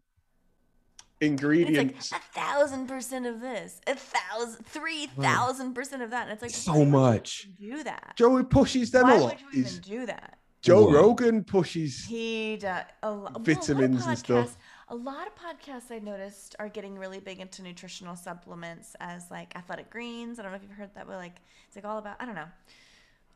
And 1.27 1.35
it's 1.35 1.43
ingredients. 1.43 2.13
like 2.13 2.21
a 2.21 2.39
thousand 2.41 2.87
percent 2.87 3.27
of 3.27 3.41
this, 3.41 3.81
a 3.87 3.95
thousand, 3.95 4.65
three 4.67 5.07
thousand 5.07 5.75
percent 5.75 6.03
of 6.03 6.11
that, 6.11 6.25
and 6.25 6.33
it's 6.33 6.43
like 6.43 6.51
So 6.51 6.73
why 6.73 6.79
would 6.79 6.87
you 6.87 6.91
much. 6.93 7.49
Do 7.59 7.83
that? 7.85 8.13
Joey 8.17 8.45
pushes 8.45 8.91
them 8.91 9.05
Why 9.05 9.17
a 9.17 9.21
lot. 9.21 9.41
would 9.45 9.55
you 9.55 9.61
even 9.67 9.81
do 9.81 10.07
that? 10.07 10.39
Joe 10.63 10.85
What? 10.87 10.95
Rogan 10.95 11.45
pushes? 11.45 12.05
He 12.05 12.57
does 12.57 12.85
a, 13.03 13.11
lo- 13.11 13.31
well, 13.35 13.43
Vitamins 13.43 13.97
a 13.97 14.05
lot 14.05 14.09
and 14.09 14.19
stuff. 14.19 14.57
A 14.89 14.95
lot 14.95 15.27
of 15.27 15.35
podcasts 15.35 15.91
I 15.91 15.99
noticed 15.99 16.57
are 16.59 16.69
getting 16.69 16.99
really 16.99 17.21
big 17.21 17.41
into 17.41 17.63
nutritional 17.63 18.17
supplements 18.17 18.95
as 19.01 19.31
like 19.31 19.55
athletic 19.57 19.91
greens. 19.91 20.39
I 20.39 20.43
don't 20.43 20.53
know 20.53 20.57
if 20.57 20.63
you've 20.63 20.73
heard 20.73 20.95
that, 20.95 21.07
but 21.07 21.17
like 21.17 21.37
it's 21.67 21.77
like 21.77 21.85
all 21.85 21.99
about 21.99 22.17
I 22.21 22.27
don't 22.27 22.35
know 22.35 22.49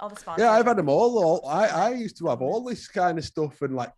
all 0.00 0.08
the 0.08 0.16
sponsors. 0.16 0.42
Yeah, 0.44 0.52
I've 0.52 0.66
had 0.66 0.76
them 0.76 0.88
all. 0.88 1.18
all 1.42 1.48
I, 1.48 1.66
I 1.66 1.90
used 1.94 2.16
to 2.18 2.28
have 2.28 2.40
all 2.40 2.62
this 2.62 2.86
kind 2.86 3.18
of 3.18 3.24
stuff 3.24 3.60
and 3.62 3.74
like 3.74 3.92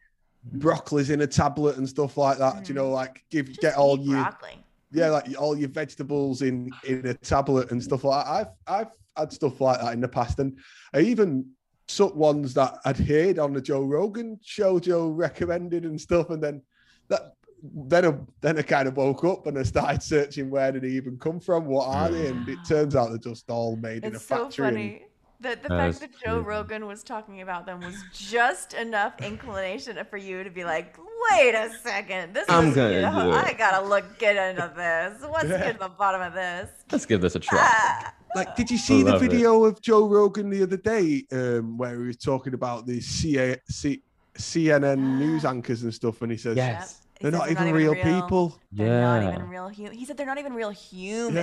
broccoli's 0.45 1.11
in 1.11 1.21
a 1.21 1.27
tablet 1.27 1.77
and 1.77 1.89
stuff 1.89 2.17
like 2.17 2.39
that. 2.39 2.69
You 2.69 2.75
know, 2.75 2.89
mm. 2.89 2.95
like 2.95 3.25
give 3.31 3.47
Just 3.47 3.61
get 3.61 3.77
all 3.77 3.99
your 3.99 4.23
broccoli. 4.23 4.65
yeah, 4.93 5.09
like 5.09 5.27
all 5.39 5.57
your 5.57 5.69
vegetables 5.69 6.43
in 6.43 6.71
in 6.85 7.07
a 7.07 7.15
tablet 7.15 7.71
and 7.71 7.83
stuff 7.83 8.05
like 8.05 8.25
that. 8.25 8.31
I've 8.31 8.81
I've 8.81 8.93
had 9.17 9.33
stuff 9.33 9.61
like 9.61 9.81
that 9.81 9.93
in 9.93 10.01
the 10.01 10.09
past, 10.09 10.39
and 10.39 10.59
I 10.95 11.01
even 11.01 11.47
took 11.89 12.15
ones 12.15 12.55
that 12.55 12.79
I'd 12.85 12.99
heard 12.99 13.39
on 13.39 13.53
the 13.53 13.61
Joe 13.61 13.83
Rogan 13.83 14.39
show. 14.43 14.79
Joe 14.79 15.09
recommended 15.09 15.85
and 15.85 16.01
stuff, 16.01 16.31
and 16.31 16.43
then 16.43 16.63
that 17.09 17.35
then 17.63 18.07
I, 18.07 18.15
then 18.41 18.59
I 18.59 18.63
kind 18.63 18.89
of 18.89 18.97
woke 18.97 19.25
up 19.25 19.47
and 19.47 19.59
I 19.59 19.65
started 19.65 20.03
searching 20.03 20.51
where 20.51 20.73
did 20.73 20.83
they 20.83 20.89
even 20.89 21.19
come 21.19 21.41
from, 21.41 21.67
what 21.67 21.89
are 21.89 22.11
they, 22.11 22.29
and 22.29 22.49
it 22.49 22.59
turns 22.67 22.97
out 22.97 23.11
they're 23.11 23.19
just 23.19 23.51
all 23.51 23.77
made 23.77 24.05
in 24.05 24.15
a 24.15 24.19
so 24.19 24.45
factory. 24.45 25.07
And- 25.43 25.43
funny. 25.43 25.55
that 25.55 25.63
the 25.63 25.69
fact 25.69 26.01
that 26.01 26.11
Joe 26.25 26.37
crazy. 26.43 26.49
Rogan 26.49 26.87
was 26.87 27.03
talking 27.03 27.41
about 27.41 27.67
them 27.67 27.81
was 27.81 27.97
just 28.13 28.75
enough 28.75 29.21
inclination 29.23 29.99
for 30.09 30.17
you 30.17 30.45
to 30.45 30.51
be 30.51 30.65
like, 30.65 30.97
wait 31.33 31.55
a 31.55 31.71
second, 31.83 32.35
this 32.35 32.47
I'm 32.49 32.69
is, 32.69 32.75
gonna 32.75 32.95
you 32.95 33.01
know. 33.03 33.33
I 33.33 33.53
gotta 33.53 33.87
look 33.87 34.19
get 34.19 34.37
into 34.37 34.73
this. 34.77 35.23
What's 35.29 35.49
Yeah. 35.49 35.59
get 35.59 35.73
to 35.75 35.79
the 35.81 35.89
bottom 35.89 36.21
of 36.23 36.33
this? 36.35 36.71
Let's 36.93 37.07
give 37.07 37.21
this 37.21 37.35
a 37.35 37.41
try. 37.41 37.59
Ah. 37.61 38.15
Like, 38.37 38.55
did 38.55 38.71
you 38.71 38.79
see 38.79 39.03
the 39.03 39.13
love 39.13 39.23
it. 39.23 39.29
video 39.31 39.65
of 39.65 39.81
Joe 39.83 40.07
Rogan 40.07 40.51
the 40.51 40.63
other 40.63 40.77
day 40.77 41.25
um, 41.33 41.77
where 41.77 41.99
he 42.01 42.07
was 42.07 42.17
talking 42.17 42.55
about 42.55 42.87
the 42.87 43.01
CA, 43.01 43.57
C, 43.69 44.03
CNN 44.39 44.99
news 45.19 45.45
anchors 45.45 45.83
and 45.83 45.93
stuff? 45.93 46.23
And 46.23 46.31
he 46.31 46.39
says, 46.39 46.57
Yes. 46.57 47.03
He 47.19 47.25
they're 47.25 47.33
says 47.33 47.41
not 47.41 47.51
even 47.51 47.73
real, 47.75 47.95
people. 47.97 48.59
They're 48.73 49.01
not 49.03 49.23
Yeah. 49.23 49.33
even 49.35 49.49
real 49.49 49.69
hu- 49.69 49.91
He 49.91 50.05
said 50.05 50.17
they're 50.17 50.27
not 50.27 50.39
even 50.39 50.55
real 50.55 50.71
humans. 50.71 51.35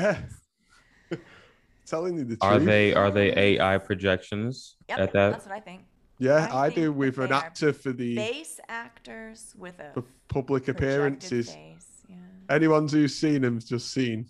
Yeah. 1.11 1.17
Telling 1.87 2.17
you 2.17 2.25
the 2.25 2.37
Are 2.41 2.55
truth. 2.55 2.65
they 2.65 2.93
are 2.93 3.09
they 3.09 3.33
AI 3.35 3.77
projections 3.77 4.75
Yep, 4.89 4.99
at 4.99 5.13
that? 5.13 5.31
that's 5.31 5.45
what 5.45 5.55
I 5.55 5.59
think. 5.61 5.81
Yeah, 6.19 6.49
I 6.51 6.65
I, 6.65 6.69
do 6.69 6.75
think 6.75 6.85
that 6.87 6.91
with 6.93 7.17
an 7.19 7.31
actor 7.31 7.71
for 7.73 7.93
the 7.93 8.15
Base 8.15 8.59
actors 8.67 9.53
with 9.57 9.79
a 9.79 10.03
public 10.27 10.67
appearances. 10.67 11.53
face. 11.53 11.87
Yeah. 12.09 12.15
Anyone 12.49 12.87
who's 12.89 13.15
seen 13.15 13.43
him's 13.43 13.65
just 13.65 13.91
seen 13.91 14.25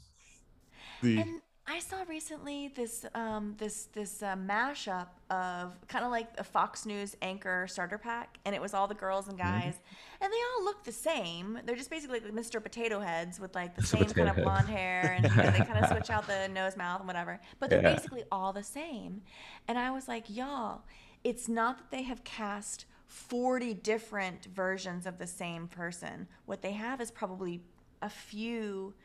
the. 1.02 1.20
And 1.22 1.42
I 1.70 1.80
saw 1.80 2.04
recently 2.08 2.70
this 2.70 3.06
um, 3.14 3.56
this 3.58 3.86
this 3.94 4.24
uh, 4.24 4.36
mashup 4.38 5.08
of 5.30 5.74
kind 5.90 6.06
of 6.06 6.12
like 6.12 6.30
a 6.38 6.44
Fox 6.44 6.86
News 6.86 7.18
anchor 7.22 7.68
starter 7.68 7.98
pack, 7.98 8.38
and 8.46 8.56
it 8.56 8.62
was 8.62 8.74
all 8.74 8.88
the 8.88 8.96
girls 8.96 9.28
and 9.28 9.38
Mm-hmm. 9.38 9.48
guys, 9.60 9.82
and 10.22 10.32
they 10.32 10.38
all 10.56 10.64
look 10.64 10.86
the 10.86 10.94
same. 10.94 11.60
They're 11.66 11.76
just 11.76 11.90
basically 11.90 12.22
like 12.22 12.32
Mr. 12.34 12.64
Potato 12.64 13.02
Heads 13.02 13.38
with 13.38 13.54
like 13.54 13.76
the 13.76 13.84
same 13.86 14.04
kind 14.04 14.14
Potato 14.14 14.30
of 14.30 14.36
Head. 14.38 14.44
blonde 14.46 14.70
hair, 14.70 15.14
and 15.14 15.26
you 15.30 15.44
know, 15.44 15.52
they 15.52 15.60
kind 15.66 15.84
of 15.84 15.90
switch 15.92 16.10
out 16.10 16.26
the 16.26 16.48
nose, 16.48 16.78
mouth, 16.78 17.00
and 17.02 17.08
whatever. 17.08 17.38
But 17.60 17.70
they're 17.70 17.82
Yeah. 17.82 17.96
basically 17.96 18.24
all 18.32 18.54
the 18.54 18.64
same. 18.64 19.22
And 19.68 19.78
I 19.78 19.92
was 19.92 20.08
like, 20.08 20.26
y'all, 20.30 20.84
it's 21.26 21.50
not 21.50 21.78
that 21.80 21.92
they 21.92 22.04
have 22.04 22.24
cast. 22.24 22.86
40 23.10 23.74
different 23.74 24.48
versions 24.54 25.06
of 25.06 25.18
the 25.18 25.26
same 25.28 25.70
person. 25.70 26.28
What 26.46 26.62
they 26.62 26.74
have 26.74 27.00
is 27.00 27.10
probably 27.10 27.62
a 28.02 28.10
few 28.10 28.96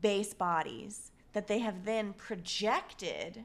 base 0.00 0.34
bodies 0.34 1.11
that 1.32 1.46
they 1.46 1.58
have 1.60 1.84
then 1.84 2.12
projected 2.14 3.44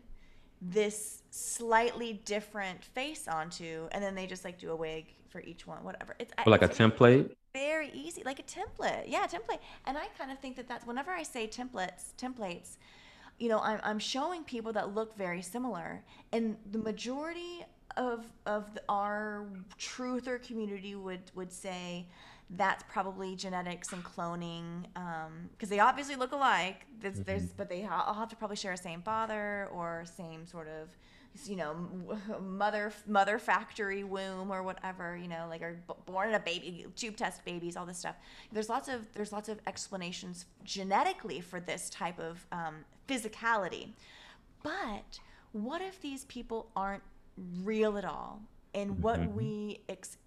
this 0.61 1.23
slightly 1.29 2.21
different 2.25 2.83
face 2.83 3.27
onto 3.27 3.87
and 3.91 4.03
then 4.03 4.15
they 4.15 4.25
just 4.25 4.43
like 4.43 4.57
do 4.57 4.71
a 4.71 4.75
wig 4.75 5.05
for 5.29 5.41
each 5.41 5.67
one 5.67 5.83
whatever. 5.83 6.15
It's, 6.19 6.33
Or 6.45 6.51
like 6.51 6.61
a 6.63 6.69
template? 6.69 7.31
very 7.53 7.89
easy 7.93 8.23
like 8.23 8.39
a 8.39 8.43
template. 8.43 9.03
Yeah 9.07 9.25
a 9.25 9.27
template. 9.27 9.59
And 9.85 9.97
i 9.97 10.05
kind 10.17 10.31
of 10.31 10.39
think 10.39 10.55
that 10.55 10.67
that's 10.67 10.85
whenever 10.85 11.11
i 11.11 11.23
say 11.23 11.47
templates 11.47 12.13
templates 12.17 12.77
you 13.39 13.49
know 13.49 13.59
i'm, 13.59 13.79
I'm 13.83 13.99
showing 13.99 14.43
people 14.43 14.73
that 14.73 14.93
look 14.95 15.15
very 15.17 15.41
similar 15.41 16.03
and 16.31 16.57
the 16.71 16.79
majority 16.79 17.65
of 17.95 18.25
of 18.45 18.73
the, 18.73 18.81
our 18.89 19.45
truther 19.79 20.41
community 20.41 20.95
would 20.95 21.31
would 21.35 21.51
say 21.51 22.07
that's 22.51 22.83
probably 22.89 23.35
genetics 23.35 23.91
and 23.91 24.03
cloning 24.03 24.85
because 25.51 25.69
they 25.69 25.79
obviously 25.79 26.15
look 26.15 26.31
alike. 26.31 26.85
There's, 27.01 27.19
there's 27.19 27.47
but 27.47 27.69
they 27.69 27.85
all 27.85 28.13
have 28.13 28.29
to 28.29 28.35
probably 28.35 28.55
share 28.55 28.71
a 28.73 28.77
same 28.77 29.01
father 29.01 29.67
or 29.73 30.05
same 30.05 30.45
sort 30.45 30.67
of 30.69 30.87
you 31.45 31.55
know 31.55 31.75
mother 32.41 32.91
mother 33.05 33.37
factory 33.37 34.03
womb 34.03 34.49
or 34.49 34.63
whatever 34.63 35.15
you 35.15 35.27
know 35.27 35.45
like 35.47 35.61
are 35.61 35.75
born 36.07 36.29
in 36.29 36.35
a 36.35 36.39
baby 36.39 36.85
tube 36.95 37.15
test 37.17 37.43
babies 37.45 37.75
all 37.75 37.85
this 37.85 37.97
stuff. 37.97 38.15
There's 38.51 38.69
lots 38.69 38.87
of 38.87 39.11
there's 39.13 39.31
lots 39.33 39.49
of 39.49 39.59
explanations 39.67 40.45
genetically 40.63 41.41
for 41.41 41.59
this 41.59 41.89
type 41.89 42.17
of 42.19 42.45
um, 42.51 42.85
physicality. 43.09 43.89
But 44.63 45.19
what 45.51 45.81
if 45.81 46.01
these 46.01 46.25
people 46.25 46.69
aren't 46.75 47.03
real 47.63 47.97
at 47.97 48.05
all? 48.05 48.41
And 48.73 49.01
what 49.01 49.19
Mhm. 49.19 49.33
we 49.33 49.79
ex- 49.89 50.17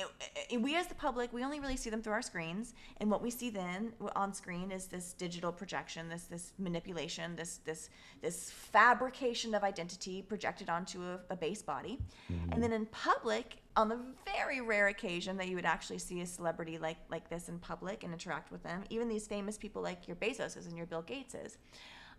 i- 0.00 0.54
i- 0.54 0.56
we 0.56 0.74
as 0.76 0.86
the 0.86 0.94
public 0.94 1.32
we 1.32 1.44
only 1.44 1.60
really 1.60 1.76
see 1.76 1.90
them 1.90 2.02
through 2.02 2.12
our 2.12 2.22
screens 2.22 2.74
and 2.98 3.10
what 3.10 3.22
we 3.22 3.30
see 3.30 3.50
then 3.50 3.92
on 4.16 4.32
screen 4.32 4.70
is 4.70 4.86
this 4.86 5.12
digital 5.14 5.52
projection 5.52 6.08
this 6.08 6.24
this 6.24 6.52
manipulation 6.58 7.36
this 7.36 7.58
this 7.64 7.90
this 8.20 8.50
fabrication 8.50 9.54
of 9.54 9.62
identity 9.62 10.22
projected 10.22 10.68
onto 10.68 11.02
a, 11.02 11.20
a 11.30 11.36
base 11.36 11.62
body. 11.62 11.98
Mm-hmm. 12.32 12.52
And 12.52 12.62
then 12.62 12.72
in 12.72 12.86
public 12.86 13.56
on 13.76 13.88
the 13.88 13.98
very 14.24 14.60
rare 14.60 14.88
occasion 14.88 15.36
that 15.36 15.48
you 15.48 15.56
would 15.56 15.66
actually 15.66 15.98
see 15.98 16.20
a 16.20 16.26
celebrity 16.26 16.78
like 16.78 16.98
like 17.10 17.28
this 17.28 17.48
in 17.48 17.58
public 17.58 18.04
and 18.04 18.12
interact 18.12 18.52
with 18.52 18.62
them 18.62 18.84
even 18.90 19.08
these 19.08 19.26
famous 19.26 19.58
people 19.58 19.82
like 19.82 20.06
your 20.08 20.16
bezoses 20.16 20.66
and 20.68 20.76
your 20.76 20.86
bill 20.86 21.02
gateses 21.02 21.56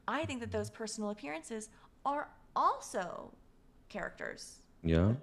i 0.07 0.26
think 0.26 0.41
that 0.41 0.51
those 0.51 0.69
personal 0.69 1.09
appearances 1.11 1.69
are 2.05 2.30
also 2.55 3.32
characters. 3.89 4.59
Yeah. 4.84 5.13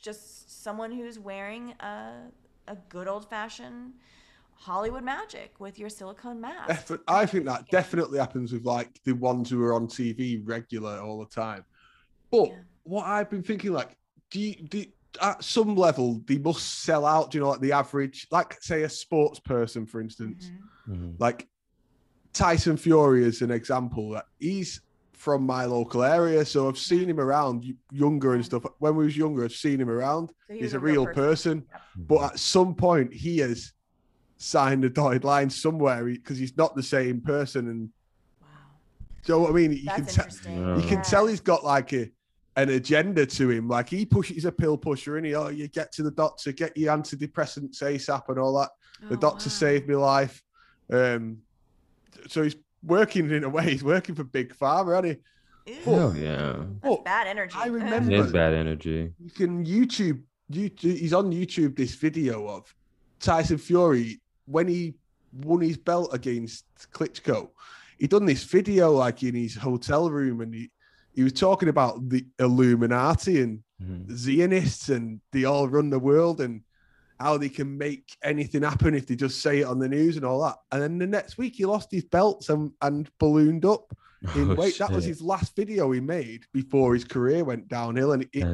Just 0.00 0.62
someone 0.64 0.90
who's 0.92 1.18
wearing 1.18 1.72
a, 1.80 2.28
a 2.68 2.76
good 2.88 3.08
old 3.08 3.28
fashioned 3.28 3.94
Hollywood 4.54 5.04
magic 5.04 5.54
with 5.58 5.78
your 5.78 5.88
silicone 5.90 6.40
mask. 6.40 6.90
I 7.06 7.26
think 7.26 7.44
that 7.44 7.68
definitely 7.70 8.18
happens 8.18 8.52
with 8.52 8.64
like 8.64 9.00
the 9.04 9.12
ones 9.12 9.50
who 9.50 9.62
are 9.62 9.74
on 9.74 9.86
TV 9.86 10.40
regular 10.44 10.98
all 11.00 11.18
the 11.18 11.26
time. 11.26 11.64
But 12.30 12.48
Yeah. 12.48 12.56
what 12.84 13.06
I've 13.06 13.28
been 13.30 13.42
thinking, 13.42 13.72
like, 13.72 13.96
do 14.30 14.40
you, 14.40 14.54
do 14.54 14.78
you- 14.78 14.92
at 15.22 15.42
some 15.42 15.76
level 15.76 16.20
they 16.26 16.36
must 16.38 16.82
sell 16.82 17.06
out? 17.06 17.30
Do 17.30 17.38
you 17.38 17.44
know, 17.44 17.50
like 17.50 17.60
the 17.60 17.72
average, 17.72 18.26
like 18.30 18.56
say 18.62 18.82
a 18.82 18.88
sports 18.88 19.40
person, 19.40 19.86
for 19.86 20.00
instance, 20.00 20.50
Mhm. 20.88 20.94
Mhm. 20.94 21.14
like 21.18 21.48
Tyson 22.34 22.76
Fury 22.76 23.24
is 23.24 23.40
an 23.40 23.50
example. 23.50 24.10
That 24.10 24.26
he's 24.38 24.82
from 25.16 25.44
my 25.44 25.64
local 25.64 26.04
area, 26.04 26.44
so 26.44 26.68
I've 26.68 26.78
seen 26.78 27.08
him 27.08 27.18
around 27.18 27.64
younger 27.90 28.34
and 28.34 28.44
stuff. 28.44 28.64
When 28.78 28.94
we 28.96 29.06
was 29.06 29.16
younger, 29.16 29.44
I've 29.44 29.52
seen 29.52 29.80
him 29.80 29.88
around. 29.90 30.28
So 30.28 30.52
he 30.52 30.60
He's 30.60 30.66
was 30.66 30.74
a 30.74 30.80
real 30.80 31.06
person. 31.06 31.64
But 31.96 32.32
at 32.32 32.38
some 32.38 32.74
point, 32.74 33.12
he 33.12 33.38
has 33.38 33.72
signed 34.36 34.84
a 34.84 34.90
dotted 34.90 35.24
line 35.24 35.48
somewhere 35.48 36.04
because 36.04 36.38
he's 36.38 36.56
not 36.56 36.76
the 36.76 36.82
same 36.82 37.22
person. 37.22 37.68
And 37.68 37.88
Wow. 38.40 38.48
do 39.24 39.32
you 39.32 39.38
know 39.38 39.42
what 39.44 39.50
I 39.50 39.54
mean? 39.54 39.72
You 39.72 39.84
That's 39.86 39.96
can 39.96 40.06
tell. 40.06 40.52
Yeah. 40.52 40.76
you 40.76 40.82
can 40.82 40.98
Yeah. 40.98 41.02
tell 41.02 41.26
he's 41.26 41.40
got 41.40 41.64
like 41.64 41.92
a 41.94 42.10
an 42.56 42.70
agenda 42.70 43.26
to 43.26 43.50
him. 43.50 43.68
Like 43.68 43.88
he 43.88 44.04
pushes, 44.06 44.36
he's 44.36 44.44
a 44.44 44.52
pill 44.52 44.76
pusher, 44.76 45.16
and 45.16 45.26
he 45.26 45.34
oh, 45.34 45.48
you 45.48 45.68
get 45.68 45.92
to 45.92 46.02
the 46.02 46.10
doctor, 46.10 46.52
get 46.52 46.76
your 46.76 46.94
antidepressants 46.96 47.82
ASAP, 47.82 48.28
and 48.28 48.38
all 48.38 48.58
that. 48.58 48.70
The 49.08 49.16
Oh, 49.16 49.18
doctor 49.18 49.48
wow. 49.48 49.54
saved 49.54 49.88
my 49.88 49.94
life. 49.94 50.42
Um, 50.92 51.38
so 52.28 52.42
he's 52.42 52.56
working 52.86 53.30
in 53.30 53.44
a 53.44 53.48
way. 53.48 53.70
He's 53.72 53.84
working 53.84 54.14
for 54.14 54.24
Big 54.24 54.54
Pharma, 54.56 54.98
and 54.98 55.06
he? 55.06 55.72
Ew, 55.72 55.80
Hell 55.84 56.16
yeah. 56.16 56.52
that's 56.58 56.68
But 56.82 57.04
bad 57.04 57.26
energy. 57.26 57.56
I 57.58 57.66
remember- 57.66 58.14
is 58.14 58.32
bad 58.32 58.54
energy. 58.54 59.12
you 59.18 59.30
can 59.30 59.64
YouTube, 59.66 60.22
YouTube. 60.50 60.96
He's 60.96 61.12
on 61.12 61.32
YouTube. 61.32 61.76
This 61.76 61.94
video 61.94 62.46
of 62.46 62.72
Tyson 63.18 63.58
Fury 63.58 64.20
when 64.46 64.68
he 64.68 64.94
won 65.32 65.60
his 65.60 65.76
belt 65.76 66.10
against 66.14 66.64
Klitschko. 66.92 67.50
He 67.98 68.06
done 68.06 68.26
this 68.26 68.44
video 68.44 68.92
like 68.92 69.22
in 69.22 69.34
his 69.34 69.56
hotel 69.56 70.08
room, 70.10 70.40
and 70.40 70.54
he 70.54 70.70
he 71.14 71.22
was 71.24 71.32
talking 71.32 71.70
about 71.70 72.08
the 72.10 72.24
Illuminati 72.38 73.40
and 73.40 73.62
Mhm. 73.82 74.10
Zionists, 74.14 74.88
and 74.90 75.20
they 75.32 75.44
all 75.44 75.66
run 75.68 75.90
the 75.90 75.98
world, 75.98 76.40
and 76.40 76.60
how 77.18 77.38
they 77.38 77.48
can 77.48 77.76
make 77.78 78.16
anything 78.22 78.62
happen 78.62 78.94
if 78.94 79.06
they 79.06 79.16
just 79.16 79.40
say 79.40 79.60
it 79.60 79.64
on 79.64 79.78
the 79.78 79.88
news 79.88 80.16
and 80.16 80.24
all 80.24 80.42
that. 80.42 80.56
And 80.72 80.82
then 80.82 80.98
the 80.98 81.06
next 81.06 81.38
week, 81.38 81.54
he 81.56 81.64
lost 81.64 81.90
his 81.90 82.04
belts 82.04 82.48
and, 82.48 82.72
and 82.82 83.10
ballooned 83.18 83.64
up 83.64 83.96
in 84.34 84.50
Oh, 84.50 84.54
weight. 84.54 84.78
That 84.78 84.90
was 84.90 85.04
his 85.04 85.22
last 85.22 85.54
video 85.56 85.90
he 85.92 86.00
made 86.00 86.44
before 86.52 86.94
his 86.94 87.04
career 87.04 87.44
went 87.44 87.68
downhill, 87.68 88.12
and 88.12 88.22
it, 88.32 88.44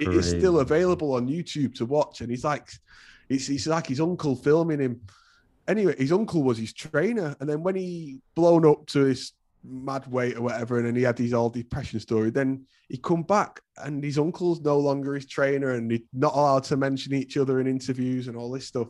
it 0.00 0.08
is 0.08 0.28
still 0.28 0.60
available 0.60 1.14
on 1.14 1.28
YouTube 1.28 1.74
to 1.76 1.86
watch. 1.86 2.20
And 2.20 2.30
he's 2.30 2.44
like, 2.44 2.68
it's, 3.28 3.48
it's 3.48 3.66
like 3.66 3.86
his 3.86 4.00
uncle 4.00 4.36
filming 4.36 4.80
him. 4.80 5.00
Anyway, 5.68 5.94
his 5.96 6.12
uncle 6.12 6.42
was 6.42 6.58
his 6.58 6.72
trainer, 6.72 7.36
and 7.40 7.48
then 7.48 7.62
when 7.62 7.76
he 7.76 8.20
blown 8.34 8.66
up 8.66 8.86
to 8.86 9.04
his 9.04 9.32
mad 9.64 10.06
weight 10.06 10.36
or 10.36 10.42
whatever, 10.42 10.78
and 10.78 10.86
then 10.86 10.96
he 10.96 11.02
had 11.02 11.18
his 11.18 11.32
all 11.32 11.50
depression 11.50 12.00
story, 12.00 12.30
then 12.30 12.66
he 12.88 12.96
come 12.96 13.22
back, 13.22 13.60
and 13.78 14.02
his 14.02 14.18
uncle's 14.18 14.60
no 14.60 14.78
longer 14.78 15.14
his 15.14 15.26
trainer, 15.26 15.72
and 15.72 15.90
he's 15.90 16.02
not 16.12 16.34
allowed 16.34 16.64
to 16.64 16.76
mention 16.76 17.14
each 17.14 17.36
other 17.36 17.60
in 17.60 17.66
interviews 17.66 18.28
and 18.28 18.36
all 18.36 18.50
this 18.50 18.66
stuff. 18.66 18.88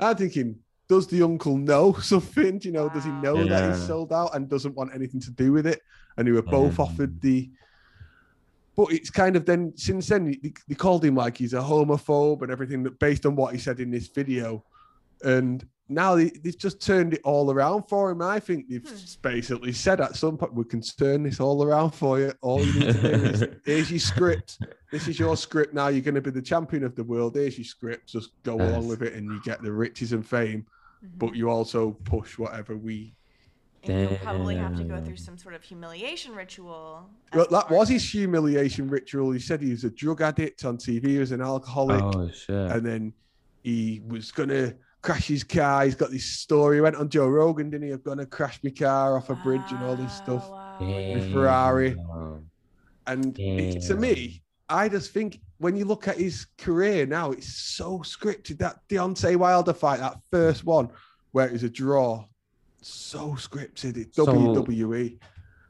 I'm 0.00 0.16
thinking, 0.16 0.58
does 0.88 1.06
the 1.06 1.22
uncle 1.22 1.56
know 1.56 1.92
something? 2.00 2.58
Do 2.58 2.68
you 2.68 2.72
know, 2.72 2.88
does 2.88 3.04
he 3.04 3.12
Wow. 3.12 3.20
know 3.22 3.46
that 3.46 3.64
he's 3.64 3.86
sold 3.86 4.12
out 4.12 4.34
and 4.34 4.48
doesn't 4.48 4.74
want 4.74 4.94
anything 4.94 5.20
to 5.20 5.30
do 5.30 5.52
with 5.52 5.66
it? 5.66 5.80
And 6.16 6.26
they 6.26 6.32
were 6.32 6.42
both 6.42 6.78
Yeah. 6.78 6.84
offered 6.84 7.20
the 7.20 7.50
but 8.76 8.92
it's 8.92 9.10
kind 9.10 9.34
of 9.34 9.44
then 9.44 9.72
since 9.76 10.06
then 10.06 10.24
they, 10.40 10.52
they 10.68 10.74
called 10.76 11.04
him 11.04 11.16
like 11.16 11.36
he's 11.36 11.52
a 11.52 11.56
homophobe 11.58 12.42
and 12.42 12.52
everything 12.52 12.84
that 12.84 12.98
based 13.00 13.26
on 13.26 13.34
what 13.34 13.52
he 13.52 13.58
said 13.58 13.80
in 13.80 13.90
this 13.90 14.06
video 14.06 14.64
and 15.22 15.66
now 15.88 16.14
they, 16.16 16.30
they've 16.44 16.58
just 16.58 16.80
turned 16.80 17.14
it 17.14 17.20
all 17.24 17.50
around 17.50 17.84
for 17.88 18.10
him. 18.10 18.20
I 18.22 18.38
think 18.40 18.68
they've 18.68 18.86
Hmm. 18.86 18.96
basically 19.22 19.72
said 19.72 20.00
at 20.00 20.16
some 20.16 20.36
point 20.36 20.54
we 20.54 20.64
can 20.64 20.80
turn 20.82 21.22
this 21.22 21.40
all 21.40 21.62
around 21.64 21.92
for 21.92 22.18
you. 22.20 22.32
All 22.42 22.62
you 22.64 22.72
need 22.80 22.92
to 22.94 23.02
do 23.02 23.08
is 23.24 23.44
here's 23.64 23.90
your 23.90 24.00
script. 24.00 24.58
This 24.92 25.08
is 25.08 25.18
your 25.18 25.36
script 25.36 25.72
now. 25.74 25.88
You're 25.88 26.02
going 26.02 26.14
to 26.14 26.20
be 26.20 26.30
the 26.30 26.42
champion 26.42 26.84
of 26.84 26.94
the 26.94 27.04
world. 27.04 27.34
Here's 27.36 27.56
your 27.58 27.64
script. 27.64 28.08
Just 28.08 28.42
go 28.42 28.56
along 28.56 28.88
with 28.88 29.02
it 29.02 29.14
and 29.14 29.26
you 29.32 29.40
get 29.44 29.62
the 29.62 29.72
riches 29.72 30.12
and 30.12 30.26
fame 30.26 30.66
Mhm. 31.04 31.18
but 31.18 31.36
you 31.36 31.48
also 31.48 31.92
push 32.04 32.38
whatever 32.38 32.76
we 32.76 33.14
and 33.84 34.10
you'll 34.10 34.18
probably 34.18 34.56
have 34.56 34.76
to 34.76 34.82
go 34.82 35.00
through 35.00 35.16
some 35.16 35.38
sort 35.38 35.54
of 35.54 35.62
humiliation 35.62 36.34
ritual. 36.34 37.08
well, 37.32 37.44
as 37.44 37.48
that 37.50 37.70
was 37.70 37.88
his 37.88 38.10
humiliation 38.10 38.88
ritual. 38.88 39.30
He 39.30 39.38
said 39.38 39.62
he 39.62 39.70
was 39.70 39.84
a 39.84 39.90
drug 39.90 40.20
addict 40.20 40.64
on 40.64 40.76
tv 40.76 41.06
he 41.06 41.18
was 41.18 41.30
an 41.32 41.40
alcoholic. 41.40 42.02
Oh 42.02 42.28
shit. 42.30 42.50
and 42.72 42.84
then 42.84 43.12
he 43.62 44.02
was 44.08 44.32
gonna 44.32 44.74
crash 45.02 45.28
his 45.28 45.44
car. 45.44 45.84
He's 45.84 45.94
got 45.94 46.10
this 46.10 46.24
story. 46.24 46.76
He 46.76 46.80
went 46.80 46.96
on 46.96 47.08
Joe 47.08 47.28
Rogan, 47.28 47.70
didn't 47.70 47.86
he? 47.88 47.92
I'm 47.92 48.00
gonna 48.00 48.26
crash 48.26 48.60
my 48.62 48.70
car 48.70 49.16
off 49.16 49.30
a 49.30 49.34
bridge 49.34 49.60
and 49.70 49.82
all 49.84 49.96
this 49.96 50.12
stuff. 50.12 50.48
wow. 50.50 50.76
with 50.80 51.32
Ferrari. 51.32 51.96
And 53.06 53.38
it, 53.38 53.80
to 53.84 53.94
me, 53.94 54.42
I 54.68 54.88
just 54.88 55.12
think 55.12 55.40
when 55.58 55.76
you 55.76 55.86
look 55.86 56.08
at 56.08 56.18
his 56.18 56.46
career 56.58 57.06
now, 57.06 57.30
it's 57.32 57.54
so 57.54 58.00
scripted. 58.00 58.58
That 58.58 58.80
Deontay 58.88 59.36
Wilder 59.36 59.72
fight, 59.72 60.00
that 60.00 60.18
first 60.30 60.64
one, 60.64 60.90
where 61.32 61.46
it 61.46 61.52
was 61.52 61.62
a 61.62 61.70
draw, 61.70 62.24
so 62.82 63.30
scripted. 63.30 63.96
It's 63.96 64.16
So- 64.16 64.26
WWE. 64.26 65.18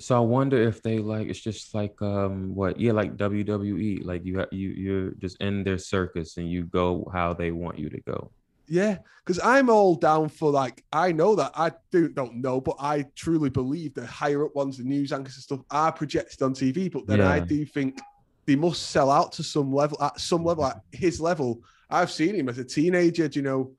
So 0.00 0.16
I 0.16 0.20
wonder 0.20 0.56
if 0.62 0.80
they 0.80 1.00
like 1.00 1.26
it's 1.26 1.40
just 1.40 1.74
like 1.74 2.00
um 2.02 2.54
what 2.54 2.78
yeah 2.78 2.92
like 2.92 3.16
WWE 3.16 4.04
like 4.04 4.24
you 4.24 4.46
you 4.52 4.68
you're 4.68 5.10
just 5.14 5.36
in 5.40 5.64
their 5.64 5.76
circus 5.78 6.36
and 6.36 6.48
you 6.48 6.62
go 6.62 7.10
how 7.12 7.32
they 7.34 7.50
want 7.50 7.80
you 7.80 7.90
to 7.90 8.00
go. 8.02 8.30
Yeah, 8.68 8.98
because 9.24 9.40
I'm 9.42 9.70
all 9.70 9.94
down 9.94 10.28
for 10.28 10.50
like 10.50 10.84
I 10.92 11.12
know 11.12 11.34
that 11.34 11.52
I 11.54 11.72
do 11.90 12.08
don't 12.08 12.36
know, 12.36 12.60
but 12.60 12.76
I 12.78 13.04
truly 13.14 13.50
believe 13.50 13.94
the 13.94 14.06
higher 14.06 14.44
up 14.44 14.54
ones, 14.54 14.78
the 14.78 14.84
news 14.84 15.12
anchors 15.12 15.34
and 15.36 15.42
stuff, 15.42 15.60
are 15.70 15.92
projected 15.92 16.42
on 16.42 16.54
TV. 16.54 16.90
But 16.92 17.06
then 17.06 17.20
I 17.20 17.40
do 17.40 17.64
think 17.64 18.00
they 18.46 18.56
must 18.56 18.90
sell 18.90 19.10
out 19.10 19.32
to 19.32 19.42
some 19.42 19.72
level. 19.72 20.02
At 20.02 20.20
some 20.20 20.44
level, 20.44 20.66
at 20.66 20.80
his 20.92 21.20
level, 21.20 21.62
I've 21.90 22.10
seen 22.10 22.34
him 22.34 22.48
as 22.48 22.58
a 22.58 22.64
teenager. 22.64 23.28
do 23.28 23.38
You 23.38 23.44
know, 23.44 23.72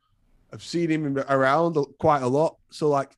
I've 0.52 0.64
seen 0.64 0.90
him 0.90 1.18
around 1.30 1.78
quite 2.00 2.24
a 2.24 2.28
lot. 2.28 2.58
So 2.72 2.90
like, 2.90 3.12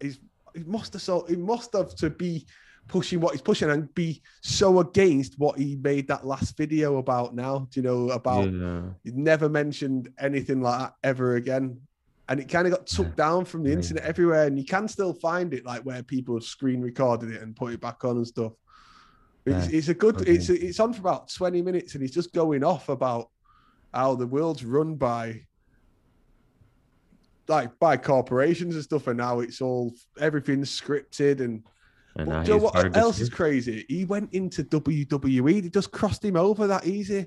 he's 0.00 0.20
he 0.54 0.64
must 0.64 0.92
have 0.94 1.02
so 1.02 1.24
he 1.28 1.36
must 1.36 1.72
have 1.74 1.94
to 1.96 2.10
be 2.10 2.46
pushing 2.88 3.20
what 3.20 3.32
he's 3.32 3.42
pushing 3.42 3.70
and 3.70 3.92
be 3.94 4.22
so 4.42 4.78
against 4.78 5.38
what 5.38 5.58
he 5.58 5.76
made 5.76 6.06
that 6.08 6.24
last 6.26 6.56
video 6.56 6.98
about 6.98 7.34
now. 7.34 7.66
Do 7.70 7.80
you 7.80 7.84
know 7.86 8.10
about? 8.10 8.52
yeah. 8.52 8.82
He 9.02 9.10
never 9.10 9.48
mentioned 9.48 10.10
anything 10.18 10.60
like 10.62 10.78
that 10.80 10.94
ever 11.02 11.34
again. 11.36 11.80
And 12.28 12.40
it 12.40 12.48
kind 12.48 12.66
of 12.66 12.72
got 12.72 12.86
took 12.86 13.06
Yeah. 13.08 13.14
down 13.14 13.44
from 13.44 13.62
the 13.64 13.70
Yeah. 13.70 13.76
internet 13.76 14.04
everywhere. 14.04 14.46
And 14.46 14.58
you 14.58 14.64
can 14.64 14.88
still 14.88 15.12
find 15.14 15.52
it, 15.54 15.64
like 15.64 15.82
where 15.82 16.02
people 16.02 16.34
have 16.36 16.44
screen 16.44 16.80
recorded 16.80 17.30
it 17.32 17.42
and 17.42 17.54
put 17.56 17.72
it 17.72 17.80
back 17.80 18.04
on 18.04 18.16
and 18.18 18.26
stuff. 18.26 18.52
It's, 19.44 19.68
it's 19.68 19.88
a 19.88 19.94
good. 19.94 20.16
Okay. 20.20 20.32
It's 20.32 20.48
it's 20.48 20.80
on 20.80 20.92
for 20.92 20.98
about 21.00 21.32
twenty 21.32 21.62
minutes, 21.62 21.94
and 21.94 22.02
he's 22.02 22.10
just 22.10 22.32
going 22.32 22.64
off 22.64 22.88
about 22.88 23.30
how 23.94 24.16
the 24.16 24.26
world's 24.26 24.64
run 24.64 24.96
by 24.96 25.46
like 27.48 27.78
by 27.78 27.96
corporations 27.96 28.74
and 28.74 28.82
stuff, 28.82 29.06
and 29.06 29.18
now 29.18 29.38
it's 29.40 29.60
all 29.60 29.94
everything's 30.18 30.80
scripted 30.80 31.40
and 31.40 31.62
And 32.18 32.28
but 32.28 32.32
now 32.32 32.42
you 32.42 32.48
know 32.48 32.56
what 32.64 32.96
else 32.96 33.20
is 33.20 33.28
crazy? 33.28 33.84
He 33.88 34.04
went 34.04 34.32
into 34.32 34.64
WWE. 34.64 35.62
They 35.62 35.68
just 35.68 35.90
crossed 35.92 36.24
him 36.24 36.36
over 36.36 36.66
that 36.66 36.86
easy 36.86 37.26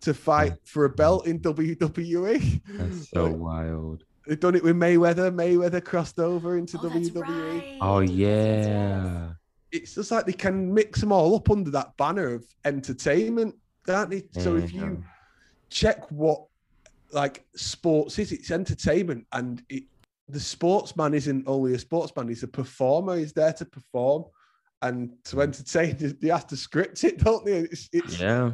to 0.00 0.14
fight 0.14 0.54
for 0.64 0.86
a 0.86 0.88
belt 0.90 1.26
in 1.26 1.40
WWE. 1.40 2.62
That's 2.68 3.10
so 3.14 3.24
Like, 3.26 3.36
wild. 3.36 4.04
They've 4.26 4.38
done 4.40 4.54
it 4.54 4.62
with 4.62 4.76
Mayweather. 4.76 5.34
Mayweather 5.34 5.84
crossed 5.84 6.18
over 6.18 6.56
into 6.56 6.78
Oh, 6.78 6.88
that's 6.88 7.10
WWE. 7.10 7.22
right. 7.26 7.78
Oh 7.80 8.00
yeah. 8.00 9.32
It's 9.72 9.94
just 9.94 10.10
like 10.10 10.26
they 10.26 10.32
can 10.32 10.72
mix 10.72 11.00
them 11.00 11.12
all 11.12 11.34
up 11.36 11.50
under 11.50 11.70
that 11.72 11.96
banner 11.96 12.34
of 12.34 12.44
entertainment, 12.64 13.54
can't 13.86 14.10
they? 14.10 14.24
So 14.32 14.56
if 14.56 14.72
you 14.72 15.04
check 15.68 16.10
what 16.10 16.44
like 17.12 17.44
sports 17.56 18.18
is, 18.18 18.32
it's 18.32 18.50
entertainment, 18.50 19.26
and 19.32 19.62
it, 19.68 19.84
the 20.32 20.40
sportsman 20.40 21.14
isn't 21.14 21.44
only 21.46 21.74
a 21.74 21.78
sportsman; 21.78 22.28
he's 22.28 22.42
a 22.42 22.48
performer. 22.48 23.16
He's 23.16 23.32
there 23.32 23.52
to 23.54 23.64
perform, 23.64 24.24
and 24.82 25.10
to 25.24 25.40
entertain, 25.42 25.96
they 26.20 26.28
have 26.28 26.46
to 26.48 26.56
script 26.56 27.04
it, 27.04 27.18
don't 27.18 27.44
they? 27.44 27.58
It's, 27.60 27.88
it's 27.92 28.18
Yeah. 28.20 28.52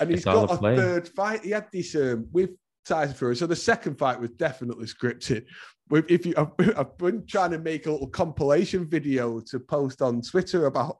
and 0.00 0.10
he's 0.10 0.18
It's 0.18 0.24
got 0.24 0.50
a 0.50 0.56
play. 0.56 0.76
third 0.76 1.08
fight. 1.08 1.44
He 1.44 1.50
had 1.50 1.66
this 1.72 1.94
um, 1.94 2.26
with 2.32 2.50
Tyson 2.84 3.14
Fury. 3.14 3.36
So 3.36 3.46
the 3.46 3.56
second 3.56 3.98
fight 3.98 4.20
was 4.20 4.30
definitely 4.30 4.86
scripted. 4.86 5.44
With 5.88 6.10
if 6.10 6.24
you, 6.26 6.34
I've 6.76 6.96
been 6.98 7.26
trying 7.26 7.50
to 7.52 7.58
make 7.58 7.86
a 7.86 7.92
little 7.92 8.08
compilation 8.08 8.88
video 8.88 9.40
to 9.40 9.60
post 9.60 10.02
on 10.02 10.22
Twitter 10.22 10.66
about 10.66 10.98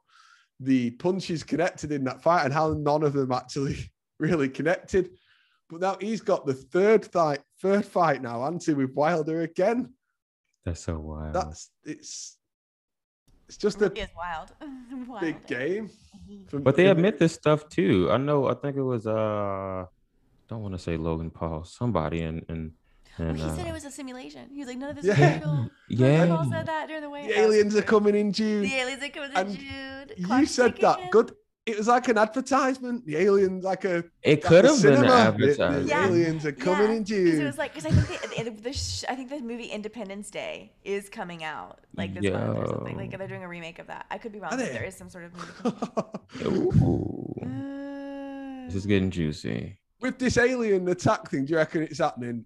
the 0.59 0.91
punches 0.91 1.43
connected 1.43 1.91
in 1.91 2.03
that 2.03 2.21
fight 2.21 2.45
and 2.45 2.53
how 2.53 2.73
none 2.73 3.01
of 3.03 3.13
them 3.13 3.31
actually 3.31 3.77
really 4.19 4.47
connected. 4.49 5.09
But 5.69 5.81
now 5.81 5.97
he's 5.99 6.21
got 6.21 6.45
the 6.45 6.53
third 6.53 7.05
fight, 7.05 7.39
third 7.61 7.85
fight 7.85 8.21
now, 8.21 8.43
Anti 8.45 8.73
with 8.73 8.91
Wilder 8.93 9.41
again. 9.41 9.93
That's 10.65 10.81
so 10.81 10.97
wild. 10.99 11.33
That's 11.33 11.69
it's 11.83 12.37
it's 13.47 13.57
just 13.57 13.81
a 13.81 13.85
It 13.85 13.97
is 13.97 14.09
wild. 14.15 14.49
wild. 15.07 15.21
big 15.21 15.45
game. 15.47 15.89
from- 16.49 16.63
But 16.63 16.75
they 16.75 16.85
in- 16.85 16.91
admit 16.91 17.17
this 17.19 17.33
stuff 17.33 17.67
too. 17.69 18.09
I 18.11 18.17
know. 18.17 18.47
I 18.47 18.53
think 18.53 18.75
it 18.77 18.81
was. 18.83 19.05
Uh, 19.07 19.85
don't 20.47 20.61
want 20.61 20.73
to 20.73 20.79
say 20.79 20.97
Logan 20.97 21.31
Paul. 21.31 21.63
Somebody 21.63 22.21
and 22.21 22.43
and 22.49 22.71
Well, 23.19 23.29
and 23.29 23.37
he 23.37 23.49
said 23.49 23.65
uh, 23.65 23.69
it 23.69 23.73
was 23.73 23.85
a 23.85 23.91
simulation. 23.91 24.49
He 24.51 24.59
was 24.59 24.67
like, 24.67 24.77
none 24.77 24.89
of 24.91 24.95
this 24.97 25.05
Yeah. 25.05 25.35
is 25.37 25.41
real. 25.41 25.69
Yeah. 25.89 26.07
Logan 26.07 26.35
Paul 26.35 26.49
said 26.51 26.65
that 26.67 26.87
during 26.87 27.01
the 27.03 27.09
way. 27.09 27.27
The 27.27 27.39
aliens 27.39 27.75
are 27.75 27.81
coming 27.81 28.15
in 28.15 28.31
June. 28.31 28.61
The 28.63 28.75
aliens 28.75 29.03
are 29.03 29.09
coming 29.09 29.31
And 29.35 29.49
to 29.49 29.57
Jude. 29.57 30.09
You 30.17 30.45
said 30.45 30.77
that. 30.77 30.95
ticking. 30.95 31.11
Good. 31.11 31.31
It 31.71 31.77
was 31.77 31.87
like 31.87 32.07
an 32.09 32.17
advertisement. 32.17 33.05
The 33.05 33.15
aliens, 33.17 33.63
like 33.63 33.85
a 33.85 34.03
it 34.23 34.43
could 34.43 34.65
the 34.65 34.69
have 34.73 34.81
been 34.81 34.93
an 34.93 34.97
cinema. 34.99 35.07
The- 35.07 35.13
advertisement. 35.13 35.83
The, 35.83 35.89
Yeah. 35.89 36.07
aliens 36.07 36.45
are 36.45 36.51
coming 36.51 36.89
Yeah, 36.89 36.95
in 36.97 37.03
'cause 37.03 37.11
It 37.11 37.31
June. 37.31 37.45
was 37.45 37.57
like 37.57 37.73
because 37.73 37.85
I 37.85 37.91
think 37.95 38.21
the, 38.21 38.43
the, 38.49 38.61
the 38.61 38.73
sh- 38.73 39.03
I 39.07 39.15
think 39.15 39.29
the 39.29 39.39
movie 39.39 39.65
Independence 39.65 40.29
Day 40.29 40.73
is 40.83 41.07
coming 41.09 41.43
out 41.43 41.79
like 41.95 42.13
this 42.13 42.31
month 42.31 42.57
or 42.57 42.67
something. 42.67 42.97
Like 42.97 43.11
Yo. 43.13 43.17
they're 43.17 43.27
doing 43.27 43.43
a 43.43 43.47
remake 43.47 43.79
of 43.79 43.87
that. 43.87 44.05
I 44.11 44.17
could 44.17 44.31
be 44.33 44.39
wrong. 44.39 44.53
Are 44.53 44.57
but 44.57 44.71
there 44.73 44.83
is 44.83 44.95
some 44.95 45.09
sort 45.09 45.23
of 45.25 45.31
movie. 45.33 46.45
Ooh, 46.45 47.33
coming. 47.39 48.65
this 48.67 48.75
is 48.75 48.85
getting 48.85 49.09
juicy. 49.09 49.77
With 50.01 50.17
this 50.19 50.37
alien 50.37 50.87
attack 50.89 51.29
thing, 51.29 51.45
do 51.45 51.51
you 51.51 51.57
reckon 51.57 51.83
it's 51.83 51.99
happening? 51.99 52.43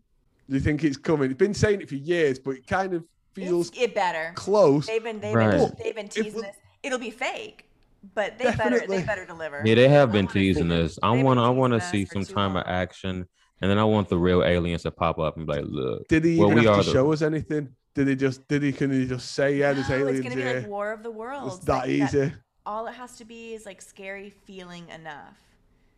Do 0.50 0.56
you 0.56 0.60
think 0.62 0.84
it's 0.84 0.98
coming? 0.98 1.32
It's 1.32 1.38
been 1.40 1.54
saying 1.54 1.82
it 1.82 1.90
for 1.90 1.96
years, 1.96 2.38
but 2.38 2.52
it 2.52 2.68
kind 2.68 2.94
of 2.94 3.04
feels 3.34 3.70
It's- 3.70 3.84
it 3.86 3.96
better. 3.96 4.32
close. 4.36 4.86
They've 4.88 5.04
been 5.04 5.20
they've 5.20 5.34
Right. 5.34 5.52
been 5.58 5.72
they've 5.84 5.96
been 5.96 6.10
teasing 6.10 6.36
we- 6.36 6.42
this. 6.42 6.56
It'll 6.84 7.00
be 7.00 7.10
fake, 7.10 7.68
but 8.14 8.38
they 8.38 8.54
better 8.56 8.86
they 8.88 9.04
better 9.04 9.26
deliver. 9.26 9.62
Yeah, 9.66 9.76
they 9.76 9.88
have 9.90 10.10
I 10.10 10.12
been 10.14 10.28
teasing 10.28 10.68
it. 10.68 10.70
this. 10.76 11.00
I 11.02 11.16
They've 11.16 11.24
want. 11.26 11.40
I 11.40 11.50
want 11.50 11.74
to 11.74 11.82
see 11.82 12.06
some 12.06 12.24
too 12.26 12.34
time 12.34 12.56
of 12.56 12.64
action, 12.68 13.26
and 13.62 13.72
then 13.72 13.78
I 13.78 13.84
want 13.84 14.10
the 14.10 14.18
real 14.18 14.44
aliens 14.44 14.84
to 14.84 14.92
pop 14.92 15.18
up 15.20 15.38
and 15.38 15.46
be 15.48 15.54
like, 15.54 15.66
"Look, 15.68 16.08
Did 16.08 16.26
he 16.26 16.38
Well, 16.38 16.50
even 16.52 16.60
we 16.60 16.66
have 16.66 16.76
are 16.80 16.84
to 16.84 16.88
the- 16.88 16.94
show 16.94 17.12
us 17.12 17.22
anything? 17.22 17.70
Did 17.96 18.08
he 18.10 18.16
just? 18.16 18.48
Did 18.48 18.62
he? 18.64 18.72
Can 18.74 18.92
he 18.92 19.08
just 19.08 19.32
say, 19.34 19.58
"Yeah, 19.58 19.74
there's 19.74 19.90
No, 19.90 19.96
aliens 19.96 20.20
it's 20.20 20.24
gonna 20.24 20.36
be 20.36 20.42
here"? 20.42 20.60
like 20.62 20.70
War 20.70 20.92
of 20.92 21.02
the 21.04 21.12
Worlds. 21.12 21.56
it's 21.58 21.66
that 21.66 21.74
like, 21.88 21.90
easy. 21.90 22.34
all 22.66 22.88
it 22.88 22.94
has 22.94 23.16
to 23.18 23.26
be 23.26 23.54
is 23.54 23.66
like 23.66 23.82
scary 23.82 24.30
feeling 24.46 24.90
enough, 24.90 25.34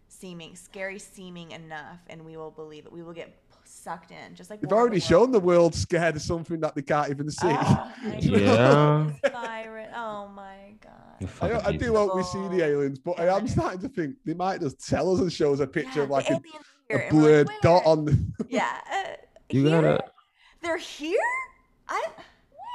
seeming 0.07 0.55
scary 0.55 0.99
seeming 0.99 1.51
enough, 1.51 1.99
and 2.07 2.23
we 2.23 2.37
will 2.37 2.51
believe 2.51 2.85
it. 2.85 2.91
We 2.91 3.01
will 3.01 3.13
get 3.13 3.35
sucked 3.87 4.11
in, 4.11 4.35
just 4.35 4.49
like 4.49 4.59
They've 4.59 4.71
already 4.71 4.97
the 4.99 5.05
shown 5.05 5.31
the 5.31 5.39
world 5.39 5.73
scared 5.73 6.15
of 6.17 6.21
something 6.21 6.59
that 6.59 6.75
they 6.75 6.81
can't 6.81 7.09
even 7.09 7.29
see. 7.31 7.47
Ah, 7.51 7.93
Yeah. 8.19 9.11
Oh 9.99 10.27
my 10.35 10.73
god. 10.81 11.29
I, 11.41 11.69
I 11.69 11.71
do 11.71 11.77
idiot. 11.77 11.93
hope 11.95 12.15
we 12.15 12.23
see 12.23 12.47
the 12.49 12.63
aliens, 12.63 12.99
but 12.99 13.19
I 13.19 13.35
am 13.35 13.47
starting 13.55 13.79
to 13.81 13.89
think 13.89 14.15
they 14.25 14.33
might 14.33 14.59
just 14.61 14.87
tell 14.87 15.11
us 15.13 15.19
and 15.21 15.31
show 15.33 15.53
us 15.53 15.59
a 15.59 15.65
picture 15.67 15.99
Yeah, 15.99 16.03
of 16.03 16.09
like 16.11 16.29
a, 16.29 16.33
aliens 16.33 16.45
are 16.91 16.97
here, 16.97 16.99
a 16.99 17.07
and 17.07 17.17
we're 17.17 17.37
like, 17.37 17.45
blurred 17.47 17.61
dot 17.61 17.85
on 17.85 18.05
the. 18.05 18.25
Yeah. 18.49 18.77
Uh, 18.93 19.03
You 19.49 19.63
here? 19.65 19.81
gotta. 19.81 20.03
They're 20.61 20.77
here. 20.77 21.17
I 21.89 22.03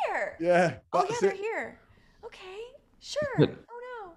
where? 0.09 0.36
Yeah, 0.40 0.74
Oh 0.93 1.01
yeah, 1.02 1.06
that's 1.09 1.20
they're 1.20 1.30
here. 1.32 1.78
Okay, 2.24 2.59
sure. 3.01 3.20
But- 3.39 3.51
oh 3.70 3.80
no. 4.06 4.12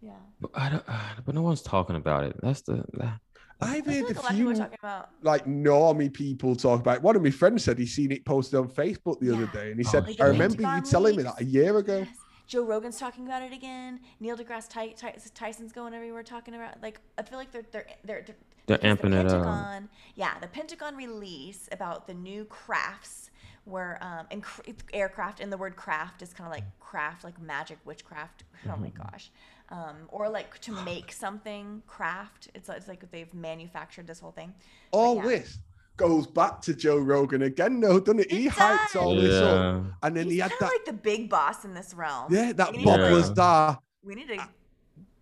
Yeah. 0.00 0.12
But, 0.40 0.50
I 0.54 0.70
don't, 0.70 0.84
uh, 0.88 1.00
but 1.26 1.34
no 1.34 1.42
one's 1.42 1.62
talking 1.62 1.96
about 1.96 2.24
it. 2.24 2.36
That's 2.42 2.62
the. 2.62 2.84
That, 2.94 3.18
I've 3.60 3.84
heard 3.86 4.04
like 4.04 4.16
a 4.16 4.20
a 4.20 4.22
lot 4.22 4.30
of 4.30 4.36
people 4.36 4.50
are 4.50 4.54
few 4.54 4.54
talking 4.54 4.78
about. 4.80 5.10
like 5.22 5.44
normie 5.46 6.12
people 6.12 6.54
talk 6.56 6.80
about. 6.80 6.96
It. 6.98 7.02
One 7.02 7.16
of 7.16 7.22
my 7.22 7.30
friends 7.30 7.64
said 7.64 7.78
he 7.78 7.86
seen 7.86 8.12
it 8.12 8.24
posted 8.24 8.58
on 8.60 8.68
Facebook 8.68 9.18
the 9.20 9.34
other 9.34 9.46
day, 9.46 9.70
and 9.72 9.80
he 9.80 9.86
Oh, 9.86 9.90
said, 9.90 10.06
Like 10.06 10.20
"I 10.20 10.26
remember 10.26 10.60
you 10.62 10.66
Pentagon 10.66 10.90
telling 10.90 11.16
me 11.16 11.22
that 11.24 11.40
a 11.40 11.44
year 11.44 11.76
ago." 11.76 11.98
Yes. 11.98 12.16
Joe 12.46 12.64
Rogan's 12.64 12.98
talking 12.98 13.26
about 13.26 13.42
it 13.42 13.52
again. 13.52 14.00
Neil 14.20 14.36
deGrasse 14.36 14.68
Ty- 14.70 14.92
Ty- 14.96 15.16
Tyson's 15.34 15.72
going 15.72 15.92
everywhere 15.92 16.22
talking 16.22 16.54
about 16.54 16.80
like 16.82 17.00
I 17.18 17.22
feel 17.22 17.38
like 17.38 17.50
they're 17.50 17.64
they're 17.72 17.86
they're, 18.04 18.22
they're 18.26 18.36
They're 18.66 18.78
amping 18.96 19.10
the 19.10 19.20
it 19.20 19.26
up. 19.26 19.32
Pentagon, 19.32 19.88
Yeah, 20.14 20.38
the 20.40 20.46
Pentagon 20.48 20.96
release 20.96 21.68
about 21.72 22.06
the 22.06 22.14
new 22.14 22.44
crafts 22.46 23.30
where 23.64 23.98
um 24.00 24.26
and 24.30 24.42
cr- 24.42 24.62
aircraft 24.94 25.40
and 25.40 25.52
the 25.52 25.58
word 25.58 25.76
craft 25.76 26.22
is 26.22 26.32
kind 26.32 26.46
of 26.46 26.52
like 26.54 26.64
craft 26.80 27.22
like 27.22 27.38
magic 27.38 27.78
witchcraft. 27.84 28.44
Oh 28.66 28.76
my 28.78 28.86
Mm-hmm. 28.88 29.02
gosh. 29.02 29.30
Um, 29.70 29.96
or 30.08 30.28
like 30.30 30.58
to 30.60 30.72
make 30.72 31.12
something 31.12 31.82
craft. 31.86 32.48
It's 32.54 32.68
it's 32.70 32.88
like 32.88 33.10
they've 33.10 33.32
manufactured 33.34 34.06
this 34.06 34.18
whole 34.18 34.32
thing. 34.32 34.54
But 34.90 34.98
All 34.98 35.16
yeah. 35.16 35.22
this 35.28 35.58
goes 35.98 36.26
back 36.26 36.62
to 36.62 36.74
Joe 36.74 36.96
Rogan 36.98 37.42
again, 37.42 37.80
though, 37.80 38.00
doesn't 38.00 38.20
it? 38.20 38.30
He 38.30 38.46
It 38.46 38.52
hyped 38.52 38.96
all 38.96 39.14
this 39.14 39.34
up, 39.42 39.82
and 40.02 40.16
then 40.16 40.24
He's 40.24 40.34
he 40.34 40.38
had 40.38 40.52
that, 40.60 40.70
like 40.72 40.84
the 40.86 40.92
big 40.94 41.28
boss 41.28 41.64
in 41.66 41.74
this 41.74 41.92
realm. 41.92 42.32
yeah, 42.32 42.52
that 42.52 42.70
We 42.72 42.78
need 42.78 42.84
Bob 42.86 42.96
to, 42.96 43.02
Yeah. 43.02 43.12
like, 43.12 43.36
Lazar. 43.36 43.78
We 44.04 44.14
need 44.14 44.28
to. 44.28 44.48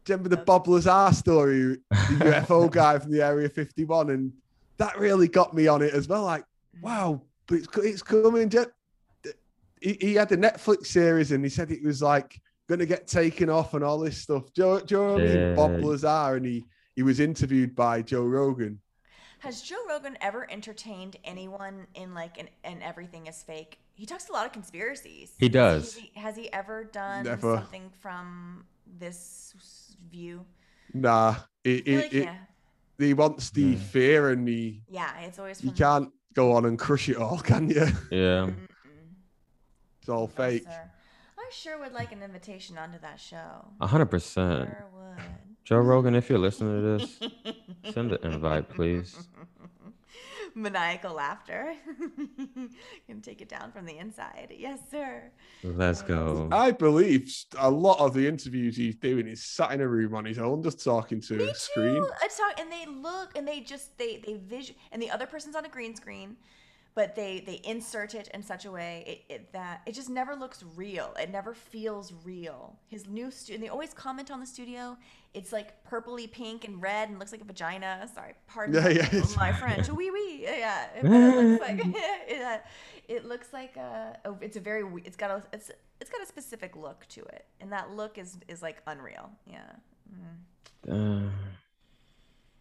Remember 0.08 0.28
the 0.28 0.36
Bob 0.36 0.68
Lazar 0.68 1.12
story, 1.12 1.58
the 1.62 1.86
UFO 2.46 2.70
guy 2.70 2.98
from 3.00 3.10
the 3.10 3.22
Area 3.22 3.48
51, 3.48 4.10
and 4.10 4.32
that 4.76 4.96
really 4.98 5.26
got 5.26 5.54
me 5.54 5.66
on 5.66 5.82
it 5.82 5.92
as 5.92 6.06
well. 6.06 6.22
Like, 6.22 6.44
wow, 6.80 7.20
but 7.48 7.56
it's 7.56 7.68
it's 7.78 8.02
coming. 8.02 8.48
He, 9.80 9.98
he 10.00 10.14
had 10.14 10.28
the 10.28 10.36
Netflix 10.36 10.86
series, 10.86 11.32
and 11.32 11.42
he 11.44 11.50
said 11.50 11.70
it 11.72 11.82
was 11.82 12.00
like 12.02 12.40
going 12.68 12.78
to 12.80 12.86
get 12.86 13.06
taken 13.06 13.48
off 13.48 13.74
and 13.74 13.84
all 13.84 13.98
this 13.98 14.18
stuff. 14.18 14.52
Joe, 14.52 14.80
Joe, 14.80 15.18
Yeah. 15.18 15.54
Bob 15.54 15.82
Lazar, 15.82 16.36
and 16.36 16.46
he 16.46 16.64
he 16.94 17.02
was 17.02 17.20
interviewed 17.20 17.74
by 17.76 18.02
Joe 18.02 18.24
Rogan. 18.24 18.80
Has 19.40 19.60
Joe 19.62 19.76
Rogan 19.88 20.16
ever 20.22 20.50
entertained 20.50 21.16
anyone 21.24 21.86
in 21.94 22.14
like 22.14 22.38
an 22.38 22.48
and 22.64 22.82
everything 22.82 23.26
is 23.26 23.42
fake? 23.42 23.78
He 23.94 24.06
talks 24.06 24.28
a 24.28 24.32
lot 24.32 24.46
of 24.46 24.52
conspiracies. 24.52 25.32
He 25.38 25.48
does. 25.48 25.94
Has 25.94 26.02
he, 26.02 26.10
has 26.20 26.36
he 26.36 26.52
ever 26.52 26.84
done 26.84 27.24
Never. 27.24 27.56
something 27.56 27.90
from 28.00 28.64
this 28.98 29.54
view? 30.10 30.44
Nah, 30.94 31.36
he, 31.64 31.78
I 31.78 31.82
feel 31.82 31.84
he, 31.84 31.96
like, 32.02 32.12
he, 32.12 32.20
yeah, 32.20 32.36
he 32.98 33.14
wants 33.14 33.50
the 33.50 33.72
Hmm. 33.74 33.80
fear, 33.80 34.30
and 34.30 34.48
he 34.48 34.82
yeah, 34.88 35.18
it's 35.20 35.38
always 35.38 35.62
you 35.62 35.70
can't 35.72 36.10
go 36.34 36.52
on 36.52 36.64
and 36.64 36.78
crush 36.78 37.08
it 37.08 37.16
all, 37.16 37.38
can 37.50 37.68
you? 37.70 37.86
Yeah. 38.10 38.50
It's 40.00 40.08
all 40.08 40.26
fake. 40.28 40.64
sir. 40.64 40.90
I 41.46 41.50
sure 41.52 41.78
would 41.78 41.92
like 41.92 42.12
an 42.12 42.22
invitation 42.22 42.76
onto 42.78 42.98
that 43.00 43.20
show. 43.20 43.66
A 43.80 43.86
hundred 43.86 44.06
percent. 44.06 44.68
Sure 44.68 44.86
would. 44.94 45.24
Joe 45.64 45.78
Rogan, 45.78 46.14
if 46.14 46.28
you're 46.28 46.38
listening 46.38 46.80
to 46.80 46.98
this, 46.98 47.20
send 47.94 48.12
an 48.12 48.32
invite, 48.32 48.68
please. 48.68 49.16
Maniacal 50.54 51.14
laughter. 51.14 51.74
Can 53.06 53.20
take 53.20 53.42
it 53.42 53.48
down 53.48 53.72
from 53.72 53.84
the 53.84 53.98
inside. 53.98 54.54
Yes, 54.56 54.80
sir. 54.90 55.30
Let's 55.62 56.02
go. 56.02 56.48
I 56.50 56.70
believe 56.70 57.30
a 57.58 57.70
lot 57.70 57.98
of 58.00 58.14
the 58.14 58.26
interviews 58.26 58.76
he's 58.76 58.96
doing 58.96 59.26
is 59.28 59.44
sat 59.44 59.72
in 59.72 59.80
a 59.82 59.88
room 59.88 60.14
on 60.14 60.24
his 60.24 60.38
own, 60.38 60.62
just 60.62 60.82
talking 60.82 61.20
to 61.22 61.34
Me 61.34 61.48
a 61.50 61.54
screen. 61.54 61.96
too. 61.96 62.10
I 62.22 62.28
talk, 62.28 62.58
and 62.58 62.72
they 62.72 62.86
look, 62.86 63.36
and 63.36 63.46
they 63.46 63.60
just 63.60 63.98
they 63.98 64.22
they 64.24 64.34
vision, 64.34 64.76
and 64.92 65.02
the 65.02 65.10
other 65.10 65.26
person's 65.26 65.56
on 65.56 65.64
a 65.64 65.68
green 65.68 65.94
screen, 65.94 66.36
but 66.96 67.14
they 67.14 67.40
they 67.46 67.60
insert 67.62 68.14
it 68.14 68.26
in 68.34 68.42
such 68.42 68.64
a 68.64 68.70
way 68.72 69.22
it, 69.28 69.32
it, 69.34 69.52
that 69.52 69.82
it 69.86 69.92
just 69.94 70.08
never 70.10 70.34
looks 70.34 70.64
real. 70.74 71.14
It 71.20 71.30
never 71.30 71.54
feels 71.54 72.12
real. 72.24 72.76
His 72.88 73.06
new 73.06 73.30
studio, 73.30 73.60
they 73.60 73.68
always 73.68 73.94
comment 73.94 74.30
on 74.32 74.40
the 74.40 74.46
studio. 74.46 74.96
It's 75.34 75.52
like 75.52 75.84
purpley 75.84 76.28
pink 76.28 76.64
and 76.64 76.80
red, 76.82 77.10
and 77.10 77.18
looks 77.18 77.30
like 77.32 77.42
a 77.42 77.44
vagina. 77.44 78.08
Sorry, 78.14 78.32
pardon 78.48 78.74
Yeah, 78.74 78.80
my, 78.80 78.88
yeah, 78.88 79.06
it's- 79.06 79.36
my 79.36 79.52
French. 79.52 79.88
Wee 79.98 80.10
wee. 80.10 80.40
Yeah, 80.42 80.86
it, 80.96 81.02
but 81.02 81.12
it 81.12 81.36
looks 81.36 81.60
like 81.60 81.80
it, 82.28 82.42
uh, 82.42 82.58
it 83.08 83.24
looks 83.26 83.52
like 83.52 83.76
a, 83.76 84.18
a- 84.24 84.34
It's 84.40 84.56
a 84.56 84.60
very. 84.60 84.82
It's 85.04 85.16
got 85.16 85.30
a. 85.30 85.42
It's 85.52 85.70
it's 86.00 86.10
got 86.10 86.22
a 86.22 86.26
specific 86.26 86.74
look 86.76 87.06
to 87.10 87.20
it, 87.20 87.44
and 87.60 87.70
that 87.72 87.90
look 87.90 88.16
is 88.18 88.38
is 88.48 88.62
like 88.62 88.78
unreal. 88.86 89.30
Yeah. 89.46 89.70
Mm. 90.88 91.26
Uh, 91.26 91.30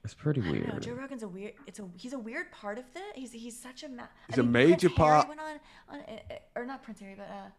it's 0.06 0.14
pretty 0.14 0.40
I 0.41 0.45
don't 0.45 0.53
know. 0.68 0.72
weird. 0.73 0.84
Joe 0.84 0.94
Rogan's 0.94 1.23
a 1.23 1.27
weird. 1.27 1.53
It's 1.68 1.80
a 1.80 1.88
he's 1.98 2.14
a 2.14 2.19
weird 2.19 2.52
part 2.52 2.77
of 2.77 2.86
that. 2.94 3.11
He's 3.15 3.32
he's 3.34 3.60
such 3.60 3.84
a. 3.84 3.90
Ma- 3.90 4.03
He's 4.27 4.38
a 4.38 4.44
Prince 4.44 4.53
major 4.53 4.88
Harry 4.88 4.95
part. 4.95 5.27
Went 5.27 5.41
on, 5.41 5.60
on 5.90 5.99
uh, 5.99 6.03
uh, 6.32 6.60
or 6.60 6.65
not 6.65 6.82
Prince 6.84 6.99
Harry, 7.02 7.15
but 7.18 7.27
uh, 7.30 7.49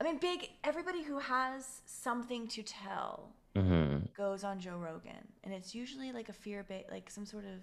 I 0.00 0.04
mean, 0.04 0.18
big. 0.18 0.50
Everybody 0.64 1.02
who 1.02 1.18
has 1.18 1.80
something 1.86 2.46
to 2.48 2.62
tell 2.62 3.30
hmm 3.56 3.98
goes 4.16 4.44
on 4.44 4.58
Joe 4.60 4.76
Rogan, 4.76 5.26
and 5.44 5.54
it's 5.54 5.74
usually 5.74 6.12
like 6.12 6.28
a 6.28 6.32
fear 6.34 6.64
bait, 6.68 6.86
like 6.90 7.08
some 7.10 7.24
sort 7.24 7.44
of. 7.44 7.60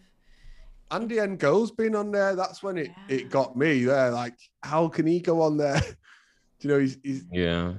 Andy 0.92 1.18
Ngo's 1.18 1.70
been 1.72 1.96
on 1.96 2.10
there. 2.12 2.36
That's 2.36 2.64
when 2.64 2.78
it, 2.80 2.88
Yeah. 3.10 3.16
it 3.18 3.30
got 3.30 3.56
me 3.56 3.84
there. 3.86 4.10
Like, 4.10 4.34
how 4.64 4.88
can 4.88 5.06
he 5.06 5.20
go 5.20 5.42
on 5.44 5.56
there? 5.58 5.80
Do 6.60 6.68
you 6.68 6.70
know, 6.74 6.80
he's 6.80 6.98
he's, 7.04 7.26
Yeah. 7.32 7.74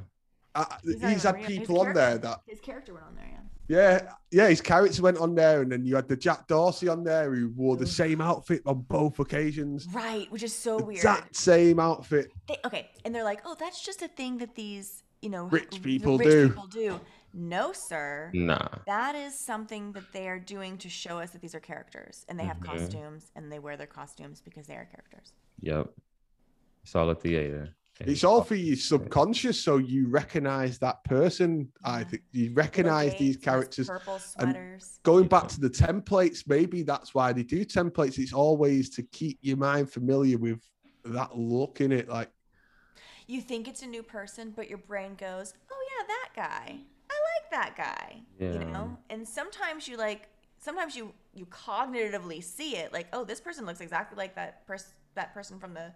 uh, 0.55 0.65
He's 0.85 1.03
he's, 1.03 1.23
had 1.25 1.35
real. 1.37 1.47
People 1.47 1.81
on 1.81 1.93
there 1.93 2.19
that, 2.19 2.41
His 2.47 2.61
character 2.61 2.95
went 2.95 3.07
on 3.07 3.17
there, 3.17 3.29
yeah. 3.29 3.41
Yeah, 3.71 4.11
yeah, 4.33 4.49
his 4.49 4.61
character 4.61 5.01
went 5.01 5.17
on 5.19 5.37
there, 5.37 5.63
and 5.63 5.71
then 5.71 5.85
you 5.85 5.95
had 5.95 6.09
the 6.09 6.17
Jack 6.17 6.49
Dorsey 6.49 6.89
on 6.89 7.05
there 7.05 7.33
who 7.33 7.51
wore 7.51 7.77
the 7.77 7.87
same 7.87 8.21
outfit 8.21 8.63
on 8.67 8.81
both 8.89 9.21
occasions. 9.21 9.87
Right, 9.93 10.31
which 10.33 10.43
is 10.43 10.53
so 10.55 10.77
weird. 10.79 10.97
Exact 10.97 11.37
same 11.37 11.79
outfit. 11.79 12.33
They, 12.49 12.57
okay, 12.65 12.91
and 13.05 13.15
they're 13.15 13.23
like, 13.23 13.43
oh, 13.45 13.55
that's 13.59 13.81
just 13.85 14.03
a 14.03 14.09
thing 14.09 14.39
that 14.39 14.57
these 14.57 15.05
you 15.23 15.31
know 15.31 15.45
Rich 15.45 15.83
people 15.83 16.19
rich 16.19 16.29
do. 16.29 16.49
people 16.49 16.67
do. 16.67 17.01
No, 17.33 17.73
sir. 17.73 18.33
Nah. 18.35 18.59
That 18.87 19.15
is 19.15 19.39
something 19.39 19.93
that 19.93 20.13
they 20.13 20.29
are 20.29 20.41
doing 20.41 20.77
to 20.79 20.89
show 20.89 21.21
us 21.21 21.31
that 21.31 21.41
these 21.41 21.55
are 21.55 21.61
characters 21.61 22.25
and 22.29 22.37
they 22.37 22.43
have 22.45 22.59
Mhm. 22.59 22.65
costumes 22.65 23.31
and 23.37 23.53
they 23.53 23.61
wear 23.61 23.77
their 23.77 23.87
costumes 23.87 24.41
because 24.41 24.67
they 24.67 24.75
are 24.75 24.85
characters. 24.87 25.33
Yep. 25.61 25.91
It's 26.83 26.97
all 26.97 27.09
a 27.09 27.15
theater. 27.15 27.77
It's 28.07 28.25
all 28.25 28.43
for 28.43 28.55
your 28.55 28.77
subconscious, 28.77 29.63
so 29.63 29.77
you 29.77 30.09
recognize 30.09 30.79
that 30.79 31.05
person. 31.05 31.71
I 31.85 32.05
think 32.05 32.23
you 32.33 32.53
recognize 32.55 33.11
Gates 33.11 33.19
these 33.19 33.37
characters. 33.37 33.89
Purple 33.89 34.15
and 34.15 34.23
sweaters. 34.53 35.01
Going 35.03 35.29
back 35.29 35.49
to 35.49 35.61
the 35.61 35.69
templates, 35.69 36.45
maybe 36.47 36.83
that's 36.83 37.15
why 37.15 37.33
they 37.33 37.43
do 37.43 37.65
templates. 37.65 38.19
It's 38.19 38.33
always 38.33 38.89
to 38.91 39.03
keep 39.03 39.39
your 39.43 39.59
mind 39.59 39.93
familiar 39.93 40.39
with 40.39 40.61
that 41.05 41.37
look 41.37 41.81
in 41.81 41.93
it. 41.93 42.09
Like, 42.09 42.31
You 43.27 43.41
think 43.41 43.69
it's 43.69 43.83
a 43.83 43.87
new 43.87 44.03
person, 44.03 44.53
but 44.57 44.69
your 44.69 44.79
brain 44.79 45.15
goes, 45.15 45.55
"Oh 45.71 45.89
yeah, 45.99 46.07
that 46.07 46.29
guy. 46.35 46.81
I 47.11 47.15
like 47.15 47.51
that 47.51 47.77
guy." 47.77 48.23
You 48.39 48.65
know. 48.65 48.97
And 49.11 49.29
sometimes 49.29 49.87
you 49.87 49.99
like, 49.99 50.29
sometimes 50.59 50.97
you 50.97 51.13
you 51.35 51.45
cognitively 51.47 52.43
see 52.43 52.77
it, 52.77 52.93
like, 52.93 53.09
"Oh, 53.13 53.25
this 53.25 53.41
person 53.41 53.67
looks 53.67 53.81
exactly 53.81 54.17
like 54.17 54.35
that 54.37 54.67
person 54.67 54.95
that 55.15 55.35
person 55.35 55.59
from 55.59 55.75
the 55.75 55.93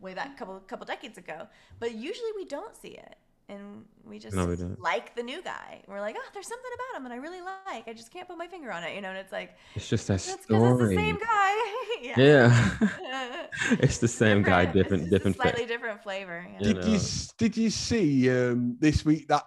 way 0.00 0.14
back 0.14 0.34
a 0.34 0.38
couple 0.38 0.58
couple 0.60 0.86
decades 0.86 1.18
ago." 1.18 1.48
But 1.80 1.94
usually 1.94 2.30
we 2.36 2.44
don't 2.44 2.74
see 2.76 2.90
it, 2.90 3.16
and 3.48 3.84
we 4.04 4.18
just 4.18 4.34
No, 4.36 4.46
we 4.46 4.56
like 4.56 5.14
the 5.16 5.22
new 5.22 5.42
guy. 5.42 5.82
We're 5.88 6.00
like, 6.00 6.16
"Oh, 6.18 6.28
there's 6.34 6.46
something 6.48 6.70
about 6.74 6.98
him 6.98 7.04
that 7.08 7.12
I 7.12 7.16
really 7.16 7.40
like. 7.40 7.86
I 7.88 7.92
just 7.92 8.10
can't 8.12 8.26
put 8.28 8.38
my 8.38 8.46
finger 8.46 8.70
on 8.72 8.82
it." 8.84 8.94
You 8.94 9.00
know, 9.00 9.08
and 9.10 9.18
it's 9.18 9.32
like, 9.32 9.56
It's 9.74 9.88
just 9.88 10.06
that 10.08 10.20
that's 10.20 10.46
because 10.46 10.80
it's 10.80 10.90
the 10.90 10.94
same 10.96 11.18
guy. 11.18 11.54
Yeah. 12.00 12.76
it's 13.72 13.98
the 13.98 14.06
same 14.06 14.42
guy, 14.42 14.64
different, 14.64 15.02
it's 15.04 15.10
different. 15.10 15.34
slightly 15.36 15.62
fa- 15.62 15.68
different 15.68 16.00
flavor. 16.02 16.46
yeah. 16.52 16.58
You 16.68 16.74
did 16.74 16.84
you 16.84 16.90
know. 16.90 16.96
s- 16.96 17.32
did 17.36 17.56
you 17.56 17.70
see 17.70 18.30
um, 18.30 18.76
this 18.78 19.04
week 19.04 19.26
that 19.28 19.44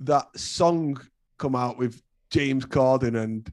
that 0.00 0.26
song 0.38 0.98
come 1.36 1.54
out 1.54 1.76
with 1.76 2.02
James 2.30 2.64
Corden 2.66 3.22
and 3.22 3.52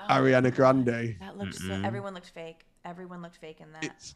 Oh, 0.00 0.14
Ariana 0.14 0.54
Grande? 0.54 1.16
That 1.20 1.36
looked 1.36 1.56
so. 1.56 1.64
Mm-mm. 1.64 1.84
Everyone 1.84 2.14
looked 2.14 2.30
fake. 2.30 2.64
Everyone 2.86 3.20
looked 3.20 3.36
fake 3.36 3.60
in 3.60 3.70
that. 3.72 3.84
It's 3.84 4.14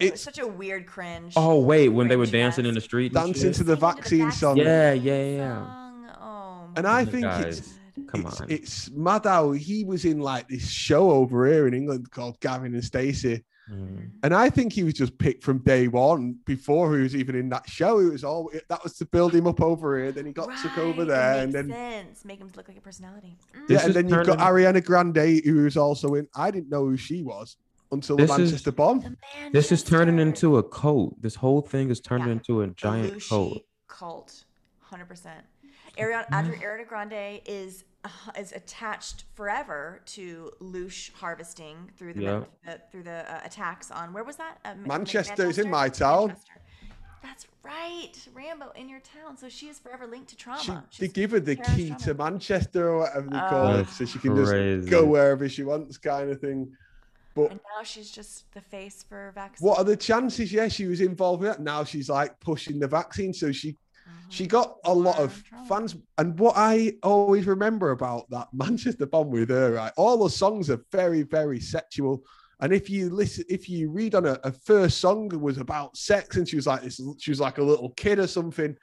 it 0.00 0.04
was 0.04 0.12
it's 0.12 0.22
such 0.22 0.38
a 0.38 0.46
weird 0.46 0.86
cringe. 0.86 1.34
Oh 1.36 1.60
wait, 1.60 1.88
when 1.90 2.08
they 2.08 2.16
were 2.16 2.24
cringe 2.24 2.32
dancing 2.32 2.66
in 2.66 2.74
the 2.74 2.80
street. 2.80 3.12
dancing 3.12 3.34
to 3.34 3.44
the 3.44 3.52
Singing 3.52 3.66
the 3.66 3.76
vaccine 3.76 4.32
song. 4.32 4.56
Yeah, 4.56 4.92
yeah, 4.92 5.24
yeah. 5.24 5.56
song. 5.58 6.10
Oh, 6.20 6.70
And 6.76 6.86
I 6.86 7.04
think 7.04 7.24
guys. 7.24 7.58
it's 7.58 7.74
Come 8.06 8.26
it's, 8.26 8.40
on. 8.40 8.50
it's 8.50 8.90
mad 8.90 9.24
how 9.24 9.52
he 9.52 9.84
was 9.84 10.04
in 10.04 10.20
like 10.20 10.48
this 10.48 10.68
show 10.68 11.10
over 11.10 11.46
here 11.46 11.66
in 11.68 11.74
England 11.74 12.10
called 12.10 12.40
Gavin 12.40 12.74
and 12.74 12.84
Stacey. 12.84 13.44
Mm. 13.70 14.10
And 14.24 14.34
I 14.34 14.50
think 14.50 14.72
he 14.72 14.82
was 14.82 14.94
just 14.94 15.16
picked 15.18 15.44
from 15.44 15.58
day 15.58 15.86
one 15.86 16.36
before 16.44 16.96
he 16.96 17.02
was 17.02 17.14
even 17.14 17.36
in 17.36 17.48
that 17.50 17.68
show. 17.68 18.00
It 18.00 18.10
was 18.10 18.24
all 18.24 18.50
that 18.68 18.82
was 18.82 18.94
to 18.94 19.06
build 19.06 19.32
him 19.34 19.46
up 19.46 19.60
over 19.60 19.96
here. 19.98 20.10
Then 20.12 20.26
he 20.26 20.32
got 20.32 20.48
took 20.60 20.76
over 20.78 21.04
there, 21.04 21.36
it 21.38 21.42
and 21.44 21.52
then 21.52 21.68
sense. 21.68 22.24
make 22.24 22.40
him 22.40 22.50
look 22.56 22.66
like 22.66 22.78
a 22.78 22.80
personality. 22.80 23.36
Mm. 23.54 23.70
Yeah, 23.70 23.78
and 23.80 23.88
is 23.90 23.94
then 23.94 24.08
you've 24.08 24.26
got 24.26 24.38
Ariana 24.38 24.84
Grande, 24.84 25.44
who 25.44 25.62
was 25.62 25.76
also 25.76 26.14
in. 26.14 26.26
I 26.34 26.50
didn't 26.50 26.68
know 26.70 26.84
who 26.86 26.96
she 26.96 27.22
was 27.22 27.56
until 27.92 28.16
This 28.16 28.28
the 28.30 28.34
is- 28.34 28.38
Manchester 28.50 28.72
Bomb. 28.72 29.00
The 29.00 29.16
This 29.52 29.72
is 29.72 29.82
turning 29.82 30.18
into 30.18 30.56
a 30.58 30.62
cult. 30.62 31.20
This 31.20 31.34
whole 31.36 31.60
thing 31.62 31.90
is 31.90 32.00
turning 32.00 32.26
Yeah. 32.28 32.32
into 32.34 32.62
a 32.62 32.68
giant 32.68 33.14
Belushi 33.14 33.28
cult. 33.28 33.62
cult, 33.88 34.44
hundred 34.80 35.06
percent. 35.06 35.44
Ariana, 35.98 36.28
Ariana 36.30 36.86
Grande 36.86 37.40
is 37.46 37.84
uh, 38.02 38.08
is 38.38 38.52
attached 38.52 39.24
forever 39.34 40.00
to 40.06 40.50
loosh 40.62 41.12
harvesting 41.12 41.90
through 41.98 42.14
the, 42.14 42.22
Yeah. 42.22 42.44
uh, 42.66 42.76
through 42.90 43.02
the 43.02 43.30
uh, 43.30 43.40
attacks 43.44 43.90
on 43.90 44.14
where 44.14 44.24
was 44.24 44.36
that? 44.36 44.58
Uh, 44.64 44.74
Ma- 44.76 44.80
Ma- 44.86 44.96
Manchester, 44.98 45.48
it's 45.50 45.58
in 45.58 45.68
my 45.68 45.90
town. 45.90 46.28
Manchester. 46.28 46.52
That's 47.22 47.46
right, 47.62 48.12
Rambo 48.32 48.70
in 48.76 48.88
your 48.88 49.00
town. 49.00 49.36
So 49.36 49.50
she 49.50 49.66
is 49.68 49.78
forever 49.78 50.06
linked 50.06 50.28
to 50.30 50.36
trauma. 50.36 50.86
She, 50.88 51.02
they 51.02 51.12
give 51.12 51.32
her 51.32 51.40
the 51.40 51.56
key 51.56 51.88
trauma. 51.88 51.98
to 52.04 52.14
Manchester 52.14 52.88
or 52.88 52.98
whatever 53.00 53.26
they 53.28 53.38
call 53.38 53.74
it, 53.76 53.88
so 53.90 54.06
she 54.06 54.18
can 54.18 54.34
just 54.36 54.88
go 54.90 55.04
wherever 55.04 55.46
she 55.46 55.62
wants, 55.64 55.98
kind 55.98 56.30
of 56.30 56.40
thing. 56.40 56.72
But 57.42 57.50
and 57.52 57.60
now 57.76 57.82
she's 57.84 58.10
just 58.10 58.50
the 58.52 58.60
face 58.60 59.02
for 59.08 59.32
vaccine. 59.34 59.66
what 59.66 59.78
are 59.78 59.84
the 59.84 59.96
chances? 59.96 60.52
Yeah, 60.52 60.68
she 60.68 60.86
was 60.86 61.00
involved 61.00 61.42
in 61.42 61.48
that. 61.50 61.60
Now 61.60 61.84
she's 61.84 62.08
like 62.08 62.38
pushing 62.40 62.78
the 62.78 62.88
vaccine, 62.88 63.32
so 63.32 63.52
she 63.52 63.72
Mhm. 64.08 64.30
she 64.30 64.46
got 64.46 64.76
a 64.84 64.94
lot 64.94 65.18
of 65.18 65.32
fans. 65.68 65.94
And 66.18 66.38
what 66.38 66.54
I 66.56 66.94
always 67.02 67.46
remember 67.46 67.90
about 67.90 68.28
that 68.30 68.48
Manchester 68.54 69.06
bomb 69.06 69.30
with 69.30 69.50
her, 69.50 69.72
right? 69.72 69.92
All 69.96 70.24
the 70.24 70.30
songs 70.30 70.70
are 70.70 70.82
very, 70.90 71.22
very 71.22 71.60
sexual. 71.60 72.24
And 72.62 72.72
if 72.72 72.90
you 72.90 73.08
listen, 73.10 73.44
if 73.48 73.68
you 73.68 73.90
read 73.90 74.14
on 74.14 74.26
a, 74.26 74.38
a 74.44 74.52
first 74.52 74.98
song 74.98 75.28
was 75.40 75.58
about 75.58 75.96
sex, 75.96 76.36
and 76.36 76.48
she 76.48 76.56
was 76.56 76.66
like 76.66 76.82
this, 76.82 77.00
she 77.18 77.30
was 77.30 77.40
like 77.40 77.58
a 77.58 77.62
little 77.62 77.90
kid 77.90 78.18
or 78.18 78.26
something. 78.26 78.76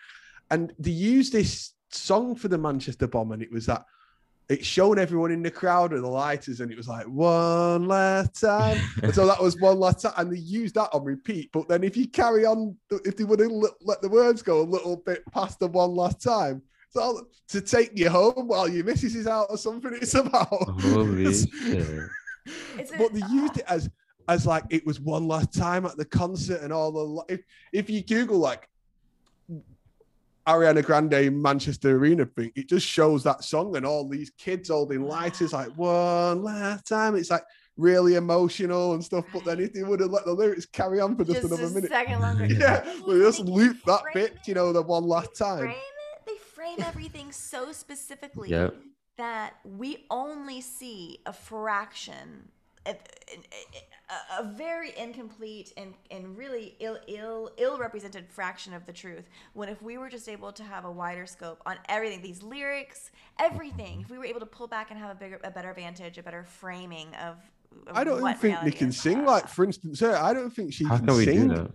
And 0.50 0.74
they 0.80 0.92
used 0.92 1.34
this 1.34 1.74
song 1.92 2.36
for 2.36 2.48
the 2.48 2.58
Manchester 2.58 3.08
bomb, 3.08 3.32
and 3.34 3.42
it 3.44 3.52
was 3.52 3.66
that 3.68 3.84
it 4.50 4.66
showed 4.66 4.98
everyone 4.98 5.32
in 5.32 5.44
the 5.44 5.52
crowd 5.52 5.92
and 5.94 6.04
the 6.04 6.08
lighters, 6.08 6.62
and 6.62 6.72
it 6.72 6.78
was 6.78 6.88
like 6.88 7.06
one 7.06 7.88
last 7.88 8.40
time. 8.40 8.80
and 9.04 9.14
so 9.14 9.26
that 9.28 9.42
was 9.42 9.60
one 9.60 9.78
last 9.80 10.02
time, 10.02 10.14
and 10.18 10.32
they 10.32 10.38
used 10.40 10.76
that 10.76 10.90
on 10.94 11.04
repeat. 11.04 11.50
But 11.52 11.68
then 11.68 11.84
if 11.84 11.98
you 11.98 12.08
carry 12.08 12.46
on, 12.46 12.76
if 13.06 13.18
they 13.18 13.24
would 13.26 13.40
have 13.42 13.52
let 13.82 14.02
the 14.02 14.10
words 14.10 14.42
go 14.42 14.62
a 14.62 14.64
little 14.64 14.96
bit 14.98 15.24
past 15.34 15.60
the 15.60 15.68
one 15.68 15.94
last 15.96 16.22
time, 16.22 16.62
so 16.90 17.28
to 17.50 17.60
take 17.62 17.92
you 17.94 18.10
home 18.10 18.48
while 18.48 18.70
your 18.70 18.86
missus 18.86 19.16
is 19.16 19.28
out 19.28 19.48
or 19.50 19.58
something. 19.58 19.92
It's 19.96 20.14
about. 20.16 20.48
Holy 20.50 21.34
shit. 21.34 22.08
But 22.98 23.02
it- 23.02 23.14
they 23.14 23.28
used 23.30 23.58
it 23.58 23.66
as 23.68 23.90
as 24.30 24.46
like 24.46 24.64
it 24.70 24.86
was 24.86 25.00
one 25.00 25.28
last 25.28 25.54
time 25.54 25.86
at 25.86 25.98
the 25.98 26.06
concert 26.06 26.62
and 26.62 26.72
all 26.72 26.92
the. 26.92 27.34
If 27.34 27.42
if 27.74 27.90
you 27.90 28.02
Google 28.04 28.40
like 28.40 28.68
Ariana 30.48 30.84
Grande 30.84 31.32
Manchester 31.32 31.98
Arena 31.98 32.26
thing, 32.26 32.52
it 32.56 32.70
just 32.70 32.88
shows 32.88 33.24
that 33.24 33.44
song 33.44 33.76
and 33.76 33.86
all 33.86 34.08
these 34.08 34.32
kids 34.38 34.70
holding 34.70 35.02
lights. 35.02 35.42
lighters 35.42 35.54
like 35.54 35.70
one 35.78 36.42
last 36.44 36.88
time. 36.88 37.16
It's 37.16 37.30
like 37.30 37.44
really 37.76 38.16
emotional 38.16 38.94
and 38.94 39.04
stuff. 39.04 39.26
But 39.34 39.44
then 39.46 39.60
if 39.60 39.74
they 39.74 39.84
would 39.84 40.00
have 40.00 40.10
let 40.10 40.26
the 40.26 40.34
lyrics 40.34 40.66
carry 40.66 41.00
on 41.02 41.16
for 41.18 41.24
just, 41.26 41.42
just 41.42 41.46
another 41.52 41.66
a 41.68 41.70
minute, 41.72 41.90
second 41.92 42.22
longer. 42.22 42.46
yeah, 42.50 42.80
They- 42.80 43.14
we 43.14 43.20
just 43.20 43.40
loop 43.42 43.78
that 43.86 44.02
bit, 44.14 44.34
it. 44.34 44.48
you 44.48 44.54
know, 44.54 44.72
the 44.72 44.82
one 44.82 45.04
last 45.04 45.36
time. 45.38 45.60
Frame 45.60 45.72
it. 45.76 46.26
They 46.26 46.38
frame 46.38 46.78
everything 46.80 47.32
so 47.32 47.72
specifically 47.72 48.50
Yep. 48.50 48.76
that 49.18 49.56
we 49.66 50.06
only 50.10 50.62
see 50.62 51.20
a 51.26 51.34
fraction, 51.34 52.50
a, 52.88 52.96
a, 54.40 54.42
a 54.42 54.44
very 54.54 54.98
incomplete 54.98 55.74
and, 55.78 55.94
and 56.12 56.38
really 56.38 56.76
ill 56.80 56.98
ill 57.08 57.52
ill 57.58 57.78
represented 57.78 58.26
fraction 58.30 58.74
of 58.74 58.86
the 58.86 58.94
truth. 58.94 59.26
When 59.54 59.70
if 59.70 59.82
we 59.82 59.98
were 59.98 60.10
just 60.10 60.30
able 60.30 60.52
to 60.54 60.64
have 60.64 60.86
a 60.86 60.92
wider 60.92 61.26
scope 61.26 61.62
on 61.66 61.78
everything, 61.90 62.22
these 62.22 62.42
lyrics, 62.42 63.12
everything, 63.40 64.02
if 64.02 64.10
we 64.10 64.18
were 64.18 64.26
able 64.26 64.40
to 64.40 64.46
pull 64.46 64.68
back 64.68 64.92
and 64.92 65.00
have 65.00 65.12
a 65.12 65.16
bigger, 65.16 65.40
a 65.44 65.52
better 65.52 65.74
vantage, 65.74 66.18
a 66.18 66.24
better 66.24 66.44
framing 66.44 67.08
of. 67.16 67.36
of 67.88 67.98
I 67.98 68.04
don't 68.04 68.22
what 68.22 68.38
think 68.40 68.60
they 68.62 68.72
can 68.72 68.90
is. 68.90 69.00
sing. 69.02 69.26
Like, 69.26 69.48
for 69.48 69.66
instance, 69.66 70.00
her, 70.00 70.16
I 70.16 70.34
don't 70.34 70.50
think 70.52 70.74
she 70.74 70.86
How 70.86 70.98
can 70.98 71.08
can 71.08 71.16
sing. 71.26 71.48
do 71.50 71.56
that? 71.56 71.72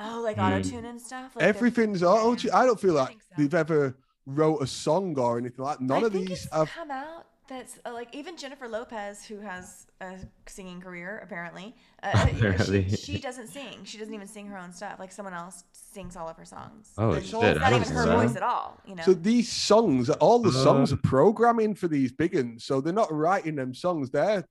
Oh, 0.00 0.20
like 0.22 0.36
Mm. 0.36 0.46
auto 0.46 0.62
tune 0.62 0.84
and 0.84 1.00
stuff. 1.00 1.34
Like 1.34 1.44
Everything's 1.44 2.02
auto 2.04 2.36
tune. 2.36 2.52
I 2.52 2.64
don't 2.66 2.78
feel 2.78 2.94
like 2.94 3.18
so. 3.20 3.34
they've 3.36 3.52
ever 3.54 3.96
wrote 4.26 4.62
a 4.62 4.66
song 4.66 5.18
or 5.18 5.38
anything 5.38 5.64
like. 5.64 5.80
None 5.80 6.04
I 6.04 6.06
of 6.06 6.12
think 6.12 6.28
these 6.28 6.44
it's 6.44 6.54
have. 6.54 6.68
come 6.70 6.90
out. 6.92 7.26
That's 7.48 7.78
uh, 7.86 7.92
like 7.94 8.14
even 8.14 8.36
Jennifer 8.36 8.68
Lopez, 8.68 9.24
who 9.24 9.40
has 9.40 9.86
a 10.02 10.16
singing 10.46 10.80
career 10.82 11.20
apparently. 11.24 11.74
Uh, 12.02 12.26
you 12.34 12.42
know, 12.42 12.48
Apparently. 12.50 12.88
she, 12.90 12.96
she 12.96 13.18
doesn't 13.18 13.48
sing. 13.48 13.84
She 13.84 13.96
doesn't 13.96 14.12
even 14.12 14.26
sing 14.26 14.46
her 14.48 14.58
own 14.58 14.72
stuff. 14.72 14.98
Like 14.98 15.10
someone 15.12 15.32
else 15.34 15.64
sings 15.72 16.14
all 16.14 16.28
of 16.28 16.36
her 16.36 16.44
songs. 16.44 16.92
Oh, 16.98 17.12
And 17.12 17.24
shit, 17.24 17.58
not 17.58 17.72
even 17.72 17.88
her 17.88 18.04
know 18.04 18.20
voice 18.20 18.36
at 18.36 18.42
all. 18.42 18.78
You 18.86 18.96
know. 18.96 19.02
So 19.02 19.14
these 19.14 19.50
songs, 19.50 20.10
all 20.10 20.38
the 20.40 20.52
songs 20.52 20.92
Uh. 20.92 20.96
are 20.96 20.98
programming 21.02 21.74
for 21.74 21.88
these 21.88 22.12
big 22.12 22.34
ones. 22.34 22.64
So 22.64 22.80
they're 22.82 22.92
not 22.92 23.10
writing 23.12 23.54
them 23.56 23.72
songs. 23.74 24.10
They're 24.10 24.44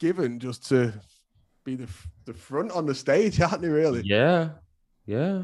given 0.00 0.40
just 0.40 0.66
to 0.70 0.92
be 1.62 1.76
the 1.76 1.88
the 2.24 2.34
front 2.34 2.72
on 2.72 2.84
the 2.86 2.94
stage, 2.96 3.40
aren't 3.46 3.62
they? 3.62 3.68
Really? 3.68 4.02
Yeah. 4.04 4.50
Yeah. 5.06 5.42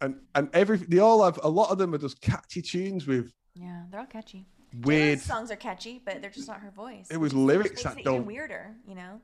And 0.00 0.16
and 0.36 0.48
every 0.52 0.76
they 0.76 0.98
all 1.00 1.24
have 1.24 1.40
a 1.42 1.48
lot 1.48 1.70
of 1.70 1.78
them 1.78 1.94
are 1.94 1.98
just 1.98 2.20
catchy 2.20 2.62
tunes 2.62 3.06
with 3.08 3.32
yeah, 3.54 3.82
they're 3.90 4.00
all 4.00 4.06
catchy. 4.06 4.46
Weird. 4.82 5.18
Taylor's 5.18 5.22
songs 5.22 5.50
are 5.50 5.56
catchy, 5.56 6.00
but 6.04 6.20
they're 6.20 6.30
just 6.30 6.48
not 6.48 6.60
her 6.60 6.70
voice. 6.70 7.08
It 7.10 7.16
was 7.18 7.32
which 7.34 7.38
is- 7.40 7.46
lyrics 7.46 7.70
makes 7.70 7.82
that 7.84 7.98
it 7.98 8.04
don't- 8.04 8.26
weirder. 8.26 8.76
You 8.86 8.94
know. 8.94 9.20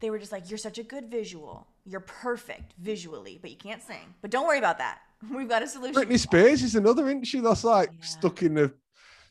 They 0.00 0.10
were 0.10 0.18
just 0.18 0.32
like, 0.32 0.50
"You're 0.50 0.58
such 0.58 0.78
a 0.78 0.82
good 0.82 1.10
visual. 1.10 1.66
You're 1.84 2.00
perfect 2.00 2.74
visually, 2.78 3.38
but 3.40 3.50
you 3.50 3.56
can't 3.56 3.82
sing. 3.82 4.14
But 4.20 4.30
don't 4.30 4.46
worry 4.46 4.58
about 4.58 4.78
that. 4.78 4.98
We've 5.34 5.48
got 5.48 5.62
a 5.62 5.66
solution." 5.68 5.94
Britney 5.94 6.18
Spears 6.18 6.62
is 6.62 6.74
another, 6.74 7.06
isn't 7.08 7.24
she? 7.24 7.40
That's 7.40 7.64
like 7.64 7.90
Yeah. 7.92 8.04
stuck 8.04 8.42
in 8.42 8.54
the 8.54 8.74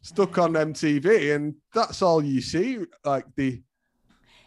stuck 0.02 0.38
on 0.38 0.54
MTV, 0.54 1.36
and 1.36 1.56
that's 1.74 2.02
all 2.02 2.24
you 2.24 2.42
see. 2.42 2.80
Like 3.04 3.26
the 3.36 3.62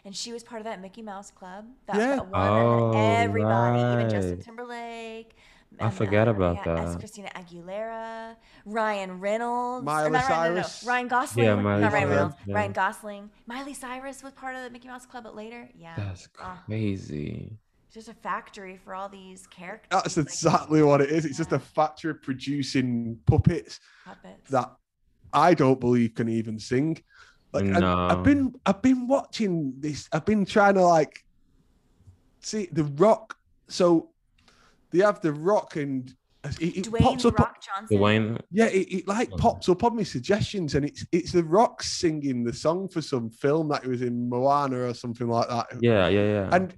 And 0.05 0.15
she 0.15 0.31
was 0.31 0.41
part 0.43 0.61
of 0.61 0.65
that 0.65 0.81
Mickey 0.81 1.01
Mouse 1.01 1.31
Club. 1.31 1.65
That, 1.85 1.95
Yeah. 1.97 2.07
that 2.15 2.27
one 2.29 2.41
Oh, 2.41 2.91
that 2.93 3.23
everybody, 3.23 3.79
even 3.79 4.09
Justin 4.09 4.35
right. 4.35 4.41
Timberlake. 4.45 5.35
I 5.79 5.89
forgot 5.91 6.27
about 6.27 6.55
yeah, 6.57 6.63
that. 6.75 6.85
as 6.87 6.95
Christina 6.95 7.29
Aguilera, 7.35 8.35
Ryan 8.65 9.19
Reynolds, 9.19 9.85
Miley 9.85 10.09
not 10.11 10.29
Ryan, 10.29 10.53
no, 10.55 10.55
no, 10.55 10.61
Cyrus. 10.63 10.83
Ryan 10.87 11.07
Gosling, 11.07 11.45
Yeah, 11.45 11.55
Miley 11.55 11.81
not 11.81 11.93
Ryan 11.93 12.07
Cyrus, 12.07 12.15
Reynolds, 12.17 12.35
yeah. 12.47 12.55
Ryan 12.55 12.71
Gosling, 12.71 13.29
Miley 13.45 13.73
Cyrus 13.73 14.23
was 14.23 14.33
part 14.33 14.55
of 14.55 14.63
the 14.63 14.69
Mickey 14.69 14.87
Mouse 14.87 15.05
Club, 15.05 15.23
but 15.25 15.35
later, 15.35 15.69
yeah, 15.77 15.93
That's 15.97 16.27
Ah. 16.41 16.63
crazy. 16.65 17.57
just 17.91 18.09
a 18.09 18.13
factory 18.13 18.77
for 18.83 18.95
all 18.95 19.07
these 19.09 19.45
characters. 19.47 19.87
That's 19.91 20.17
like, 20.17 20.25
exactly 20.25 20.81
what 20.83 21.01
it 21.01 21.09
is. 21.11 21.25
It's 21.25 21.37
just 21.37 21.51
a 21.51 21.59
factory 21.59 22.13
producing 22.15 23.19
puppets 23.25 23.79
puppets. 24.05 24.49
that 24.49 24.71
I 25.33 25.53
don't 25.53 25.79
believe 25.79 26.15
can 26.15 26.29
even 26.29 26.59
sing. 26.59 26.97
Like 27.53 27.65
and 27.65 27.79
No. 27.81 28.07
I've 28.09 28.23
been 28.23 28.53
I've 28.65 28.81
been 28.81 29.07
watching 29.07 29.73
this. 29.79 30.07
I've 30.11 30.25
been 30.25 30.45
trying 30.45 30.73
to 30.75 30.83
like 30.83 31.23
see 32.41 32.67
the 32.71 32.83
Rock. 32.83 33.37
So 33.67 34.09
they 34.97 35.03
have 35.03 35.21
the 35.21 35.33
Rock 35.33 35.75
and 35.75 36.13
it, 36.43 36.77
it 36.77 36.85
Dwayne 36.85 37.01
pops 37.01 37.25
up. 37.25 37.39
Rock 37.39 37.61
Johnson. 37.61 37.97
Dwayne. 37.97 38.39
Yeah, 38.51 38.65
it, 38.65 38.87
it 38.91 39.07
like 39.07 39.29
pops 39.31 39.69
up 39.69 39.83
on 39.83 39.95
my 39.95 40.03
suggestions, 40.03 40.75
and 40.75 40.85
it's 40.85 41.05
it's 41.11 41.31
the 41.31 41.43
Rock 41.43 41.83
singing 41.83 42.43
the 42.43 42.53
song 42.53 42.87
for 42.87 43.01
some 43.01 43.29
film 43.29 43.69
that 43.69 43.83
he 43.83 43.89
was 43.89 44.01
in 44.01 44.29
Moana 44.29 44.87
or 44.87 44.93
something 44.93 45.27
like 45.27 45.47
that. 45.49 45.67
Yeah, 45.81 46.07
yeah, 46.07 46.25
yeah. 46.25 46.49
And 46.51 46.73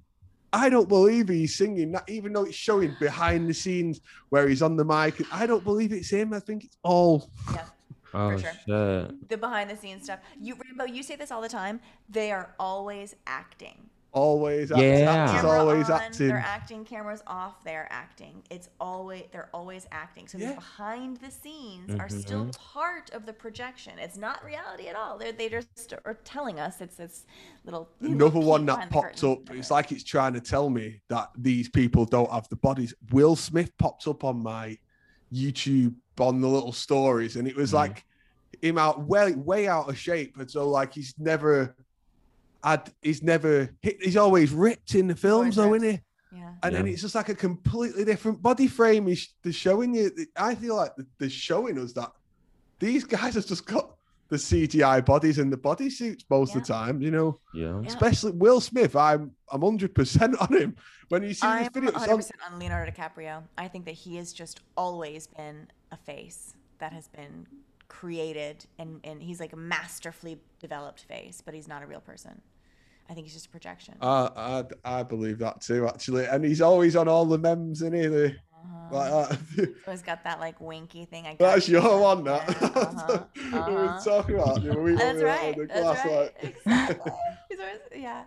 I 0.54 0.70
don't 0.70 0.90
believe 0.90 1.30
he's 1.30 1.56
singing 1.56 1.92
that, 1.92 2.10
even 2.10 2.34
though 2.34 2.46
it's 2.46 2.56
showing 2.56 2.96
behind 3.00 3.50
the 3.50 3.54
scenes 3.54 4.02
where 4.30 4.48
he's 4.48 4.62
on 4.62 4.76
the 4.76 4.86
mic. 4.86 5.22
I 5.32 5.46
don't 5.46 5.64
believe 5.64 5.94
it's 5.94 6.10
him. 6.10 6.34
I 6.34 6.40
think 6.40 6.66
it's 6.66 6.78
all. 6.84 7.30
Yeah. 7.52 7.66
oh 8.14 8.38
sure. 8.38 8.52
shit. 8.66 9.30
The 9.30 9.38
behind 9.38 9.70
the 9.70 9.78
scenes 9.78 10.06
stuff. 10.06 10.20
You 10.40 10.56
Rambo, 10.56 10.92
you 10.92 11.04
say 11.04 11.16
this 11.16 11.32
all 11.32 11.42
the 11.42 11.50
time. 11.50 11.80
They 12.10 12.32
are 12.32 12.56
always 12.60 13.16
acting. 13.28 13.90
Always, 14.12 14.72
Yeah. 14.76 15.06
that's 15.06 15.32
Camera 15.34 15.60
always 15.60 15.90
on, 15.90 16.02
acting. 16.02 16.28
They're 16.30 16.38
acting. 16.38 16.84
Cameras 16.84 17.22
off. 17.28 17.64
They're 17.64 17.88
acting. 17.92 18.42
It's 18.50 18.68
always 18.80 19.26
they're 19.32 19.50
always 19.54 19.86
acting. 19.92 20.28
So 20.28 20.40
Yeah. 20.40 20.50
the 20.50 20.56
behind 20.56 21.18
the 21.18 21.30
scenes 21.30 21.94
are 22.00 22.10
still 22.10 22.50
part 22.58 23.12
of 23.12 23.28
the 23.28 23.34
projection. 23.34 24.00
It's 24.00 24.18
not 24.18 24.44
reality 24.44 24.88
at 24.88 24.96
all. 24.96 25.20
They're 25.20 25.32
they 25.32 25.48
just 25.48 25.94
are 26.06 26.16
telling 26.24 26.60
us 26.60 26.82
it's 26.82 26.96
this 26.96 27.26
little 27.66 27.88
Another 28.02 28.40
one 28.40 28.66
that 28.66 28.74
behind 28.74 28.90
the 28.90 28.94
popped 28.94 29.24
up. 29.24 29.56
It's 29.56 29.70
like 29.70 29.92
it's 29.92 30.04
trying 30.04 30.34
to 30.34 30.42
tell 30.42 30.72
me 30.72 31.02
that 31.10 31.30
these 31.38 31.70
people 31.70 32.06
don't 32.06 32.32
have 32.32 32.50
the 32.50 32.56
bodies. 32.56 32.96
Will 33.12 33.36
Smith 33.36 33.78
popped 33.78 34.08
up 34.08 34.24
on 34.24 34.42
my 34.42 34.76
YouTube 35.32 35.94
on 36.20 36.42
the 36.42 36.48
little 36.48 36.74
stories, 36.74 37.36
and 37.36 37.48
it 37.48 37.56
was 37.56 37.72
Mhm. 37.72 37.76
like 37.76 38.06
him 38.62 38.80
out 38.80 39.04
way 39.04 39.34
way 39.34 39.68
out 39.68 39.88
of 39.88 39.96
shape, 39.98 40.36
and 40.38 40.50
so 40.50 40.68
like 40.68 40.94
he's 40.96 41.14
never 41.20 41.76
had 42.64 42.92
he's 43.02 43.24
never 43.24 43.70
hit, 43.82 43.98
he's 44.02 44.18
always 44.18 44.52
ripped 44.52 44.96
in 44.96 45.08
the 45.08 45.16
films, 45.16 45.56
though, 45.56 45.64
Always 45.66 45.84
isn't 45.84 46.02
he? 46.32 46.38
yeah. 46.40 46.54
And 46.64 46.76
then 46.76 46.88
it's 46.88 47.02
just 47.02 47.16
like 47.16 47.30
a 47.30 47.36
completely 47.36 48.04
different 48.06 48.42
body 48.42 48.68
frame. 48.68 49.08
He's 49.08 49.34
they're 49.44 49.54
showing 49.54 49.94
you. 49.96 50.12
I 50.36 50.56
feel 50.56 50.76
like 50.76 50.92
they're 51.18 51.30
showing 51.30 51.80
us 51.80 51.94
that 51.94 52.12
these 52.80 53.04
guys 53.04 53.36
have 53.36 53.46
just 53.46 53.66
got 53.66 53.96
the 54.30 54.36
CGI 54.38 55.04
bodies 55.04 55.40
and 55.40 55.52
the 55.52 55.58
body 55.58 55.90
suits 55.90 56.24
most 56.30 56.56
of 56.56 56.62
the 56.62 56.68
time. 56.68 57.02
You 57.02 57.12
know, 57.12 57.40
Yeah. 57.54 57.80
Yeah. 57.82 57.88
especially 57.88 58.32
Will 58.34 58.62
Smith. 58.62 58.96
I'm 58.96 59.32
I'm 59.52 59.62
hundred 59.62 59.96
percent 59.96 60.36
on 60.42 60.54
him. 60.56 60.76
When 61.10 61.24
you 61.24 61.34
see 61.34 61.48
I'm 61.48 61.64
this 61.64 61.70
video, 61.74 61.92
100 61.92 62.04
it's 62.04 62.12
on- 62.12 62.18
percent 62.18 62.42
on 62.54 62.60
Leonardo 62.60 62.92
DiCaprio. 62.92 63.44
I 63.58 63.68
think 63.68 63.86
that 63.86 63.96
he 63.96 64.18
has 64.18 64.32
just 64.34 64.60
always 64.78 65.26
been 65.28 65.68
a 65.92 65.98
face 65.98 66.54
that 66.78 66.94
has 66.94 67.08
been 67.08 67.48
created, 67.90 68.66
and 68.78 69.02
and 69.04 69.22
he's 69.22 69.40
like 69.42 69.52
a 69.52 69.58
masterfully 69.58 70.40
developed 70.62 71.02
face, 71.02 71.42
but 71.44 71.54
he's 71.54 71.68
not 71.68 71.84
a 71.84 71.86
real 71.88 72.00
person. 72.02 72.42
I 73.10 73.14
think 73.16 73.26
he's 73.26 73.34
just 73.34 73.48
a 73.48 73.50
projection. 73.50 73.96
I, 74.02 74.30
I 74.86 75.00
I 75.00 75.04
believe 75.04 75.40
that 75.40 75.60
too, 75.62 75.88
actually. 75.88 76.26
And 76.26 76.46
he's 76.46 76.62
always 76.62 76.96
on 76.96 77.08
all 77.08 77.26
the 77.26 77.38
memes, 77.38 77.82
in 77.82 77.94
here. 77.94 78.10
The, 78.10 78.36
Uh-huh. 78.60 78.96
like 78.96 79.30
that. 79.30 79.40
So 79.86 79.92
he's 79.92 80.02
got 80.02 80.24
that 80.26 80.40
like 80.40 80.60
winky 80.62 81.06
thing. 81.06 81.26
I 81.26 81.32
got 81.36 81.54
That's 81.56 81.68
you. 81.70 81.82
your 81.82 82.00
one, 82.00 82.24
that. 82.26 82.44
Yeah, 82.62 82.68
uh-huh, 82.68 83.26
we 83.70 83.74
were 83.74 83.86
uh-huh. 83.86 84.04
talking 84.04 84.36
about. 84.36 84.62
You 84.62 84.74
know, 84.74 84.80
we 84.82 84.96
That's 84.96 85.22
right. 85.24 85.56
the 85.58 85.66
That's 85.66 85.82
glass, 85.82 86.06
right. 86.06 86.44
like- 86.44 86.56
Exactly. 86.66 87.12
He's 87.50 87.60
always, 87.60 87.80
yeah. 87.96 88.24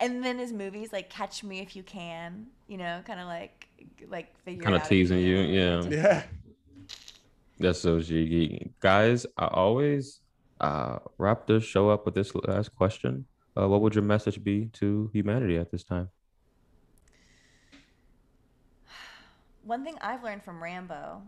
And 0.00 0.24
then 0.24 0.38
his 0.38 0.52
movies 0.52 0.92
like 0.92 1.10
Catch 1.10 1.44
Me 1.44 1.58
If 1.60 1.76
You 1.76 1.82
Can, 1.82 2.46
you 2.68 2.78
know, 2.78 3.02
kind 3.06 3.20
of 3.20 3.26
like 3.26 3.66
like 4.08 4.34
figure 4.44 4.62
Kinda 4.62 4.78
out 4.78 4.84
if 4.86 4.92
you 4.92 5.02
teasing 5.02 5.18
you, 5.18 5.36
can. 5.82 5.92
yeah. 5.92 5.96
yeah. 5.96 6.22
That's 7.58 7.80
so 7.80 8.00
cheeky. 8.00 8.72
Guys, 8.80 9.26
I 9.36 9.46
always 9.46 10.20
uh, 10.60 10.98
wrap 11.18 11.46
the 11.46 11.60
show 11.60 11.90
up 11.90 12.04
with 12.04 12.14
this 12.14 12.34
last 12.34 12.74
question. 12.74 13.26
Uh, 13.56 13.68
what 13.68 13.80
would 13.82 13.94
your 13.94 14.04
message 14.04 14.42
be 14.42 14.66
to 14.74 15.10
humanity 15.12 15.58
at 15.58 15.70
this 15.70 15.84
time? 15.84 16.08
One 19.64 19.84
thing 19.84 19.96
I've 20.00 20.24
learned 20.24 20.42
from 20.42 20.62
Rambo, 20.62 21.22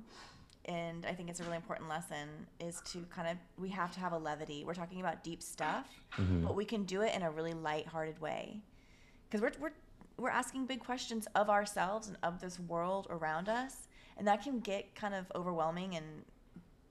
and 0.64 1.06
I 1.06 1.12
think 1.12 1.28
it's 1.30 1.40
a 1.40 1.44
really 1.44 1.56
important 1.56 1.88
lesson, 1.88 2.28
is 2.58 2.80
to 2.92 3.04
kind 3.14 3.28
of 3.28 3.36
we 3.58 3.68
have 3.68 3.92
to 3.94 4.00
have 4.00 4.12
a 4.12 4.18
levity. 4.18 4.64
We're 4.64 4.74
talking 4.74 5.00
about 5.00 5.22
deep 5.22 5.42
stuff, 5.42 5.86
Mhm. 6.16 6.42
but 6.44 6.56
we 6.56 6.64
can 6.64 6.84
do 6.84 7.02
it 7.02 7.14
in 7.14 7.22
a 7.22 7.30
really 7.30 7.52
light-hearted 7.52 8.20
way, 8.20 8.60
because 9.28 9.40
we're 9.40 9.52
we're 9.60 9.72
we're 10.16 10.30
asking 10.30 10.64
big 10.66 10.78
questions 10.80 11.26
of 11.34 11.50
ourselves 11.50 12.06
and 12.08 12.16
of 12.22 12.40
this 12.40 12.58
world 12.60 13.08
around 13.10 13.48
us, 13.48 13.88
and 14.16 14.26
that 14.26 14.42
can 14.42 14.60
get 14.60 14.94
kind 14.94 15.14
of 15.14 15.26
overwhelming 15.34 15.96
and 15.96 16.06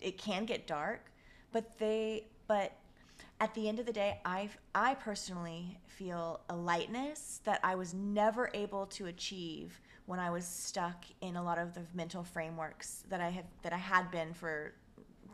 it 0.02 0.18
can 0.18 0.46
get 0.46 0.68
dark. 0.68 1.12
But 1.52 1.78
they 1.78 2.28
but 2.48 2.74
at 3.40 3.54
the 3.56 3.68
end 3.68 3.80
of 3.80 3.86
the 3.86 3.94
day, 3.94 4.20
I 4.26 4.50
I 4.74 4.96
personally 4.96 5.80
feel 5.88 6.42
a 6.50 6.56
lightness 6.56 7.42
that 7.46 7.60
I 7.64 7.76
was 7.76 7.94
never 7.94 8.50
able 8.54 8.86
to 8.88 9.08
achieve 9.08 9.80
when 10.06 10.20
I 10.20 10.30
was 10.30 10.46
stuck 10.46 11.06
in 11.22 11.36
a 11.36 11.44
lot 11.44 11.58
of 11.58 11.74
the 11.74 11.82
mental 11.94 12.24
frameworks 12.24 13.04
that 13.10 13.22
I 13.22 13.30
have 13.30 13.46
that 13.62 13.74
I 13.74 13.78
had 13.78 14.12
been 14.12 14.34
for 14.34 14.74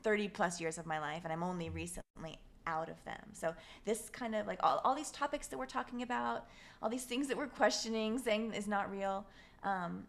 30 0.03 0.30
plus 0.30 0.61
years 0.61 0.78
of 0.78 0.86
my 0.86 0.99
life 0.99 1.22
and 1.24 1.34
I'm 1.34 1.44
only 1.44 1.70
recently 1.70 2.38
out 2.68 2.90
of 2.90 3.03
them. 3.03 3.20
So 3.34 3.53
this 3.86 4.10
kind 4.10 4.36
of 4.36 4.45
like 4.48 4.60
all, 4.61 4.82
all 4.84 4.95
these 4.95 5.11
topics 5.11 5.48
that 5.48 5.57
we're 5.57 5.66
talking 5.66 6.03
about, 6.03 6.45
all 6.82 6.90
these 6.90 7.03
things 7.03 7.28
that 7.28 7.38
we're 7.38 7.48
questioning, 7.48 8.20
saying 8.20 8.53
is 8.53 8.68
not 8.68 8.91
real. 8.91 9.26
Um, 9.64 10.03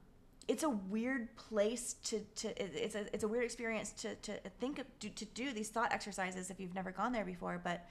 it's 0.51 0.65
a 0.65 0.69
weird 0.69 1.35
place 1.37 1.95
to, 2.03 2.21
to 2.35 2.49
it's 2.61 2.97
a 2.97 3.07
it's 3.15 3.23
a 3.23 3.29
weird 3.29 3.45
experience 3.45 3.93
to, 3.93 4.17
to 4.17 4.33
think 4.59 4.81
of, 4.81 4.87
to, 4.99 5.09
to 5.09 5.25
do 5.27 5.53
these 5.53 5.69
thought 5.69 5.93
exercises 5.93 6.51
if 6.51 6.59
you've 6.59 6.75
never 6.75 6.91
gone 6.91 7.13
there 7.13 7.25
before, 7.25 7.61
but 7.63 7.87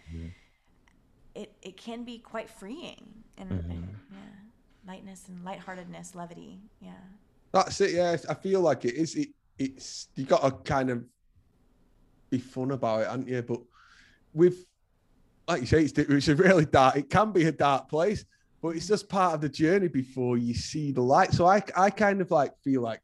it, 1.35 1.53
it 1.61 1.77
can 1.77 2.03
be 2.03 2.17
quite 2.17 2.49
freeing 2.49 3.23
and, 3.37 3.49
and 3.49 3.61
mm-hmm. 3.63 4.13
yeah, 4.13 4.91
lightness 4.91 5.29
and 5.29 5.45
lightheartedness, 5.45 6.15
levity. 6.15 6.59
Yeah. 6.81 6.91
That's 7.53 7.79
it. 7.79 7.91
Yeah, 7.91 8.17
I 8.27 8.33
feel 8.33 8.59
like 8.59 8.83
it 8.83 8.95
is. 8.95 9.15
It, 9.15 9.29
it's 9.57 10.09
you 10.15 10.25
got 10.25 10.41
to 10.41 10.51
kind 10.69 10.89
of 10.89 11.05
be 12.29 12.39
fun 12.39 12.71
about 12.71 13.01
it, 13.01 13.07
aren't 13.07 13.27
you? 13.29 13.41
But 13.41 13.61
with, 14.33 14.65
like 15.47 15.61
you 15.61 15.67
say, 15.67 15.83
it's, 15.83 15.97
it's 15.97 16.27
a 16.27 16.35
really 16.35 16.65
dark. 16.65 16.97
It 16.97 17.09
can 17.09 17.31
be 17.31 17.45
a 17.45 17.53
dark 17.53 17.87
place, 17.87 18.25
but 18.61 18.69
it's 18.75 18.87
just 18.87 19.07
part 19.09 19.33
of 19.35 19.41
the 19.41 19.49
journey 19.49 19.87
before 19.87 20.37
you 20.37 20.53
see 20.53 20.91
the 20.91 21.01
light. 21.01 21.33
So 21.33 21.45
I, 21.45 21.63
I 21.75 21.89
kind 21.89 22.21
of 22.21 22.31
like 22.31 22.53
feel 22.63 22.81
like 22.81 23.01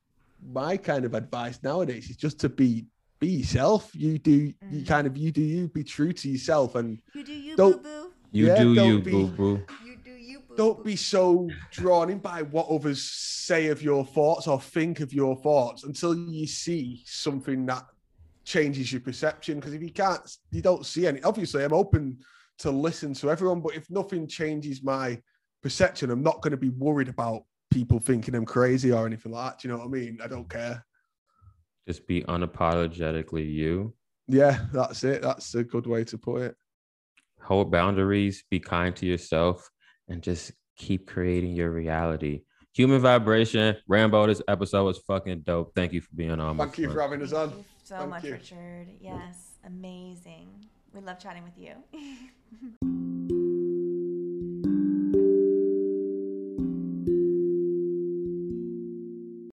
my 0.52 0.78
kind 0.78 1.06
of 1.06 1.14
advice 1.14 1.60
nowadays 1.64 2.10
is 2.10 2.18
just 2.18 2.40
to 2.42 2.50
be 2.50 2.86
be 3.20 3.28
yourself. 3.28 3.90
You 3.96 4.18
do 4.20 4.32
you 4.32 4.54
Mhm. 4.82 4.88
kind 4.88 5.08
of 5.08 5.16
you 5.18 5.32
do 5.32 5.42
you 5.42 5.68
be 5.70 5.84
true 5.84 6.12
to 6.12 6.30
yourself 6.30 6.76
and 6.76 7.00
You 7.14 7.24
do 7.24 7.34
you, 7.34 7.56
boo 7.56 7.58
Don't- 7.72 7.84
boo. 7.84 8.12
You 8.32 8.48
Yeah, 8.48 8.60
do 8.64 8.74
you, 8.74 9.00
be- 9.02 9.12
boo 9.12 9.28
boo. 9.28 9.62
You 9.86 9.96
do 10.04 10.12
you, 10.12 10.40
boo 10.42 10.56
don't 10.58 10.84
be 10.84 10.98
so 10.98 11.50
drawn 11.72 12.10
in 12.10 12.20
by 12.20 12.42
what 12.42 12.68
others 12.68 13.02
say 13.02 13.68
of 13.68 13.82
your 13.82 14.06
thoughts 14.06 14.46
or 14.48 14.60
think 14.60 15.00
of 15.00 15.14
your 15.14 15.38
thoughts 15.38 15.86
until 15.86 16.14
you 16.18 16.46
see 16.46 17.02
something 17.06 17.66
that 17.68 17.86
changes 18.44 18.92
your 18.92 19.00
perception. 19.02 19.60
Because 19.60 19.74
if 19.74 19.82
you 19.82 19.92
can't, 19.92 20.22
you 20.52 20.62
don't 20.62 20.86
see 20.86 21.08
any. 21.08 21.22
Obviously, 21.24 21.64
I'm 21.64 21.72
open 21.74 22.18
to 22.60 22.72
listen 22.72 23.14
to 23.16 23.32
everyone, 23.32 23.62
but 23.62 23.76
if 23.76 23.90
nothing 23.90 24.28
changes 24.28 24.84
my 24.84 25.22
perception, 25.66 26.12
I'm 26.12 26.22
not 26.22 26.44
going 26.44 26.52
to 26.52 26.58
be 26.58 26.70
worried 26.70 27.10
about 27.10 27.44
people 27.72 27.98
thinking 27.98 28.36
I'm 28.36 28.46
crazy 28.46 28.92
or 28.92 29.08
anything 29.08 29.32
like 29.32 29.54
that. 29.54 29.60
Do 29.60 29.68
you 29.68 29.74
know 29.74 29.80
what 29.80 29.88
I 29.88 29.90
mean? 29.90 30.20
I 30.24 30.28
don't 30.28 30.48
care. 30.48 30.86
Just 31.88 32.06
be 32.06 32.22
unapologetically 32.22 33.52
you. 33.52 33.96
Yeah, 34.28 34.60
that's 34.72 35.04
it. 35.04 35.24
That's 35.24 35.56
a 35.56 35.64
good 35.64 35.88
way 35.88 36.04
to 36.04 36.20
put 36.20 36.44
it. 36.44 36.56
Hold 37.42 37.72
boundaries, 37.72 38.44
be 38.52 38.60
kind 38.60 38.96
to 38.98 39.08
yourself, 39.08 39.68
and 40.08 40.22
just 40.22 40.52
keep 40.78 41.08
creating 41.08 41.54
your 41.54 41.72
reality. 41.72 42.44
Human 42.74 43.02
vibration. 43.02 43.76
Rambo, 43.88 44.28
this 44.28 44.44
episode 44.48 44.84
was 44.84 45.00
fucking 45.00 45.42
dope. 45.48 45.74
Thank 45.74 45.94
you 45.94 46.02
for 46.02 46.14
being 46.14 46.40
on. 46.40 46.58
my 46.58 46.66
Thank 46.66 46.78
you 46.78 46.92
for 46.92 47.02
having 47.02 47.24
us 47.24 47.32
Thank 47.32 47.54
on. 47.54 47.58
you 47.58 47.66
so 47.84 47.98
Thank 47.98 48.10
much, 48.12 48.24
you. 48.24 48.34
Richard. 48.34 48.88
Yes, 49.02 49.54
amazing. 49.66 50.48
We 50.94 51.02
love 51.02 51.18
chatting 51.18 51.44
with 51.44 51.58
you. 51.58 53.32